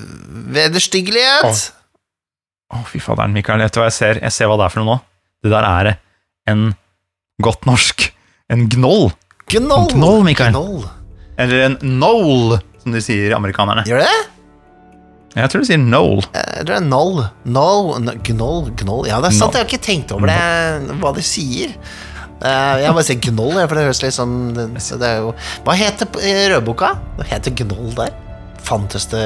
vederstyggelighet? 0.55 1.61
Å, 2.69 2.81
fy 2.89 2.99
faderen, 3.01 3.33
Mikael. 3.33 3.61
Vet 3.63 3.73
du 3.75 3.79
hva 3.81 3.87
jeg 3.87 3.97
ser? 3.97 4.19
Jeg 4.25 4.35
ser 4.35 4.49
hva 4.49 4.57
det 4.59 4.65
er 4.67 4.73
for 4.73 4.81
noe 4.83 4.97
nå. 4.97 4.99
Det 5.45 5.53
der 5.53 5.65
er 5.69 5.93
en 6.51 6.71
godt 7.39 7.63
norsk 7.69 8.09
En 8.49 8.65
gnoll. 8.73 9.11
Gnoll. 9.49 9.87
Knoll, 9.93 10.23
Mikael. 10.27 10.53
Knoll. 10.53 10.83
Eller 11.39 11.65
en 11.69 11.77
knoll, 11.81 12.59
som 12.83 12.93
de 12.93 13.01
sier 13.01 13.33
amerikanerne. 13.37 13.85
Gjør 13.87 14.03
det? 14.03 14.17
Jeg 15.37 15.51
tror 15.51 15.61
du 15.61 15.67
sier 15.69 15.81
knoll. 15.81 16.23
Jeg 16.33 16.63
tror 16.65 16.69
det 16.71 16.77
er 16.79 16.85
Knoll. 16.85 17.19
Knoll, 17.45 18.13
Gnoll, 18.25 18.69
Gnoll 18.79 19.07
Ja, 19.07 19.19
det 19.21 19.29
er 19.29 19.35
sant, 19.37 19.53
jeg 19.53 19.61
har 19.61 19.69
ikke 19.69 19.85
tenkt 19.85 20.13
over 20.15 20.29
det, 20.29 20.95
hva 21.01 21.11
de 21.15 21.23
sier. 21.25 21.75
Eh, 22.39 22.75
jeg 22.81 22.95
bare 22.95 23.05
sier 23.05 23.21
Gnoll, 23.27 23.59
for 23.61 23.77
det 23.77 23.85
høres 23.85 24.01
litt 24.01 24.15
sånn 24.15 24.35
det, 24.55 24.97
er 25.05 25.21
jo, 25.25 25.33
Hva 25.67 25.75
heter 25.77 26.09
rødboka? 26.55 26.93
Det 27.19 27.29
heter 27.29 27.55
Gnoll 27.61 27.93
der. 27.97 28.15
Fantes 28.65 29.05
det 29.13 29.25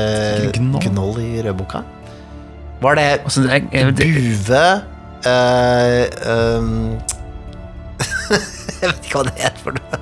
Gnoll. 0.57 0.83
Gnoll 0.89 1.19
i 1.23 1.31
rødboka? 1.45 1.83
Var 2.83 2.99
det 2.99 3.09
Altså, 3.23 3.45
Buve 3.95 4.63
uh, 5.23 6.03
um, 6.27 6.71
Jeg 8.81 8.89
vet 8.89 9.05
ikke 9.05 9.21
hva 9.21 9.29
det 9.29 9.37
heter 9.39 9.63
for 9.63 9.79
noe. 9.79 10.01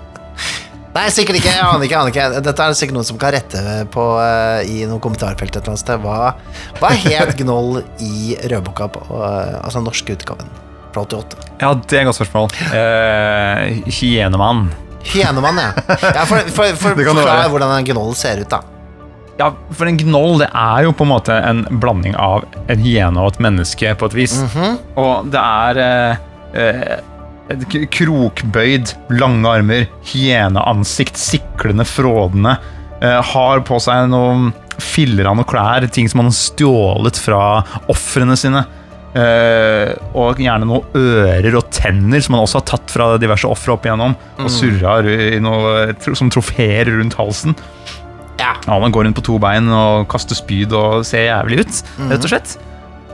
Nei, 0.91 1.05
sikkert 1.13 1.39
ikke. 1.39 1.51
Jeg 1.53 1.63
aner 1.63 1.85
ikke. 1.85 1.93
jeg 1.95 2.01
aner 2.01 2.11
ikke 2.11 2.41
Dette 2.47 2.65
er 2.65 2.75
sikkert 2.75 2.97
noen 2.97 3.07
som 3.07 3.19
kan 3.21 3.31
rette 3.35 3.61
på 3.93 4.07
uh, 4.19 4.59
i 4.67 4.81
noen 4.89 4.99
kommentarfelt 5.03 5.55
et 5.55 5.61
eller 5.61 5.73
annet 5.73 5.83
sted. 5.83 6.03
Hva, 6.03 6.33
hva 6.81 6.91
het 6.91 7.31
Gnoll 7.39 7.79
i 8.03 8.35
rødboka, 8.51 8.89
på, 8.91 9.05
uh, 9.13 9.61
altså 9.61 9.79
den 9.79 9.87
norske 9.87 10.17
utgaven 10.17 10.51
fra 10.91 11.05
88? 11.07 11.47
ja, 11.61 11.69
det 11.77 11.95
er 11.95 12.03
et 12.03 12.09
godt 12.09 12.19
spørsmål. 12.19 12.51
Uh, 12.73 13.87
Hyenemann. 13.87 14.67
Hyenemann, 15.07 15.63
ja. 15.63 15.71
ja 16.19 16.27
for, 16.27 16.51
for, 16.51 16.75
for, 16.75 16.99
forklar 17.07 17.47
hvordan 17.53 17.77
en 17.77 17.87
gnoll 17.87 18.11
ser 18.17 18.43
ut, 18.43 18.51
da. 18.51 18.61
Ja, 19.39 19.47
for 19.73 19.89
en 19.89 19.97
gnoll 19.97 20.41
det 20.41 20.49
er 20.51 20.83
jo 20.85 20.91
på 20.93 21.05
en 21.07 21.13
måte 21.13 21.33
en 21.33 21.63
blanding 21.81 22.17
av 22.19 22.43
en 22.69 22.83
hyene 22.83 23.23
og 23.23 23.31
et 23.31 23.39
menneske, 23.47 23.95
på 23.95 24.11
et 24.11 24.17
vis. 24.19 24.35
Og 24.99 25.31
det 25.31 25.41
er 25.41 25.79
uh, 25.81 26.27
eh, 26.51 26.99
krokbøyd, 27.91 28.93
lange 29.19 29.49
armer, 29.49 29.87
hyeneansikt, 30.11 31.17
siklende, 31.19 31.85
frådende. 31.87 32.57
eh, 33.01 33.21
har 33.33 33.59
på 33.65 33.79
seg 33.81 34.09
noen 34.11 34.51
filler 34.77 35.25
av 35.25 35.35
noen 35.35 35.47
klær, 35.49 35.87
ting 35.91 36.07
som 36.09 36.19
han 36.21 36.29
har 36.29 36.37
stjålet 36.37 37.17
fra 37.17 37.63
ofrene 37.89 38.35
sine. 38.37 38.61
Eh, 39.15 39.91
og 40.15 40.37
gjerne 40.39 40.67
noen 40.69 40.85
ører 40.95 41.57
og 41.57 41.65
tenner 41.73 42.21
som 42.23 42.35
han 42.37 42.45
også 42.45 42.61
har 42.61 42.67
tatt 42.69 42.93
fra 42.93 43.17
diverse 43.17 43.49
ofre 43.49 43.73
opp 43.73 43.83
igjennom. 43.85 44.15
Og 44.39 44.49
surra 44.53 44.99
i 45.03 45.39
noe, 45.43 45.95
som 46.15 46.29
trofeer 46.29 46.85
rundt 46.93 47.17
halsen. 47.19 47.55
Ja. 48.39 48.53
Ja, 48.67 48.79
Han 48.79 48.91
går 48.91 49.05
rundt 49.05 49.17
på 49.17 49.23
to 49.25 49.39
bein 49.39 49.67
og 49.69 50.07
kaster 50.09 50.35
spyd 50.37 50.71
og 50.73 51.03
ser 51.05 51.27
jævlig 51.27 51.59
ut, 51.65 51.81
rett 52.09 52.23
og 52.23 52.29
slett. 52.31 52.57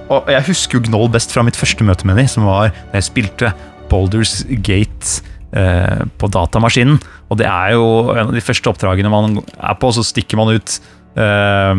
Og 0.10 0.30
jeg 0.32 0.46
husker 0.48 0.78
jo 0.78 0.84
Gnoll 0.86 1.10
best 1.12 1.34
fra 1.34 1.44
mitt 1.44 1.58
første 1.60 1.84
møte 1.84 2.06
med 2.08 2.16
dem, 2.16 2.28
som 2.28 2.46
var 2.48 2.70
da 2.92 3.00
jeg 3.02 3.08
spilte 3.10 3.54
Boulders 3.92 4.42
Gate 4.48 5.22
eh, 5.56 6.04
på 6.20 6.30
datamaskinen. 6.32 7.00
Og 7.28 7.40
det 7.42 7.48
er 7.50 7.76
jo 7.76 7.88
en 8.14 8.30
av 8.30 8.36
de 8.36 8.44
første 8.44 8.72
oppdragene 8.72 9.12
man 9.12 9.42
er 9.42 9.76
på, 9.80 9.92
så 9.96 10.06
stikker 10.06 10.40
man 10.40 10.54
ut 10.56 10.78
eh, 11.18 11.74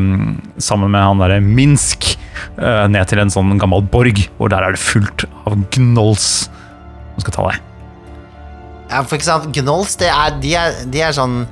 sammen 0.69 0.93
med 0.93 1.05
han 1.05 1.23
derre 1.23 1.41
Minsk 1.45 2.13
eh, 2.15 2.85
ned 2.91 3.09
til 3.11 3.23
en 3.23 3.33
sånn 3.33 3.57
gammel 3.61 3.87
borg, 3.93 4.27
hvor 4.39 4.53
der 4.53 4.67
er 4.67 4.77
det 4.77 4.83
fullt 4.83 5.27
av 5.45 5.57
gnolls 5.75 6.49
som 6.49 7.25
skal 7.25 7.35
ta 7.35 7.49
deg. 7.51 7.65
Ja, 8.89 9.03
for 9.03 9.19
eksempel, 9.19 9.53
gnolls, 9.59 9.99
det 10.01 10.09
er, 10.09 10.39
de, 10.41 10.55
er, 10.57 10.79
de 10.89 11.03
er 11.05 11.13
sånn 11.13 11.43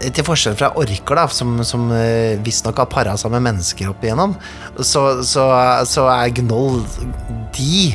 Til 0.00 0.24
forskjell 0.26 0.56
fra 0.58 0.72
orker, 0.80 1.14
da, 1.14 1.28
som, 1.30 1.60
som 1.62 1.84
uh, 1.92 2.34
visstnok 2.42 2.80
har 2.82 2.88
para 2.90 3.12
seg 3.20 3.30
med 3.34 3.44
mennesker 3.44 3.92
opp 3.92 4.02
igjennom, 4.02 4.32
så, 4.80 5.20
så, 5.22 5.44
så 5.86 6.08
er 6.10 6.32
gnoll 6.40 6.80
De 7.54 7.92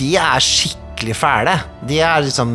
De 0.00 0.14
er 0.18 0.42
skikkelig 0.42 0.87
fæle. 1.16 1.54
De 1.88 2.00
er 2.02 2.22
liksom 2.26 2.54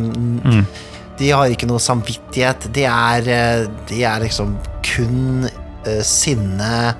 De 1.18 1.30
har 1.30 1.46
ikke 1.52 1.68
noe 1.70 1.78
samvittighet. 1.78 2.66
De 2.74 2.84
er, 2.90 3.28
eh, 3.30 3.66
de 3.88 4.00
er 4.02 4.24
liksom 4.24 4.56
kun 4.82 5.46
uh, 5.86 6.02
sinne, 6.02 6.94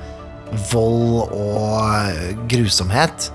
vold 0.70 1.32
og 1.34 1.80
eh, 1.90 2.34
grusomhet. 2.48 3.30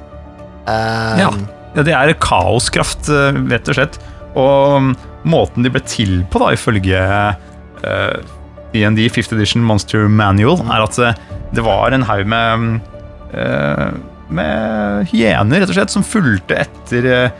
Eh, 0.66 1.20
Ja. 1.20 1.30
ja, 1.76 1.84
det 1.84 1.94
er 1.94 2.14
kaoskraft, 2.16 3.10
rett 3.52 3.68
og 3.68 3.76
slett. 3.76 4.00
Og 4.40 4.80
mm, 4.82 4.92
måten 5.28 5.64
de 5.68 5.70
ble 5.74 5.82
til 5.84 6.24
på, 6.32 6.40
da, 6.40 6.54
ifølge 6.56 7.04
uh, 7.84 8.16
DND 8.72 9.04
5th 9.12 9.36
Edition 9.36 9.64
Monster 9.66 10.08
Manual, 10.08 10.62
er 10.70 10.86
at 10.86 11.00
det 11.52 11.66
var 11.66 11.92
en 11.92 12.06
haug 12.06 12.28
med 12.30 12.64
mm, 12.64 12.74
eh, 13.34 13.90
med 14.30 15.08
hyener, 15.10 15.64
rett 15.64 15.72
og 15.72 15.78
slett, 15.78 15.90
som 15.94 16.06
fulgte 16.06 16.60
etter 16.62 17.08
eh, 17.10 17.32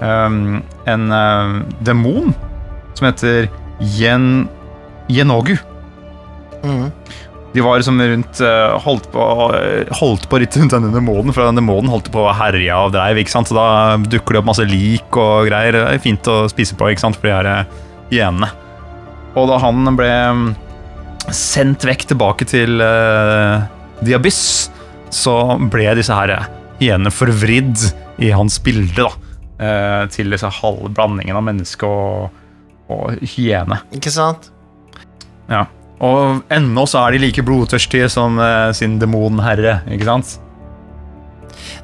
um, 0.00 0.62
en 0.88 1.12
uh, 1.12 1.60
demon 1.84 2.32
som 2.94 3.08
heter 3.08 3.50
Yen 3.98 4.48
Yenogu. 5.10 5.56
Mm. 6.62 6.88
De 7.52 7.60
var 7.60 7.76
liksom 7.76 8.00
rundt 8.00 8.40
eh, 8.40 8.74
holdt 8.80 9.10
på, 9.12 9.24
holdt 9.98 10.28
på 10.30 10.38
litt 10.40 10.56
rundt 10.56 10.72
denne 10.72 10.88
demonen, 10.94 11.34
for 11.34 11.44
den 11.44 11.58
demonen 11.60 11.90
holdt 11.92 12.08
på 12.12 12.22
å 12.24 12.32
herje 12.36 12.72
av 12.72 12.94
dreiv, 12.94 13.20
ikke 13.20 13.34
sant? 13.34 13.50
Så 13.50 13.56
da 13.56 13.98
dukker 14.00 14.36
det 14.36 14.40
opp 14.40 14.48
masse 14.48 14.64
lik 14.68 15.18
og 15.20 15.50
greier. 15.50 15.76
Det 15.76 15.82
er 15.90 16.00
fint 16.00 16.30
å 16.32 16.46
spise 16.48 16.78
på, 16.78 16.88
ikke 16.88 17.04
sant, 17.04 17.18
for 17.20 17.28
de 17.28 17.34
her 17.34 17.50
eh, 17.50 17.82
hyenene. 18.14 18.48
Og 19.36 19.50
da 19.50 19.58
han 19.60 19.84
ble 19.98 20.08
mm, 20.08 20.46
sendt 21.32 21.84
vekk 21.88 22.06
tilbake 22.12 22.48
til 22.48 22.80
uh, 22.80 23.64
The 24.00 24.16
Abyss, 24.16 24.70
så 25.12 25.36
ble 25.72 25.90
disse 25.96 26.16
her 26.16 26.34
hyenene 26.80 27.12
forvridd 27.12 27.84
i 28.22 28.32
hans 28.32 28.58
bilde, 28.64 29.04
da. 29.04 29.31
Eh, 29.62 30.02
til 30.12 30.34
disse 30.34 30.50
halvblandingen 30.60 31.38
av 31.38 31.46
menneske 31.46 31.88
og, 31.88 32.32
og 32.92 33.22
hyene. 33.34 33.82
Ikke 33.94 34.12
sant? 34.14 34.50
Ja. 35.50 35.66
Og 36.02 36.42
ennå 36.50 36.86
så 36.90 37.04
er 37.04 37.14
de 37.14 37.22
like 37.22 37.44
blodtørstige 37.46 38.08
som 38.10 38.40
eh, 38.42 38.70
sin 38.76 38.98
demonherre, 39.02 39.80
ikke 39.94 40.08
sant? 40.08 40.38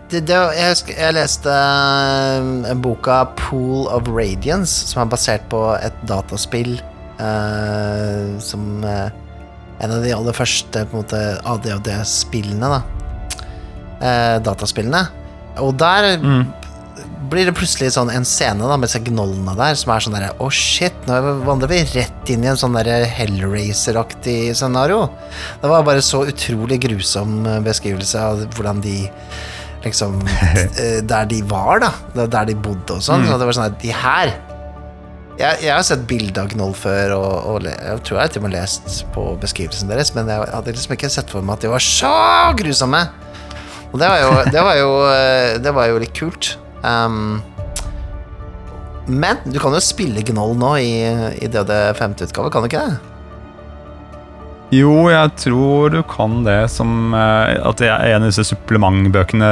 Det, 0.09 0.23
det, 0.25 0.37
jeg, 0.57 0.73
husker, 0.73 0.95
jeg 0.97 1.15
leste 1.19 1.53
uh, 1.53 2.71
boka 2.81 3.21
Pool 3.37 3.85
of 3.93 4.09
Radiance, 4.09 4.89
som 4.89 5.03
er 5.03 5.11
basert 5.13 5.45
på 5.53 5.61
et 5.77 5.99
dataspill 6.09 6.79
uh, 7.21 8.39
som 8.41 8.79
uh, 8.87 9.11
En 9.79 9.93
av 9.95 10.01
de 10.03 10.11
aller 10.11 10.35
første 10.35 10.81
ADHD-spillene, 10.91 12.67
da. 12.73 12.81
Dataspillene. 14.43 15.05
Og 15.63 15.77
der 15.79 16.09
blir 17.27 17.49
det 17.49 17.55
plutselig 17.59 17.91
sånn 17.97 18.13
en 18.15 18.27
scene 18.27 18.63
da 18.63 18.77
med 18.79 18.87
disse 18.87 19.01
gnollene 19.03 19.55
der 19.59 19.77
som 19.79 19.93
er 19.93 20.05
sånn 20.05 20.15
derre 20.15 20.31
Å, 20.39 20.49
shit, 20.55 20.95
nå 21.09 21.19
vandrer 21.47 21.73
vi 21.73 21.81
rett 21.97 22.33
inn 22.33 22.45
i 22.47 22.51
en 22.53 22.59
sånn 22.61 22.77
derre 22.79 23.09
Hellraiser-aktig 23.11 24.55
scenario. 24.59 25.09
Det 25.63 25.71
var 25.73 25.87
bare 25.87 26.05
så 26.05 26.23
utrolig 26.31 26.81
grusom 26.87 27.41
eh, 27.43 27.59
beskrivelse 27.67 28.23
av 28.23 28.45
hvordan 28.55 28.83
de 28.85 29.01
liksom 29.85 30.21
eh, 30.83 31.01
Der 31.07 31.27
de 31.31 31.43
var, 31.51 31.83
da. 31.85 31.93
Der 32.21 32.53
de 32.53 32.55
bodde 32.55 32.99
og 32.99 33.05
sånn. 33.05 33.27
Så 33.27 33.41
det 33.41 33.51
var 33.51 33.59
sånn 33.59 33.71
at 33.73 33.83
de 33.83 33.95
her 33.95 34.37
jeg, 35.39 35.61
jeg 35.63 35.71
har 35.71 35.85
sett 35.87 36.01
bilde 36.11 36.43
av 36.43 36.49
Gnoll 36.51 36.73
før, 36.75 37.13
og, 37.15 37.35
og 37.47 37.67
jeg 37.69 38.01
tror 38.09 38.17
jeg 38.19 38.33
til 38.35 38.41
og 38.41 38.49
med 38.49 38.57
har 38.57 38.65
lest 38.65 39.05
på 39.15 39.23
beskrivelsen 39.39 39.91
deres, 39.91 40.11
men 40.17 40.27
jeg 40.33 40.49
hadde 40.51 40.75
liksom 40.75 40.97
ikke 40.97 41.11
sett 41.15 41.31
for 41.31 41.47
meg 41.47 41.61
at 41.61 41.63
de 41.63 41.71
var 41.71 41.85
så 41.85 42.11
grusomme. 42.59 43.05
Og 43.93 44.01
det 44.03 44.09
var 44.11 44.19
jo, 44.19 44.33
det 44.51 44.65
var 44.67 44.81
jo, 44.81 44.89
eh, 45.13 45.53
det 45.63 45.75
var 45.77 45.93
jo 45.93 46.01
litt 46.03 46.17
kult. 46.19 46.57
Um, 46.83 47.41
men 49.09 49.41
du 49.49 49.57
kan 49.61 49.73
jo 49.73 49.81
spille 49.83 50.23
Gnoll 50.23 50.57
nå 50.61 50.73
i, 50.85 50.91
i 51.41 51.49
DD 51.49 51.73
5. 51.97 52.19
utgave, 52.29 52.51
kan 52.53 52.65
du 52.65 52.69
ikke 52.69 52.83
det? 52.85 52.99
Jo, 54.77 55.09
jeg 55.09 55.33
tror 55.41 55.95
du 55.95 56.03
kan 56.05 56.43
det 56.45 56.67
som 56.69 57.15
eh, 57.17 57.55
At 57.65 57.81
det 57.81 57.89
er 57.89 58.03
en 58.11 58.27
av 58.27 58.29
disse 58.29 58.45
supplementbøkene, 58.51 59.49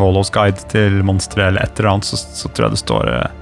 Volos 0.00 0.32
guide 0.34 0.66
til 0.72 1.04
monstre 1.06 1.46
eller 1.46 1.62
et 1.62 1.78
eller 1.78 1.92
annet, 1.92 2.08
så, 2.08 2.18
så 2.18 2.50
tror 2.50 2.66
jeg 2.66 2.74
det 2.74 2.82
står 2.82 3.12
eh, 3.14 3.36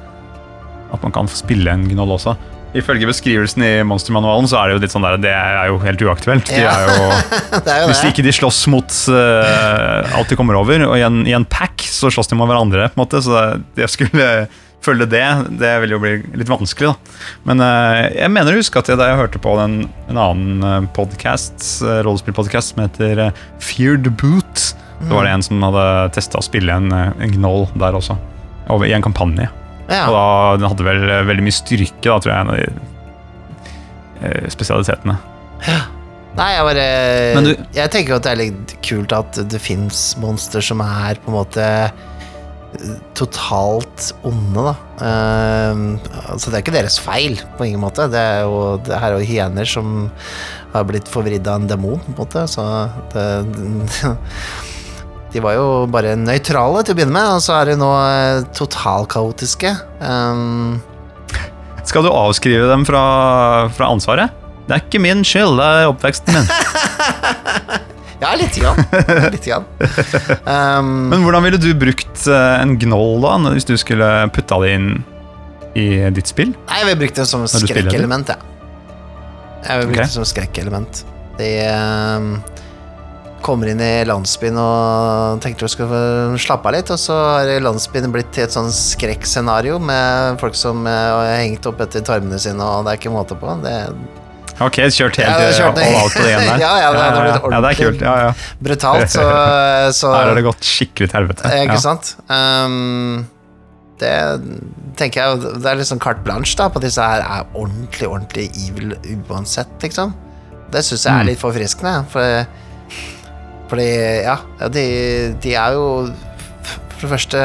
at 0.92 1.04
man 1.04 1.14
kan 1.16 1.28
spille 1.32 1.72
en 1.72 1.88
gnoll 1.88 2.12
også. 2.14 2.36
Ifølge 2.76 3.06
beskrivelsen 3.08 3.62
i 3.64 3.70
monstermanualen 3.88 4.48
så 4.50 4.58
er 4.60 4.68
det 4.68 4.74
jo 4.76 4.80
litt 4.82 4.92
sånn 4.92 5.04
der 5.06 5.16
Det 5.22 5.30
er 5.32 5.70
jo 5.70 5.78
helt 5.80 6.02
uaktuelt. 6.04 6.50
De 6.52 6.60
Ja. 6.60 6.74
er 6.76 6.90
jo 6.92 7.08
Det 7.64 7.76
jo 7.80 7.86
Hvis 7.88 8.02
det. 8.04 8.10
ikke 8.12 8.24
de 8.26 8.34
slåss 8.36 8.60
mot 8.68 8.92
uh, 9.08 10.16
alt 10.18 10.28
de 10.28 10.36
kommer 10.36 10.58
over, 10.60 10.84
og 10.90 10.96
i 10.98 11.04
en, 11.06 11.22
i 11.26 11.32
en 11.36 11.46
pack 11.48 11.80
så 11.88 12.10
slåss 12.12 12.28
de 12.28 12.36
mot 12.36 12.48
hverandre, 12.50 12.90
på 12.92 12.98
en 12.98 13.04
måte, 13.06 13.22
så 13.24 13.38
å 13.56 13.88
skulle 13.88 14.48
følge 14.84 15.08
det, 15.10 15.24
det 15.58 15.70
vil 15.82 15.90
jo 15.96 15.98
bli 15.98 16.12
litt 16.38 16.48
vanskelig, 16.52 16.92
da. 16.92 17.16
Men 17.48 17.64
uh, 17.64 18.04
jeg 18.14 18.30
mener 18.30 18.52
å 18.54 18.60
huske 18.60 18.78
at 18.78 18.92
jeg, 18.92 19.00
da 19.00 19.08
jeg 19.10 19.18
hørte 19.24 19.40
på 19.42 19.56
en, 19.64 19.78
en 20.12 20.20
annen 20.22 20.86
podkast, 20.94 21.80
rollespillpodkast, 22.06 22.76
som 22.76 22.84
heter 22.84 23.30
Feared 23.64 24.12
Boot, 24.20 24.68
så 25.00 25.08
var 25.14 25.24
det 25.26 25.32
en 25.34 25.42
som 25.46 25.62
hadde 25.66 25.86
testa 26.14 26.38
å 26.38 26.44
spille 26.44 26.74
en, 26.74 26.88
eh, 26.92 27.10
en 27.22 27.30
gnoll 27.36 27.68
der 27.78 27.94
også, 27.94 28.16
over, 28.68 28.86
i 28.86 28.94
en 28.96 29.02
kampanje. 29.04 29.46
Og 29.88 30.12
da 30.12 30.24
den 30.60 30.68
hadde 30.68 30.84
vel 30.86 31.04
eh, 31.08 31.22
veldig 31.30 31.44
mye 31.46 31.56
styrke, 31.56 32.02
da, 32.04 32.18
tror 32.20 32.32
jeg, 32.34 32.40
en 32.40 32.52
av 32.52 32.58
de 32.60 34.28
eh, 34.28 34.48
spesialitetene. 34.52 35.16
Nei, 36.38 36.50
jeg 36.54 36.66
bare 36.68 36.84
Men 37.34 37.48
du- 37.48 37.64
Jeg 37.74 37.90
tenker 37.90 38.12
jo 38.12 38.18
at 38.20 38.26
det 38.28 38.32
er 38.34 38.42
litt 38.44 38.74
kult 38.86 39.14
at 39.16 39.40
det 39.50 39.58
fins 39.64 40.02
monster 40.22 40.62
som 40.62 40.80
er 40.84 41.18
på 41.24 41.32
en 41.32 41.38
måte 41.40 41.66
totalt 43.16 44.10
onde, 44.28 44.60
da. 44.60 44.74
Uh, 45.00 45.96
altså, 46.34 46.50
det 46.50 46.58
er 46.58 46.62
ikke 46.62 46.74
deres 46.76 46.98
feil, 47.00 47.38
på 47.56 47.64
ingen 47.66 47.80
måte. 47.82 48.04
Det 48.12 48.20
er 48.20 48.42
jo 48.44 48.76
det 48.84 48.98
her 49.00 49.14
er 49.14 49.22
jo 49.22 49.28
hyener 49.30 49.66
som 49.68 50.10
har 50.74 50.84
blitt 50.84 51.08
forvridd 51.08 51.48
av 51.48 51.62
en 51.62 51.70
demon, 51.70 52.00
på 52.04 52.12
en 52.12 52.18
måte, 52.20 52.44
så 52.52 52.66
det 53.14 53.24
De 55.32 55.42
var 55.44 55.58
jo 55.58 55.64
bare 55.92 56.14
nøytrale 56.16 56.82
til 56.84 56.94
å 56.94 56.98
begynne 56.98 57.12
med, 57.12 57.34
og 57.36 57.42
så 57.44 57.58
er 57.58 57.72
de 57.72 57.78
nå 57.80 57.88
eh, 58.00 58.46
totalkaotiske. 58.56 59.74
Um, 60.00 60.78
Skal 61.88 62.06
du 62.06 62.12
avskrive 62.12 62.70
dem 62.70 62.86
fra, 62.88 63.02
fra 63.76 63.90
ansvaret? 63.92 64.32
Det 64.68 64.76
er 64.76 64.84
ikke 64.84 65.02
min 65.04 65.20
skyld, 65.24 65.60
det 65.60 65.66
er 65.66 65.90
oppveksten 65.90 66.32
min. 66.36 66.48
ja, 68.22 68.32
lite 68.40 68.64
grann. 68.64 68.80
Litt 69.34 69.44
grann. 69.44 69.68
Um, 70.48 70.90
Men 71.12 71.24
hvordan 71.24 71.44
ville 71.44 71.60
du 71.60 71.70
brukt 71.76 72.24
eh, 72.28 72.56
en 72.62 72.76
gnoll 72.80 73.20
da, 73.24 73.36
hvis 73.52 73.68
du 73.68 73.76
skulle 73.80 74.10
putta 74.32 74.60
det 74.64 74.74
inn 74.76 74.92
i 75.76 75.88
ditt 76.16 76.32
spill? 76.32 76.54
nei, 76.56 76.80
jeg 76.80 76.88
ville 76.88 77.02
brukt 77.04 77.20
det 77.20 77.28
som 77.28 77.44
det? 77.44 77.52
skrekkelement, 77.52 78.32
jeg. 78.32 78.54
Jeg 79.68 79.80
vil 79.80 79.90
bruke 79.90 79.98
okay. 79.98 80.06
det 80.06 80.14
som 80.16 80.28
skrekkelement. 80.28 81.04
De 81.38 81.52
um, 81.68 82.32
kommer 83.42 83.68
inn 83.70 83.80
i 83.80 84.04
landsbyen 84.08 84.56
og 84.60 85.40
tenker 85.44 85.64
de 85.66 85.68
skal 85.72 85.92
slappe 86.40 86.68
av 86.70 86.74
litt, 86.74 86.90
og 86.90 86.98
så 87.00 87.14
har 87.38 87.50
landsbyen 87.64 88.12
blitt 88.14 88.30
til 88.34 88.44
et 88.44 88.54
sånn 88.54 88.70
skrekkscenario 88.74 89.78
med 89.80 90.38
folk 90.40 90.54
som 90.58 90.86
eh, 90.86 91.10
har 91.14 91.36
hengt 91.42 91.66
opp 91.70 91.80
etter 91.84 92.04
tarmene 92.06 92.38
sine, 92.42 92.60
og 92.64 92.84
det 92.86 92.94
er 92.94 93.00
ikke 93.02 93.14
måte 93.14 93.38
på. 93.38 93.54
Det 93.64 93.76
Ok, 94.58 94.74
kjørt 94.90 95.14
helt 95.20 95.28
Ja, 95.30 95.34
er 95.38 95.52
kjørt 95.54 95.76
all 95.78 95.96
out 96.02 96.14
på 96.16 96.22
det 96.24 96.30
igjen 96.32 96.46
der. 96.50 96.62
Ja, 96.64 96.70
ja, 96.82 96.88
det 96.90 97.02
blitt 97.22 97.52
ja, 97.54 97.58
det 97.62 97.68
er 97.70 97.76
kult. 97.78 98.00
Ja, 98.02 98.14
ja. 98.24 98.30
brutalt, 98.66 99.10
så, 99.14 99.26
så 100.00 100.10
Her 100.16 100.30
har 100.32 100.34
det 100.34 100.42
gått 100.48 100.66
skikkelig 100.66 101.10
til 101.12 101.18
helvete. 101.20 101.46
Eh, 101.52 101.62
Ikke 101.68 101.76
Ja. 101.78 101.84
sant? 101.84 102.14
Um, 102.26 103.26
det 103.98 104.14
tenker 104.98 105.20
jeg 105.24 105.40
Det 105.62 105.66
er 105.66 105.78
litt 105.78 105.88
sånn 105.88 105.98
carte 106.02 106.22
blanche 106.26 106.54
da 106.58 106.66
på 106.74 106.82
disse 106.82 107.02
her 107.02 107.22
er 107.22 107.46
ordentlig, 107.54 108.06
ordentlig 108.10 108.48
evil 108.66 108.96
uansett, 109.30 109.70
liksom. 109.82 110.10
Det 110.74 110.82
syns 110.84 111.06
jeg 111.06 111.12
er 111.14 111.22
Mm. 111.22 111.26
litt 111.30 111.40
forfriskende. 111.40 111.94
For, 112.10 112.46
fordi, 113.68 113.88
ja, 114.24 114.36
de, 114.72 114.84
de 115.42 115.54
er 115.54 115.76
jo 115.76 115.86
For 116.98 117.06
det 117.06 117.10
første 117.12 117.44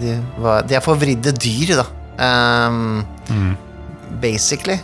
De, 0.00 0.14
var, 0.40 0.62
de 0.64 0.76
er 0.78 0.84
forvridde 0.84 1.32
dyr, 1.36 1.74
da. 1.82 1.86
Um, 2.14 3.04
Mm. 3.30 3.54
basically. 4.20 4.76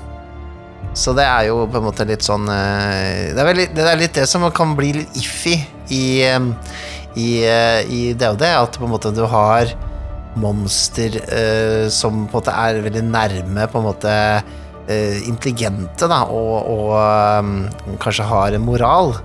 Så 0.96 1.12
det 1.14 1.26
er 1.28 1.44
jo 1.50 1.66
på 1.70 1.76
en 1.78 1.84
måte 1.84 2.06
litt 2.08 2.24
sånn 2.24 2.48
eh, 2.50 3.30
Det 3.30 3.38
er, 3.38 3.46
veldig, 3.46 3.66
det 3.76 3.84
er 3.86 3.98
litt 4.00 4.16
det 4.16 4.24
som 4.26 4.46
kan 4.56 4.72
bli 4.78 4.94
litt 4.96 5.18
iffy 5.20 5.58
i, 5.92 6.22
em, 6.26 6.48
i, 7.14 7.44
eh, 7.44 7.84
i 7.86 8.00
DOD, 8.18 8.42
at 8.48 8.78
på 8.80 8.88
en 8.88 8.94
måte 8.94 9.12
du 9.14 9.22
har 9.28 9.70
monster 10.40 11.16
uh, 11.26 11.88
som 11.90 12.24
på 12.30 12.38
en 12.38 12.40
måte 12.40 12.52
er 12.54 12.80
veldig 12.84 13.00
nærme 13.10 13.64
på 13.70 13.80
en 13.80 13.86
måte 13.88 14.12
uh, 14.40 15.16
intelligente, 15.26 16.06
da, 16.06 16.20
og, 16.30 16.68
og 16.70 16.92
um, 17.42 17.96
kanskje 18.02 18.28
har 18.30 18.54
en 18.54 18.62
moral, 18.62 19.16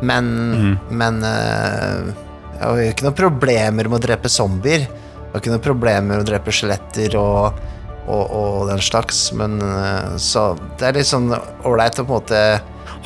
men, 0.00 0.28
mm. 0.52 0.74
men 0.98 1.22
eh, 1.24 2.12
jeg 2.56 2.62
har 2.64 2.82
ikke 2.90 3.06
noen 3.06 3.20
problemer 3.22 3.88
med 3.88 3.98
å 3.98 4.04
drepe 4.04 4.32
zombier. 4.32 4.86
Jeg 4.88 5.32
har 5.32 5.42
ikke 5.42 5.54
noen 5.54 5.64
problemer 5.64 6.08
med 6.14 6.24
å 6.24 6.28
drepe 6.28 6.54
skjeletter 6.54 7.16
og 7.20 7.64
og, 8.06 8.30
og 8.30 8.68
den 8.70 8.82
slags, 8.82 9.32
men 9.36 9.58
eh, 9.62 10.16
så 10.22 10.52
det 10.78 10.88
er 10.88 10.98
litt 11.00 11.10
sånn 11.10 11.32
ålreit 11.66 11.98
å 11.98 12.06
på 12.06 12.14
en 12.14 12.20
måte 12.20 12.42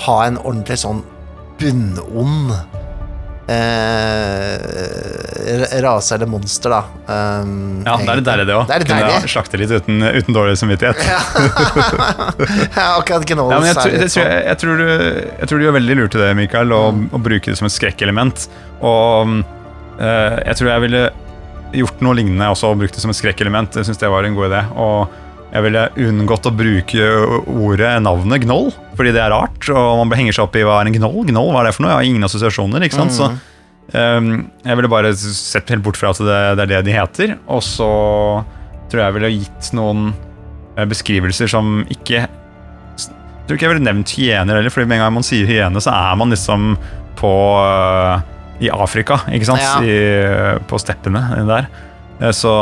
ha 0.05 0.17
en 0.27 0.39
ordentlig 0.43 0.81
sånn 0.83 1.03
bunnond 1.61 2.53
eh, 4.71 5.81
rase 5.83 6.15
eller 6.15 6.27
monster, 6.31 6.71
da. 6.71 6.81
Um, 7.43 7.83
Ja, 7.87 7.97
det 8.01 8.09
er 8.13 8.21
litt 8.21 8.29
deilig, 8.29 8.47
det 8.51 8.55
òg. 8.57 8.67
Det 8.71 8.79
Kunne 8.87 9.01
deilig. 9.07 9.31
slakte 9.33 9.61
litt 9.61 9.73
uten, 9.75 10.03
uten 10.05 10.37
dårlig 10.37 10.57
samvittighet. 10.61 10.99
ja, 12.77 12.87
akkurat 13.01 13.27
Gnolls 13.29 13.55
Ja, 13.55 13.61
jeg, 13.67 13.77
tror, 13.77 14.25
jeg, 14.25 14.45
jeg, 14.47 14.59
tror 14.63 14.77
du, 14.81 14.87
jeg 15.41 15.49
tror 15.51 15.59
du 15.59 15.65
gjør 15.67 15.77
veldig 15.79 15.97
lurt 16.03 16.15
i 16.19 16.23
det, 16.25 16.31
Mikael, 16.39 16.69
å, 16.77 16.83
Mm. 16.91 17.05
å 17.15 17.19
bruke 17.23 17.51
det 17.53 17.57
som 17.59 17.67
et 17.69 17.75
skrekkelement. 17.75 18.49
Og 18.83 19.35
eh, 20.01 20.37
jeg 20.49 20.55
tror 20.59 20.71
jeg 20.73 20.81
ville 20.87 21.03
gjort 21.77 22.01
noe 22.03 22.17
lignende 22.19 22.49
også, 22.51 22.73
og 22.73 22.81
brukt 22.83 22.95
det 22.97 23.03
som 23.05 23.13
et 23.13 23.19
skrekkelement. 23.21 23.77
Jeg 23.79 23.87
synes 23.87 24.01
det 24.01 24.11
var 24.11 24.27
en 24.27 24.35
god 24.35 24.49
idé. 24.51 24.63
Og 24.75 25.09
jeg 25.51 25.65
ville 25.67 25.83
unngått 25.99 26.47
å 26.47 26.53
bruke 26.55 27.07
ordet, 27.51 27.91
navnet, 28.05 28.45
gnoll, 28.45 28.69
fordi 28.99 29.15
det 29.17 29.23
er 29.25 29.33
rart. 29.35 29.67
Og 29.75 30.05
man 30.05 30.15
henger 30.19 30.37
seg 30.37 30.47
opp 30.47 30.59
i 30.59 30.63
hva 30.67 30.79
er 30.81 30.91
en 30.91 30.95
gnoll? 30.95 31.25
Gnoll, 31.27 31.51
hva 31.51 31.65
er 31.65 31.71
det 31.71 31.77
for 31.77 31.87
noe? 31.87 31.93
Jeg 31.95 31.99
har 31.99 32.11
ingen 32.13 32.27
assosiasjoner, 32.29 32.87
ikke 32.87 33.01
sant? 33.01 33.17
Så 33.17 33.27
um, 33.97 34.33
jeg 34.63 34.79
ville 34.79 34.93
bare 34.93 35.11
sett 35.19 35.73
helt 35.75 35.83
bort 35.87 35.99
fra 35.99 36.13
at 36.15 36.23
det, 36.23 36.41
det 36.61 36.67
er 36.67 36.73
det 36.77 36.83
de 36.87 36.95
heter. 36.95 37.35
Og 37.51 37.65
så 37.67 37.91
tror 38.91 39.03
jeg 39.03 39.07
jeg 39.09 39.19
ville 39.19 39.33
gitt 39.41 39.73
noen 39.79 40.13
eh, 40.77 40.87
beskrivelser 40.91 41.51
som 41.51 41.81
ikke 41.91 42.25
jeg 42.25 43.47
tror 43.47 43.59
ikke 43.59 43.67
jeg 43.67 43.73
ville 43.73 43.87
nevnt 43.89 44.11
hyener 44.15 44.61
heller, 44.61 44.71
fordi 44.71 44.87
med 44.87 45.01
en 45.01 45.05
gang 45.09 45.15
man 45.17 45.25
sier 45.27 45.49
hyene, 45.49 45.81
så 45.83 45.91
er 45.91 46.19
man 46.21 46.31
liksom 46.31 46.77
på 47.19 47.31
uh, 47.59 48.21
i 48.63 48.69
Afrika, 48.71 49.17
ikke 49.33 49.49
sant? 49.49 49.65
Ja. 49.65 49.81
I, 49.83 50.59
på 50.71 50.79
steppene 50.79 51.23
der. 51.49 51.67
Eh, 52.21 52.31
Så, 52.37 52.53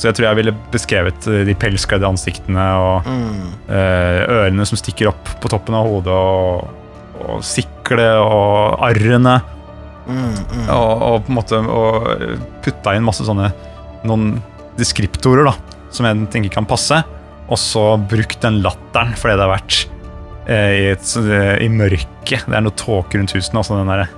så 0.00 0.08
jeg 0.08 0.16
tror 0.16 0.30
jeg 0.30 0.38
ville 0.38 0.56
beskrevet 0.72 1.26
øh, 1.28 1.42
de 1.44 1.54
pelskledde 1.60 2.08
ansiktene 2.08 2.66
og 2.80 3.08
Mm. 3.10 3.50
øh, 3.68 4.20
ørene 4.40 4.64
som 4.66 4.80
stikker 4.80 5.10
opp 5.12 5.28
på 5.42 5.50
toppen 5.52 5.76
av 5.76 5.84
hodet, 5.88 6.14
og, 6.16 6.70
og 7.20 7.42
siklet 7.44 8.16
og 8.16 8.80
arrene. 8.88 9.38
Mm, 10.08 10.32
mm. 10.32 10.68
Og, 10.72 11.02
og 11.04 11.26
på 11.26 11.30
en 11.30 11.36
måte 11.36 11.60
og 11.60 12.08
putta 12.64 12.96
inn 12.96 13.04
masse 13.06 13.26
sånne 13.28 13.52
noen 14.08 14.40
deskriptorer 14.80 15.44
da, 15.50 15.52
som 15.92 16.08
jeg 16.08 16.30
tenker 16.32 16.54
kan 16.56 16.68
passe, 16.68 17.02
og 17.50 17.58
så 17.60 17.84
brukt 18.10 18.40
den 18.42 18.62
latteren 18.64 19.12
for 19.18 19.30
det 19.30 19.36
det 19.42 19.50
vært 19.50 19.78
eh, 19.84 19.99
i, 20.48 20.90
et, 20.92 21.10
eh, 21.20 21.56
i 21.64 21.68
mørket. 21.68 22.46
Det 22.46 22.56
er 22.56 22.64
noe 22.64 22.74
tåke 22.78 23.18
rundt 23.18 23.34
husene, 23.36 23.60
altså 23.60 23.76
den 23.76 23.90
derre 23.90 24.08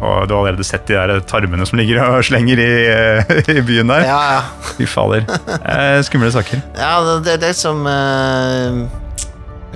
Og 0.00 0.26
du 0.28 0.34
har 0.34 0.40
allerede 0.40 0.66
sett 0.66 0.86
de 0.90 0.96
der 0.98 1.20
tarmene 1.28 1.66
som 1.68 1.78
ligger 1.80 2.02
og 2.04 2.24
slenger 2.26 2.60
i, 2.60 2.70
eh, 2.90 3.40
i 3.58 3.62
byen 3.64 3.92
der. 3.92 4.04
Ja, 4.08 4.18
ja. 4.34 4.42
Fy 4.76 4.88
fader. 4.90 5.24
Eh, 5.62 6.00
skumle 6.06 6.32
saker. 6.34 6.60
Ja, 6.82 6.98
det, 7.22 7.36
er 7.36 7.40
det 7.46 7.54
som 7.56 7.86
uh, 7.86 8.82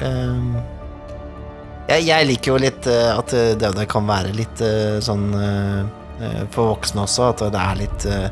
uh, 0.03 0.61
jeg, 1.91 2.05
jeg 2.07 2.29
liker 2.29 2.53
jo 2.53 2.61
litt 2.61 2.87
uh, 2.91 3.17
at 3.17 3.33
det, 3.33 3.73
det 3.79 3.89
kan 3.91 4.07
være 4.07 4.35
litt 4.37 4.61
eh, 4.63 4.99
sånn 5.03 5.31
eh, 5.35 5.81
eh, 6.21 6.43
for 6.55 6.75
voksne 6.75 7.05
også, 7.07 7.31
at 7.33 7.47
det 7.55 7.63
er 7.63 7.81
litt 7.81 8.07
eh, 8.07 8.27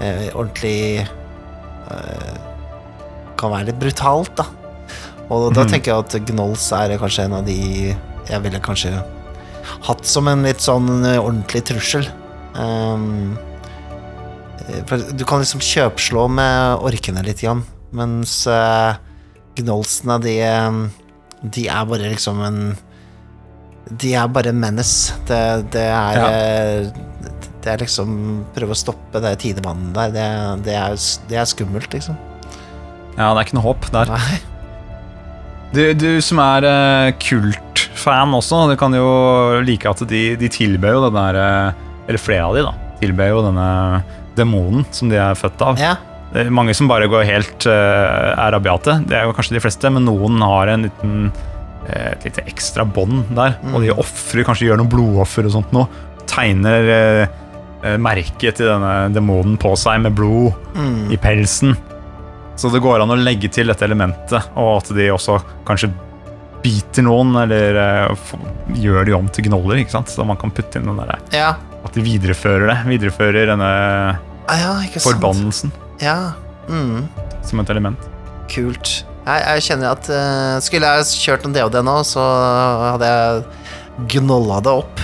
eh, 0.00 0.28
ordentlig 0.32 1.04
eh, 1.04 2.49
Kan 3.40 3.52
være 3.54 3.70
litt 3.70 3.80
brutalt, 3.80 4.34
da. 4.36 4.44
Og 5.30 5.52
da 5.54 5.62
Mhm. 5.64 5.70
tenker 5.70 5.92
jeg 5.94 5.98
at 6.04 6.26
Gnolls 6.28 6.66
er 6.76 6.96
kanskje 6.98 7.24
en 7.24 7.32
av 7.38 7.44
de 7.46 7.56
jeg 8.30 8.42
ville 8.44 8.60
kanskje 8.60 8.92
hatt 9.86 10.04
som 10.06 10.28
en 10.28 10.42
litt 10.44 10.58
sånn 10.62 11.04
eh, 11.06 11.18
ordentlig 11.18 11.62
trussel. 11.64 12.06
Um, 12.54 13.38
eh, 14.68 14.82
du 15.16 15.24
kan 15.24 15.40
liksom 15.40 15.60
kjøpslå 15.62 16.28
med 16.30 16.82
orkene 16.84 17.22
litt, 17.24 17.42
Jan, 17.42 17.62
mens 17.92 18.46
uh, 18.50 18.94
Gnollsene, 19.56 20.20
de, 20.22 20.36
eh, 20.40 20.70
de 21.48 21.68
er 21.68 21.84
bare 21.86 22.10
liksom 22.12 22.40
en 22.46 22.76
De 23.90 24.12
er 24.14 24.28
bare 24.28 24.52
menace. 24.52 25.12
Det, 25.26 25.70
det 25.72 25.86
er 25.88 26.14
Ja. 26.14 26.26
eh, 26.28 26.90
Det 27.62 27.72
er 27.72 27.78
liksom 27.78 28.44
Prøve 28.54 28.70
å 28.70 28.78
stoppe 28.78 29.20
det 29.20 29.38
tidevannet 29.42 29.92
der. 29.94 30.10
Det, 30.14 30.64
det, 30.64 30.74
er, 30.74 30.94
det 31.28 31.36
er 31.38 31.44
skummelt, 31.50 31.90
liksom. 31.92 32.16
Ja, 33.18 33.30
det 33.34 33.40
er 33.40 33.46
ikke 33.48 33.58
noe 33.58 33.66
håp 33.66 33.88
der. 33.92 34.12
Nei. 34.14 34.38
Du, 35.74 35.82
du 35.94 36.08
som 36.24 36.40
er 36.42 36.66
uh, 36.66 37.10
kultfan 37.22 38.32
også, 38.34 38.64
du 38.72 38.76
kan 38.80 38.94
jo 38.96 39.06
like 39.66 39.86
at 39.90 40.02
de, 40.10 40.22
de 40.40 40.48
tilber 40.50 40.96
jo 40.96 41.02
den 41.08 41.18
her, 41.20 41.38
eh, 41.38 41.84
Eller 42.08 42.18
flere 42.22 42.46
av 42.48 42.56
de, 42.56 42.64
da. 42.66 42.72
Tilber 43.00 43.30
jo 43.30 43.42
denne 43.46 43.66
demonen 44.38 44.86
som 44.94 45.10
de 45.12 45.18
er 45.20 45.36
født 45.38 45.62
av. 45.62 45.78
Ja. 45.78 45.94
Det 46.30 46.44
er 46.46 46.50
mange 46.54 46.74
som 46.78 46.88
bare 46.90 47.08
går 47.10 47.24
helt 47.26 47.66
uh, 47.70 48.34
er 48.34 48.52
rabiate. 48.54 48.98
Det 49.06 49.16
er 49.18 49.26
jo 49.28 49.34
kanskje 49.36 49.56
de 49.58 49.62
fleste, 49.62 49.90
men 49.94 50.06
noen 50.06 50.38
har 50.46 50.70
en 50.74 50.88
liten 50.88 51.30
et 51.90 52.22
lite 52.26 52.42
ekstra 52.46 52.84
bånd 52.86 53.32
der. 53.34 53.56
Og 53.72 53.80
de 53.82 53.88
ofrer, 53.98 54.44
kanskje 54.46 54.68
gjør 54.68 54.78
noen 54.78 54.90
blodoffer 54.92 55.46
og 55.48 55.54
sånt 55.56 55.72
noe. 55.74 55.88
Tegner 56.30 56.86
eh, 56.92 57.96
merket 57.98 58.60
til 58.60 58.68
denne 58.68 59.08
demonen 59.10 59.56
på 59.58 59.72
seg 59.80 60.02
med 60.04 60.14
blod 60.14 60.52
Mm. 60.76 61.08
i 61.10 61.18
pelsen. 61.18 61.72
Så 62.60 62.68
det 62.74 62.82
går 62.84 63.00
an 63.00 63.12
å 63.14 63.16
legge 63.16 63.48
til 63.52 63.70
dette 63.72 63.86
elementet, 63.86 64.50
og 64.60 64.74
at 64.82 64.90
de 64.96 65.06
også 65.14 65.38
kanskje 65.68 65.88
biter 66.60 67.06
noen, 67.06 67.30
eller 67.40 67.78
uh, 68.12 68.32
gjør 68.76 69.06
de 69.08 69.14
om 69.16 69.28
til 69.32 69.46
gnoller, 69.48 69.80
ikke 69.80 69.94
sant? 69.94 70.10
Så 70.12 70.26
man 70.28 70.36
kan 70.40 70.52
putte 70.52 70.76
inn 70.76 70.90
den 70.90 70.98
der, 71.00 71.14
Ja. 71.32 71.54
at 71.80 71.94
de 71.96 72.02
viderefører 72.04 72.66
det. 72.68 72.78
Viderefører 72.90 73.48
denne 73.54 73.70
Ah, 74.50 74.58
ja, 74.58 74.72
forbannelsen 75.00 75.70
Ja. 76.02 76.32
Mm. 76.68 77.06
som 77.46 77.60
et 77.62 77.70
element. 77.72 77.98
Kult. 78.52 79.04
Jeg, 79.24 79.42
jeg 79.46 79.62
kjenner 79.68 79.92
at 79.94 80.08
uh, 80.10 80.58
Skulle 80.64 80.88
jeg 80.90 81.08
kjørt 81.22 81.44
en 81.46 81.54
DOD 81.54 81.76
nå, 81.86 81.96
så 82.08 82.24
hadde 82.90 83.08
jeg 83.08 84.18
gnolla 84.18 84.60
det 84.64 84.72
opp. 84.82 85.00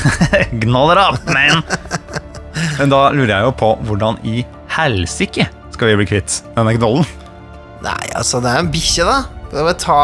Gnoller 0.64 1.00
opp, 1.02 1.24
man! 1.28 1.62
Men 2.78 2.92
da 2.92 3.00
lurer 3.12 3.32
jeg 3.34 3.44
jo 3.48 3.52
på 3.60 3.72
hvordan 3.88 4.16
i 4.28 4.42
helsike 4.76 5.46
skal 5.80 5.94
vi 5.94 6.02
bli 6.02 6.10
kvitt 6.10 6.42
denne 6.52 6.74
knollen? 6.76 7.06
Nei, 7.80 8.10
altså, 8.12 8.36
det 8.44 8.50
er 8.52 8.60
en 8.60 8.68
bikkje, 8.68 9.06
da. 9.08 9.24
Jeg 9.50 9.64
vil 9.66 9.76
ta 9.80 9.96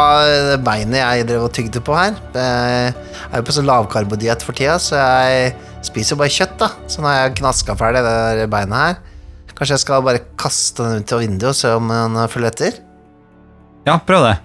det 0.49 0.57
beinet 0.65 0.97
jeg 0.97 1.27
drev 1.29 1.45
og 1.45 1.53
tygde 1.55 1.81
på 1.85 1.93
her. 1.95 2.17
Jeg 2.33 2.95
er 3.29 3.37
jo 3.37 3.45
på 3.45 3.53
sånn 3.55 3.69
lavkarbodiett 3.69 4.43
for 4.43 4.57
tida, 4.57 4.81
så 4.81 4.97
jeg 4.97 5.53
spiser 5.85 6.15
jo 6.15 6.19
bare 6.23 6.33
kjøtt, 6.33 6.57
da. 6.63 6.69
Så 6.89 7.05
nå 7.05 7.09
har 7.11 7.17
jeg 7.21 7.37
gnaska 7.43 7.77
ferdig 7.77 8.01
det 8.07 8.15
der 8.17 8.49
beinet 8.55 8.81
her. 8.81 8.97
Kanskje 9.53 9.77
jeg 9.77 9.85
skal 9.85 10.05
bare 10.05 10.25
kaste 10.41 10.81
den 10.81 11.05
ut 11.05 11.13
av 11.13 11.21
vinduet 11.23 11.53
og 11.53 11.59
se 11.61 11.69
om 11.77 11.87
den 11.93 12.17
følger 12.33 12.51
etter? 12.55 12.73
Ja, 13.87 13.95
prøv 14.01 14.21
det. 14.25 14.37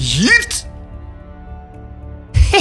Gyrt! 0.00 0.64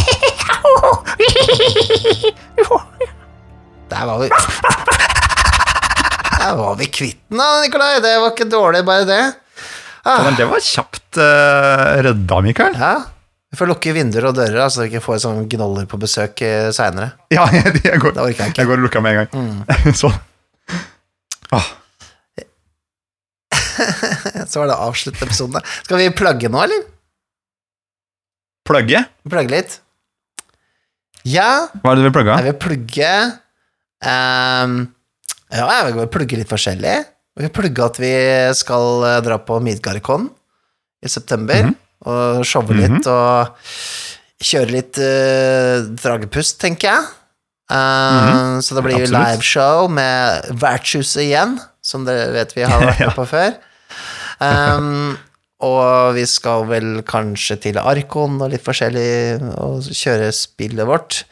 Der 3.87 4.03
var 4.03 4.19
vi 4.19 4.27
Der 6.47 6.55
var 6.55 6.77
vi 6.79 6.87
kvitt 6.87 7.19
den, 7.27 7.41
da, 7.41 7.49
Nikolai. 7.63 7.99
Det 8.03 8.15
var 8.23 8.31
ikke 8.31 8.47
dårlig, 8.51 8.83
bare 8.87 9.05
det. 9.09 9.21
Ja, 10.07 10.15
men 10.23 10.37
det 10.39 10.47
var 10.47 10.63
kjapt 10.63 11.19
uh, 11.19 11.97
redda, 12.05 12.41
Mikael. 12.45 12.77
Ja. 12.79 12.93
Vi 13.51 13.59
får 13.59 13.69
lukke 13.71 13.93
vinduer 13.95 14.29
og 14.29 14.37
dører, 14.37 14.67
så 14.71 14.83
vi 14.85 14.91
ikke 14.91 15.03
får 15.03 15.19
sånn 15.25 15.47
gnoller 15.51 15.87
på 15.91 15.99
besøk 15.99 16.43
uh, 16.47 16.69
seinere. 16.75 17.11
Ja, 17.35 17.47
jeg, 17.57 17.81
jeg, 17.83 17.99
går, 18.03 18.15
jeg 18.31 18.53
jeg 18.55 18.69
går 18.69 18.79
og 18.79 18.85
lukker 18.87 19.03
med 19.03 19.17
en 19.17 19.27
gang. 19.27 19.95
sånn. 20.01 20.15
Ah. 21.51 21.67
Så 24.47 24.61
var 24.61 24.71
det 24.71 24.77
avslutt 24.87 25.19
episoden. 25.23 25.59
Skal 25.83 25.99
vi 26.01 26.13
plugge 26.15 26.51
nå, 26.51 26.63
eller? 26.63 26.85
plugge? 28.67 28.99
Plugge 29.27 29.53
litt? 29.53 29.77
Ja, 31.27 31.67
Hva 31.81 31.91
er 31.91 31.99
det 31.99 32.03
du 32.03 32.07
vil 32.07 32.15
plugge? 32.15 32.35
jeg 32.35 32.47
vil 32.47 32.57
plugge 32.63 33.11
ehm, 34.07 34.75
Ja, 35.53 35.67
jeg 35.85 35.95
vil 35.95 36.09
plugge 36.11 36.39
litt 36.41 36.49
forskjellig. 36.51 36.95
Vi 37.37 37.45
vil 37.45 37.53
plugge 37.53 37.85
at 37.85 37.99
vi 38.01 38.13
skal 38.57 39.03
eh, 39.07 39.19
dra 39.25 39.37
på 39.39 39.59
Midgardcon 39.63 40.29
i 41.05 41.11
september. 41.11 41.69
Mhm. 41.69 41.75
Og 42.07 42.43
showe 42.45 42.75
litt 42.77 43.07
og 43.09 43.55
kjøre 44.37 44.69
litt 44.69 44.99
uh, 45.01 45.81
dragepust, 45.97 46.59
tenker 46.61 46.91
jeg. 46.91 47.07
Eh, 47.73 48.59
Så 48.61 48.75
det 48.77 48.83
blir 48.85 48.99
jo. 49.01 49.07
Liveshow 49.15 49.87
med 49.89 50.45
Vertshuset 50.61 51.23
igjen, 51.25 51.55
som 51.81 52.05
dere 52.05 52.29
vet 52.35 52.53
vi 52.55 52.67
har 52.69 52.83
vært 52.85 53.01
med 53.01 53.15
på 53.17 53.25
før. 53.31 53.55
Um, 54.37 55.17
og 55.65 56.13
vi 56.19 56.27
skal 56.29 56.67
vel 56.69 57.01
kanskje 57.09 57.57
til 57.65 57.79
Arkon 57.81 58.37
og 58.45 58.53
litt 58.53 58.61
forskjellig 58.63 59.41
og 59.57 59.89
kjøre 59.89 60.29
spillet 60.37 60.85
vårt. 60.87 61.23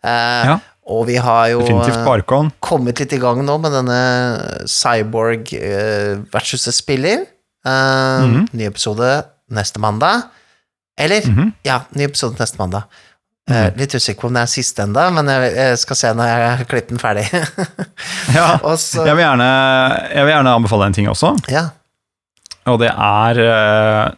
Uh, 0.00 0.54
Ja. 0.54 0.56
Og 0.84 1.06
vi 1.08 1.16
har 1.16 1.48
jo 1.48 1.62
eh, 1.64 2.50
kommet 2.60 3.00
litt 3.00 3.14
i 3.16 3.20
gang 3.22 3.40
nå 3.46 3.56
med 3.62 3.72
denne 3.72 4.00
Cyborg 4.68 5.48
uh, 5.56 6.20
Vertshuset 6.34 6.74
spiller. 6.76 7.24
mm 7.64 8.34
-hmm. 8.34 8.48
Ny 8.52 8.64
episode 8.66 9.24
neste 9.50 9.78
mandag. 9.80 10.22
Eller, 10.98 11.22
Mhm. 11.26 11.52
ja, 11.62 11.80
ny 11.90 12.04
episode 12.04 12.36
neste 12.38 12.58
mandag. 12.58 12.82
Eh, 13.50 13.76
litt 13.76 13.92
usikker 13.94 14.20
på 14.20 14.26
om 14.30 14.34
det 14.34 14.42
er 14.42 14.46
siste 14.46 14.82
enda, 14.82 15.10
men 15.12 15.28
jeg, 15.28 15.50
jeg 15.52 15.78
skal 15.78 15.96
se 15.96 16.12
når 16.16 16.30
jeg 16.30 16.44
har 16.56 16.64
klippet 16.64 16.88
den 16.94 16.98
ferdig. 17.02 17.24
Ja. 18.36 18.58
så, 18.76 19.04
Jeg 19.04 19.16
vil, 19.18 19.24
gjerne, 19.24 19.48
jeg 20.14 20.24
vil 20.24 20.32
gjerne 20.32 20.54
anbefale 20.56 20.86
en 20.86 20.96
ting 20.96 21.08
også, 21.10 21.34
ja. 21.52 21.66
og 22.64 22.78
det 22.80 22.88
er 22.88 23.40
uh, 23.44 24.10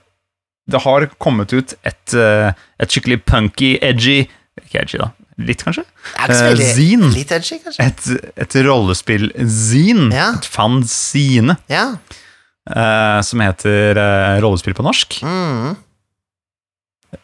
Det 0.71 0.83
har 0.83 1.09
kommet 1.19 1.53
ut 1.53 1.75
et, 1.83 2.15
eh, 2.15 2.53
et 2.79 2.91
skikkelig 2.91 3.21
punky, 3.27 3.77
edgy 3.83 4.29
Ikke 4.63 4.81
edgy, 4.85 4.99
da. 5.03 5.11
Litt, 5.37 5.63
kanskje? 5.67 5.85
Eh, 6.17 6.31
veldig 6.33 6.67
Zine. 6.79 7.09
Litt 7.13 7.33
edgy, 7.37 7.59
kanskje? 7.61 7.85
Et, 7.85 8.07
et 8.41 8.55
rollespill-zine. 8.65 10.09
Ja. 10.17 10.31
Et 10.39 10.49
fanzine. 10.49 11.59
Ja. 11.69 11.91
Uh, 12.67 13.21
som 13.23 13.43
heter 13.45 14.01
uh, 14.01 14.39
Rollespill 14.43 14.75
på 14.75 14.83
norsk. 14.87 15.21
Mm. 15.23 15.77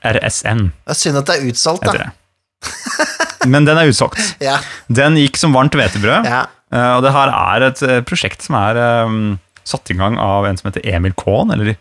RSN 0.06 0.68
Det 0.70 0.92
er 0.94 0.98
synd 0.98 1.18
at 1.18 1.26
det 1.28 1.34
er 1.34 1.48
utsolgt, 1.50 1.88
da. 1.88 2.10
Men 3.50 3.66
den 3.66 3.80
er 3.80 3.90
utsolgt. 3.90 4.20
Ja, 4.44 4.60
Den 4.86 5.18
gikk 5.18 5.40
som 5.40 5.56
varmt 5.56 5.74
hvetebrød. 5.76 6.28
ja. 6.28 6.44
Eh, 6.72 6.92
og 6.96 7.02
det 7.04 7.10
her 7.12 7.28
er 7.28 7.64
et 7.66 7.80
prosjekt 8.08 8.46
som 8.46 8.54
er 8.56 8.78
um, 9.04 9.16
satt 9.68 9.90
i 9.92 9.96
gang 9.98 10.14
av 10.16 10.46
en 10.48 10.56
som 10.56 10.70
heter 10.70 10.86
Emil 10.88 11.12
Kohn, 11.20 11.50
eller 11.52 11.74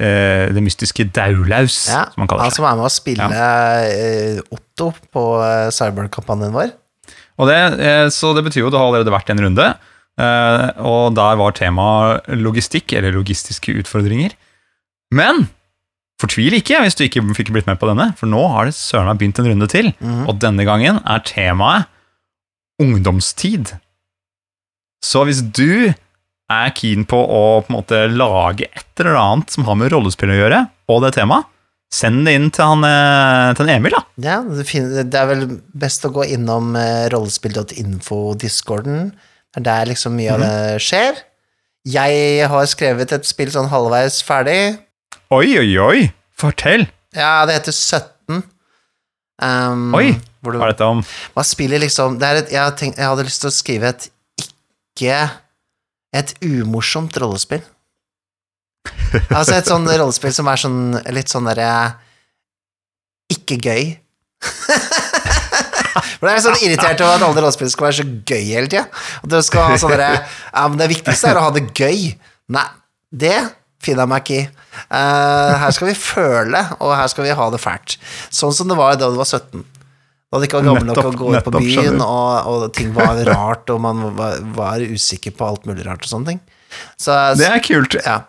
eh, 0.00 0.48
Det 0.54 0.62
mystiske 0.62 1.04
Daulaus, 1.12 1.88
ja. 1.90 2.04
som 2.12 2.22
han 2.22 2.28
kaller 2.28 2.42
Han 2.46 2.50
seg. 2.50 2.56
som 2.60 2.68
er 2.70 2.76
med 2.80 2.86
å 2.88 2.92
spille 2.92 3.28
eh, 3.32 4.40
Otto 4.52 4.92
på 5.12 5.24
uh, 5.42 5.70
Cyborg-kampanjen 5.74 6.52
vår. 6.54 6.72
Og 7.40 7.48
det, 7.48 7.58
eh, 7.80 8.06
så 8.12 8.34
det 8.36 8.44
betyr 8.44 8.62
jo 8.66 8.70
det 8.70 8.78
har 8.78 8.86
allerede 8.90 9.12
vært 9.14 9.30
en 9.32 9.40
runde, 9.40 9.66
eh, 10.20 10.68
og 10.84 11.14
der 11.16 11.36
var 11.40 11.52
tema 11.56 12.20
logistikk, 12.28 12.92
eller 12.98 13.12
logistiske 13.16 13.72
utfordringer. 13.80 14.34
Men 15.12 15.48
fortvil 16.22 16.54
ikke 16.54 16.78
hvis 16.84 16.94
du 16.94 17.02
ikke 17.06 17.22
fikk 17.34 17.50
blitt 17.52 17.66
med 17.66 17.80
på 17.80 17.88
denne, 17.88 18.12
for 18.16 18.30
nå 18.30 18.42
har 18.52 18.68
det 18.68 18.76
søren 18.78 19.08
meg 19.10 19.18
begynt 19.18 19.40
en 19.42 19.48
runde 19.50 19.68
til, 19.72 19.92
Mhm. 20.00 20.28
og 20.28 20.38
denne 20.38 20.64
gangen 20.68 21.00
er 21.04 21.18
temaet 21.26 21.88
ungdomstid. 22.80 23.72
Så 25.02 25.24
hvis 25.26 25.42
du 25.42 25.92
er 26.50 26.72
keen 26.76 27.04
på 27.08 27.16
å 27.22 27.42
på 27.62 27.70
en 27.72 27.76
måte 27.78 28.00
lage 28.12 28.66
et 28.72 29.00
eller 29.00 29.16
annet 29.20 29.50
som 29.54 29.64
har 29.68 29.76
med 29.78 29.92
rollespill 29.92 30.30
å 30.34 30.38
gjøre, 30.40 30.60
og 30.92 31.02
det 31.04 31.14
temaet, 31.16 31.46
send 31.92 32.24
det 32.26 32.34
inn 32.38 32.50
til, 32.50 32.64
han, 32.64 32.84
eh, 32.88 33.52
til 33.58 33.68
Emil, 33.68 33.92
da. 33.92 34.02
Ja, 34.24 34.38
det, 34.42 35.14
er 35.14 35.26
vel 35.28 35.42
best 35.76 36.04
å 36.08 36.12
gå 36.14 36.24
innom 36.24 36.72
uh, 36.76 37.08
rollespill.info-discorden. 37.12 39.10
Det 39.52 39.60
er 39.60 39.66
der 39.66 39.90
liksom 39.92 40.16
mye 40.16 40.32
av 40.32 40.40
Mhm. 40.40 40.48
det 40.48 40.80
skjer. 40.82 41.20
Jeg 41.84 42.48
har 42.48 42.64
skrevet 42.70 43.12
et 43.12 43.24
spill 43.26 43.50
sånn 43.50 43.68
halvveis 43.68 44.22
ferdig. 44.22 44.78
Oi, 45.30 45.58
oi, 45.58 45.78
oi! 45.78 46.12
Fortell! 46.38 46.86
Ja, 47.14 47.44
det 47.46 47.54
heter 47.60 47.72
17. 47.72 48.42
Um, 49.42 49.92
Oi, 49.94 50.14
Hva 50.44 50.54
er 50.62 50.72
dette 50.72 50.86
om? 50.86 51.00
Man 51.34 51.44
spiller 51.44 51.78
liksom 51.82 52.18
det 52.20 52.28
er 52.28 52.36
et, 52.42 52.50
jeg, 52.52 52.74
tenkt, 52.78 52.98
jeg 52.98 53.08
hadde 53.10 53.24
lyst 53.26 53.40
til 53.42 53.50
å 53.50 53.54
skrive 53.54 53.88
et 53.90 54.08
ikke 54.40 55.18
Et 56.12 56.34
umorsomt 56.44 57.16
rollespill. 57.20 57.62
Altså 59.32 59.56
et 59.58 59.68
sånn 59.68 59.86
rollespill 59.88 60.32
som 60.34 60.48
er 60.50 60.60
sånn 60.60 60.80
litt 61.14 61.32
sånn 61.32 61.48
derre 61.48 61.68
Ikke 63.32 63.58
gøy. 63.60 63.92
For 66.18 66.28
det 66.28 66.32
er 66.32 66.44
sånn 66.44 66.62
irritert 66.62 67.02
over 67.02 67.16
at 67.16 67.24
alle 67.26 67.42
rollespill 67.44 67.70
skal 67.72 67.88
være 67.88 67.98
så 68.00 68.06
gøy 68.06 68.44
hele 68.46 68.70
tida. 68.70 68.84
Og 69.22 69.32
du 69.32 69.38
skal 69.44 69.72
ha 69.72 69.80
sånn 69.80 69.94
derre 69.94 70.12
Ja, 70.22 70.66
men 70.68 70.78
det 70.80 70.92
viktigste 70.92 71.32
er 71.32 71.40
å 71.40 71.46
ha 71.48 71.52
det 71.54 71.66
gøy. 71.70 72.12
Nei, 72.52 72.68
det 73.10 73.36
finner 73.82 74.04
jeg 74.04 74.12
meg 74.12 74.24
ikke 74.24 74.38
i. 74.38 74.44
Uh, 74.86 75.52
her 75.60 75.74
skal 75.74 75.90
vi 75.90 75.96
føle, 75.98 76.62
og 76.78 76.94
her 76.96 77.10
skal 77.10 77.26
vi 77.26 77.36
ha 77.36 77.48
det 77.52 77.60
fælt. 77.60 77.98
Sånn 78.32 78.54
som 78.56 78.70
det 78.70 78.78
var 78.78 78.96
da 79.00 79.10
du 79.12 79.18
var 79.18 79.28
17. 79.28 79.64
Da 80.32 80.40
det 80.40 80.48
ikke 80.48 80.62
var 80.62 80.68
gammel 80.70 80.88
nok 80.88 80.96
til 80.96 81.10
å 81.10 81.16
gå 81.20 81.30
ut 81.34 81.44
på 81.44 81.54
byen, 81.60 82.00
og, 82.00 82.48
og 82.48 82.66
ting 82.72 82.92
var 82.96 83.20
rart, 83.28 83.68
og 83.68 83.82
man 83.84 84.04
var, 84.16 84.38
var 84.56 84.80
usikker 84.80 85.34
på 85.36 85.48
alt 85.50 85.68
mulig 85.68 85.84
rart 85.84 86.06
og 86.06 86.14
sånne 86.14 86.32
ting. 86.32 86.44
Så 86.96 87.16
Det 87.36 87.50
er 87.50 87.60
kult. 87.60 87.98
ja, 88.00 88.22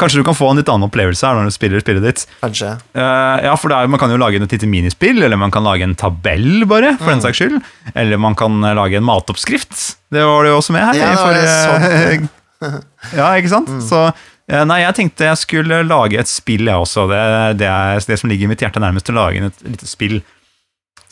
Kanskje 0.00 0.22
du 0.22 0.24
kan 0.24 0.34
få 0.34 0.48
en 0.50 0.56
litt 0.56 0.70
annen 0.72 0.88
opplevelse 0.88 1.26
her 1.28 1.36
når 1.36 1.50
du 1.50 1.52
spiller 1.52 1.82
spillet 1.84 2.04
ditt. 2.06 2.22
kanskje. 2.40 2.70
Uh, 2.96 3.36
ja, 3.44 3.52
for 3.60 3.68
det 3.68 3.76
er, 3.76 3.90
Man 3.92 4.00
kan 4.00 4.12
jo 4.12 4.16
lage 4.16 4.40
et 4.40 4.54
lite 4.54 4.68
minispill, 4.68 5.20
eller 5.22 5.36
man 5.36 5.52
kan 5.52 5.66
lage 5.68 5.84
en 5.84 5.92
tabell, 5.94 6.64
bare, 6.68 6.94
for 6.96 7.12
den 7.12 7.20
saks 7.20 7.42
skyld. 7.42 7.58
Eller 7.94 8.16
man 8.16 8.34
kan 8.34 8.56
eh, 8.64 8.72
lage 8.76 8.96
en 8.96 9.04
matoppskrift. 9.04 9.76
Det 10.12 10.24
var 10.24 10.46
det 10.46 10.54
jo 10.54 10.62
også 10.62 10.76
med 10.76 10.86
her. 10.88 10.96
Ja, 10.96 11.10
for, 11.20 11.42
sånn. 11.52 12.80
ja, 13.20 13.28
ikke 13.36 13.52
sant? 13.52 13.74
Så 13.84 14.00
eh, 14.08 14.64
Nei, 14.64 14.80
jeg 14.80 14.96
tenkte 14.96 15.28
jeg 15.28 15.42
skulle 15.42 15.82
lage 15.84 16.24
et 16.24 16.32
spill, 16.32 16.64
jeg 16.72 16.86
også. 16.88 17.04
Det, 17.12 17.20
det 17.60 17.68
er 17.68 18.00
det 18.00 18.18
som 18.22 18.32
ligger 18.32 18.48
i 18.48 18.54
mitt 18.54 18.64
hjerte 18.64 18.80
nærmest, 18.80 19.12
å 19.12 19.18
lage 19.20 19.44
et 19.52 19.66
lite 19.68 19.90
spill. 19.92 20.22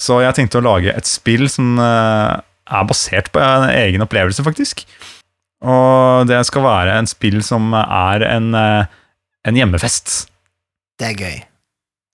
Så 0.04 0.20
jeg 0.20 0.36
tenkte 0.36 0.60
å 0.60 0.64
lage 0.64 0.92
et 0.92 1.08
spill 1.08 1.46
som 1.52 1.78
eh, 1.80 2.34
er 2.64 2.88
basert 2.88 3.30
på 3.32 3.40
en 3.40 3.68
egen 3.70 4.04
opplevelse, 4.04 4.44
faktisk. 4.44 4.84
Og 5.64 6.28
det 6.28 6.42
skal 6.48 6.66
være 6.66 6.98
en 7.00 7.08
spill 7.08 7.40
som 7.46 7.72
er 7.78 8.26
en, 8.28 8.50
eh, 8.58 8.90
en 9.48 9.60
hjemmefest. 9.60 10.26
Det 11.00 11.12
er 11.12 11.22
gøy. 11.24 11.38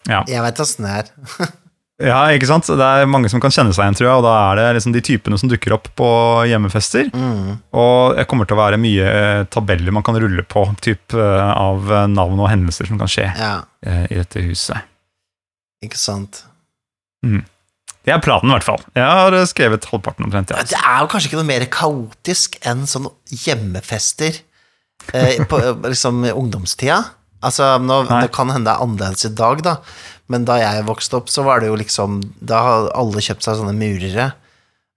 Ja. 0.08 0.22
Jeg 0.30 0.44
veit 0.44 0.62
åssen 0.62 0.86
det 0.88 1.00
er. 1.02 1.10
Ja, 2.00 2.22
ikke 2.32 2.46
sant? 2.48 2.64
Det 2.64 2.80
er 2.80 3.04
mange 3.12 3.28
som 3.28 3.42
kan 3.44 3.52
kjenne 3.52 3.74
seg 3.76 3.84
igjen, 3.84 3.96
tror 3.98 4.06
jeg, 4.06 4.20
og 4.22 4.24
da 4.24 4.30
er 4.40 4.56
det 4.56 4.62
liksom 4.78 4.94
de 4.94 5.02
typene 5.04 5.36
som 5.36 5.50
dukker 5.52 5.74
opp 5.76 5.90
på 6.00 6.06
hjemmefester. 6.48 7.10
Mm. 7.12 7.58
Og 7.76 8.16
det 8.16 8.24
kommer 8.30 8.48
til 8.48 8.56
å 8.56 8.60
være 8.62 8.78
mye 8.80 9.10
eh, 9.18 9.40
tabeller 9.52 9.92
man 9.92 10.06
kan 10.06 10.16
rulle 10.16 10.40
på, 10.48 10.62
typ 10.80 11.12
av 11.12 11.92
navn 12.08 12.40
og 12.40 12.48
hendelser 12.48 12.88
som 12.88 12.96
kan 13.02 13.12
skje 13.12 13.28
Ja, 13.36 13.52
i 13.84 14.16
dette 14.16 14.46
huset. 14.46 14.80
ikke 15.84 16.00
sant. 16.00 16.46
Det 18.06 18.14
er 18.14 18.22
planen, 18.24 18.48
i 18.48 18.54
hvert 18.56 18.66
fall. 18.66 18.84
Jeg 18.96 19.04
har 19.04 19.36
eh, 19.36 19.48
skrevet 19.48 19.88
halvparten 19.90 20.26
omtrent. 20.26 20.52
Ja. 20.54 20.64
Det 20.64 20.78
er 20.78 21.02
jo 21.02 21.08
kanskje 21.12 21.30
ikke 21.30 21.40
noe 21.40 21.50
mer 21.50 21.66
kaotisk 21.72 22.56
enn 22.66 22.86
sånne 22.88 23.12
hjemmefester 23.44 24.40
eh, 25.12 25.42
på 25.50 25.60
eh, 25.64 25.74
liksom 25.92 26.24
ungdomstida. 26.32 27.02
Altså, 27.44 27.74
nå, 27.80 28.02
det 28.08 28.32
kan 28.36 28.52
hende 28.52 28.68
det 28.68 28.76
er 28.76 28.84
annerledes 28.84 29.24
i 29.28 29.32
dag, 29.32 29.62
da, 29.64 29.78
men 30.32 30.44
da 30.48 30.58
jeg 30.60 30.84
vokste 30.88 31.16
opp, 31.18 31.30
så 31.32 31.44
var 31.46 31.62
det 31.62 31.70
jo 31.70 31.78
liksom 31.80 32.20
Da 32.36 32.60
har 32.62 32.90
alle 33.00 33.22
kjøpt 33.24 33.46
seg 33.46 33.56
sånne 33.58 33.72
murere. 33.76 34.30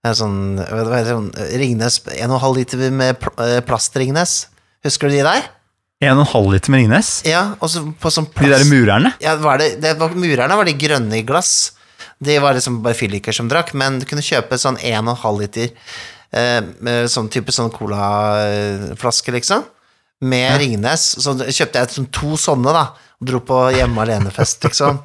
Sånn, 0.04 0.60
sånn 0.60 1.30
Ringnes 1.56 2.02
1,5 2.12 2.44
liter 2.58 2.82
med 2.92 3.16
pl 3.22 3.32
eh, 3.40 3.60
plast-Ringnes. 3.64 4.34
Husker 4.84 5.08
du 5.08 5.16
de 5.16 5.22
der? 5.24 5.46
1,5 6.04 6.50
liter 6.52 6.72
med 6.74 6.84
Ringnes? 6.84 7.12
Ja, 7.24 7.54
og 7.56 7.72
så 7.72 7.86
på 7.88 8.12
sånn 8.12 8.28
plast... 8.28 8.44
De 8.44 8.52
der 8.52 8.68
murerne? 8.68 9.14
ja, 9.24 9.38
var 9.40 9.62
det, 9.62 9.78
det 9.80 9.94
var, 10.00 10.12
Murerne 10.12 10.60
var 10.60 10.68
de 10.68 10.76
grønne 10.76 11.22
i 11.22 11.24
glass. 11.26 11.72
De 12.18 12.36
var 12.42 12.56
liksom 12.56 12.82
bare 12.84 12.98
fylliker 12.98 13.34
som 13.36 13.48
drakk, 13.50 13.72
men 13.78 14.00
du 14.00 14.08
kunne 14.08 14.24
kjøpe 14.24 14.58
sånn 14.60 14.78
1,5 14.78 15.40
liter 15.40 15.72
eh, 16.34 17.06
sånn 17.10 17.30
type 17.32 17.54
sånn 17.54 17.72
colaflaske, 17.74 19.34
liksom. 19.34 19.64
Med 20.24 20.58
Ringnes. 20.62 21.08
Så 21.20 21.34
kjøpte 21.42 21.82
jeg 21.82 21.96
sånn 21.96 22.12
to 22.14 22.36
sånne, 22.40 22.74
da. 22.74 22.86
Og 23.20 23.28
dro 23.28 23.40
på 23.44 23.58
hjemme 23.74 24.04
alene-fest, 24.04 24.64
liksom. 24.68 25.02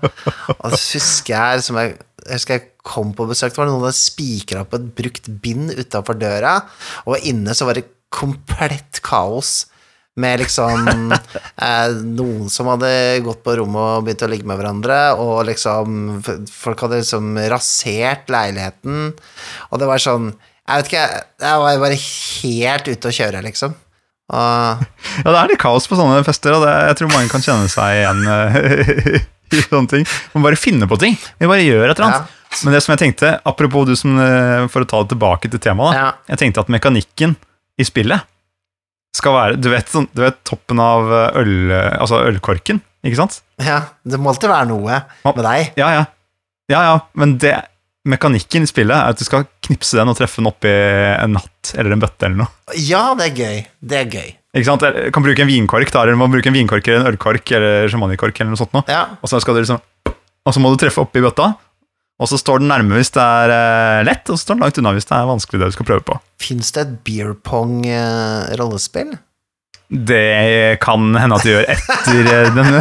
Og 0.57 0.69
så 0.75 0.83
husker 0.97 1.35
jeg 1.35 1.65
som 1.65 1.81
jeg 1.81 1.97
jeg 2.29 2.35
husker 2.39 2.57
jeg 2.57 2.65
kom 2.85 3.13
på 3.15 3.25
besøk, 3.29 3.53
det 3.53 3.61
var 3.61 3.69
noen 3.69 3.89
som 3.89 3.95
spikra 3.95 4.63
opp 4.65 4.75
et 4.77 4.87
brukt 4.97 5.29
bind 5.43 5.71
utafor 5.77 6.17
døra, 6.19 6.59
og 7.07 7.25
inne 7.25 7.55
så 7.57 7.65
var 7.65 7.79
det 7.79 7.87
komplett 8.13 9.01
kaos. 9.05 9.69
Med 10.19 10.41
liksom 10.43 10.87
eh, 11.65 11.95
noen 12.19 12.49
som 12.51 12.69
hadde 12.73 12.91
gått 13.25 13.43
på 13.45 13.55
rommet 13.59 13.99
og 13.99 14.07
begynt 14.07 14.25
å 14.25 14.31
ligge 14.31 14.47
med 14.49 14.59
hverandre, 14.59 14.99
og 15.21 15.43
liksom 15.49 16.21
Folk 16.51 16.85
hadde 16.85 17.01
liksom 17.01 17.35
rasert 17.51 18.31
leiligheten, 18.31 19.11
og 19.69 19.81
det 19.81 19.89
var 19.89 20.03
sånn 20.03 20.31
Jeg 20.33 20.81
vet 20.81 20.89
ikke, 20.91 21.05
jeg 21.45 21.61
var 21.63 21.83
bare 21.85 22.01
helt 22.01 22.89
ute 22.91 23.11
å 23.11 23.15
kjøre, 23.21 23.43
liksom. 23.47 23.77
Og 24.29 24.83
Ja, 25.23 25.27
det 25.31 25.37
er 25.37 25.53
litt 25.53 25.61
kaos 25.61 25.87
på 25.89 25.97
sånne 25.99 26.23
fester, 26.27 26.57
og 26.57 26.65
det, 26.65 26.73
jeg 26.91 26.99
tror 26.99 27.13
mange 27.15 27.31
kan 27.31 27.45
kjenne 27.45 27.69
seg 27.71 28.01
igjen 28.01 28.25
eh, 28.35 29.21
i 29.55 29.63
sånne 29.65 29.95
ting. 29.95 30.03
Man 30.35 30.45
bare 30.45 30.59
finner 30.59 30.89
på 30.89 30.99
ting. 31.01 31.15
Vi 31.39 31.49
bare 31.49 31.65
gjør 31.65 31.87
et 31.87 31.95
eller 31.97 32.09
annet. 32.11 32.35
Men 32.65 32.73
det 32.73 32.81
som 32.81 32.93
jeg 32.93 33.01
tenkte, 33.03 33.31
apropos 33.45 33.85
du 33.85 33.95
som, 33.97 34.17
eh, 34.21 34.65
for 34.73 34.85
å 34.85 34.89
ta 34.89 35.01
det 35.03 35.13
tilbake 35.13 35.49
til 35.49 35.61
temaet, 35.61 35.93
da. 35.93 36.01
Ja. 36.01 36.09
Jeg 36.33 36.41
tenkte 36.43 36.63
at 36.65 36.71
mekanikken 36.73 37.35
i 37.79 37.85
spillet 37.87 38.25
skal 39.15 39.33
være 39.33 39.57
Du 39.61 39.69
vet, 39.71 39.87
sånn- 39.89 40.09
du 40.13 40.21
vet 40.21 40.37
toppen 40.47 40.79
av 40.83 41.09
øl, 41.39 41.71
altså 41.99 42.21
ølkorken, 42.29 42.81
ikke 43.03 43.15
sant? 43.23 43.41
ja, 43.59 43.81
det 44.05 44.19
må 44.19 44.29
alltid 44.31 44.49
være 44.51 44.67
noe 44.69 45.01
med 45.25 45.43
deg. 45.43 45.73
Ja, 45.79 45.89
ja. 45.97 46.05
Ja, 46.69 46.81
ja, 46.85 46.99
men 47.17 47.37
det, 47.41 47.55
mekanikken 48.05 48.63
i 48.63 48.69
spillet 48.69 48.93
er 48.95 49.09
at 49.11 49.17
du 49.19 49.25
skal 49.25 49.47
knipse 49.65 49.97
den 49.97 50.07
og 50.11 50.15
treffe 50.17 50.37
den 50.39 50.47
oppi 50.51 50.69
en 50.71 51.35
hatt 51.39 51.73
eller 51.75 51.95
en 51.95 51.99
bøtte 52.03 52.27
eller 52.29 52.43
noe. 52.43 52.51
Ja, 52.77 53.13
det 53.17 53.31
er 53.31 53.35
gøy. 53.35 53.57
Det 53.81 53.97
er 54.03 54.05
gøy. 54.13 54.29
Ikke 54.55 54.65
sant? 54.69 54.81
Du 54.85 55.11
kan 55.13 55.25
bruke 55.25 55.43
en 55.43 55.49
vinkork, 55.49 55.91
da, 55.93 56.03
eller 56.05 56.15
man 56.17 56.31
bruker 56.33 56.49
en 56.49 56.55
vinkork 56.57 56.87
eller 56.87 57.03
en 57.03 57.11
ølkork 57.11 57.51
eller 57.57 57.89
sjamanikork 57.91 58.39
eller 58.39 58.53
noe 58.53 58.61
sånt 58.61 58.73
noe. 58.77 58.85
Ja. 58.89 59.03
Og 59.21 59.29
så 59.29 59.41
skal 59.41 59.57
du 59.57 59.61
liksom 59.63 59.81
Og 60.47 60.53
så 60.55 60.61
må 60.63 60.71
du 60.73 60.79
treffe 60.81 61.01
oppi 61.03 61.21
bøtta, 61.21 61.51
og 62.19 62.27
så 62.27 62.39
står 62.39 62.59
den 62.59 62.69
nærme 62.71 62.99
hvis 62.99 63.13
det 63.15 63.23
er 63.23 63.53
eh, 63.55 64.03
lett, 64.07 64.27
og 64.27 64.35
så 64.35 64.43
står 64.43 64.57
den 64.57 64.67
langt 64.67 64.81
unna 64.81 64.93
hvis 64.97 65.07
det 65.07 65.15
er 65.15 65.31
vanskelig 65.31 65.61
det 65.61 65.71
du 65.71 65.77
skal 65.77 65.87
prøve 65.87 66.05
på. 66.07 66.19
Fins 66.43 66.73
det 66.75 66.85
et 66.85 66.93
beer 67.07 67.33
pong-rollespill? 67.47 69.15
Det 69.89 70.77
kan 70.83 71.15
hende 71.17 71.37
at 71.39 71.45
du 71.45 71.49
gjør 71.49 71.65
etter 71.73 72.27
eh, 72.29 72.49
den 72.53 72.75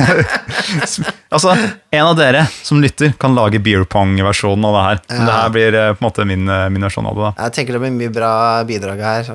Altså, 1.32 1.54
en 1.92 2.04
av 2.04 2.16
dere 2.18 2.42
som 2.64 2.82
lytter, 2.84 3.14
kan 3.20 3.36
lage 3.36 3.60
beer 3.64 3.86
pong-versjonen 3.88 4.66
av 4.68 4.76
det 4.76 4.82
her. 4.84 5.00
Men 5.12 5.24
det 5.24 5.36
her 5.38 5.54
blir 5.54 5.78
eh, 5.78 5.92
på 5.94 6.02
en 6.02 6.08
måte 6.08 6.26
min, 6.28 6.44
eh, 6.52 6.66
min 6.72 6.84
versjon 6.84 7.08
av 7.08 7.16
det. 7.16 7.30
da 7.30 7.46
Jeg 7.46 7.56
tenker 7.56 7.76
det 7.76 7.82
blir 7.86 7.94
mye 7.96 8.12
bra 8.12 8.32
bidrag 8.68 9.04
her. 9.04 9.32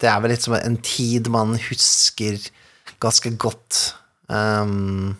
Det 0.00 0.08
er 0.10 0.22
vel 0.24 0.32
litt 0.32 0.46
som 0.46 0.56
en 0.56 0.78
tid 0.84 1.28
man 1.32 1.56
husker 1.66 2.40
ganske 3.04 3.34
godt. 3.40 3.82
Um, 4.32 5.16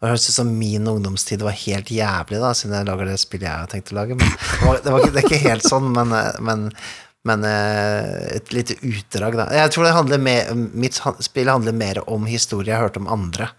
det 0.00 0.08
høres 0.08 0.28
ut 0.30 0.36
som 0.38 0.50
min 0.56 0.88
ungdomstid 0.88 1.42
var 1.44 1.56
helt 1.60 1.90
jævlig, 1.92 2.40
da, 2.40 2.54
siden 2.56 2.78
jeg 2.78 2.88
lager 2.88 3.10
det 3.10 3.18
spillet 3.20 3.48
jeg 3.48 3.64
har 3.64 3.70
tenkt 3.70 3.92
å 3.92 3.98
lage. 3.98 4.16
Men 4.16 4.30
det, 4.30 4.60
var, 4.64 4.80
det, 4.84 4.94
var, 4.94 5.06
det 5.06 5.20
er 5.20 5.26
ikke 5.28 5.42
helt 5.42 5.66
sånn, 5.68 5.90
men, 5.96 6.14
men, 6.46 6.62
men 7.28 7.44
eh, 7.48 8.38
et 8.38 8.54
lite 8.56 8.78
utdrag, 8.80 9.36
da. 9.42 9.50
Jeg 9.60 9.74
tror 9.74 9.88
det 9.88 9.96
handler 9.98 10.24
mer, 10.24 10.54
mitt 10.72 10.96
spill 11.26 11.52
handler 11.52 11.76
mer 11.76 12.00
om 12.08 12.24
historie 12.30 12.72
jeg 12.72 12.78
har 12.78 12.88
hørt 12.88 13.00
om 13.00 13.10
andre. 13.12 13.50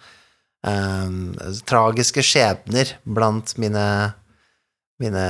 Um, 0.65 1.37
tragiske 1.69 2.21
skjebner 2.25 2.95
blant 3.09 3.55
mine 3.61 3.85
mine 5.01 5.25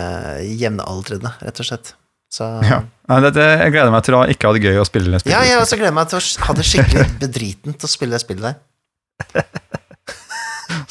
jevnaldrende, 0.59 1.33
rett 1.39 1.61
og 1.63 1.67
slett. 1.67 1.93
Så 2.31 2.47
Ja. 2.63 2.81
Det, 3.11 3.33
det, 3.35 3.45
jeg 3.59 3.73
gleder 3.73 3.91
meg 3.91 4.05
til 4.07 4.15
å 4.15 4.21
ikke 4.31 4.47
ha 4.47 4.55
det 4.55 4.63
gøy 4.63 4.77
å 4.79 4.87
spille 4.87 5.11
det 5.11 5.19
spillet. 5.19 5.35
Ja, 5.35 5.43
jeg 5.43 5.59
også 5.59 5.79
gleder 5.79 5.95
meg 5.95 6.11
til 6.11 6.21
å 6.21 6.45
ha 6.47 6.55
det 6.55 6.67
skikkelig 6.67 7.07
bedritent 7.19 7.83
å 7.83 7.91
spille 7.91 8.15
det 8.15 8.23
spillet 8.23 8.47
der. 8.47 9.47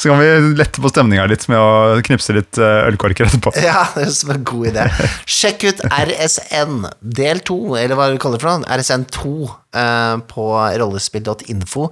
Så 0.01 0.09
kan 0.09 0.21
vi 0.23 0.57
lette 0.57 0.81
på 0.81 0.89
stemninga 0.89 1.27
litt 1.29 1.43
med 1.53 1.61
å 1.61 2.01
knipse 2.07 2.33
litt 2.33 2.57
eh, 2.57 2.87
ølkorker 2.89 3.27
etterpå. 3.27 3.53
Ja, 3.61 3.83
det 3.93 4.07
er 4.09 4.31
en 4.33 4.47
god 4.49 4.69
idé. 4.71 4.87
Sjekk 5.29 5.67
ut 5.69 5.83
RSN 5.93 6.87
del 7.19 7.43
2, 7.45 7.57
eller 7.83 7.99
hva 7.99 8.07
du 8.09 8.17
kaller 8.23 8.41
det 8.41 8.47
for 8.47 8.63
noe, 8.63 8.79
RSN2 8.81 9.33
eh, 9.77 10.15
på 10.31 10.47
rollespill.info. 10.81 11.91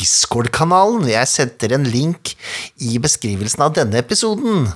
Discord-kanalen. 0.00 1.04
Jeg 1.12 1.28
setter 1.28 1.76
en 1.76 1.84
link 1.84 2.32
i 2.80 2.96
beskrivelsen 3.02 3.66
av 3.66 3.76
denne 3.76 4.00
episoden. 4.00 4.70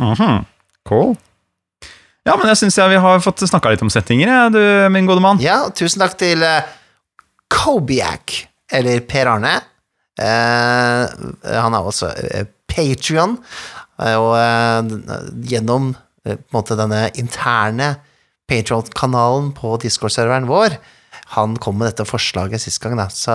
Mhm. 0.00 0.46
Cool. 0.88 1.12
Ja, 2.24 2.38
men 2.40 2.48
jeg 2.48 2.62
syns 2.62 2.80
vi 2.80 3.00
har 3.04 3.20
fått 3.20 3.44
snakka 3.44 3.74
litt 3.74 3.84
om 3.84 3.92
settinger, 3.92 4.30
jeg, 4.32 4.54
du, 4.56 4.62
min 4.92 5.08
gode 5.08 5.20
mann. 5.24 5.40
Ja, 5.44 5.66
tusen 5.76 6.00
takk 6.00 6.16
til 6.20 6.40
uh, 6.40 6.64
Kobiak, 7.52 8.46
eller 8.72 9.04
Per 9.04 9.28
Arne. 9.36 9.58
Eh, 10.18 11.04
han 11.60 11.76
er 11.76 11.86
også 11.86 12.10
uh, 12.10 12.48
Patrion, 12.70 13.36
og 14.00 14.30
eh, 14.38 14.90
gjennom 15.50 15.92
eh, 16.24 16.36
på 16.38 16.50
en 16.50 16.56
måte 16.56 16.76
denne 16.78 17.06
interne 17.20 17.92
Patreon-kanalen 18.50 19.52
på 19.58 19.74
Discord-serveren 19.82 20.48
vår, 20.50 20.78
han 21.36 21.54
kom 21.62 21.78
med 21.78 21.90
dette 21.90 22.06
forslaget 22.08 22.62
sist 22.62 22.80
gang, 22.82 22.96
da. 22.98 23.08
Så 23.12 23.34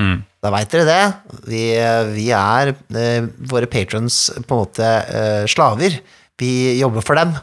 Mm. 0.00 0.22
da 0.40 0.48
veit 0.54 0.70
dere 0.72 0.86
det. 0.88 1.02
Vi, 1.50 1.64
vi 2.14 2.30
er 2.32 2.70
eh, 2.72 3.26
våre 3.50 3.68
patrons 3.68 4.30
på 4.46 4.56
en 4.56 4.62
måte 4.62 4.86
eh, 5.12 5.42
slaver. 5.50 5.98
Vi 6.40 6.78
jobber 6.78 7.04
for 7.04 7.20
dem. 7.20 7.34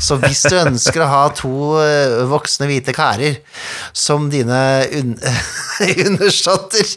Så 0.00 0.16
hvis 0.22 0.40
du 0.48 0.56
ønsker 0.56 1.04
å 1.04 1.10
ha 1.10 1.22
to 1.36 1.50
eh, 1.82 2.22
voksne 2.30 2.70
hvite 2.70 2.94
karer 2.96 3.36
som 3.92 4.30
dine 4.32 4.62
un 4.96 5.12
undersåtter 6.06 6.88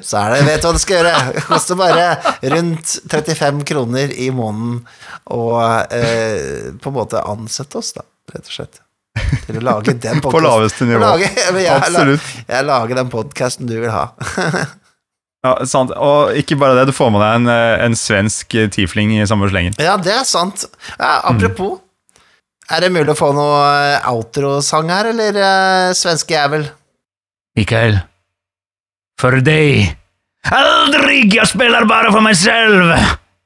så 0.00 0.22
er 0.22 0.34
det, 0.34 0.42
vet 0.48 0.62
du 0.62 0.68
hva 0.68 0.74
du 0.76 0.82
skal 0.82 0.98
gjøre. 0.98 1.14
Det 1.36 1.44
koster 1.48 1.78
bare 1.80 2.06
rundt 2.54 2.94
35 3.10 3.64
kroner 3.72 4.14
i 4.14 4.30
måneden 4.34 4.82
å 5.32 5.42
eh, 5.86 6.72
på 6.78 6.92
en 6.92 6.96
måte 6.96 7.22
ansette 7.22 7.80
oss, 7.80 7.94
da, 7.96 8.06
rett 8.34 8.48
og 8.48 8.56
slett. 8.58 8.82
Til 9.46 9.58
å 9.60 9.64
lage 9.64 9.92
den 10.00 10.22
På 10.24 10.40
laveste 10.40 10.88
nivå. 10.88 11.02
Lage, 11.04 11.28
jeg, 11.28 11.56
jeg, 11.64 11.72
Absolutt. 11.74 12.30
jeg 12.48 12.68
lager 12.68 13.02
den 13.02 13.10
podkasten 13.12 13.68
du 13.68 13.76
vil 13.80 13.92
ha. 13.92 14.06
Ja, 15.42 15.56
sant. 15.66 15.90
Og 15.98 16.36
ikke 16.38 16.54
bare 16.54 16.76
det, 16.78 16.84
du 16.92 16.94
får 16.94 17.08
med 17.10 17.18
deg 17.18 17.40
en, 17.40 17.48
eh, 17.50 17.80
en 17.88 17.96
svensk 17.98 18.54
eh, 18.54 18.68
tiefling 18.70 19.16
i 19.16 19.24
samme 19.26 19.48
slengen. 19.50 19.74
Ja, 19.82 19.96
det 19.98 20.12
er 20.14 20.26
sant. 20.28 20.68
Ja, 21.00 21.16
apropos, 21.32 21.80
er 22.70 22.84
det 22.84 22.92
mulig 22.94 23.10
å 23.10 23.18
få 23.18 23.32
noe 23.34 23.98
outrosang 24.12 24.92
her, 24.94 25.10
eller 25.10 25.40
uh, 25.42 25.88
svenske 25.98 26.36
jævel? 26.36 26.68
Mikael, 27.58 27.98
for 29.20 29.40
deg 29.44 29.96
Aldrig, 30.52 31.28
jeg 31.36 31.46
spiller 31.46 31.84
bare 31.86 32.10
for 32.10 32.24
meg 32.24 32.34
selv. 32.34 32.90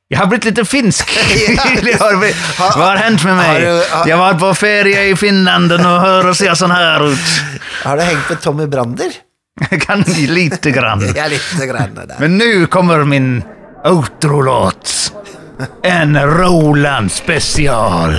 Jeg 0.09 0.16
har 0.16 0.28
blitt 0.30 0.47
litt 0.48 0.60
finsk. 0.64 1.10
Hva 2.56 2.70
har 2.78 3.02
hendt 3.02 3.24
med 3.26 3.36
meg? 3.36 3.66
Jeg 4.09 4.16
var 4.16 4.38
på 4.40 4.52
ferie 4.56 5.02
i 5.10 5.16
Finland, 5.18 5.74
og 5.76 5.82
nå 5.84 5.93
høres 6.01 6.40
jeg 6.40 6.56
sånn 6.56 6.72
her 6.72 7.05
ut. 7.05 7.32
Har 7.82 8.01
du 8.01 8.06
hengt 8.06 8.30
med 8.32 8.40
Tommy 8.44 8.68
Brander? 8.70 9.12
Kan 9.84 10.05
lite 10.09 10.70
grann. 10.70 11.05
ja, 11.16 11.26
lite 11.32 11.66
grann 11.68 11.94
der. 11.94 12.16
Men 12.22 12.38
nå 12.40 12.66
kommer 12.72 13.05
min 13.05 13.43
outro-låt. 13.84 15.12
En 15.82 16.16
Roland 16.38 17.12
special. 17.12 18.16